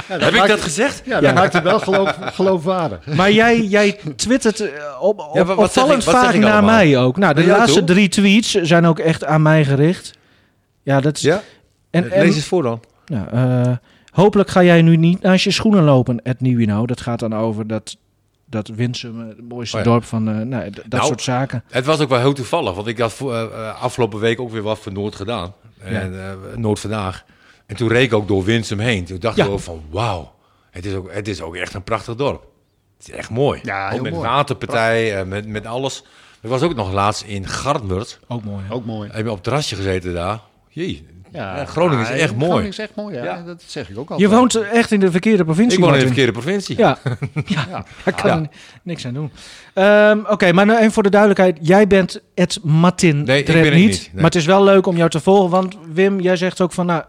Heb 0.08 0.34
ik 0.34 0.48
dat 0.48 0.62
gezegd? 0.62 1.02
Ja, 1.06 1.20
dat 1.20 1.34
maakt 1.34 1.54
het 1.54 1.64
wel 1.64 1.80
geloof, 1.80 2.18
geloofwaardig. 2.22 3.06
maar 3.06 3.32
jij, 3.32 3.62
jij 3.62 4.00
twittert 4.16 4.60
eh, 4.60 4.70
op, 5.00 5.20
op, 5.20 5.36
Ja, 5.36 5.42
opvallend 5.42 6.00
ik- 6.00 6.06
wat 6.06 6.16
zeg 6.16 6.24
vaak 6.24 6.34
ik 6.34 6.40
naar 6.42 6.64
mij 6.64 6.98
ook. 6.98 7.18
Nou, 7.18 7.34
de 7.34 7.46
laatste 7.46 7.84
drie 7.84 8.10
tweets 8.10 8.52
zijn 8.52 8.86
ook 8.86 9.00
echt 9.00 9.26
aan 9.26 9.42
mij 9.42 9.66
gericht. 9.66 10.14
Ja, 10.84 11.02
dat 11.02 11.16
is... 11.16 11.22
Ja? 11.22 11.42
En, 11.90 12.12
en, 12.12 12.24
Lees 12.24 12.36
eens 12.36 12.46
voor 12.46 12.64
dan. 12.64 12.80
Nou, 13.06 13.28
eh, 13.32 13.72
hopelijk 14.12 14.50
ga 14.50 14.64
jij 14.64 14.82
nu 14.82 14.96
niet 14.96 15.22
naast 15.22 15.44
je 15.44 15.52
schoenen 15.52 15.84
lopen, 15.84 16.22
Ed 16.24 16.42
Nieuwino. 16.42 16.86
Dat 16.86 17.02
gaat 17.02 17.20
dan 17.20 17.36
over 17.36 17.68
dat, 17.68 17.98
dat 18.54 18.68
Winsum, 18.68 19.22
eh, 19.22 19.28
het 19.28 19.50
mooiste 19.50 19.78
Oh 19.78 19.84
ja. 19.84 19.90
dorp 19.90 20.04
van... 20.04 20.30
eh, 20.30 20.36
nou, 20.36 20.70
dat 20.70 20.86
Nou, 20.90 21.06
soort 21.06 21.22
zaken. 21.22 21.64
Het 21.70 21.86
was 21.86 22.00
ook 22.00 22.10
wel 22.10 22.20
heel 22.20 22.34
toevallig, 22.34 22.74
want 22.74 22.88
ik 22.88 22.98
had 23.00 23.14
voor, 23.14 23.34
eh, 23.34 23.42
eh, 23.44 23.82
afgelopen 23.82 24.20
week 24.20 24.40
ook 24.40 24.52
weer 24.52 24.62
wat 24.62 24.80
voor 24.80 24.92
Noord 24.92 25.16
gedaan. 25.16 25.54
En 25.80 26.20
eh, 26.26 26.34
Noord 26.58 26.80
vandaag. 26.80 27.24
En 27.66 27.76
toen 27.76 27.88
reed 27.88 28.04
ik 28.04 28.14
ook 28.14 28.28
door 28.28 28.44
Winsum 28.44 28.80
heen. 28.80 29.06
Toen 29.06 29.20
dacht 29.20 29.38
Ja. 29.38 29.46
ik 29.46 29.50
ook 29.52 29.60
van, 29.60 29.82
wauw, 29.90 30.34
het 30.72 30.86
is 30.86 30.94
ook, 30.94 31.12
het 31.14 31.28
is 31.28 31.42
ook 31.42 31.56
echt 31.56 31.74
een 31.74 31.84
prachtig 31.84 32.16
dorp. 32.16 32.46
Het 32.98 33.08
is 33.08 33.14
echt 33.14 33.30
mooi. 33.30 33.60
Ja, 33.64 33.86
Ook 33.86 33.92
heel 33.94 34.02
met 34.02 34.12
mooi. 34.14 34.28
waterpartij, 34.28 35.20
eh, 35.20 35.26
met, 35.26 35.48
met 35.48 35.66
alles. 35.66 36.04
Ik 36.42 36.50
was 36.50 36.62
ook 36.62 36.76
nog 36.76 36.92
laatst 36.92 37.24
in 37.24 37.48
Gartmert. 37.48 38.20
Ook 38.28 38.44
mooi. 38.44 38.64
hè? 38.68 38.74
Ook 38.74 38.86
mooi. 38.86 39.10
Heb 39.12 39.24
je 39.24 39.30
op 39.30 39.36
het 39.36 39.44
terrasje 39.44 39.76
gezeten 39.76 40.14
daar? 40.14 40.40
Jee, 40.70 41.08
Ja, 41.34 41.66
Groningen 41.66 42.04
is 42.14 42.20
echt 42.20 42.36
mooi. 42.36 42.46
Groningen 42.46 42.70
is 42.72 42.80
echt 42.80 42.96
mooi, 42.96 43.16
ja. 43.16 43.42
Dat 43.46 43.64
zeg 43.66 43.90
ik 43.90 43.98
ook 43.98 44.10
al. 44.10 44.20
Je 44.20 44.30
woont 44.30 44.56
echt 44.56 44.92
in 44.92 45.00
de 45.00 45.12
verkeerde 45.12 45.44
provincie, 45.44 45.78
Ik 45.80 45.84
woon 45.84 45.94
in 45.94 46.00
de 46.00 46.06
verkeerde 46.06 46.32
provincie. 46.32 46.78
Ja, 46.84 46.98
ja, 47.46 47.86
daar 48.04 48.22
kan 48.22 48.50
niks 48.84 49.06
aan 49.06 49.14
doen. 49.14 49.32
Ehm, 49.74 50.20
Oké, 50.28 50.52
maar 50.52 50.66
nou 50.66 50.80
even 50.80 50.92
voor 50.92 51.04
de 51.04 51.10
duidelijkheid. 51.10 51.58
Jij 51.62 51.88
bent 51.88 52.22
Ed 52.36 52.60
Martin 52.64 53.24
Nee, 53.24 53.40
ik 53.40 53.46
ben 53.46 53.58
het 53.64 53.74
niet. 53.74 53.74
niet, 53.88 54.00
nee. 54.00 54.10
Maar 54.14 54.24
het 54.24 54.36
is 54.36 54.46
wel 54.46 54.64
leuk 54.64 54.86
om 54.86 54.98
jou 54.98 55.10
te 55.10 55.20
volgen. 55.20 55.50
Want 55.50 55.78
Wim, 55.94 56.20
jij 56.20 56.36
zegt 56.36 56.62
ook 56.62 56.72
van... 56.72 56.86
Nou, 56.86 57.04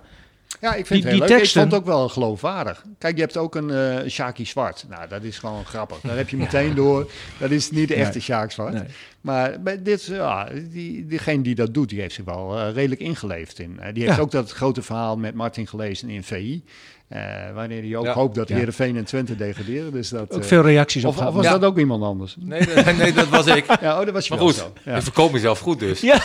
Ja, 0.60 0.74
ik 0.74 0.86
vind 0.86 0.88
Die- 0.88 0.96
het 0.96 1.04
heel 1.04 1.12
die 1.20 1.28
leuk. 1.28 1.38
teksten- 1.38 1.62
Ik 1.62 1.68
vond 1.70 1.82
het 1.84 1.90
ook 1.92 1.96
wel 1.98 2.08
geloofwaardig. 2.08 2.84
Kijk, 2.98 3.14
je 3.14 3.20
hebt 3.20 3.36
ook 3.36 3.54
een 3.54 3.70
eh 3.70 4.10
Shaki 4.10 4.44
Zwart. 4.46 4.84
Nou, 4.88 5.08
dat 5.08 5.22
is 5.22 5.38
gewoon 5.38 5.64
grappig. 5.64 6.00
Daar 6.00 6.16
heb 6.16 6.28
je 6.28 6.36
meteen 6.46 6.74
door. 6.74 7.10
Dat 7.38 7.50
is 7.50 7.70
niet 7.70 7.88
de 7.88 7.94
echte 7.94 8.12
Nee. 8.12 8.22
Sjaak 8.22 8.50
Zwart. 8.50 8.72
Nee. 8.72 8.82
Maar 9.20 9.62
bij 9.62 9.82
dit, 9.82 10.04
ja, 10.04 10.48
die, 10.70 11.06
diegene 11.06 11.42
die 11.42 11.54
dat 11.54 11.74
doet, 11.74 11.88
die 11.88 12.00
heeft 12.00 12.14
zich 12.14 12.24
wel 12.24 12.58
eh, 12.58 12.72
redelijk 12.72 13.00
ingeleefd 13.00 13.58
in. 13.58 13.80
Eh, 13.80 13.94
die 13.94 14.02
heeft 14.02 14.16
Ja. 14.16 14.22
ook 14.22 14.30
dat 14.30 14.50
grote 14.50 14.82
verhaal 14.82 15.16
met 15.16 15.34
Martin 15.34 15.66
gelezen 15.66 16.08
in 16.10 16.24
VI. 16.24 16.64
Eh, 17.08 17.20
wanneer 17.54 17.82
hij 17.82 17.96
ook 17.96 18.04
Ja. 18.04 18.12
hoopt 18.12 18.34
dat 18.34 18.48
Ja. 18.48 18.56
Heerenveen 18.56 18.96
en 18.96 19.04
Twente 19.04 19.36
degraderen. 19.36 19.92
Dus 19.92 20.08
dat, 20.08 20.34
ook 20.34 20.40
eh, 20.40 20.46
veel 20.46 20.62
reacties 20.62 21.04
op 21.04 21.18
of, 21.18 21.26
of 21.26 21.34
was 21.34 21.44
Ja. 21.44 21.50
dat 21.52 21.64
ook 21.64 21.78
iemand 21.78 22.02
anders? 22.02 22.36
Nee, 22.40 22.66
dat- 22.74 22.96
nee, 22.96 23.12
dat 23.12 23.28
was 23.28 23.46
ik. 23.46 23.64
Ja, 23.80 23.98
oh, 24.00 24.04
dat 24.04 24.14
was 24.14 24.26
je 24.26 24.34
Maar 24.34 24.42
goed, 24.42 24.54
zo. 24.54 24.72
Ja. 24.84 24.96
ik 24.96 25.02
verkoop 25.02 25.32
mezelf 25.32 25.58
goed 25.58 25.78
dus. 25.78 26.00
Ja, 26.00 26.22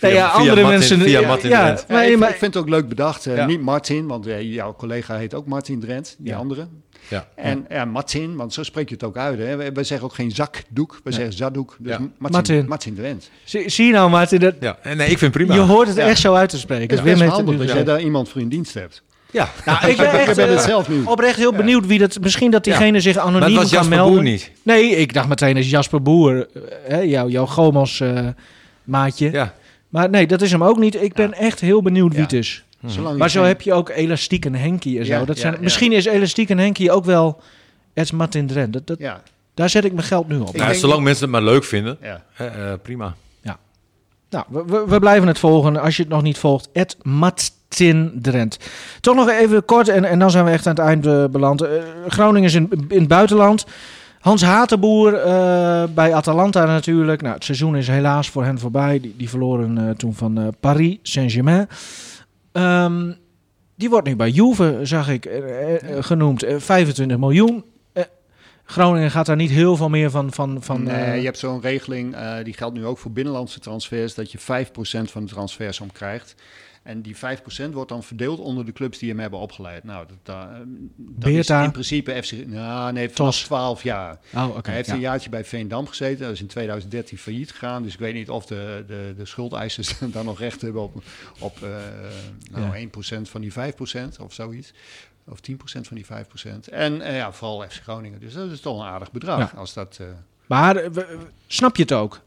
nee, 0.00 0.12
ja 0.12 0.28
via 0.28 0.28
andere 0.28 0.48
Martin- 0.62 0.78
mensen... 0.78 1.00
via 1.00 1.20
ja, 1.20 1.26
Martin 1.26 1.50
ja, 1.50 1.62
Drent. 1.64 1.84
Ja, 1.88 1.94
maar, 1.94 2.06
ik, 2.08 2.18
maar- 2.18 2.30
ik 2.30 2.36
vind 2.36 2.54
het 2.54 2.62
ook 2.62 2.68
leuk 2.68 2.88
bedacht. 2.88 3.26
eh, 3.26 3.36
Ja. 3.36 3.46
Niet 3.46 3.60
Martin, 3.60 4.06
want 4.06 4.26
eh, 4.26 4.42
jouw 4.52 4.74
collega 4.74 5.16
heet 5.16 5.34
ook 5.34 5.46
Martin 5.46 5.80
Drent, 5.80 6.16
die 6.18 6.32
Ja. 6.32 6.38
andere. 6.38 6.66
Ja. 7.08 7.28
En 7.34 7.66
ja, 7.68 7.84
Martin, 7.84 8.36
want 8.36 8.52
zo 8.52 8.62
spreek 8.62 8.88
je 8.88 8.94
het 8.94 9.04
ook 9.04 9.16
uit. 9.16 9.38
Hè. 9.38 9.56
We, 9.56 9.72
we 9.72 9.84
zeggen 9.84 10.06
ook 10.06 10.14
geen 10.14 10.30
zakdoek, 10.30 11.00
we 11.04 11.12
zeggen 11.12 11.32
zaddoek. 11.32 11.76
Dus 11.78 11.92
Ja. 11.92 11.98
Martin, 11.98 12.18
Martin. 12.18 12.68
Martin. 12.68 12.94
Drent. 12.94 13.30
zie, 13.44 13.68
zie 13.68 13.86
je 13.86 13.92
nou, 13.92 14.10
Martin, 14.10 14.40
dat, 14.40 14.54
Ja, 14.60 14.78
en 14.82 14.96
nee, 14.96 15.10
ik 15.10 15.18
vind 15.18 15.34
het 15.34 15.44
prima. 15.46 15.54
je 15.62 15.68
hoort 15.68 15.88
het 15.88 15.96
Ja. 15.96 16.06
echt 16.06 16.20
zo 16.20 16.34
uit 16.34 16.48
te 16.48 16.58
spreken. 16.58 16.96
Het 16.96 17.06
is 17.06 17.12
best 17.18 17.30
handig 17.30 17.54
jij 17.56 17.66
gezegd. 17.66 17.86
daar 17.86 18.00
iemand 18.00 18.28
voor 18.28 18.40
in 18.40 18.48
dienst 18.48 18.74
hebt. 18.74 19.02
Ja, 19.34 19.48
Nou, 19.64 19.86
ik 19.88 19.96
ben 19.96 20.10
echt 20.10 20.26
het 20.36 20.38
eh, 20.38 20.58
zelf 20.58 20.88
nu. 20.88 21.02
oprecht 21.04 21.36
heel 21.36 21.52
benieuwd 21.52 21.86
wie 21.86 21.98
dat... 21.98 22.18
Misschien 22.20 22.50
dat 22.50 22.64
diegene 22.64 23.00
zich 23.00 23.14
het 23.14 23.24
anoniem 23.24 23.54
was 23.54 23.68
kan 23.68 23.78
Jasper 23.78 23.88
melden. 23.96 24.14
Boer 24.14 24.22
niet. 24.22 24.50
Nee, 24.62 24.88
ik 24.90 25.12
dacht 25.12 25.28
meteen 25.28 25.56
is 25.56 25.70
Jasper 25.70 26.02
Boer, 26.02 26.46
eh, 26.54 26.62
hè, 26.88 26.98
jouw, 27.00 27.28
jouw 27.28 27.46
Gomos 27.46 28.00
eh, 28.00 28.26
maatje. 28.84 29.30
Ja. 29.32 29.54
Maar 29.88 30.10
nee, 30.10 30.26
dat 30.26 30.42
is 30.42 30.50
hem 30.50 30.64
ook 30.64 30.78
niet. 30.78 31.02
Ik 31.02 31.12
ben 31.12 31.32
echt 31.32 31.60
heel 31.60 31.82
benieuwd 31.82 32.08
wie 32.10 32.16
Ja. 32.18 32.22
het 32.22 32.32
is. 32.32 32.64
Zolang 32.86 33.18
Maar 33.18 33.30
zo 33.30 33.38
geen- 33.40 33.48
heb 33.48 33.60
je 33.60 33.72
ook 33.72 33.88
Elastiek 33.88 34.44
en 34.44 34.54
Henkie 34.54 34.98
en 34.98 35.06
zo. 35.06 35.12
Ja, 35.12 35.24
dat 35.24 35.36
ja, 35.36 35.42
zijn, 35.42 35.54
ja. 35.54 35.60
Misschien 35.60 35.92
is 35.92 36.04
Elastiek 36.04 36.50
en 36.50 36.58
Henkie 36.58 36.90
ook 36.92 37.04
wel 37.04 37.42
Eds 37.94 38.10
Martin 38.10 38.46
Drent. 38.46 38.72
Dat, 38.72 38.86
dat, 38.86 38.98
Ja, 38.98 39.22
Daar 39.54 39.70
zet 39.70 39.84
ik 39.84 39.92
mijn 39.92 40.06
geld 40.06 40.28
nu 40.28 40.38
op. 40.38 40.56
Nou, 40.56 40.74
zolang 40.74 41.02
mensen 41.02 41.22
het 41.22 41.32
maar 41.32 41.42
leuk 41.52 41.64
vinden, 41.64 41.98
ja. 42.02 42.24
hè, 42.32 42.46
eh, 42.46 42.72
prima. 42.82 43.14
Nou, 44.30 44.46
we, 44.48 44.64
we, 44.66 44.84
we 44.86 44.98
blijven 44.98 45.28
het 45.28 45.38
volgen. 45.38 45.80
Als 45.80 45.96
je 45.96 46.02
het 46.02 46.10
nog 46.12 46.22
niet 46.22 46.38
volgt, 46.38 46.68
Ed 46.72 46.96
Martin 47.74 48.18
Drent. 48.22 48.58
Toch 49.00 49.14
nog 49.14 49.28
even 49.28 49.64
kort 49.64 49.88
en, 49.88 50.04
en 50.04 50.18
dan 50.18 50.30
zijn 50.30 50.44
we 50.44 50.50
echt 50.50 50.66
aan 50.66 50.74
het 50.74 50.84
eind 50.84 51.06
eh, 51.06 51.24
beland. 51.26 51.62
Eh, 51.62 51.70
Groningen 52.08 52.48
is 52.48 52.54
in, 52.54 52.68
in 52.88 52.98
het 52.98 53.08
buitenland. 53.08 53.66
Hans 54.20 54.42
Hatenboer 54.42 55.14
eh, 55.14 55.84
bij 55.94 56.14
Atalanta 56.14 56.64
natuurlijk. 56.64 57.22
Nou, 57.22 57.34
het 57.34 57.44
seizoen 57.44 57.76
is 57.76 57.88
helaas 57.88 58.30
voor 58.30 58.44
hen 58.44 58.58
voorbij. 58.58 59.00
Die, 59.00 59.14
die 59.16 59.28
verloren 59.28 59.96
toen 59.96 60.14
van 60.14 60.54
Paris 60.60 60.98
Saint-Germain. 61.02 61.68
Ehm, 62.52 63.12
die 63.74 63.90
wordt 63.90 64.06
nu 64.06 64.16
bij 64.16 64.30
Juve, 64.30 64.78
zag 64.82 65.08
ik, 65.08 65.30
genoemd. 66.00 66.42
Eh, 66.42 66.56
25 66.58 67.18
miljoen. 67.18 67.64
Groningen 68.66 69.10
gaat 69.10 69.26
daar 69.26 69.36
niet 69.36 69.50
heel 69.50 69.76
veel 69.76 69.88
meer 69.88 70.10
van... 70.10 70.32
van, 70.32 70.62
van 70.62 70.82
nee, 70.82 71.18
je 71.18 71.24
hebt 71.24 71.38
zo'n 71.38 71.60
regeling, 71.60 72.16
die 72.42 72.54
geldt 72.54 72.76
nu 72.76 72.86
ook 72.86 72.98
voor 72.98 73.10
binnenlandse 73.10 73.60
transfers, 73.60 74.14
dat 74.14 74.32
je 74.32 74.38
5% 74.38 74.42
van 75.10 75.24
de 75.24 75.30
transfersom 75.30 75.92
krijgt. 75.92 76.34
En 76.84 77.02
die 77.02 77.16
5% 77.16 77.18
wordt 77.72 77.88
dan 77.88 78.02
verdeeld 78.02 78.38
onder 78.38 78.64
de 78.64 78.72
clubs 78.72 78.98
die 78.98 79.08
hem 79.08 79.18
hebben 79.18 79.38
opgeleid. 79.38 79.84
Nou, 79.84 80.06
dat, 80.06 80.16
dat, 80.22 80.48
eh, 80.48 80.58
dat 80.96 81.30
is 81.30 81.50
in 81.50 81.70
principe 81.70 82.22
FC... 82.22 82.32
Nou, 82.46 82.92
nee, 82.92 83.10
vanaf 83.10 83.34
Tos. 83.34 83.42
12 83.42 83.82
jaar. 83.82 84.18
Oh. 84.34 84.56
Hij 84.62 84.74
heeft 84.74 84.88
ja. 84.88 84.94
een 84.94 85.00
jaartje 85.00 85.30
bij 85.30 85.44
Veendam 85.44 85.86
gezeten. 85.86 86.24
Dat 86.24 86.32
is 86.32 86.40
in 86.40 86.46
2013 86.46 87.18
failliet 87.18 87.50
gegaan. 87.50 87.82
Dus 87.82 87.92
ik 87.92 87.98
weet 87.98 88.14
niet 88.14 88.30
of 88.30 88.46
de, 88.46 88.84
de, 88.86 89.14
de 89.16 89.24
schuldeisers 89.24 89.98
dan 90.12 90.24
nog 90.24 90.38
recht 90.38 90.60
hebben 90.60 90.82
op, 90.82 91.02
op 91.38 91.62
eh, 91.62 91.68
nou, 92.50 92.78
Ja. 92.78 92.88
1% 93.18 93.22
van 93.22 93.40
die 93.40 93.52
5% 93.52 93.56
of 94.20 94.32
zoiets. 94.32 94.72
Of 95.28 95.38
10% 95.50 95.54
van 95.64 95.96
die 95.96 96.06
5%. 96.06 96.08
En 96.70 97.00
eh, 97.00 97.16
ja, 97.16 97.32
vooral 97.32 97.62
FC 97.68 97.82
Groningen. 97.82 98.20
Dus 98.20 98.32
dat 98.32 98.50
is 98.50 98.60
toch 98.60 98.80
een 98.80 98.86
aardig 98.86 99.12
bedrag. 99.12 99.52
Ja. 99.52 99.58
Als 99.58 99.74
dat, 99.74 100.00
Maar 100.46 100.82
snap 101.46 101.76
je 101.76 101.82
het 101.82 101.92
ook? 101.92 102.20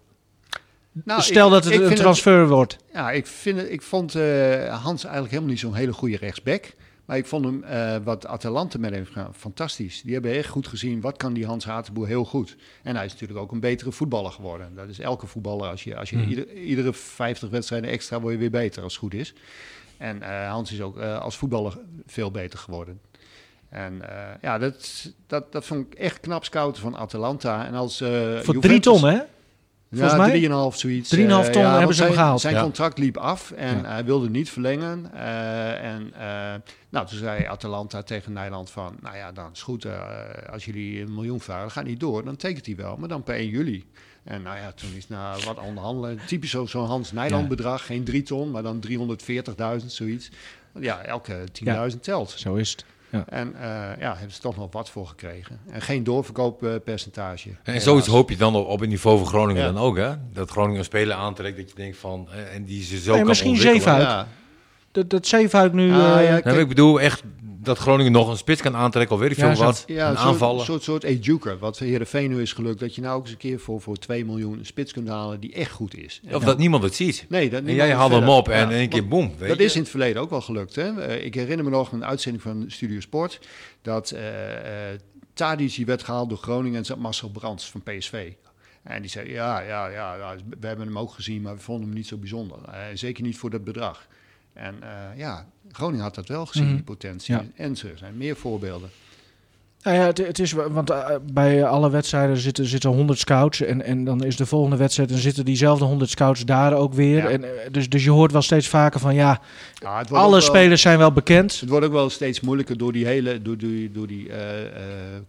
Nou, 1.05 1.21
Stel 1.21 1.45
ik- 1.45 1.51
dat 1.53 1.63
het 1.73 1.81
een 1.81 1.95
transfer 1.95 2.47
wordt. 2.47 2.77
ja, 2.93 3.11
ik, 3.11 3.27
vind 3.27 3.57
het, 3.59 3.71
ik 3.71 3.81
vond 3.81 4.15
eh, 4.15 4.23
Hans 4.83 5.03
eigenlijk 5.03 5.29
helemaal 5.33 5.49
niet 5.51 5.59
zo'n 5.59 5.73
hele 5.75 5.93
goede 5.93 6.17
rechtsback. 6.17 6.73
Maar 7.05 7.17
ik 7.17 7.25
vond 7.25 7.45
hem, 7.45 7.63
eh, 7.63 7.95
wat 8.03 8.25
Atalanta 8.27 8.77
met 8.79 8.89
hem 8.89 8.99
heeft 8.99 9.11
gedaan, 9.13 9.33
fantastisch. 9.35 10.01
Die 10.01 10.13
hebben 10.13 10.31
echt 10.31 10.49
goed 10.49 10.67
gezien, 10.67 11.01
wat 11.01 11.17
kan 11.17 11.33
die 11.33 11.45
Hans 11.45 11.65
Hatenboer 11.65 12.07
heel 12.07 12.25
goed. 12.25 12.55
En 12.83 12.95
hij 12.95 13.05
is 13.05 13.11
natuurlijk 13.11 13.39
ook 13.39 13.51
een 13.51 13.59
betere 13.59 13.91
voetballer 13.91 14.31
geworden. 14.31 14.71
Dat 14.75 14.87
is 14.89 14.99
elke 14.99 15.27
voetballer, 15.27 15.69
als 15.69 15.83
je, 15.83 15.95
als 15.97 16.09
je 16.09 16.15
Hmm. 16.15 16.27
ieder- 16.29 16.53
iedere 16.53 16.93
50 16.93 17.49
wedstrijden 17.49 17.89
extra 17.89 18.19
word 18.21 18.33
je 18.33 18.39
weer 18.39 18.49
beter 18.51 18.83
als 18.83 18.91
het 18.93 19.01
goed 19.01 19.13
is. 19.13 19.33
En 19.97 20.21
eh, 20.21 20.49
Hans 20.51 20.71
is 20.71 20.81
ook 20.81 20.97
als 20.99 21.37
voetballer 21.37 21.77
veel 22.05 22.31
beter 22.31 22.59
geworden. 22.59 22.99
En 23.69 24.01
ja, 24.41 24.57
dat, 24.57 25.11
dat, 25.27 25.51
dat 25.51 25.65
vond 25.65 25.85
ik 25.93 25.99
echt 25.99 26.19
knap 26.19 26.45
scouten 26.45 26.81
van 26.81 26.97
Atalanta. 26.97 27.65
En 27.65 27.73
als, 27.73 27.97
Voor 27.97 28.07
Juventus- 28.09 28.61
drie 28.61 28.79
ton, 28.79 29.03
hè? 29.03 29.19
Volgens 29.91 30.11
ja, 30.11 30.17
mij? 30.17 30.31
3,5 30.71 30.75
zoiets. 30.77 31.09
3,5 31.15 31.21
Eh, 31.47 31.53
ton 31.53 31.63
hebben 31.65 31.95
ze 31.95 32.03
hem 32.03 32.11
gehaald. 32.13 32.41
Zijn 32.41 32.55
Ja. 32.55 32.61
contract 32.61 32.97
liep 32.97 33.17
af 33.17 33.51
en 33.51 33.85
hij 33.85 34.05
wilde 34.05 34.29
niet 34.29 34.49
verlengen. 34.49 35.13
eh, 35.13 35.83
en 35.93 36.13
eh, 36.13 36.53
nou, 36.89 37.07
toen 37.07 37.17
zei 37.17 37.45
Atalanta 37.45 38.01
tegen 38.03 38.33
Nederland 38.33 38.69
van, 38.69 38.97
nou 39.01 39.15
ja, 39.17 39.31
dan 39.31 39.49
is 39.53 39.61
goed, 39.61 39.85
als 40.51 40.65
jullie 40.65 41.01
een 41.01 41.13
miljoen 41.13 41.39
vragen, 41.41 41.71
gaat 41.71 41.85
niet 41.85 41.99
door, 41.99 42.23
dan 42.25 42.35
tekent 42.35 42.65
hij 42.65 42.75
wel, 42.75 42.97
maar 42.97 43.09
dan 43.09 43.23
per 43.23 43.35
1 43.35 43.49
juli. 43.49 43.85
En 44.23 44.41
nou 44.41 44.57
ja, 44.57 44.71
toen 44.71 44.89
is 44.95 45.07
na 45.07 45.35
wat 45.45 45.59
onderhandelen, 45.59 46.19
typisch 46.25 46.49
zo- 46.49 46.65
zo'n 46.65 46.85
Hans 46.85 47.11
Nijland 47.11 47.47
bedrag, 47.47 47.85
geen 47.85 48.03
3 48.03 48.23
ton, 48.23 48.51
maar 48.51 48.63
dan 48.63 48.79
340.000, 48.79 49.91
zoiets. 49.91 50.29
Ja, 50.79 51.01
elke 51.01 51.43
10.000 51.51 52.03
telt. 52.03 52.29
Zo 52.29 52.55
is 52.55 52.71
het. 52.71 52.85
En 53.29 53.55
eh, 53.55 53.99
ja, 53.99 54.15
hebben 54.15 54.31
ze 54.33 54.39
toch 54.41 54.57
nog 54.57 54.71
wat 54.71 54.89
voor 54.89 55.07
gekregen. 55.07 55.59
En 55.69 55.81
geen 55.81 56.03
doorverkooppercentage. 56.03 57.49
En 57.63 57.81
zoiets 57.81 58.07
hoop 58.07 58.29
je 58.29 58.37
dan 58.37 58.55
op, 58.55 58.67
op 58.67 58.79
het 58.79 58.89
niveau 58.89 59.17
van 59.17 59.27
Groningen 59.27 59.63
Ja. 59.63 59.71
dan 59.71 59.81
ook, 59.83 59.97
hè? 59.97 60.11
Dat 60.33 60.49
Groningen 60.49 60.77
een 60.79 60.85
speler 60.85 61.15
aantrekt 61.15 61.57
dat 61.57 61.69
je 61.69 61.75
denkt 61.75 61.97
van... 61.97 62.27
eh, 62.31 62.55
en 62.55 62.63
die 62.63 62.83
ze 62.83 62.99
zo 62.99 63.09
Nee, 63.09 63.17
kan 63.19 63.27
misschien 63.27 63.49
ontwikkelen. 63.51 63.83
Zeefuik. 63.83 64.07
Ja. 64.07 64.27
Dat, 64.91 65.09
dat 65.09 65.27
Zeefuik 65.27 65.73
nu... 65.73 65.91
Ah, 65.91 65.97
eh, 66.19 66.23
ja, 66.25 66.31
kijk, 66.31 66.45
maar 66.45 66.59
ik 66.59 66.67
bedoel 66.67 67.01
echt 67.01 67.23
dat 67.67 67.77
Groningen 67.77 68.11
nog 68.11 68.29
een 68.29 68.37
spits 68.37 68.61
kan 68.61 68.75
aantrekken, 68.75 69.15
of 69.15 69.21
weet 69.21 69.31
ik 69.31 69.37
Ja, 69.37 69.55
veel 69.55 69.65
wat. 69.65 69.83
Ja, 69.87 70.09
een 70.09 70.15
soort, 70.15 70.27
aanvallen. 70.27 70.65
soort, 70.65 70.83
soort 70.83 71.03
Ejuker, 71.03 71.57
wat 71.57 71.79
Heerenveen 71.79 72.29
nu 72.29 72.41
is 72.41 72.53
gelukt. 72.53 72.79
Dat 72.79 72.95
je 72.95 73.01
nou 73.01 73.15
ook 73.17 73.21
eens 73.23 73.31
een 73.31 73.37
keer 73.37 73.59
voor, 73.59 73.81
voor 73.81 73.97
2 73.97 74.25
miljoen 74.25 74.59
een 74.59 74.65
spits 74.65 74.93
kunt 74.93 75.07
halen 75.07 75.39
die 75.39 75.53
echt 75.53 75.71
goed 75.71 75.95
is. 75.97 76.21
Of 76.31 76.43
dat 76.43 76.57
niemand 76.57 76.83
het 76.83 76.95
ziet. 76.95 77.25
Nee, 77.29 77.49
dat 77.49 77.59
En 77.59 77.65
niemand 77.65 77.87
jij 77.87 77.97
haalt 77.97 78.11
hem 78.11 78.29
op 78.29 78.49
en 78.49 78.69
in 78.69 78.75
één 78.77 78.89
keer 78.89 79.07
boem. 79.07 79.31
Weet 79.37 79.49
Dat 79.49 79.57
je? 79.57 79.63
is 79.63 79.75
in 79.75 79.81
het 79.81 79.89
verleden 79.89 80.21
ook 80.21 80.29
wel 80.29 80.41
gelukt. 80.41 80.75
Hè? 80.75 81.01
Eh, 81.01 81.25
ik 81.25 81.33
herinner 81.33 81.65
me 81.65 81.71
nog 81.71 81.91
een 81.91 82.05
uitzending 82.05 82.43
van 82.43 82.65
Studio 82.67 82.99
Sport. 82.99 83.39
Dat 83.81 84.11
eh 84.11 84.91
eh 84.93 84.99
Tadic 85.33 85.75
die 85.75 85.85
werd 85.85 86.03
gehaald 86.03 86.29
door 86.29 86.37
Groningen 86.37 86.77
en 86.77 86.85
zat 86.85 86.97
Marcel 86.97 87.29
Brands 87.29 87.69
van 87.69 87.81
PSV. 87.83 88.31
En 88.83 89.01
die 89.01 89.11
zei, 89.11 89.29
ja, 89.31 89.59
ja, 89.59 89.87
ja, 89.87 90.35
we 90.59 90.67
hebben 90.67 90.87
hem 90.87 90.99
ook 90.99 91.11
gezien, 91.11 91.41
maar 91.41 91.55
we 91.55 91.61
vonden 91.61 91.85
hem 91.85 91.95
niet 91.95 92.07
zo 92.07 92.17
bijzonder. 92.17 92.57
Eh, 92.67 92.79
zeker 92.93 93.23
niet 93.23 93.37
voor 93.37 93.49
dat 93.49 93.63
bedrag. 93.63 94.07
En 94.57 94.75
eh, 94.81 95.17
ja, 95.17 95.45
Groningen 95.71 96.03
had 96.03 96.15
dat 96.15 96.27
wel 96.27 96.45
gezien, 96.45 96.65
Mhm. 96.65 96.73
die 96.75 96.83
potentie. 96.83 97.33
Ja. 97.35 97.43
En 97.55 97.69
er 97.71 97.97
zijn 97.97 98.17
meer 98.17 98.35
voorbeelden. 98.35 98.89
Nou 99.81 99.97
ja, 99.99 100.05
het, 100.05 100.17
het 100.17 100.39
is, 100.39 100.51
want 100.51 100.89
eh, 100.89 101.09
bij 101.33 101.65
alle 101.65 101.89
wedstrijden 101.89 102.37
zitten, 102.37 102.65
zitten 102.65 102.89
100 102.89 103.19
scouts. 103.19 103.61
En, 103.61 103.81
en 103.83 104.03
dan 104.03 104.23
is 104.23 104.35
de 104.35 104.45
volgende 104.45 104.75
wedstrijd 104.77 105.11
en 105.11 105.17
zitten 105.17 105.45
diezelfde 105.45 105.85
100 105.85 106.09
scouts 106.09 106.45
daar 106.45 106.73
ook 106.73 106.93
weer. 106.93 107.17
Ja. 107.17 107.29
En, 107.29 107.43
eh, 107.43 107.71
dus, 107.71 107.89
dus 107.89 108.03
je 108.03 108.09
hoort 108.09 108.31
wel 108.31 108.41
steeds 108.41 108.67
vaker 108.67 108.99
van 108.99 109.15
ja, 109.15 109.41
wordt 109.81 110.11
alle 110.11 110.31
wel- 110.31 110.41
spelers 110.41 110.81
zijn 110.81 110.97
wel 110.97 111.11
bekend. 111.11 111.59
Het 111.59 111.69
wordt 111.69 111.85
ook 111.85 111.91
wel 111.91 112.09
steeds 112.09 112.41
moeilijker 112.41 112.77
door 112.77 112.91
die 112.93 113.05
hele 113.05 113.41
door, 113.41 113.57
door, 113.57 113.71
door 113.91 114.07
die 114.07 114.29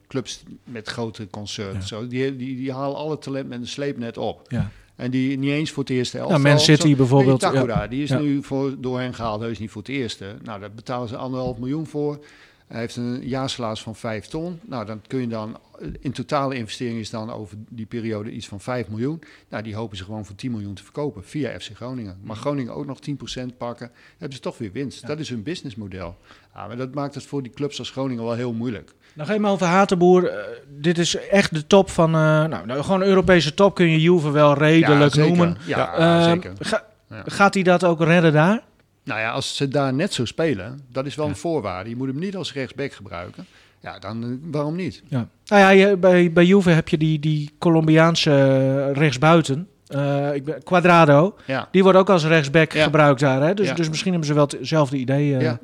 clubs 0.09 0.43
met 0.65 0.89
grote 0.89 1.29
concerns. 1.31 1.89
Zo, 1.89 2.07
die, 2.09 2.37
die, 2.37 2.57
die 2.57 2.73
halen 2.73 2.97
alle 2.97 3.19
talent 3.19 3.49
met 3.49 3.59
een 3.61 3.67
sleepnet 3.67 4.19
op. 4.19 4.41
Ja. 4.49 4.71
En 4.99 5.11
die 5.11 5.39
niet 5.39 5.51
eens 5.51 5.71
voor 5.71 5.83
het 5.83 5.93
eerste 5.93 6.19
elftal. 6.19 6.39
Nou, 6.39 6.51
Man 6.51 6.61
City 6.61 6.97
bijvoorbeeld, 6.97 7.41
Nee, 7.43 7.51
Takura, 7.51 7.87
die 7.87 8.03
is 8.03 8.09
Ja. 8.09 8.19
nu 8.19 8.43
voor, 8.43 8.75
door 8.79 8.99
hen 9.01 9.15
gehaald, 9.15 9.41
heus 9.41 9.59
niet 9.59 9.71
voor 9.71 9.83
het 9.83 9.91
eerste. 9.91 10.37
Nou, 10.43 10.61
daar 10.61 10.73
betalen 10.73 11.09
ze 11.09 11.17
anderhalf 11.17 11.59
miljoen 11.59 11.87
voor. 11.87 12.25
Hij 12.67 12.81
heeft 12.81 12.97
een 12.97 13.29
jaarsalaris 13.29 13.83
van 13.83 13.97
5 13.97 14.27
ton. 14.27 14.61
Nou, 14.65 14.87
dan 14.87 15.01
kun 15.07 15.21
je 15.21 15.27
dan... 15.29 15.59
In 16.01 16.13
totale 16.13 16.55
investering 16.55 16.99
is 16.99 17.11
dan 17.11 17.31
over 17.33 17.57
die 17.69 17.87
periode 17.87 18.31
iets 18.31 18.49
van 18.49 18.61
5 18.61 18.89
miljoen. 18.89 19.21
Nou, 19.49 19.63
die 19.63 19.75
hopen 19.75 19.97
ze 19.97 20.05
gewoon 20.05 20.25
voor 20.25 20.35
10 20.37 20.51
miljoen 20.51 20.75
te 20.75 20.83
verkopen 20.83 21.25
via 21.25 21.59
FC 21.59 21.71
Groningen. 21.75 22.19
Maar 22.23 22.37
Groningen 22.37 22.75
ook 22.75 22.87
nog 22.87 22.99
10% 23.11 23.57
pakken, 23.57 23.91
hebben 24.11 24.37
ze 24.37 24.43
toch 24.43 24.59
weer 24.59 24.73
winst. 24.73 25.07
Dat 25.07 25.19
is 25.19 25.29
hun 25.29 25.43
businessmodel. 25.43 26.17
Ja, 26.55 26.67
maar 26.67 26.77
dat 26.77 26.95
maakt 26.95 27.15
het 27.15 27.25
voor 27.25 27.43
die 27.43 27.53
clubs 27.53 27.79
als 27.79 27.91
Groningen 27.91 28.25
wel 28.25 28.35
heel 28.35 28.53
moeilijk. 28.53 28.95
Nog 29.19 29.29
even 29.31 29.45
over 29.45 29.67
Hatenboer. 29.67 30.29
Eh, 30.29 30.37
dit 30.69 30.99
is 30.99 31.17
echt 31.17 31.55
de 31.55 31.67
top 31.67 31.91
van, 31.91 32.15
eh, 32.15 32.21
nou, 32.21 32.67
nou, 32.67 32.83
gewoon 32.83 33.03
Europese 33.03 33.55
top 33.55 33.75
kun 33.75 33.89
je 33.91 34.01
Juve 34.01 34.31
wel 34.31 34.55
redelijk 34.55 35.01
ja, 35.15 35.21
zeker. 35.23 35.29
noemen. 35.37 35.57
Ja, 35.67 35.95
Eh, 35.97 36.25
zeker. 36.25 36.53
ga- 36.61 36.85
Ja. 37.11 37.23
Gaat 37.27 37.55
hij 37.55 37.63
dat 37.63 37.85
ook 37.85 38.03
redden 38.03 38.33
daar? 38.33 38.61
Nou 39.05 39.21
ja, 39.21 39.31
als 39.31 39.57
ze 39.57 39.69
daar 39.69 39.95
net 39.95 40.13
zo 40.13 40.25
spelen, 40.25 40.81
dat 40.93 41.07
is 41.07 41.15
wel 41.15 41.27
een 41.29 41.37
voorwaarde. 41.37 41.91
Je 41.91 41.97
moet 41.97 42.09
hem 42.09 42.19
niet 42.19 42.37
als 42.37 42.53
rechtsback 42.53 42.93
gebruiken. 42.93 43.47
Ja, 43.81 43.99
dan 43.99 44.23
eh, 44.23 44.29
waarom 44.51 44.77
niet? 44.77 45.03
Ja. 45.09 45.29
Nou 45.47 45.63
ja, 45.63 45.69
je, 45.71 45.97
bij, 45.97 46.33
bij 46.33 46.45
Juve 46.45 46.71
heb 46.71 46.89
je 46.89 46.99
die, 46.99 47.19
die 47.19 47.51
Colombiaanse 47.59 48.93
rechtsbuiten. 48.93 49.69
Eh, 49.87 50.35
ik 50.35 50.45
ben, 50.45 50.63
Quadrado. 50.63 51.37
Ja, 51.45 51.69
Die 51.71 51.83
wordt 51.83 51.99
ook 51.99 52.11
als 52.11 52.25
rechtsback 52.25 52.73
Ja. 52.73 52.83
gebruikt 52.83 53.21
daar. 53.21 53.43
Hè? 53.43 53.55
Dus, 53.55 53.69
Ja. 53.69 53.75
dus 53.75 53.89
misschien 53.89 54.11
hebben 54.11 54.29
ze 54.29 54.35
wel 54.35 54.49
hetzelfde 54.59 54.97
idee 54.97 55.27
Ja. 55.39 55.59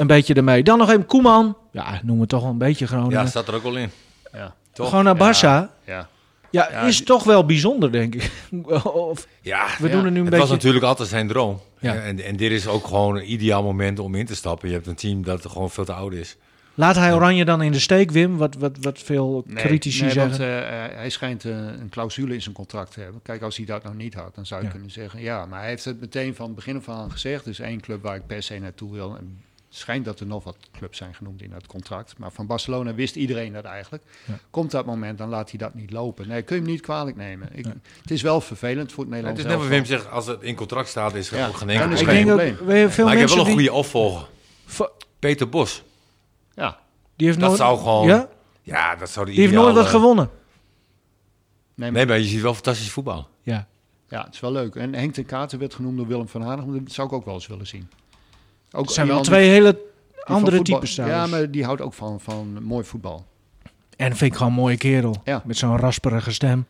Een 0.00 0.06
beetje 0.06 0.34
ermee. 0.34 0.62
Dan 0.62 0.78
nog 0.78 0.88
even 0.90 1.06
Koeman. 1.06 1.56
Ja, 1.72 2.00
noem 2.02 2.20
het 2.20 2.28
toch 2.28 2.42
wel 2.42 2.50
een 2.50 2.58
beetje 2.58 2.86
Groningen. 2.86 3.18
Ja, 3.22 3.26
staat 3.26 3.48
er 3.48 3.54
ook 3.54 3.62
wel 3.62 3.76
in. 3.76 3.90
ja, 4.32 4.54
Toch? 4.72 4.88
Gewoon 4.88 5.04
naar 5.04 5.16
Barça. 5.16 5.40
Ja, 5.40 5.70
ja. 5.84 6.08
ja, 6.50 6.68
Ja, 6.70 6.80
is 6.80 6.96
die- 6.96 7.06
toch 7.06 7.24
wel 7.24 7.46
bijzonder, 7.46 7.92
denk 7.92 8.14
ik. 8.14 8.30
of, 8.84 9.26
Ja, 9.40 9.66
we 9.78 9.86
Ja. 9.88 9.92
doen 9.94 10.04
er 10.04 10.10
nu 10.10 10.16
een 10.18 10.20
het 10.20 10.24
beetje... 10.24 10.38
was 10.38 10.50
natuurlijk 10.50 10.84
altijd 10.84 11.08
zijn 11.08 11.28
droom. 11.28 11.60
Ja. 11.80 11.94
En, 11.94 12.24
en 12.24 12.36
dit 12.36 12.50
is 12.50 12.66
ook 12.66 12.86
gewoon 12.86 13.16
een 13.16 13.32
ideaal 13.32 13.62
moment 13.62 13.98
om 13.98 14.14
in 14.14 14.26
te 14.26 14.34
stappen. 14.34 14.68
Je 14.68 14.74
hebt 14.74 14.86
een 14.86 14.94
team 14.94 15.22
dat 15.24 15.46
gewoon 15.46 15.70
veel 15.70 15.84
te 15.84 15.92
oud 15.92 16.12
is. 16.12 16.36
Laat 16.74 16.96
hij 16.96 17.14
Oranje 17.14 17.44
dan 17.44 17.62
in 17.62 17.72
de 17.72 17.78
steek, 17.78 18.10
Wim? 18.10 18.36
Wat, 18.36 18.54
wat, 18.54 18.76
wat 18.80 18.98
veel 18.98 19.44
Nee, 19.46 19.64
critici 19.64 20.02
nee, 20.02 20.10
zeggen. 20.10 20.30
want 20.30 20.42
eh, 20.42 20.84
eh, 20.84 20.94
hij 20.96 21.10
schijnt 21.10 21.44
eh, 21.44 21.50
een 21.56 21.88
clausule 21.90 22.34
in 22.34 22.42
zijn 22.42 22.54
contract 22.54 22.92
te 22.92 23.00
hebben. 23.00 23.20
Kijk, 23.22 23.42
als 23.42 23.56
hij 23.56 23.66
dat 23.66 23.82
nog 23.84 23.94
niet 23.94 24.14
had, 24.14 24.34
dan 24.34 24.46
zou 24.46 24.60
je 24.60 24.66
Ja. 24.66 24.72
kunnen 24.72 24.90
zeggen... 24.90 25.20
ja, 25.20 25.46
maar 25.46 25.60
hij 25.60 25.68
heeft 25.68 25.84
het 25.84 26.00
meteen 26.00 26.34
van 26.34 26.46
het 26.46 26.54
begin 26.54 26.76
af 26.76 26.88
aan 26.88 27.10
gezegd. 27.10 27.46
Is 27.46 27.58
één 27.60 27.80
club 27.80 28.02
waar 28.02 28.16
ik 28.16 28.26
per 28.26 28.42
se 28.42 28.58
naartoe 28.58 28.92
wil. 28.92 29.16
En 29.16 29.40
schijnt 29.72 30.04
dat 30.04 30.20
er 30.20 30.26
nog 30.26 30.44
wat 30.44 30.56
clubs 30.72 30.98
zijn 30.98 31.14
genoemd 31.14 31.42
in 31.42 31.50
dat 31.50 31.66
contract. 31.66 32.18
Maar 32.18 32.32
van 32.32 32.46
Barcelona 32.46 32.94
wist 32.94 33.16
iedereen 33.16 33.52
dat 33.52 33.64
eigenlijk. 33.64 34.02
Ja. 34.26 34.38
Komt 34.50 34.70
dat 34.70 34.86
moment, 34.86 35.18
dan 35.18 35.28
laat 35.28 35.50
hij 35.50 35.58
dat 35.58 35.74
niet 35.74 35.90
lopen. 35.90 36.28
Nee, 36.28 36.42
kun 36.42 36.56
je 36.56 36.62
hem 36.62 36.70
niet 36.70 36.80
kwalijk 36.80 37.16
nemen. 37.16 37.48
Ik, 37.52 37.64
Het 38.00 38.10
is 38.10 38.22
wel 38.22 38.40
vervelend 38.40 38.92
voor 38.92 39.04
het 39.04 39.12
Het 39.14 39.22
Nederlands 39.22 39.40
is 39.40 39.46
net 39.46 39.56
wat. 39.58 39.66
Wim 39.68 39.84
zegt, 39.84 40.10
als 40.10 40.26
het 40.26 40.42
in 40.42 40.54
contract 40.54 40.88
staat, 40.88 41.14
is 41.14 41.30
er 41.30 41.38
Ja, 41.38 41.46
ook 41.48 41.56
geen 41.56 41.68
enkel 41.70 41.90
is 41.90 42.00
ik 42.00 42.06
probleem. 42.06 42.26
denk 42.26 42.50
ook, 42.50 42.56
probleem. 42.56 42.84
we- 42.86 42.90
veel 42.90 43.04
Maar 43.04 43.14
ik 43.14 43.20
heb 43.20 43.28
wel 43.28 43.38
een 43.38 43.44
die, 43.44 43.52
goede 43.54 43.72
opvolger. 43.72 44.28
Vo- 44.66 44.90
Peter 45.18 45.48
Bos. 45.48 45.82
Ja, 46.54 46.78
die 47.16 47.26
heeft 47.26 47.38
Dat 47.40 47.48
nooit, 47.48 47.60
zou 47.60 47.78
gewoon... 47.78 48.06
Ja? 48.06 48.28
Ja, 48.62 48.96
dat 48.96 49.10
zou 49.10 49.26
de 49.26 49.32
Die 49.32 49.40
heeft 49.40 49.54
nooit 49.54 49.74
wat 49.74 49.86
gewonnen. 49.86 50.30
nee, 51.74 51.90
maar, 51.90 51.92
Nee, 51.92 52.06
maar 52.06 52.18
je 52.18 52.24
ziet 52.24 52.40
wel 52.42 52.54
fantastisch 52.54 52.90
voetbal. 52.90 53.28
Ja. 53.42 53.66
ja, 54.08 54.24
het 54.24 54.34
is 54.34 54.40
wel 54.40 54.52
leuk. 54.52 54.74
En 54.74 54.94
Henk 54.94 55.14
ten 55.14 55.24
Katen 55.26 55.58
werd 55.58 55.74
genoemd 55.74 55.96
door 55.96 56.06
Willem 56.06 56.28
van 56.28 56.42
Hanegem. 56.42 56.84
Dat 56.84 56.92
zou 56.92 57.06
ik 57.08 57.12
ook 57.14 57.24
wel 57.24 57.34
eens 57.34 57.46
willen 57.46 57.66
zien. 57.66 57.90
Ook 58.72 58.84
Het 58.84 58.94
zijn 58.94 59.06
wel 59.06 59.20
twee 59.22 59.48
hele 59.48 59.72
die 59.72 60.24
andere 60.24 60.56
voetbal- 60.56 60.78
types 60.78 60.94
Ja, 60.94 61.26
maar 61.26 61.50
die 61.50 61.64
houdt 61.64 61.80
ook 61.80 61.94
van, 61.94 62.20
van 62.20 62.62
mooi 62.62 62.84
voetbal. 62.84 63.24
En 63.96 64.16
vind 64.16 64.30
ik 64.32 64.36
gewoon 64.36 64.52
een 64.52 64.58
mooie 64.58 64.76
kerel. 64.76 65.16
Ja. 65.24 65.42
Met 65.44 65.56
zo'n 65.56 65.76
rasperige 65.76 66.32
stem. 66.32 66.66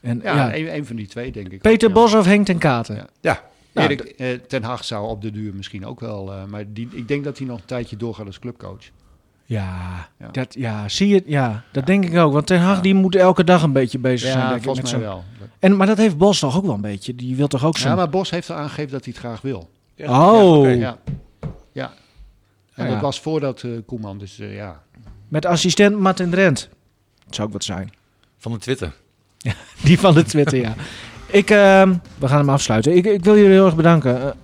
En, 0.00 0.20
Ja, 0.22 0.34
ja, 0.34 0.54
Een, 0.56 0.74
een 0.74 0.86
van 0.86 0.96
die 0.96 1.06
twee, 1.06 1.32
denk 1.32 1.48
ik. 1.52 1.60
Peter 1.60 1.88
ook, 1.88 1.94
ja. 1.96 2.00
Bos 2.02 2.14
of 2.14 2.24
Henk 2.24 2.46
ten 2.46 2.58
Katen? 2.58 2.94
Ja. 2.96 3.06
Ja, 3.20 3.42
Nou, 3.72 3.88
Erik 3.88 4.00
eh, 4.00 4.28
ten 4.48 4.62
Hag 4.62 4.84
zou 4.84 5.08
op 5.08 5.22
de 5.22 5.30
duur 5.30 5.54
misschien 5.54 5.86
ook 5.86 6.00
wel. 6.00 6.32
eh, 6.32 6.44
maar 6.44 6.64
die, 6.72 6.88
ik 6.92 7.08
denk 7.08 7.24
dat 7.24 7.38
hij 7.38 7.46
nog 7.46 7.58
een 7.58 7.64
tijdje 7.64 7.96
doorgaat 7.96 8.26
als 8.26 8.38
clubcoach. 8.38 8.82
Ja, 9.44 10.08
Ja. 10.18 10.28
Dat, 10.32 10.54
ja, 10.58 10.88
zie 10.88 11.08
je? 11.08 11.22
Ja, 11.26 11.62
dat 11.72 11.86
denk 11.86 12.04
ik 12.04 12.16
ook. 12.16 12.32
Want 12.32 12.46
Ten 12.46 12.60
Hag 12.60 12.76
Ja. 12.76 12.82
die 12.82 12.94
moet 12.94 13.14
elke 13.16 13.44
dag 13.44 13.62
een 13.62 13.72
beetje 13.72 13.98
bezig 13.98 14.28
zijn. 14.30 14.38
Ja, 14.42 14.44
denk 14.46 14.58
ik, 14.58 14.64
volgens 14.64 14.90
met 14.92 15.00
mij 15.00 15.10
wel. 15.10 15.24
En, 15.58 15.76
maar 15.76 15.86
dat 15.86 15.96
heeft 15.96 16.18
Bos 16.18 16.38
toch 16.38 16.56
ook 16.56 16.64
wel 16.64 16.74
een 16.74 16.80
beetje. 16.80 17.14
Die 17.14 17.36
wil 17.36 17.46
toch 17.46 17.64
ook 17.64 17.78
zo. 17.78 17.88
Ja, 17.88 17.94
maar 17.94 18.08
Bos 18.10 18.30
heeft 18.30 18.50
al 18.50 18.56
aangegeven 18.56 18.90
dat 18.92 19.04
hij 19.04 19.12
het 19.16 19.22
graag 19.24 19.40
wil. 19.40 19.70
oh, 20.06 20.74
ja. 20.76 20.98
En 22.76 22.84
Ja. 22.86 22.92
dat 22.92 23.00
was 23.00 23.20
voordat 23.20 23.62
eh 23.62 23.70
Koeman, 23.86 24.18
dus 24.18 24.38
eh, 24.38 24.54
ja. 24.54 24.82
met 25.28 25.46
assistent 25.46 25.98
Martin 25.98 26.30
Drent. 26.30 26.68
Dat 27.24 27.34
zou 27.34 27.46
ook 27.46 27.52
wat 27.52 27.64
zijn. 27.64 27.90
van 28.38 28.52
de 28.52 28.58
Twitter. 28.58 28.92
Die 29.84 29.98
van 30.00 30.14
de 30.14 30.22
Twitter, 30.22 30.58
ja. 30.58 30.74
Ik, 31.26 31.50
ehm, 31.50 31.94
we 32.18 32.28
gaan 32.28 32.38
hem 32.38 32.48
afsluiten. 32.50 32.96
Ik, 32.96 33.04
ik 33.06 33.24
wil 33.24 33.36
jullie 33.36 33.50
heel 33.50 33.66
erg 33.66 33.76
bedanken. 33.76 34.34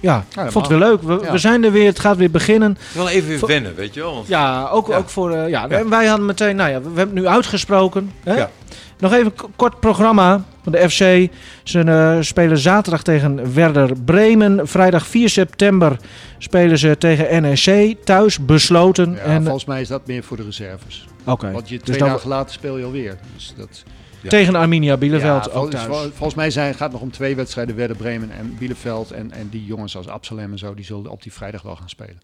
Ja, 0.00 0.24
dat 0.34 0.52
vond 0.52 0.68
het 0.68 0.78
weer 0.78 0.88
leuk. 0.88 1.02
We, 1.02 1.18
Ja. 1.22 1.32
we 1.32 1.38
zijn 1.38 1.64
er 1.64 1.72
weer. 1.72 1.86
Het 1.86 1.98
gaat 2.00 2.16
weer 2.16 2.30
beginnen. 2.30 2.78
Wel 2.94 3.08
even 3.08 3.28
weer 3.28 3.46
wennen, 3.46 3.74
weet 3.74 3.94
je 3.94 4.00
wel. 4.00 4.14
Want 4.14 4.26
Ja, 4.28 4.68
ook, 4.68 4.88
Ja. 4.88 4.96
ook 4.96 5.08
voor. 5.08 5.30
eh, 5.32 5.48
ja, 5.48 5.66
Ja. 5.68 5.78
En 5.78 5.88
wij 5.88 6.06
hadden 6.06 6.26
meteen. 6.26 6.56
Nou 6.56 6.70
ja, 6.70 6.76
we, 6.80 6.90
we 6.90 6.96
hebben 6.96 7.16
het 7.16 7.24
nu 7.24 7.30
uitgesproken. 7.30 8.12
Hè? 8.24 8.34
Ja. 8.36 8.50
Nog 8.98 9.12
even 9.12 9.32
kort 9.56 9.80
programma 9.80 10.44
van 10.62 10.72
de 10.72 10.90
FC. 10.90 11.30
Ze 11.62 11.80
eh, 11.80 12.16
spelen 12.20 12.58
zaterdag 12.58 13.02
tegen 13.02 13.54
Werder 13.54 13.90
Bremen. 14.04 14.68
Vrijdag 14.68 15.06
4 15.06 15.28
september 15.28 15.96
spelen 16.38 16.78
ze 16.78 16.98
tegen 16.98 17.42
NEC. 17.42 17.96
Thuis 18.04 18.38
besloten. 18.44 19.12
ja 19.12 19.18
en 19.20 19.42
volgens 19.42 19.64
mij 19.64 19.80
is 19.80 19.88
dat 19.88 20.06
meer 20.06 20.22
voor 20.22 20.36
de 20.36 20.42
reserves. 20.42 21.06
Oké. 21.24 21.50
Want 21.50 21.68
je 21.68 21.74
Dus 21.76 21.84
twee 21.84 21.98
dan- 21.98 22.08
dagen 22.08 22.28
later 22.28 22.52
speel 22.52 22.78
je 22.78 22.84
alweer. 22.84 23.18
Dus 23.34 23.54
dat, 23.56 23.82
tegen 24.28 24.54
Arminia 24.54 24.96
Bielefeld 24.96 25.44
Ja, 25.44 25.50
ook 25.50 25.60
vol- 25.62 25.68
thuis. 25.70 25.84
vol- 25.84 26.10
volgens 26.10 26.34
mij 26.34 26.50
zijn, 26.50 26.72
gaat 26.74 26.82
het 26.82 26.92
nog 26.92 27.00
om 27.00 27.10
twee 27.10 27.36
wedstrijden. 27.36 27.76
Werder 27.76 27.96
Bremen 27.96 28.30
en 28.30 28.56
Bielefeld. 28.58 29.10
En, 29.10 29.30
en 29.32 29.48
die 29.48 29.64
jongens 29.64 29.96
als 29.96 30.08
Absalem 30.08 30.52
en 30.52 30.58
zo, 30.58 30.74
die 30.74 30.84
zullen 30.84 31.10
op 31.10 31.22
die 31.22 31.32
vrijdag 31.32 31.62
wel 31.62 31.76
gaan 31.76 31.88
spelen. 31.88 32.20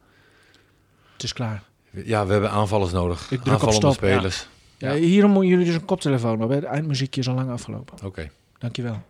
Het 1.13 1.23
is 1.23 1.33
klaar. 1.33 1.63
ja, 1.91 2.27
we 2.27 2.33
hebben 2.33 2.51
aanvallers 2.51 2.93
nodig. 2.93 3.21
Ik 3.23 3.27
druk 3.29 3.41
op 3.47 3.49
Aanvallende 3.53 3.81
stop, 3.81 3.93
spelers. 3.95 4.49
Ja, 4.79 4.93
Ja. 4.93 4.99
hierom 5.01 5.31
moeten 5.31 5.51
jullie 5.51 5.65
dus 5.67 5.75
een 5.75 5.85
koptelefoon 5.85 6.39
hebben. 6.39 6.57
Het 6.57 6.67
eindmuziekje 6.67 7.21
is 7.21 7.29
al 7.29 7.35
lang 7.35 7.51
afgelopen. 7.51 8.07
Oké. 8.07 8.31
Dankjewel. 8.59 9.03